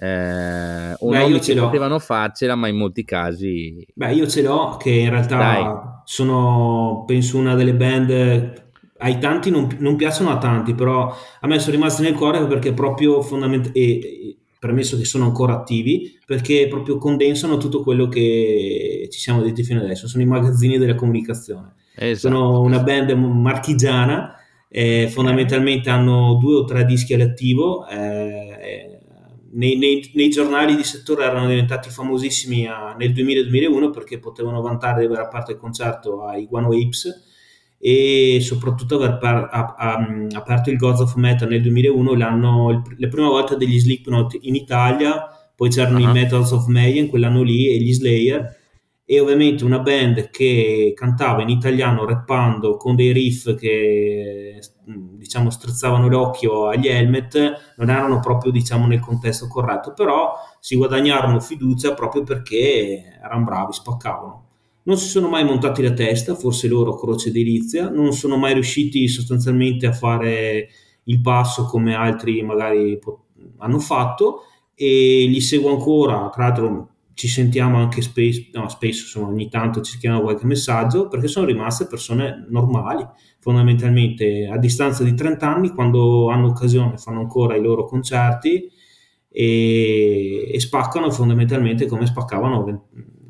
eh, 0.00 0.94
o 0.96 1.08
Beh, 1.08 1.40
che 1.40 1.56
potevano 1.56 1.98
farcela, 1.98 2.54
ma 2.54 2.68
in 2.68 2.76
molti 2.76 3.04
casi. 3.04 3.84
Beh, 3.94 4.12
io 4.12 4.28
ce 4.28 4.42
l'ho 4.42 4.76
che 4.78 4.90
in 4.90 5.10
realtà 5.10 5.36
Dai. 5.36 5.64
sono, 6.04 7.02
penso, 7.04 7.36
una 7.36 7.56
delle 7.56 7.74
band. 7.74 8.66
Ai 9.00 9.18
tanti 9.18 9.50
non, 9.50 9.68
non, 9.80 9.96
piacciono 9.96 10.30
a 10.30 10.38
tanti, 10.38 10.74
però 10.74 11.12
a 11.40 11.46
me 11.48 11.58
sono 11.58 11.74
rimasti 11.74 12.02
nel 12.02 12.14
cuore 12.14 12.46
perché 12.46 12.72
proprio 12.72 13.22
fondamentalmente. 13.22 14.36
Premesso 14.60 14.96
che 14.96 15.04
sono 15.04 15.24
ancora 15.24 15.52
attivi, 15.52 16.18
perché 16.26 16.66
proprio 16.68 16.98
condensano 16.98 17.58
tutto 17.58 17.80
quello 17.84 18.08
che 18.08 19.06
ci 19.08 19.18
siamo 19.20 19.40
detti 19.40 19.62
fino 19.62 19.80
adesso. 19.80 20.08
Sono 20.08 20.24
i 20.24 20.26
magazzini 20.26 20.78
della 20.78 20.96
comunicazione. 20.96 21.74
Esatto. 21.94 22.34
Sono 22.34 22.60
una 22.62 22.80
band 22.80 23.12
marchigiana, 23.12 24.34
eh, 24.68 25.08
fondamentalmente 25.12 25.90
hanno 25.90 26.34
due 26.40 26.56
o 26.56 26.64
tre 26.64 26.84
dischi 26.84 27.14
all'attivo. 27.14 27.86
Eh, 27.86 28.97
nei, 29.58 29.76
nei, 29.76 30.10
nei, 30.14 30.28
giornali 30.28 30.76
di 30.76 30.84
settore 30.84 31.24
erano 31.24 31.48
diventati 31.48 31.90
famosissimi 31.90 32.66
a, 32.66 32.94
nel 32.96 33.10
2000-2001 33.10 33.90
perché 33.90 34.18
potevano 34.18 34.62
vantare 34.62 35.00
di 35.00 35.06
aver 35.06 35.18
aperto 35.18 35.50
il 35.50 35.58
concerto 35.58 36.24
ai 36.24 36.46
One 36.48 36.68
Waves 36.68 37.26
e 37.76 38.38
soprattutto 38.40 38.96
aver 38.96 39.18
par, 39.18 39.48
a, 39.50 39.74
a, 39.76 40.06
aperto 40.32 40.70
il 40.70 40.76
Gods 40.76 41.00
of 41.00 41.14
Metal 41.16 41.48
nel 41.48 41.62
2001 41.62 42.14
l'anno, 42.14 42.82
la 42.96 43.08
prima 43.08 43.28
volta 43.28 43.56
degli 43.56 43.78
Slipknot 43.78 44.38
in 44.42 44.54
Italia 44.54 45.26
poi 45.54 45.70
c'erano 45.70 45.98
uh-huh. 45.98 46.08
i 46.08 46.12
Metals 46.12 46.52
of 46.52 46.66
Mayhem 46.66 47.08
quell'anno 47.08 47.42
lì 47.42 47.68
e 47.68 47.78
gli 47.78 47.92
Slayer 47.92 48.56
e 49.10 49.20
ovviamente 49.20 49.64
una 49.64 49.78
band 49.78 50.28
che 50.28 50.92
cantava 50.94 51.40
in 51.40 51.48
italiano 51.48 52.04
rappando 52.04 52.76
con 52.76 52.94
dei 52.94 53.10
riff 53.10 53.54
che 53.54 54.60
diciamo 54.84 55.48
strizzavano 55.48 56.08
l'occhio 56.08 56.66
agli 56.68 56.88
helmet 56.88 57.74
non 57.78 57.88
erano 57.88 58.20
proprio 58.20 58.52
diciamo 58.52 58.86
nel 58.86 59.00
contesto 59.00 59.48
corretto 59.48 59.94
però 59.94 60.32
si 60.60 60.76
guadagnarono 60.76 61.40
fiducia 61.40 61.94
proprio 61.94 62.22
perché 62.22 63.18
erano 63.24 63.44
bravi 63.44 63.72
spaccavano. 63.72 64.46
Non 64.82 64.98
si 64.98 65.08
sono 65.08 65.28
mai 65.30 65.44
montati 65.44 65.82
la 65.82 65.94
testa 65.94 66.34
forse 66.34 66.68
loro 66.68 66.94
croce 66.94 67.32
delizia 67.32 67.88
non 67.88 68.12
sono 68.12 68.36
mai 68.36 68.52
riusciti 68.52 69.08
sostanzialmente 69.08 69.86
a 69.86 69.92
fare 69.92 70.68
il 71.04 71.20
passo 71.22 71.64
come 71.64 71.94
altri 71.94 72.42
magari 72.42 72.98
hanno 73.56 73.78
fatto 73.78 74.42
e 74.74 75.24
li 75.26 75.40
seguo 75.40 75.70
ancora 75.70 76.28
tra 76.28 76.42
l'altro 76.48 76.88
ci 77.18 77.26
sentiamo 77.26 77.78
anche 77.78 78.00
spesso, 78.00 78.42
no, 78.52 78.68
spesso 78.68 79.02
insomma, 79.02 79.26
ogni 79.26 79.48
tanto 79.48 79.80
ci 79.80 79.96
scrivono 79.98 80.22
qualche 80.22 80.46
messaggio 80.46 81.08
perché 81.08 81.26
sono 81.26 81.46
rimaste 81.46 81.88
persone 81.88 82.46
normali 82.48 83.04
fondamentalmente 83.40 84.48
a 84.48 84.56
distanza 84.56 85.02
di 85.02 85.14
30 85.14 85.52
anni 85.52 85.70
quando 85.70 86.28
hanno 86.28 86.46
occasione 86.46 86.96
fanno 86.96 87.18
ancora 87.18 87.56
i 87.56 87.60
loro 87.60 87.86
concerti 87.86 88.70
e, 89.28 90.48
e 90.48 90.60
spaccano 90.60 91.10
fondamentalmente 91.10 91.86
come 91.86 92.06
spaccavano 92.06 92.86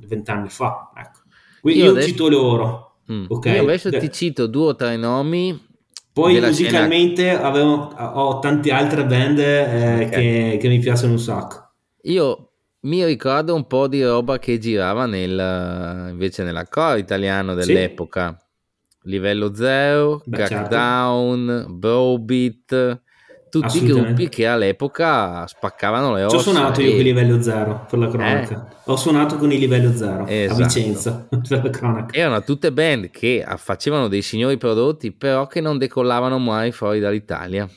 20 0.06 0.30
anni 0.30 0.50
fa 0.50 0.92
ecco. 0.94 1.20
quindi 1.62 1.80
io, 1.80 1.86
io 1.86 1.92
adesso... 1.92 2.08
cito 2.08 2.28
loro 2.28 2.96
mm. 3.10 3.24
okay? 3.28 3.54
io 3.54 3.62
adesso 3.62 3.90
ti 3.90 4.12
cito 4.12 4.46
due 4.46 4.66
o 4.66 4.76
tre 4.76 4.98
nomi 4.98 5.66
poi 6.12 6.38
musicalmente 6.38 7.22
scena... 7.22 7.42
avevo, 7.42 7.72
ho 7.96 8.38
tante 8.40 8.70
altre 8.70 9.06
band 9.06 9.38
eh, 9.38 9.94
okay. 9.94 10.08
che, 10.10 10.58
che 10.60 10.68
mi 10.68 10.78
piacciono 10.78 11.12
un 11.12 11.18
sacco 11.18 11.70
io 12.02 12.47
mi 12.80 13.04
ricordo 13.04 13.54
un 13.54 13.66
po' 13.66 13.88
di 13.88 14.04
roba 14.04 14.38
che 14.38 14.58
girava 14.58 15.06
nel, 15.06 16.10
invece 16.10 16.44
nell'accordo 16.44 16.98
italiano 16.98 17.54
dell'epoca. 17.54 18.36
Sì. 18.38 18.46
Livello 19.10 19.54
0, 19.54 20.22
Crackdown, 20.30 21.46
certo. 21.46 21.72
Browbeat, 21.72 23.00
tutti 23.48 23.82
i 23.82 23.86
gruppi 23.86 24.28
che 24.28 24.46
all'epoca 24.46 25.46
spaccavano 25.46 26.12
le 26.14 26.24
ossa. 26.24 26.36
Ho 26.36 26.40
suonato 26.40 26.80
io 26.80 26.90
con 26.90 27.00
i 27.00 27.02
livello 27.02 27.40
0 27.40 27.86
per 27.88 27.98
la 27.98 28.08
cronaca. 28.08 28.68
Eh? 28.68 28.76
Ho 28.84 28.96
suonato 28.96 29.36
con 29.36 29.50
i 29.50 29.58
livello 29.58 29.92
0 29.92 30.26
esatto. 30.26 30.62
a 30.62 30.66
Vicenza 30.66 31.26
per 31.28 31.62
la 31.64 31.70
cronaca. 31.70 32.16
Erano 32.16 32.42
tutte 32.42 32.72
band 32.72 33.10
che 33.10 33.44
facevano 33.56 34.08
dei 34.08 34.22
signori 34.22 34.58
prodotti, 34.58 35.12
però 35.12 35.46
che 35.46 35.60
non 35.60 35.78
decollavano 35.78 36.38
mai 36.38 36.72
fuori 36.72 37.00
dall'Italia. 37.00 37.68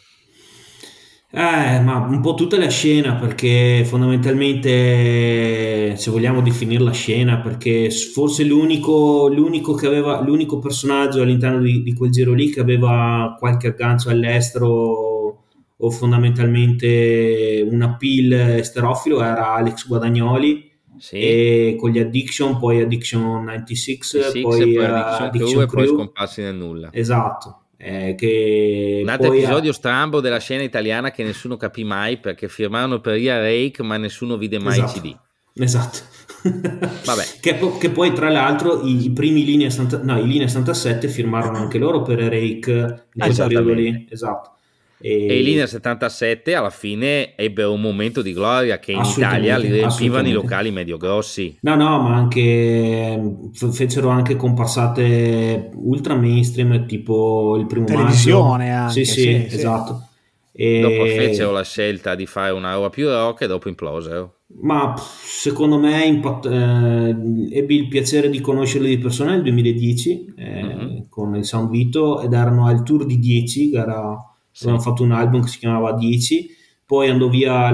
Eh, 1.34 1.80
ma 1.80 2.06
un 2.10 2.20
po' 2.20 2.34
tutta 2.34 2.58
la 2.58 2.68
scena 2.68 3.16
perché 3.16 3.86
fondamentalmente 3.86 5.95
se 5.95 6.12
vogliamo 6.12 6.41
definire 6.41 6.84
la 6.84 6.91
scena 6.91 7.40
perché 7.40 7.90
forse 7.90 8.44
l'unico, 8.44 9.30
l'unico, 9.30 9.74
che 9.74 9.88
aveva, 9.88 10.22
l'unico 10.22 10.60
personaggio 10.60 11.22
all'interno 11.22 11.62
di, 11.62 11.84
di, 11.84 11.94
quel 11.94 12.12
giro 12.12 12.34
lì 12.34 12.49
che 12.49 12.60
aveva 12.60 13.38
qualche 13.40 13.68
aggancio 13.68 14.10
all'estero 14.10 15.45
o 15.78 15.90
fondamentalmente 15.90 17.66
un 17.66 17.82
appeal 17.82 18.58
esterofilo 18.58 19.24
era 19.24 19.53
Alex 19.53 19.88
Guadagnoli 19.88 20.70
sì. 20.98 21.78
con 21.80 21.91
gli 21.91 21.99
Addiction, 21.99 22.60
poi 22.60 22.82
Addiction 22.82 23.22
96, 23.22 23.98
96 23.98 24.41
poi, 24.41 24.74
poi 24.74 24.86
Addiction, 24.86 25.28
Addiction 25.28 25.32
Crew, 25.32 25.66
Crew, 25.66 25.72
e 25.82 25.86
poi 25.86 25.88
scomparsi 25.88 26.41
nel 26.41 26.56
nulla. 26.56 26.90
Esatto. 26.91 27.61
Eh, 27.84 28.14
che 28.16 28.99
un 29.02 29.10
altro 29.10 29.34
episodio 29.34 29.72
ha... 29.72 29.74
strambo 29.74 30.22
della 30.22 30.38
scena 30.38 30.62
italiana 30.62 31.10
che 31.10 31.24
nessuno 31.24 31.58
capì 31.58 31.84
mai 31.84 32.18
perché 32.18 32.48
firmarono 32.48 33.02
per 33.02 33.18
Ia 33.18 33.40
Rake 33.40 33.82
ma 33.82 33.98
nessuno 33.98 34.38
vide 34.38 34.60
mai 34.60 34.78
esatto. 34.78 34.99
CD 34.99 35.18
esatto. 35.56 35.98
Che, 37.41 37.60
che, 37.80 37.90
poi 37.90 38.14
tra 38.14 38.30
l'altro 38.30 38.82
i, 38.84 39.06
i 39.06 39.12
primi 39.12 39.44
linee, 39.44 39.70
no, 40.02 40.20
i 40.20 40.28
linee 40.28 40.48
67 40.48 41.08
firmarono 41.08 41.58
anche 41.58 41.80
loro 41.80 42.03
per 42.03 42.20
Rake 42.20 43.08
in 43.14 43.22
quel 43.22 43.36
periodo 43.36 43.74
lì 43.74 44.08
esatto 44.10 44.58
e, 45.02 45.28
e 45.28 45.40
i 45.40 45.44
Linea 45.44 45.65
77 45.65 46.53
alla 46.53 46.69
fine 46.69 47.36
ebbero 47.36 47.73
un 47.73 47.82
momento 47.82 48.22
di 48.22 48.34
gloria 48.34 48.80
che 48.80 48.91
in 48.91 49.02
Italia 49.03 49.57
li 49.57 49.72
riempivano 49.72 50.28
i 50.28 50.32
locali 50.32 50.72
medio 50.72 50.98
grossi. 50.98 51.57
No, 51.61 51.76
no, 51.76 52.02
ma 52.02 52.15
anche 52.15 53.19
fecero 53.52 54.10
anche 54.10 54.36
comparsate 54.36 55.72
ultra 55.73 56.15
mainstream, 56.15 56.86
tipo 56.86 57.57
il 57.57 57.65
primo 57.65 57.86
televisione 57.86 58.69
maggio. 58.69 58.82
Anche, 58.82 58.94
sì, 58.94 59.06
sì, 59.06 59.22
sì, 59.22 59.56
esatto. 59.56 60.07
E... 60.53 60.82
Dopo 60.82 61.06
fecero 61.06 61.52
la 61.52 61.64
scelta 61.64 62.14
di 62.14 62.26
fare 62.26 62.52
una 62.52 62.73
roba 62.73 62.90
più 62.90 63.07
rock 63.07 63.41
e 63.41 63.48
dopo 63.48 63.69
implosero. 63.69 64.36
Ma 64.61 64.94
secondo 64.98 65.78
me 65.78 66.03
impatt- 66.06 66.45
eh, 66.45 67.57
ebbi 67.57 67.76
il 67.78 67.88
piacere 67.88 68.30
di 68.30 68.41
conoscerli 68.41 68.90
di 68.90 68.98
persona 68.98 69.32
nel 69.32 69.44
2010 69.44 70.34
eh, 70.36 70.64
mm-hmm. 70.64 70.98
con 71.10 71.36
il 71.36 71.45
Sound 71.45 71.69
Vito 71.69 72.22
ed 72.22 72.34
erano 72.34 72.68
al 72.68 72.84
tour 72.84 73.06
di 73.06 73.18
10, 73.18 73.69
gara 73.69 74.31
sì. 74.52 74.64
avevano 74.64 74.84
fatto 74.84 75.03
un 75.03 75.11
album 75.11 75.41
che 75.41 75.48
si 75.48 75.60
chiamava 75.60 75.94
10, 75.94 76.49
poi 76.86 77.10
andò 77.10 77.30
via 77.30 77.72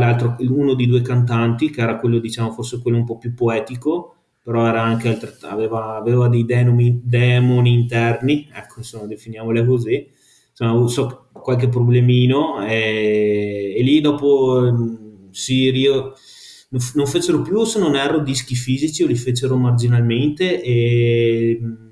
uno 0.49 0.73
di 0.75 0.85
due 0.85 1.01
cantanti, 1.01 1.69
che 1.71 1.81
era 1.81 1.97
quello, 1.97 2.19
diciamo, 2.19 2.51
forse 2.51 2.81
quello 2.81 2.97
un 2.97 3.05
po' 3.05 3.17
più 3.17 3.33
poetico, 3.33 4.15
però 4.43 4.65
era 4.67 4.81
anche 4.83 5.09
altret- 5.09 5.43
aveva, 5.43 5.95
aveva, 5.97 6.27
dei 6.27 6.45
denomi, 6.45 7.01
demoni 7.03 7.73
interni, 7.73 8.47
ecco, 8.53 8.75
insomma, 8.77 9.07
definiamole 9.07 9.65
così, 9.65 10.07
insomma, 10.51 10.87
so 10.87 11.29
qualche 11.33 11.67
problemino, 11.67 12.63
e, 12.65 13.73
e 13.75 13.81
lì 13.81 13.99
dopo 14.01 14.69
mm, 14.71 15.29
si 15.31 15.69
rio, 15.71 16.13
non 16.93 17.07
fecero 17.07 17.41
più, 17.41 17.63
se 17.63 17.79
non 17.79 17.95
erro, 17.95 18.19
dischi 18.19 18.55
fisici 18.55 19.03
o 19.03 19.07
li 19.07 19.15
fecero 19.15 19.57
marginalmente 19.57 20.61
e 20.61 21.59
mm, 21.61 21.86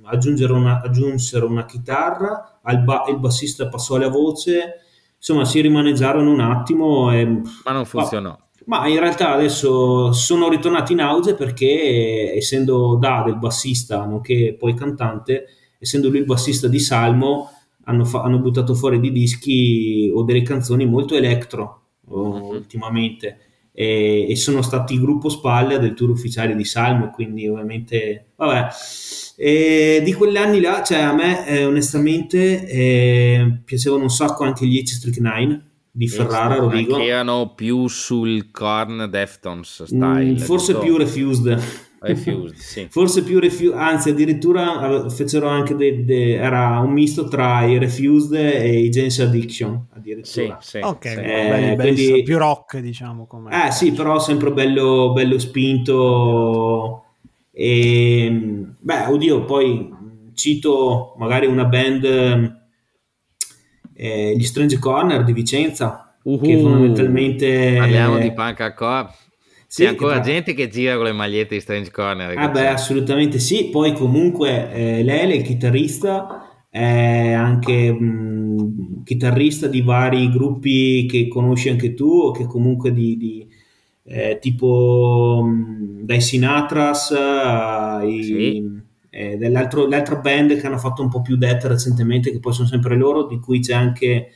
una, 0.54 0.82
aggiunsero 0.82 1.48
una 1.48 1.66
chitarra, 1.66 2.60
ba- 2.62 3.06
il 3.10 3.18
bassista 3.18 3.68
passò 3.68 3.96
alla 3.96 4.10
voce, 4.10 4.82
insomma 5.18 5.46
si 5.46 5.62
rimaneggiarono 5.62 6.32
un 6.32 6.40
attimo. 6.40 7.12
E, 7.12 7.26
ma 7.26 7.72
non 7.72 7.86
funzionò. 7.86 8.38
Ma, 8.66 8.80
ma 8.80 8.88
in 8.88 9.00
realtà 9.00 9.34
adesso 9.34 10.12
sono 10.12 10.50
ritornati 10.50 10.94
in 10.94 11.02
auge 11.02 11.36
perché 11.36 12.34
essendo 12.36 12.96
Da 12.96 13.24
del 13.26 13.38
bassista, 13.38 14.06
nonché 14.06 14.56
poi 14.58 14.74
cantante, 14.74 15.46
essendo 15.80 16.10
lui 16.10 16.20
il 16.20 16.26
bassista 16.26 16.68
di 16.68 16.80
Salmo, 16.80 17.50
hanno, 17.86 18.06
fa- 18.06 18.22
hanno 18.22 18.40
buttato 18.40 18.74
fuori 18.74 19.00
dei 19.00 19.12
dischi 19.12 20.12
o 20.14 20.24
delle 20.24 20.42
canzoni 20.42 20.86
molto 20.86 21.16
electro 21.16 21.82
mm-hmm. 22.10 22.44
ultimamente 22.44 23.40
e, 23.76 24.26
e, 24.30 24.36
sono 24.38 24.62
stati 24.62 24.94
il 24.94 25.02
gruppo 25.02 25.28
spalle 25.28 25.80
del 25.80 25.94
tour 25.94 26.10
ufficiale 26.10 26.56
di 26.56 26.64
Salmo, 26.64 27.10
quindi 27.10 27.46
ovviamente, 27.46 28.28
vabbè, 28.38 28.70
e 29.36 30.02
di 30.04 30.14
quegli 30.14 30.38
anni 30.38 30.62
là, 30.62 30.82
cioè 30.82 31.00
a 31.00 31.14
me 31.14 31.46
eh, 31.46 31.66
onestamente 31.66 32.66
eh, 32.68 33.60
piacevano 33.66 34.04
un 34.04 34.10
sacco 34.10 34.46
anche 34.46 34.66
gli 34.66 34.82
H-Streak 34.82 35.18
9 35.18 35.62
di 35.92 36.08
Ferrara, 36.08 36.56
Rodrigo. 36.56 36.96
Che 36.96 37.06
erano 37.06 37.54
più 37.54 37.88
sul 37.88 38.50
Korn 38.52 39.10
Deftones 39.10 39.84
style. 39.84 40.32
Mm, 40.32 40.38
forse 40.38 40.78
più 40.78 40.96
Refused. 40.96 41.62
Refused, 42.08 42.56
sì. 42.56 42.88
Forse 42.90 43.24
più 43.24 43.40
Refused, 43.40 43.78
anzi 43.78 44.10
addirittura 44.10 45.10
fecero 45.10 45.48
anche 45.48 45.76
de, 45.76 46.06
de, 46.06 46.36
era 46.36 46.80
un 46.80 46.92
misto 46.92 47.28
tra 47.28 47.64
i 47.64 47.78
Refused 47.78 48.34
e 48.34 48.80
i 48.80 48.90
James 48.90 49.20
Addiction 49.20 49.88
addirittura. 49.94 50.58
Sì, 50.62 50.78
sì, 50.78 50.80
ok, 50.84 51.08
sì. 51.08 51.18
Eh, 51.18 51.22
belli, 51.24 51.76
belli, 51.76 51.94
quindi, 51.94 52.24
più 52.24 52.38
rock 52.38 52.80
diciamo 52.80 53.26
come. 53.26 53.68
Eh 53.68 53.72
sì, 53.72 53.92
però 53.92 54.20
sempre 54.20 54.52
bello, 54.52 55.12
bello 55.14 55.40
spinto 55.40 57.04
e 57.52 58.66
beh, 58.80 59.06
oddio, 59.08 59.46
poi 59.46 59.94
cito 60.34 61.16
magari 61.18 61.46
una 61.46 61.66
band 61.66 62.04
eh, 63.96 64.36
gli 64.36 64.44
Strange 64.44 64.78
Corner 64.78 65.24
di 65.24 65.34
Vicenza 65.34 66.16
uh-huh. 66.22 66.42
che 66.42 66.60
fondamentalmente 66.60 67.76
parliamo 67.78 68.18
di 68.20 68.32
punk 68.34 68.60
hardcore 68.60 69.10
C'è 69.84 69.90
ancora 69.90 70.16
tra... 70.16 70.24
gente 70.24 70.54
che 70.54 70.70
gira 70.70 70.96
con 70.96 71.06
le 71.06 71.12
magliette 71.12 71.56
di 71.56 71.62
Strange 71.62 71.92
Corner. 71.92 72.38
Ah 72.38 72.50
beh, 72.50 72.68
assolutamente 72.68 73.40
sì. 73.40 73.70
Poi 73.70 73.94
comunque 73.94 74.72
eh, 74.72 75.04
Lele, 75.04 75.36
il 75.36 75.44
chitarrista, 75.44 76.66
è 76.70 77.32
anche 77.34 77.92
mh, 77.92 79.04
chitarrista 79.04 79.68
di 79.68 79.82
vari 79.82 80.30
gruppi 80.30 81.06
che 81.06 81.28
conosci 81.28 81.70
anche 81.70 81.94
tu 81.94 82.10
o 82.10 82.32
che 82.32 82.46
comunque 82.46 82.94
di, 82.94 83.18
di 83.18 83.48
eh, 84.04 84.38
tipo 84.40 85.44
mh, 85.46 86.06
dai 86.06 86.22
Sinatras 86.22 87.12
ai, 87.12 88.24
sì. 88.24 88.82
eh, 89.10 89.38
dell'altra 89.38 90.16
band 90.16 90.58
che 90.58 90.66
hanno 90.66 90.78
fatto 90.78 91.02
un 91.02 91.10
po' 91.10 91.22
più 91.22 91.36
death 91.36 91.66
recentemente, 91.66 92.32
che 92.32 92.40
poi 92.40 92.54
sono 92.54 92.68
sempre 92.68 92.96
loro, 92.96 93.26
di 93.26 93.40
cui 93.40 93.60
c'è 93.60 93.74
anche 93.74 94.30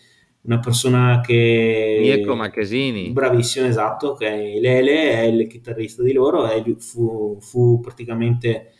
una 0.50 0.60
persona 0.60 1.22
che... 1.24 2.00
Mirko 2.02 2.36
Macchesini. 2.36 3.12
Bravissimo, 3.12 3.68
esatto, 3.68 4.14
che 4.14 4.58
Lele, 4.60 5.12
è 5.12 5.22
il 5.22 5.46
chitarrista 5.46 6.02
di 6.02 6.12
loro, 6.12 6.50
e 6.50 6.76
fu, 6.80 7.38
fu 7.40 7.80
praticamente 7.80 8.72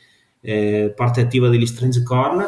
eh, 0.42 0.92
parte 0.96 1.22
attiva 1.22 1.48
degli 1.48 1.68
Strange 1.68 2.02
Corn. 2.02 2.44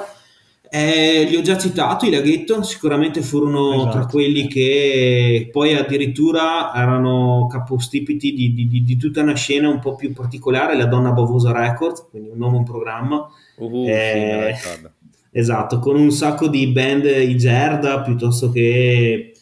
Eh, 0.74 1.28
li 1.30 1.36
ho 1.36 1.42
già 1.42 1.58
citato, 1.58 2.06
i 2.06 2.10
Laghetto 2.10 2.64
sicuramente 2.64 3.22
furono 3.22 3.74
esatto. 3.74 3.92
tra 3.92 4.06
quelli 4.06 4.48
che 4.48 5.50
poi 5.52 5.76
addirittura 5.76 6.74
erano 6.74 7.46
capostipiti 7.48 8.34
di, 8.34 8.54
di, 8.54 8.68
di, 8.68 8.82
di, 8.82 8.96
tutta 8.96 9.22
una 9.22 9.36
scena 9.36 9.68
un 9.68 9.80
po' 9.80 9.96
più 9.96 10.14
particolare, 10.14 10.78
la 10.78 10.86
Donna 10.86 11.12
Bavosa 11.12 11.52
Records, 11.52 12.08
quindi 12.10 12.30
un 12.30 12.42
un 12.42 12.64
programma. 12.64 13.28
Uh, 13.58 13.86
eh, 13.86 14.56
sì, 14.56 14.88
Esatto, 15.32 15.80
con 15.80 15.96
un 15.96 16.12
sacco 16.12 16.48
di 16.48 16.68
band 16.68 17.06
Igerda 17.06 18.02
piuttosto 18.02 18.52
che... 18.52 19.34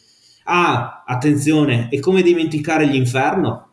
Ah, 0.44 1.04
attenzione, 1.04 1.88
e 1.90 2.00
come 2.00 2.22
dimenticare 2.22 2.88
gli 2.88 2.94
Inferno? 2.94 3.68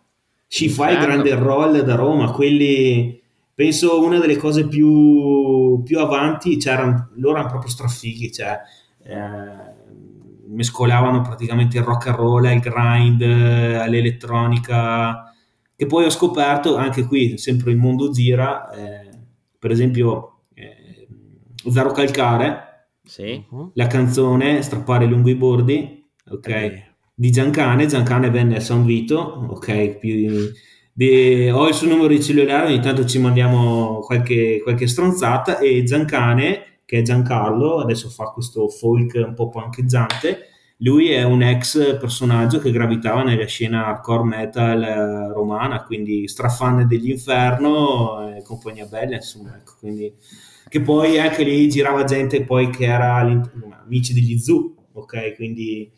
Ci 0.47 0.69
fai 0.69 0.93
il 0.93 0.99
grande 0.99 1.33
roll 1.35 1.81
da 1.81 1.95
Roma, 1.95 2.31
quelli... 2.31 3.21
Penso 3.53 4.03
una 4.03 4.19
delle 4.19 4.37
cose 4.37 4.67
più, 4.67 5.81
più 5.83 5.99
avanti, 5.99 6.57
c'erano, 6.57 7.09
loro 7.15 7.35
erano 7.35 7.49
proprio 7.49 7.71
strafighi, 7.71 8.31
cioè... 8.31 8.59
Eh, 9.03 9.75
mescolavano 10.49 11.21
praticamente 11.21 11.77
il 11.77 11.83
rock 11.83 12.07
and 12.07 12.15
roll, 12.15 12.45
il 12.45 12.59
grind, 12.59 13.21
l'elettronica, 13.21 15.33
che 15.75 15.85
poi 15.85 16.05
ho 16.05 16.09
scoperto 16.09 16.75
anche 16.75 17.05
qui, 17.05 17.37
sempre 17.37 17.71
il 17.71 17.77
mondo 17.77 18.09
gira, 18.09 18.69
eh, 18.71 19.09
per 19.59 19.71
esempio 19.71 20.36
Zaro 21.69 21.91
Calcare, 21.91 22.89
sì. 23.03 23.43
Uh-huh. 23.49 23.71
la 23.73 23.87
canzone 23.87 24.61
Strappare 24.61 25.05
lungo 25.05 25.29
i 25.29 25.35
bordi, 25.35 26.05
ok, 26.29 26.47
eh. 26.47 26.83
di 27.13 27.31
Giancane, 27.31 27.85
Giancane 27.85 28.29
venne 28.29 28.57
a 28.57 28.61
San 28.61 28.85
Vito, 28.85 29.17
ok, 29.49 29.97
più, 29.97 30.51
di, 30.93 31.49
ho 31.49 31.67
il 31.67 31.73
suo 31.73 31.87
numero 31.87 32.07
di 32.07 32.21
cellulare, 32.21 32.67
ogni 32.67 32.81
tanto 32.81 33.05
ci 33.05 33.19
mandiamo 33.19 33.99
qualche, 33.99 34.61
qualche 34.63 34.87
stronzata 34.87 35.59
e 35.59 35.83
Giancane, 35.83 36.79
che 36.85 36.99
è 36.99 37.01
Giancarlo, 37.01 37.79
adesso 37.79 38.09
fa 38.09 38.31
questo 38.31 38.67
folk 38.67 39.13
un 39.23 39.33
po' 39.33 39.49
pancheggiante, 39.49 40.47
lui 40.77 41.09
è 41.09 41.23
un 41.23 41.41
ex 41.41 41.97
personaggio 41.97 42.59
che 42.59 42.71
gravitava 42.71 43.23
nella 43.23 43.45
scena 43.45 43.87
hardcore 43.87 44.23
metal 44.23 44.83
eh, 44.83 45.33
romana, 45.33 45.83
quindi 45.83 46.27
strafan 46.27 46.87
degli 46.87 47.09
Inferno 47.09 48.35
e 48.35 48.43
compagnia 48.43 48.85
bella, 48.85 49.15
insomma, 49.15 49.55
ecco, 49.55 49.73
quindi 49.79 50.13
che 50.67 50.81
poi 50.81 51.19
anche 51.19 51.43
lì 51.43 51.67
girava 51.69 52.03
gente 52.03 52.43
poi 52.43 52.69
che 52.69 52.85
era 52.85 53.15
amici 53.83 54.13
degli 54.13 54.37
Zoo, 54.37 54.73
ok? 54.93 55.35
Quindi 55.35 55.91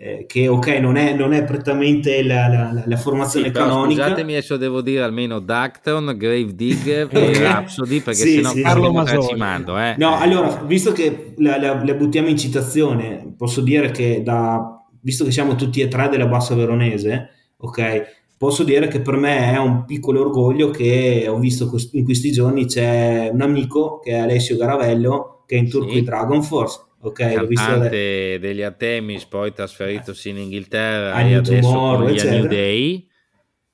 eh, 0.00 0.26
che 0.28 0.46
ok, 0.46 0.68
non 0.78 0.96
è, 0.96 1.12
non 1.12 1.32
è 1.32 1.44
prettamente 1.44 2.22
la, 2.22 2.46
la, 2.46 2.82
la 2.86 2.96
formazione 2.96 3.46
sì, 3.46 3.52
canonica. 3.52 4.04
Scusatemi, 4.04 4.32
adesso 4.32 4.56
devo 4.56 4.80
dire 4.80 5.02
almeno 5.02 5.40
Dacton, 5.40 6.14
Grave 6.16 6.54
Digger 6.54 7.08
e 7.14 7.38
Rhapsody, 7.38 8.00
perché 8.00 8.20
sì, 8.20 8.34
sennò 8.34 8.50
sì, 8.50 8.62
Carlo 8.62 9.04
ci 9.28 9.34
mando. 9.34 9.76
Eh. 9.78 9.94
No, 9.98 10.16
allora, 10.16 10.62
visto 10.64 10.92
che 10.92 11.34
la, 11.38 11.58
la, 11.58 11.82
la, 11.84 11.94
buttiamo 11.94 12.28
in 12.28 12.38
citazione, 12.38 13.34
posso 13.36 13.60
dire 13.60 13.90
che 13.90 14.22
da, 14.22 14.84
visto 15.00 15.24
che 15.24 15.32
siamo 15.32 15.56
tutti 15.56 15.80
e 15.80 15.88
tre 15.88 16.08
della 16.08 16.26
Bassa 16.26 16.54
Veronese, 16.54 17.30
ok? 17.56 18.16
Posso 18.38 18.64
dire 18.64 18.88
che 18.88 19.00
per 19.00 19.16
me 19.16 19.52
è 19.52 19.58
un 19.58 19.84
piccolo 19.84 20.20
orgoglio 20.20 20.70
che 20.70 21.26
ho 21.28 21.38
visto 21.38 21.70
in 21.92 22.04
questi 22.04 22.30
giorni 22.30 22.66
c'è 22.66 23.28
un 23.32 23.42
amico 23.42 23.98
che 23.98 24.12
è 24.12 24.18
Alessio 24.18 24.56
Garavello 24.56 25.42
che 25.46 25.56
è 25.56 25.58
in 25.58 25.68
tour 25.68 25.86
sì. 25.86 25.94
con 25.96 26.04
Dragon 26.04 26.42
Force 26.42 26.80
ok 27.00 27.32
cantante 27.32 28.38
degli 28.40 28.62
Artemis 28.62 29.24
poi 29.26 29.52
trasferitosi 29.52 30.30
in 30.30 30.38
Inghilterra 30.38 31.14
a 31.14 31.22
e 31.22 31.34
adesso 31.34 31.68
Tomorrow, 31.68 32.06
con 32.06 32.14
gli 32.14 32.22
New 32.22 32.46
Day 32.46 33.08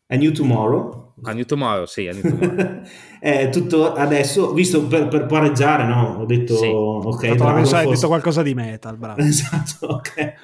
A 0.09 0.17
New 0.17 0.33
Tomorrow. 0.33 1.15
A 1.23 1.33
New 1.33 1.45
Tomorrow, 1.45 1.87
sì, 1.87 2.07
a 2.07 2.13
New 2.13 2.23
Tomorrow. 2.23 2.83
è 3.19 3.49
tutto 3.49 3.95
adesso, 3.95 4.53
visto 4.53 4.87
per, 4.87 5.09
per 5.09 5.25
pareggiare, 5.27 5.85
no? 5.87 6.19
Ho 6.21 6.27
detto, 6.27 6.57
sì. 6.57 6.67
ok. 6.67 7.25
Hai 7.73 7.89
detto 7.89 8.07
qualcosa 8.07 8.43
di 8.43 8.53
metal, 8.55 8.99
bravo. 8.99 9.21
esatto, 9.23 9.87
ok. 9.87 10.35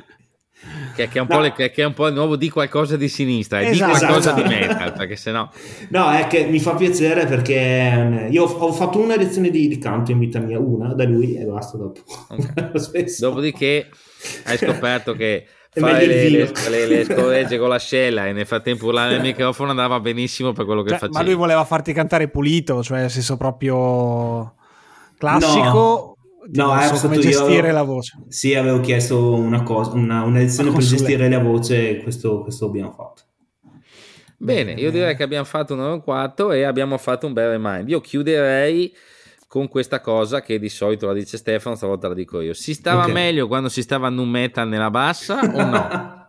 Che, 0.95 1.09
che, 1.09 1.21
è 1.21 1.25
no. 1.27 1.41
le, 1.41 1.53
che, 1.53 1.73
è 1.73 1.85
un 1.85 1.95
po' 1.95 2.09
il 2.09 2.15
nuovo 2.15 2.37
di 2.37 2.51
qualcosa 2.51 2.97
di 2.97 3.09
sinistra, 3.09 3.61
e 3.61 3.71
esatto, 3.71 3.93
di 3.93 3.99
qualcosa 3.99 4.35
esatto. 4.35 4.43
di 4.43 4.49
metal, 4.49 4.93
perché 4.93 5.17
sennò... 5.17 5.49
No, 5.89 6.11
è 6.11 6.27
che 6.27 6.45
mi 6.47 6.59
fa 6.59 6.75
piacere 6.75 7.27
perché 7.27 8.29
io 8.31 8.45
ho 8.45 8.73
fatto 8.73 8.99
una 8.99 9.17
lezione 9.17 9.51
di, 9.51 9.69
di 9.69 9.79
canto 9.79 10.11
in 10.11 10.19
vita 10.19 10.39
mia, 10.39 10.59
una 10.59 10.93
da 10.93 11.05
lui 11.05 11.37
e 11.37 11.45
basta 11.45 11.79
dopo. 11.79 12.01
Okay. 12.29 13.07
Dopodiché 13.19 13.89
hai 14.45 14.59
scoperto 14.59 15.15
che 15.15 15.47
fare 15.73 16.07
le, 16.07 16.29
le, 16.29 16.53
le, 16.69 16.87
le, 16.87 17.05
scorregge 17.05 17.59
con 17.59 17.69
l'ascella 17.69 18.27
e 18.27 18.33
nel 18.33 18.47
frattempo 18.47 18.87
urlare 18.87 19.13
nel 19.13 19.21
microfono 19.21 19.71
andava 19.71 20.01
benissimo 20.01 20.53
per 20.53 20.65
quello 20.65 20.83
che 20.83 20.91
cioè, 20.91 20.99
faceva. 20.99 21.19
Ma 21.19 21.25
lui 21.25 21.35
voleva 21.35 21.65
farti 21.65 21.93
cantare 21.93 22.29
pulito, 22.29 22.83
cioè 22.83 23.01
nel 23.01 23.11
senso 23.11 23.37
proprio 23.37 24.55
classico. 25.17 25.63
No. 25.63 26.17
No, 26.53 26.77
è 26.77 26.87
so 26.87 27.09
come 27.09 27.19
gestire 27.19 27.69
io, 27.69 27.73
la 27.73 27.83
voce. 27.83 28.19
Sì, 28.29 28.55
avevo 28.55 28.81
chiesto 28.81 29.35
una 29.35 29.63
cosa, 29.63 29.93
una, 29.93 30.23
una 30.23 30.39
lezione 30.39 30.73
per 30.73 30.83
gestire 30.83 31.29
la 31.29 31.39
voce, 31.39 31.99
questo, 31.99 32.41
questo 32.41 32.67
abbiamo 32.67 32.93
fatto. 32.93 33.23
Bene, 34.39 34.73
io 34.73 34.91
direi 34.91 35.15
che 35.17 35.23
abbiamo 35.23 35.45
fatto 35.45 35.75
un 35.75 35.81
oro 35.81 36.03
4 36.03 36.53
e 36.53 36.63
abbiamo 36.63 36.97
fatto 36.97 37.27
un 37.27 37.35
bel 37.35 37.51
remind. 37.51 37.91
Io 37.91 38.01
chiuderei 38.01 38.91
con 39.47 39.69
questa 39.69 40.01
cosa 40.01 40.41
che 40.41 40.59
di 40.59 40.71
solito 40.71 41.07
la 41.07 41.13
dice 41.13 41.37
Stefano, 41.37 41.75
stavolta 41.75 42.09
la 42.09 42.15
dico 42.15 42.41
io. 42.41 42.55
Si 42.55 42.73
stava 42.73 43.03
okay. 43.03 43.13
meglio 43.13 43.47
quando 43.49 43.69
si 43.69 43.83
stava 43.83 44.09
in 44.09 44.17
un 44.17 44.31
metal 44.31 44.67
nella 44.67 44.91
bassa 44.91 45.41
o 45.41 45.65
no? 45.65 46.29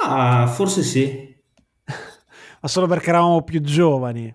ah, 0.06 0.46
forse 0.46 0.82
sì. 0.82 1.36
Ma 2.62 2.68
solo 2.68 2.86
perché 2.86 3.10
eravamo 3.10 3.42
più 3.42 3.60
giovani. 3.60 4.34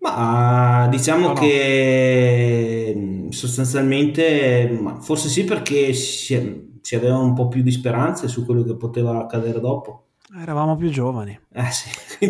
Ma 0.00 0.86
diciamo 0.90 1.28
no, 1.28 1.32
che 1.34 2.92
no. 2.96 3.32
sostanzialmente, 3.32 4.80
forse 5.00 5.28
sì 5.28 5.44
perché 5.44 5.92
si, 5.92 6.78
si, 6.80 6.94
aveva 6.94 7.18
un 7.18 7.34
po' 7.34 7.48
più 7.48 7.62
di 7.62 7.72
speranze 7.72 8.28
su 8.28 8.44
quello 8.44 8.62
che 8.62 8.76
poteva 8.76 9.18
accadere 9.18 9.58
dopo. 9.60 10.04
Eravamo 10.40 10.76
più 10.76 10.90
giovani. 10.90 11.38
Eh 11.52 11.70
sì. 11.70 11.88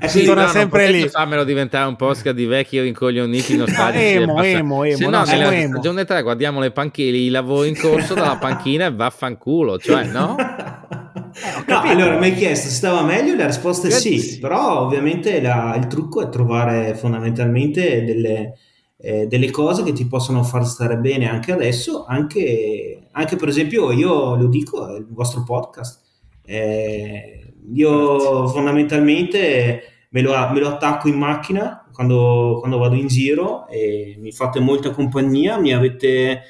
eh, 0.00 0.08
si 0.08 0.24
torna 0.24 0.44
no, 0.44 0.48
sempre 0.48 0.90
lì. 0.90 1.08
Fammelo 1.08 1.42
diventare 1.42 1.88
un 1.88 1.96
podcast 1.96 2.36
di 2.36 2.44
vecchi 2.44 2.78
rincoglioniti 2.80 3.56
nostalgici. 3.56 4.04
emo, 4.04 4.42
emo, 4.42 4.84
emo. 4.84 4.96
Se 4.96 5.06
no, 5.06 5.24
nella 5.24 5.54
emo. 5.54 5.72
stagione 5.72 6.04
3 6.04 6.22
guardiamo 6.22 6.60
le 6.60 6.70
panchine, 6.70 7.16
i 7.16 7.30
lavori 7.30 7.70
in 7.70 7.78
corso 7.78 8.12
dalla 8.14 8.36
panchina 8.36 8.86
e 8.86 8.92
vaffanculo, 8.92 9.78
cioè 9.78 10.04
no? 10.04 10.36
Eh, 11.34 11.64
no, 11.66 11.80
allora 11.80 12.18
mi 12.18 12.26
hai 12.26 12.34
chiesto 12.34 12.68
se 12.68 12.74
stava 12.74 13.02
meglio, 13.02 13.34
la 13.34 13.46
risposta 13.46 13.88
è 13.88 13.90
sì, 13.90 14.20
sì. 14.20 14.38
però 14.38 14.82
ovviamente 14.82 15.40
la, 15.40 15.74
il 15.76 15.88
trucco 15.88 16.22
è 16.22 16.28
trovare 16.28 16.94
fondamentalmente 16.94 18.04
delle, 18.04 18.56
eh, 18.98 19.26
delle, 19.26 19.50
cose 19.50 19.82
che 19.82 19.92
ti 19.92 20.06
possono 20.06 20.44
far 20.44 20.64
stare 20.64 20.96
bene 20.96 21.28
anche 21.28 21.52
adesso, 21.52 22.04
anche, 22.04 23.08
anche 23.10 23.36
per 23.36 23.48
esempio 23.48 23.90
io 23.90 24.36
lo 24.36 24.46
dico, 24.46 24.96
il 24.96 25.06
vostro 25.08 25.42
podcast. 25.42 26.02
Eh, 26.44 27.54
io 27.72 28.16
Grazie. 28.16 28.54
fondamentalmente 28.54 29.82
me 30.10 30.20
lo, 30.20 30.32
me 30.52 30.60
lo, 30.60 30.68
attacco 30.68 31.08
in 31.08 31.16
macchina 31.16 31.84
quando, 31.92 32.58
quando 32.60 32.78
vado 32.78 32.94
in 32.94 33.08
giro 33.08 33.66
e 33.66 34.16
mi 34.20 34.30
fate 34.30 34.60
molta 34.60 34.90
compagnia, 34.90 35.58
mi 35.58 35.72
avete 35.72 36.42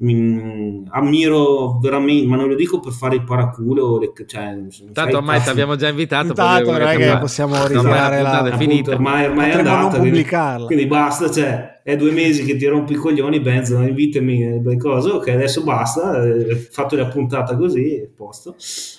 mi, 0.00 0.84
ammiro 0.90 1.78
veramente, 1.80 2.26
ma 2.26 2.36
non 2.36 2.48
lo 2.48 2.54
dico 2.54 2.78
per 2.80 2.92
fare 2.92 3.16
il 3.16 3.24
paraculo. 3.24 3.98
Le, 3.98 4.12
cioè, 4.26 4.56
Tanto 4.92 5.16
ormai 5.16 5.40
ti 5.42 5.48
abbiamo 5.48 5.76
già 5.76 5.88
invitato. 5.88 6.28
Intanto 6.28 6.70
non 6.70 6.82
è 6.82 6.96
che 6.96 7.18
possiamo 7.18 7.66
ritirare 7.66 8.22
la, 8.22 8.42
la 8.42 8.56
finita. 8.56 8.92
Ormai, 8.92 9.26
ormai 9.26 9.50
è 9.50 9.54
andata. 9.54 9.98
Quindi, 9.98 10.24
quindi, 10.66 10.86
basta, 10.86 11.30
cioè, 11.30 11.77
è 11.88 11.96
due 11.96 12.10
mesi 12.10 12.44
che 12.44 12.54
ti 12.56 12.66
rompi 12.66 12.92
i 12.92 12.96
coglioni, 12.96 13.40
Benzo, 13.40 13.80
invitami, 13.80 14.62
le 14.62 14.76
cose, 14.76 15.08
ok, 15.08 15.28
adesso 15.28 15.62
basta, 15.62 16.22
eh, 16.22 16.54
fatto 16.54 16.96
la 16.96 17.06
puntata 17.06 17.56
così, 17.56 18.06
posto. 18.14 18.56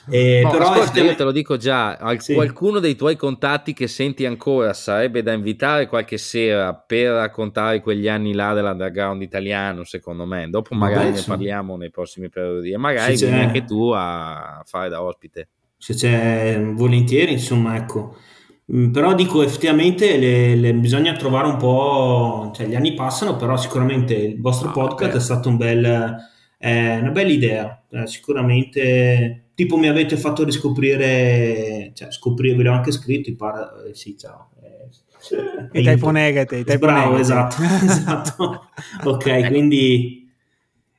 Eh, 0.09 0.41
no, 0.43 0.49
però 0.49 0.71
ascolta, 0.71 0.99
io 0.99 1.13
te 1.13 1.23
lo 1.23 1.31
dico 1.31 1.55
già, 1.55 1.99
sì. 2.17 2.33
qualcuno 2.33 2.79
dei 2.79 2.95
tuoi 2.95 3.15
contatti 3.15 3.73
che 3.73 3.85
senti 3.85 4.25
ancora 4.25 4.73
sarebbe 4.73 5.21
da 5.21 5.33
invitare 5.33 5.85
qualche 5.85 6.17
sera 6.17 6.73
per 6.73 7.11
raccontare 7.11 7.79
quegli 7.79 8.07
anni 8.07 8.33
là 8.33 8.55
dell'underground 8.55 9.21
italiano, 9.21 9.83
secondo 9.83 10.25
me. 10.25 10.49
Dopo 10.49 10.73
magari 10.73 11.11
Beh, 11.11 11.17
ne 11.17 11.23
parliamo 11.27 11.77
nei 11.77 11.91
prossimi 11.91 12.29
periodi 12.29 12.71
e 12.71 12.77
magari 12.77 13.15
vieni 13.15 13.39
anche 13.39 13.65
tu 13.65 13.91
a 13.93 14.63
fare 14.65 14.89
da 14.89 15.03
ospite. 15.03 15.49
Se 15.77 15.93
c'è 15.93 16.59
volentieri, 16.73 17.33
insomma, 17.33 17.75
ecco. 17.75 18.15
Mm, 18.71 18.91
però 18.91 19.15
dico 19.15 19.41
effettivamente 19.41 20.17
le, 20.17 20.55
le 20.55 20.73
bisogna 20.75 21.13
trovare 21.13 21.47
un 21.47 21.57
po', 21.57 22.51
cioè 22.53 22.67
gli 22.67 22.75
anni 22.75 22.93
passano, 22.93 23.35
però 23.35 23.57
sicuramente 23.57 24.13
il 24.13 24.39
vostro 24.39 24.69
ah, 24.69 24.71
podcast 24.71 25.11
beh. 25.13 25.17
è 25.17 25.21
stato 25.21 25.49
un 25.49 25.57
bel, 25.57 26.15
eh, 26.59 26.97
una 26.99 27.09
bella 27.09 27.31
idea, 27.31 27.83
eh, 27.89 28.05
sicuramente 28.05 29.45
tipo 29.55 29.75
mi 29.77 29.87
avete 29.87 30.17
fatto 30.17 30.43
riscoprire, 30.43 31.91
cioè 31.95 32.11
scoprire, 32.11 32.55
ve 32.55 32.63
l'ho 32.63 32.73
anche 32.73 32.91
scritto, 32.91 33.33
para, 33.35 33.83
eh, 33.87 33.95
sì 33.95 34.15
ciao. 34.17 34.51
I 35.73 35.83
typo 35.83 36.11
negative, 36.11 36.77
bravo, 36.77 37.17
esatto, 37.17 37.61
esatto. 37.83 38.69
ok, 39.03 39.47
quindi... 39.47 40.31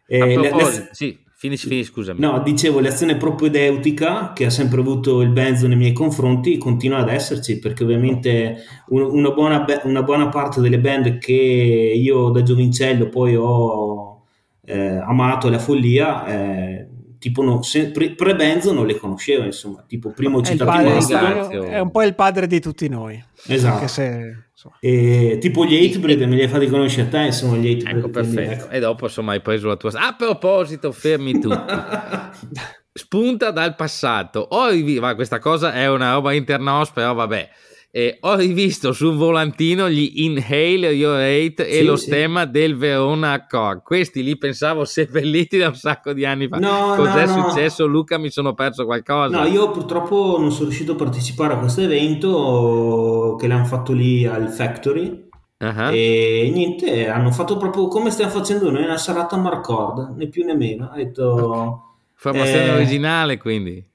Eh, 0.07 0.37
le, 0.37 0.51
le, 0.53 0.89
sì 0.91 1.17
Finisci, 1.41 1.69
finisci, 1.69 1.91
scusami. 1.91 2.21
No, 2.21 2.43
dicevo, 2.43 2.81
l'azione 2.81 3.17
propedeutica 3.17 4.35
che 4.35 4.45
ha 4.45 4.51
sempre 4.51 4.81
avuto 4.81 5.23
il 5.23 5.31
Benzo 5.31 5.67
nei 5.67 5.79
miei 5.79 5.95
confronti 5.95 6.59
continua 6.59 6.99
ad 6.99 7.09
esserci 7.09 7.59
perché 7.59 7.83
ovviamente 7.83 8.59
un, 8.89 9.01
una, 9.01 9.31
buona, 9.31 9.65
una, 9.85 10.03
buona, 10.03 10.29
parte 10.29 10.61
delle 10.61 10.79
band 10.79 11.17
che 11.17 11.33
io 11.33 12.29
da 12.29 12.43
giovincello 12.43 13.09
poi 13.09 13.37
ho 13.37 14.25
eh, 14.67 14.97
amato 14.99 15.49
la 15.49 15.59
follia, 15.59 16.27
eh, 16.27 16.89
tipo 17.21 17.43
no, 17.45 17.63
se, 17.63 17.91
pre, 17.91 18.15
pre-Benzo 18.15 18.73
non 18.73 18.87
le 18.87 18.97
conoscevo, 18.97 19.45
insomma, 19.45 19.85
tipo 19.87 20.11
primo 20.11 20.43
citato 20.43 21.51
È 21.51 21.79
un 21.79 21.91
po' 21.91 22.03
il 22.03 22.15
padre 22.15 22.47
di 22.47 22.61
tutti 22.61 22.89
noi. 22.89 23.23
Esatto. 23.47 23.87
Se, 23.87 24.45
e, 24.81 25.37
tipo 25.39 25.65
gli 25.67 25.77
Hatebreed 25.77 26.23
me 26.23 26.35
li 26.35 26.43
hai 26.43 26.49
fatti 26.49 26.67
conoscere 26.67 27.07
a 27.07 27.11
te, 27.11 27.27
insomma, 27.27 27.57
gli 27.59 27.73
Hatebreed. 27.73 27.99
Ecco, 27.99 28.09
perfetto. 28.09 28.65
Ecco. 28.65 28.69
E 28.71 28.81
dopo, 28.81 29.05
insomma, 29.05 29.33
hai 29.33 29.41
preso 29.43 29.69
la 29.69 29.77
tua... 29.77 29.91
A 29.95 30.15
proposito, 30.17 30.91
fermi 30.93 31.39
tutti. 31.39 31.55
Spunta 32.93 33.51
dal 33.51 33.77
passato. 33.77 34.41
O 34.51 34.69
riviva, 34.69 35.15
questa 35.15 35.39
cosa 35.39 35.73
è 35.75 35.89
una 35.89 36.15
roba 36.15 36.33
internos, 36.33 36.91
però 36.91 37.13
vabbè 37.13 37.49
eh, 37.93 38.19
ho 38.21 38.37
rivisto 38.37 38.93
sul 38.93 39.17
volantino 39.17 39.91
gli 39.91 40.23
Inhale 40.23 40.93
Your 40.93 41.19
Hate 41.19 41.67
e 41.67 41.79
sì, 41.79 41.85
lo 41.85 41.97
sì. 41.97 42.07
stemma 42.07 42.45
del 42.45 42.77
Verona 42.77 43.33
Accord. 43.33 43.83
Questi 43.83 44.23
li 44.23 44.39
pensavo 44.39 44.85
seppelliti 44.85 45.59
da 45.59 45.69
un 45.69 45.75
sacco 45.75 46.13
di 46.13 46.25
anni 46.25 46.47
fa. 46.47 46.59
No, 46.59 46.95
Cos'è 46.95 47.27
no, 47.27 47.49
successo, 47.49 47.87
no. 47.87 47.91
Luca? 47.91 48.17
Mi 48.17 48.31
sono 48.31 48.55
perso 48.55 48.85
qualcosa? 48.85 49.41
No, 49.41 49.49
io 49.49 49.71
purtroppo 49.71 50.37
non 50.39 50.53
sono 50.53 50.67
riuscito 50.67 50.93
a 50.93 50.95
partecipare 50.95 51.55
a 51.55 51.59
questo 51.59 51.81
evento 51.81 53.37
che 53.41 53.49
l'hanno 53.49 53.65
fatto 53.65 53.93
lì 53.93 54.25
al 54.25 54.51
Factory. 54.51 55.29
Uh-huh. 55.59 55.91
E 55.93 56.51
niente, 56.55 57.09
hanno 57.09 57.33
fatto 57.33 57.57
proprio 57.57 57.89
come 57.89 58.11
stiamo 58.11 58.31
facendo 58.31 58.71
noi, 58.71 58.85
una 58.85 58.97
serata 58.97 59.37
Marcord, 59.37 60.15
né 60.17 60.29
più 60.29 60.45
né 60.45 60.55
meno. 60.55 60.91
Ha 60.93 60.97
detto, 60.97 61.25
okay. 61.27 61.89
Formazione 62.15 62.67
eh, 62.67 62.71
originale, 62.71 63.37
quindi. 63.37 63.90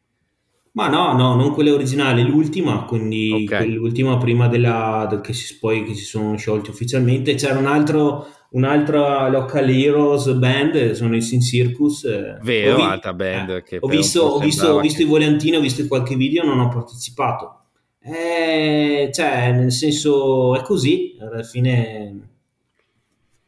Ma 0.76 0.89
no, 0.89 1.14
no, 1.14 1.35
non 1.35 1.53
quella 1.53 1.72
originale, 1.72 2.22
l'ultima, 2.22 2.84
quindi 2.84 3.45
okay. 3.45 3.72
l'ultima 3.72 4.18
prima 4.18 4.49
della, 4.49 5.22
che 5.23 5.31
si, 5.31 5.57
poi 5.57 5.85
che 5.85 5.93
si 5.93 6.03
sono 6.03 6.35
sciolti 6.35 6.69
ufficialmente. 6.69 7.35
C'era 7.35 7.57
un 7.57 7.65
altro, 7.65 8.27
un'altra 8.49 9.30
local 9.30 9.69
heroes 9.69 10.34
band, 10.34 10.91
sono 10.91 11.15
i 11.15 11.22
Sin 11.22 11.39
Circus. 11.39 12.03
Eh. 12.03 12.38
Vero, 12.41 12.76
vi- 12.76 12.81
altra 12.81 13.14
band. 13.14 13.49
Eh, 13.52 13.64
che 13.64 13.77
ho 13.80 13.88
visto, 13.88 14.22
ho 14.22 14.39
visto, 14.39 14.68
ho 14.68 14.80
visto 14.81 15.02
i 15.02 15.06
volantini, 15.06 15.56
ho 15.56 15.61
visto 15.61 15.88
qualche 15.88 16.18
video, 16.18 16.43
non 16.43 16.60
ho 16.60 16.68
partecipato. 16.68 17.61
Eh, 18.02 19.10
cioè, 19.14 19.53
nel 19.53 19.72
senso, 19.72 20.57
è 20.57 20.61
così, 20.61 21.15
alla 21.22 21.43
fine 21.43 22.34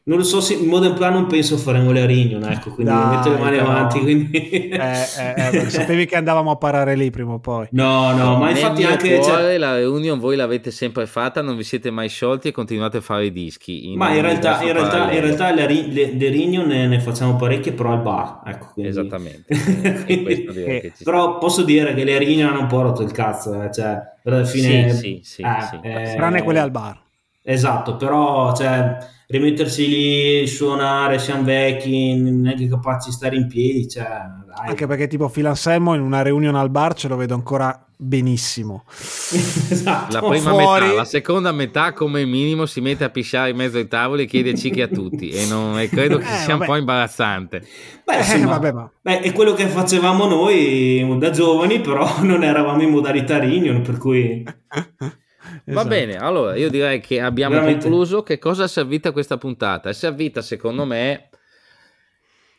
non 0.08 0.20
lo 0.20 0.24
so 0.24 0.40
se 0.40 0.54
in 0.54 0.68
modo 0.68 0.94
plan 0.94 1.12
non 1.12 1.26
penso 1.26 1.58
faremo 1.58 1.92
le 1.92 2.06
Rignon, 2.06 2.42
ecco, 2.46 2.72
quindi 2.72 2.94
Dai, 2.94 3.16
metto 3.18 3.30
le 3.30 3.38
mani 3.40 3.58
però... 3.58 3.70
avanti. 3.70 4.00
Quindi... 4.00 4.70
Eh, 4.70 4.78
eh, 4.80 5.34
eh, 5.52 5.70
sapevi 5.70 6.06
che 6.06 6.16
andavamo 6.16 6.52
a 6.52 6.56
parare 6.56 6.96
lì 6.96 7.10
prima 7.10 7.34
o 7.34 7.40
poi. 7.40 7.68
No, 7.72 8.14
no, 8.16 8.38
ma 8.38 8.50
infatti 8.50 8.86
anche... 8.86 9.18
Cuore, 9.18 9.24
cioè... 9.24 9.58
La 9.58 9.76
reunion 9.76 10.18
voi 10.18 10.38
l'avete 10.38 10.72
sempre 10.72 11.08
fatta, 11.08 11.42
non 11.42 11.58
vi 11.58 11.64
siete 11.64 11.92
mai 11.92 12.08
sciolti 12.08 12.48
e 12.48 12.52
continuate 12.52 12.98
a 12.98 13.02
fare 13.02 13.26
i 13.26 13.34
dischi. 13.34 13.90
In 13.90 13.98
ma 13.98 14.14
in 14.14 14.22
realtà, 14.22 14.62
in 14.62 14.72
realtà, 14.72 15.12
in 15.12 15.20
realtà 15.20 15.54
le, 15.54 15.68
le, 15.68 16.14
le 16.14 16.30
Reunion 16.30 16.68
ne, 16.68 16.88
ne, 16.88 17.02
facciamo 17.02 17.36
parecchie, 17.36 17.74
però 17.74 17.92
al 17.92 18.02
bar. 18.02 18.44
Ecco, 18.46 18.70
quindi... 18.74 18.92
Esattamente. 18.92 19.44
quindi, 20.06 20.46
eh, 20.46 20.94
però 21.04 21.38
posso 21.38 21.64
dire 21.64 21.94
che 21.94 22.06
le 22.06 22.18
Reunion 22.18 22.50
hanno 22.52 22.62
un 22.62 22.68
po' 22.68 22.82
rotto 22.82 23.02
il 23.02 23.12
cazzo, 23.12 23.62
eh, 23.62 23.74
cioè, 23.74 24.00
alla 24.24 24.46
fine... 24.46 24.90
Sì, 24.94 25.20
sì, 25.22 25.22
sì, 25.22 25.42
eh, 25.42 26.06
sì. 26.06 26.16
Tranne 26.16 26.44
quelle 26.44 26.60
al 26.60 26.72
bar. 26.72 27.06
Esatto, 27.50 27.96
però 27.96 28.54
cioè, 28.54 28.98
rimettersi 29.28 29.88
lì, 29.88 30.48
suonare, 30.48 31.18
siamo 31.18 31.44
vecchi, 31.44 32.14
non 32.14 32.46
è 32.46 32.56
che 32.56 32.68
capaci 32.68 33.08
di 33.08 33.16
stare 33.16 33.38
in 33.38 33.48
piedi. 33.48 33.88
Cioè, 33.88 34.04
dai. 34.04 34.68
Anche 34.68 34.86
perché 34.86 35.08
tipo 35.08 35.30
Phil 35.30 35.46
Anselmo 35.46 35.94
in 35.94 36.02
una 36.02 36.22
reunion 36.22 36.56
al 36.56 36.70
bar 36.70 36.94
ce 36.94 37.08
lo 37.08 37.16
vedo 37.16 37.36
ancora 37.36 37.86
benissimo. 37.96 38.84
esatto. 38.92 40.12
La 40.12 40.28
prima 40.28 40.50
Fuori. 40.50 40.88
metà, 40.88 40.96
la 40.96 41.06
seconda 41.06 41.54
metà 41.54 41.94
come 41.94 42.26
minimo 42.26 42.66
si 42.66 42.82
mette 42.82 43.06
a 43.06 43.10
pisciare 43.10 43.52
in 43.52 43.56
mezzo 43.56 43.78
ai 43.78 43.88
tavoli 43.88 44.24
e 44.24 44.26
chiede 44.26 44.54
cicchi 44.54 44.82
a 44.82 44.90
tutti 44.90 45.30
e, 45.30 45.46
non, 45.46 45.80
e 45.80 45.88
credo 45.88 46.18
che 46.18 46.26
eh, 46.26 46.40
sia 46.40 46.48
vabbè. 46.48 46.60
un 46.60 46.66
po' 46.66 46.76
imbarazzante. 46.76 47.66
Beh, 48.04 48.24
sì, 48.24 48.42
eh, 48.42 48.44
ma, 48.44 48.58
vabbè, 48.58 48.72
ma... 48.74 48.92
Beh, 49.02 49.22
è 49.22 49.32
quello 49.32 49.54
che 49.54 49.68
facevamo 49.68 50.28
noi 50.28 51.18
da 51.18 51.30
giovani, 51.30 51.80
però 51.80 52.06
non 52.24 52.44
eravamo 52.44 52.82
in 52.82 52.90
modalità 52.90 53.40
reunion, 53.40 53.82
per 53.84 53.98
cui... 53.98 54.44
Va 55.68 55.82
esatto. 55.82 55.88
bene, 55.90 56.16
allora 56.16 56.56
io 56.56 56.70
direi 56.70 57.02
che 57.02 57.20
abbiamo 57.20 57.56
Veramente. 57.56 57.90
concluso. 57.90 58.24
Che 58.24 58.40
cosa 58.40 58.64
è 58.64 58.68
servita 58.70 59.12
questa 59.12 59.38
puntata? 59.38 59.90
È 59.90 59.94
servita, 59.94 60.42
secondo 60.42 60.86
me, 60.86 61.28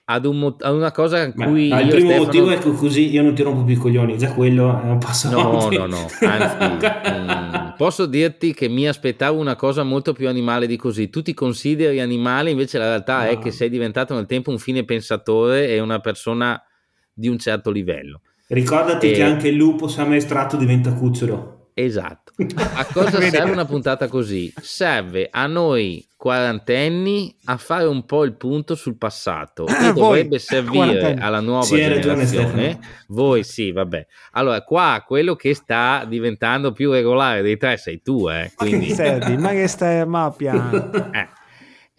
ad, 0.05 0.27
un, 0.27 0.55
ad 0.59 0.75
una 0.75 0.93
cosa 0.93 1.23
in 1.23 1.33
cui. 1.33 1.69
Ma, 1.69 1.81
il 1.81 1.89
primo 1.89 2.11
Stefano... 2.11 2.25
motivo 2.27 2.51
è 2.51 2.59
che 2.59 2.71
così 2.73 3.11
io 3.11 3.23
non 3.23 3.35
ti 3.35 3.43
rompo 3.43 3.65
più 3.65 3.75
i 3.75 3.79
coglioni, 3.79 4.19
già 4.19 4.33
quello 4.33 4.79
è 4.83 4.85
un 4.85 4.99
passo 4.99 5.31
no. 5.31 5.69
No, 5.71 5.87
no, 5.87 6.07
anzi, 6.21 6.87
mh, 7.11 7.75
posso 7.79 8.05
dirti 8.05 8.53
che 8.53 8.69
mi 8.69 8.87
aspettavo 8.87 9.39
una 9.39 9.57
cosa 9.57 9.83
molto 9.85 10.13
più 10.13 10.29
animale 10.29 10.67
di 10.67 10.77
così. 10.77 11.09
Tu 11.09 11.23
ti 11.23 11.33
consideri 11.33 12.01
animale, 12.01 12.51
invece 12.51 12.77
la 12.77 12.89
realtà 12.89 13.25
no. 13.25 13.31
è 13.31 13.39
che 13.39 13.51
sei 13.51 13.71
diventato 13.71 14.15
nel 14.15 14.27
tempo 14.27 14.51
un 14.51 14.59
fine 14.59 14.85
pensatore 14.85 15.69
e 15.69 15.81
una 15.81 16.01
persona 16.01 16.63
di 17.11 17.29
un 17.29 17.39
certo 17.39 17.71
livello. 17.71 18.21
Ricordati 18.49 19.11
e... 19.11 19.13
che 19.13 19.23
anche 19.23 19.49
il 19.49 19.57
lupo 19.57 19.89
se 19.89 20.03
ammaestrato 20.03 20.59
diventa 20.59 20.93
cucciolo. 20.93 21.71
Esatto. 21.73 22.28
A 22.75 22.85
cosa 22.93 23.19
serve 23.29 23.51
una 23.51 23.65
puntata 23.65 24.07
così? 24.07 24.53
Serve 24.61 25.29
a 25.31 25.47
noi 25.49 26.07
quarantenni 26.17 27.35
a 27.47 27.57
fare 27.57 27.85
un 27.85 28.05
po' 28.05 28.23
il 28.25 28.35
punto 28.35 28.77
sul 28.77 28.97
passato 28.97 29.67
e 29.67 29.87
ah, 29.87 29.93
dovrebbe 29.93 30.39
servire 30.39 31.15
alla 31.15 31.41
nuova 31.41 31.65
sì, 31.65 31.77
generazione. 31.77 32.79
Voi 33.09 33.43
sì, 33.43 33.73
vabbè. 33.73 34.07
Allora, 34.33 34.63
qua 34.63 35.03
quello 35.05 35.35
che 35.35 35.55
sta 35.55 36.05
diventando 36.07 36.71
più 36.71 36.93
regolare 36.93 37.43
dei 37.43 37.57
tre 37.57 37.77
sei 37.77 38.03
tu, 38.03 38.29
eh. 38.29 38.53
Quindi... 38.55 38.95
Ma 39.39 39.51
che 39.51 39.67
stai 39.67 40.07
ma 40.07 40.31
piano? 40.37 40.93
Eh. 41.13 41.29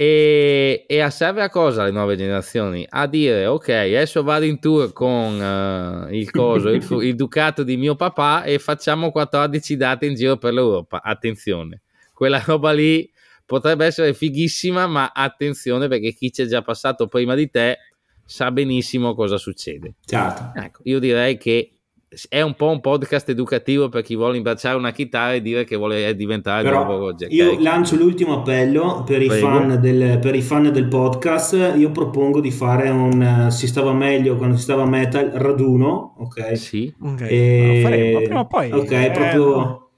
E, 0.01 0.85
e 0.87 1.09
serve 1.09 1.41
a 1.41 1.49
cosa 1.49 1.83
le 1.83 1.91
nuove 1.91 2.15
generazioni? 2.15 2.85
A 2.87 3.05
dire 3.05 3.47
ok, 3.47 3.67
adesso 3.67 4.23
vado 4.23 4.45
in 4.45 4.57
tour 4.61 4.93
con 4.93 5.37
uh, 5.37 6.09
il 6.13 6.31
coso, 6.31 6.69
il, 6.69 6.87
il, 7.01 7.15
Ducato 7.15 7.63
di 7.63 7.75
mio 7.75 7.97
papà 7.97 8.43
e 8.43 8.59
facciamo 8.59 9.11
14 9.11 9.75
date 9.75 10.05
in 10.05 10.15
giro 10.15 10.37
per 10.37 10.53
l'Europa. 10.53 11.01
Attenzione, 11.03 11.81
quella 12.13 12.41
roba 12.45 12.71
lì 12.71 13.11
potrebbe 13.45 13.87
essere 13.87 14.13
fighissima, 14.13 14.87
ma 14.87 15.11
attenzione 15.13 15.89
perché 15.89 16.13
chi 16.13 16.31
ci 16.31 16.43
è 16.43 16.45
già 16.45 16.61
passato 16.61 17.07
prima 17.07 17.35
di 17.35 17.49
te 17.49 17.79
sa 18.23 18.51
benissimo 18.51 19.13
cosa 19.13 19.35
succede. 19.35 19.95
Certo. 20.05 20.53
Ecco, 20.55 20.79
io 20.85 20.99
direi 20.99 21.37
che 21.37 21.78
è 22.27 22.41
un 22.41 22.55
po' 22.55 22.69
un 22.69 22.81
podcast 22.81 23.29
educativo 23.29 23.87
per 23.87 24.01
chi 24.01 24.15
vuole 24.15 24.37
imbracciare 24.37 24.75
una 24.75 24.91
chitarra 24.91 25.33
e 25.33 25.41
dire 25.41 25.63
che 25.63 25.75
vuole 25.75 26.15
diventare 26.15 26.63
Però 26.63 26.83
nuovo 26.83 27.05
Roger 27.05 27.31
Io 27.31 27.51
Cake. 27.51 27.61
lancio 27.61 27.95
l'ultimo 27.97 28.39
appello 28.39 29.03
per 29.05 29.21
i, 29.21 29.27
del, 29.27 30.17
per 30.19 30.33
i, 30.33 30.41
fan 30.41 30.71
del, 30.71 30.87
podcast. 30.87 31.75
Io 31.77 31.91
propongo 31.91 32.41
di 32.41 32.49
fare 32.49 32.89
un 32.89 33.45
uh, 33.45 33.51
si 33.51 33.67
stava 33.67 33.93
meglio 33.93 34.37
quando 34.37 34.55
si 34.55 34.63
stava 34.63 34.85
metal 34.85 35.29
raduno, 35.35 36.15
ok? 36.17 36.57
Sì, 36.57 36.91
ok. 36.99 37.21
E... 37.21 37.73
Lo 37.75 37.87
faremo 37.87 38.21
prima 38.21 38.39
o 38.39 38.47
poi. 38.47 38.71
Ok, 38.71 38.91
eh, 38.91 39.11
proprio 39.11 39.55
no. 39.55 39.89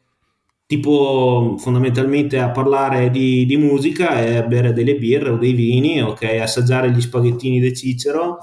tipo 0.65 1.55
fondamentalmente 1.59 2.39
a 2.39 2.49
parlare 2.49 3.09
di, 3.09 3.45
di, 3.45 3.55
musica 3.55 4.21
e 4.21 4.35
a 4.35 4.41
bere 4.41 4.73
delle 4.73 4.95
birre 4.95 5.29
o 5.29 5.37
dei 5.37 5.53
vini, 5.53 6.01
ok? 6.01 6.23
Assaggiare 6.41 6.91
gli 6.91 6.99
spaghettini 6.99 7.61
di 7.61 7.73
Cicero, 7.73 8.37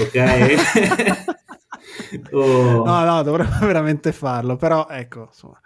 ok? 0.00 1.34
oh. 2.32 2.84
No, 2.84 3.04
no, 3.04 3.22
dovremmo 3.22 3.58
veramente 3.66 4.12
farlo, 4.12 4.56
però 4.56 4.86
ecco, 4.90 5.26
insomma. 5.28 5.60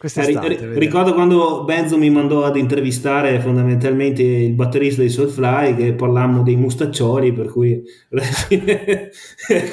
Quest'estate, 0.00 0.58
eh, 0.58 0.78
ricordo 0.78 1.12
quando 1.12 1.62
Benzo 1.64 1.98
mi 1.98 2.08
mandò 2.08 2.44
ad 2.44 2.56
intervistare 2.56 3.38
fondamentalmente 3.38 4.22
il 4.22 4.54
batterista 4.54 5.02
di 5.02 5.10
Soulfly 5.10 5.76
che 5.76 5.92
parlammo 5.92 6.42
dei 6.42 6.56
mustaccioli 6.56 7.34
per 7.34 7.50
cui 7.50 7.82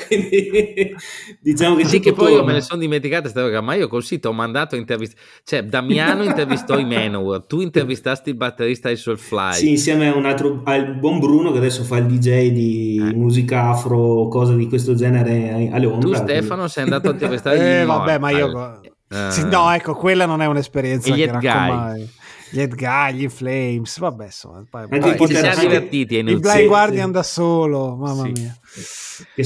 quindi, 0.06 0.94
diciamo 1.40 1.78
che 1.78 1.86
sì 1.86 2.02
che 2.02 2.12
poi 2.12 2.34
io 2.34 2.44
me 2.44 2.52
ne 2.52 2.60
sono 2.60 2.82
dimenticata 2.82 3.62
ma 3.62 3.76
io 3.76 3.88
col 3.88 4.04
sito 4.04 4.28
ho 4.28 4.34
mandato 4.34 4.76
interviste 4.76 5.16
cioè 5.46 5.64
Damiano 5.64 6.24
intervistò 6.24 6.78
i 6.78 6.84
Manowar 6.84 7.46
tu 7.46 7.62
intervistasti 7.62 8.32
il 8.32 8.36
batterista 8.36 8.90
di 8.90 8.98
Soulfly 8.98 9.54
sì 9.54 9.70
insieme 9.70 10.10
a 10.10 10.14
un 10.14 10.26
altro 10.26 10.60
al 10.66 10.98
buon 10.98 11.20
Bruno 11.20 11.54
che 11.54 11.60
adesso 11.60 11.86
fa 11.86 12.00
il 12.00 12.06
DJ 12.06 12.52
di 12.52 12.98
eh. 13.02 13.14
musica 13.16 13.70
afro 13.70 14.28
cose 14.28 14.58
di 14.58 14.68
questo 14.68 14.94
genere 14.94 15.70
a 15.72 15.80
Londra 15.80 16.00
tu 16.00 16.14
Stefano 16.14 16.48
quindi. 16.48 16.70
sei 16.70 16.84
andato 16.84 17.08
a 17.08 17.12
intervistare 17.14 17.80
eh, 17.80 17.86
vabbè 17.86 18.18
ma 18.20 18.30
io 18.32 18.82
Uh, 19.10 19.30
sì, 19.30 19.46
no, 19.46 19.72
ecco, 19.72 19.96
quella 19.96 20.26
non 20.26 20.42
è 20.42 20.46
un'esperienza 20.46 21.14
gli 21.14 21.26
che 21.26 21.32
raccomando. 21.32 22.08
Gli 22.50 22.62
Ed 22.62 22.76
Guy, 22.76 23.14
gli 23.14 23.28
Flames, 23.28 24.00
vabbè, 24.00 24.26
insomma. 24.26 24.64
Poi, 24.70 24.88
poi, 24.88 25.28
ci 25.28 25.36
siamo 25.36 25.60
divertiti. 25.60 26.16
Il 26.16 26.40
Blind 26.40 26.68
Guardian 26.68 27.12
da 27.12 27.24
solo, 27.24 27.96
mamma 27.96 28.24
sì. 28.24 28.32
mia. 28.32 28.58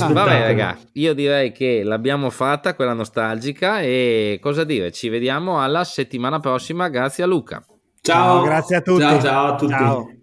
Ah, 0.04 0.14
vabbè, 0.14 0.40
raga, 0.42 0.78
io 0.94 1.14
direi 1.14 1.52
che 1.52 1.82
l'abbiamo 1.84 2.30
fatta 2.30 2.76
quella 2.76 2.94
nostalgica. 2.94 3.82
E 3.82 4.40
cosa 4.42 4.64
dire? 4.64 4.92
Ci 4.92 5.10
vediamo 5.10 5.62
alla 5.62 5.84
settimana 5.84 6.40
prossima. 6.40 6.90
Grazie 6.90 7.24
a 7.24 7.28
Luca. 7.28 7.64
Ciao, 8.02 8.36
ciao 8.36 8.44
grazie 8.44 8.76
a 8.76 8.82
tutti. 8.82 9.02
Ciao, 9.02 9.22
ciao 9.22 9.46
a 9.48 9.56
tutti. 9.56 9.72
Ciao. 9.72 10.21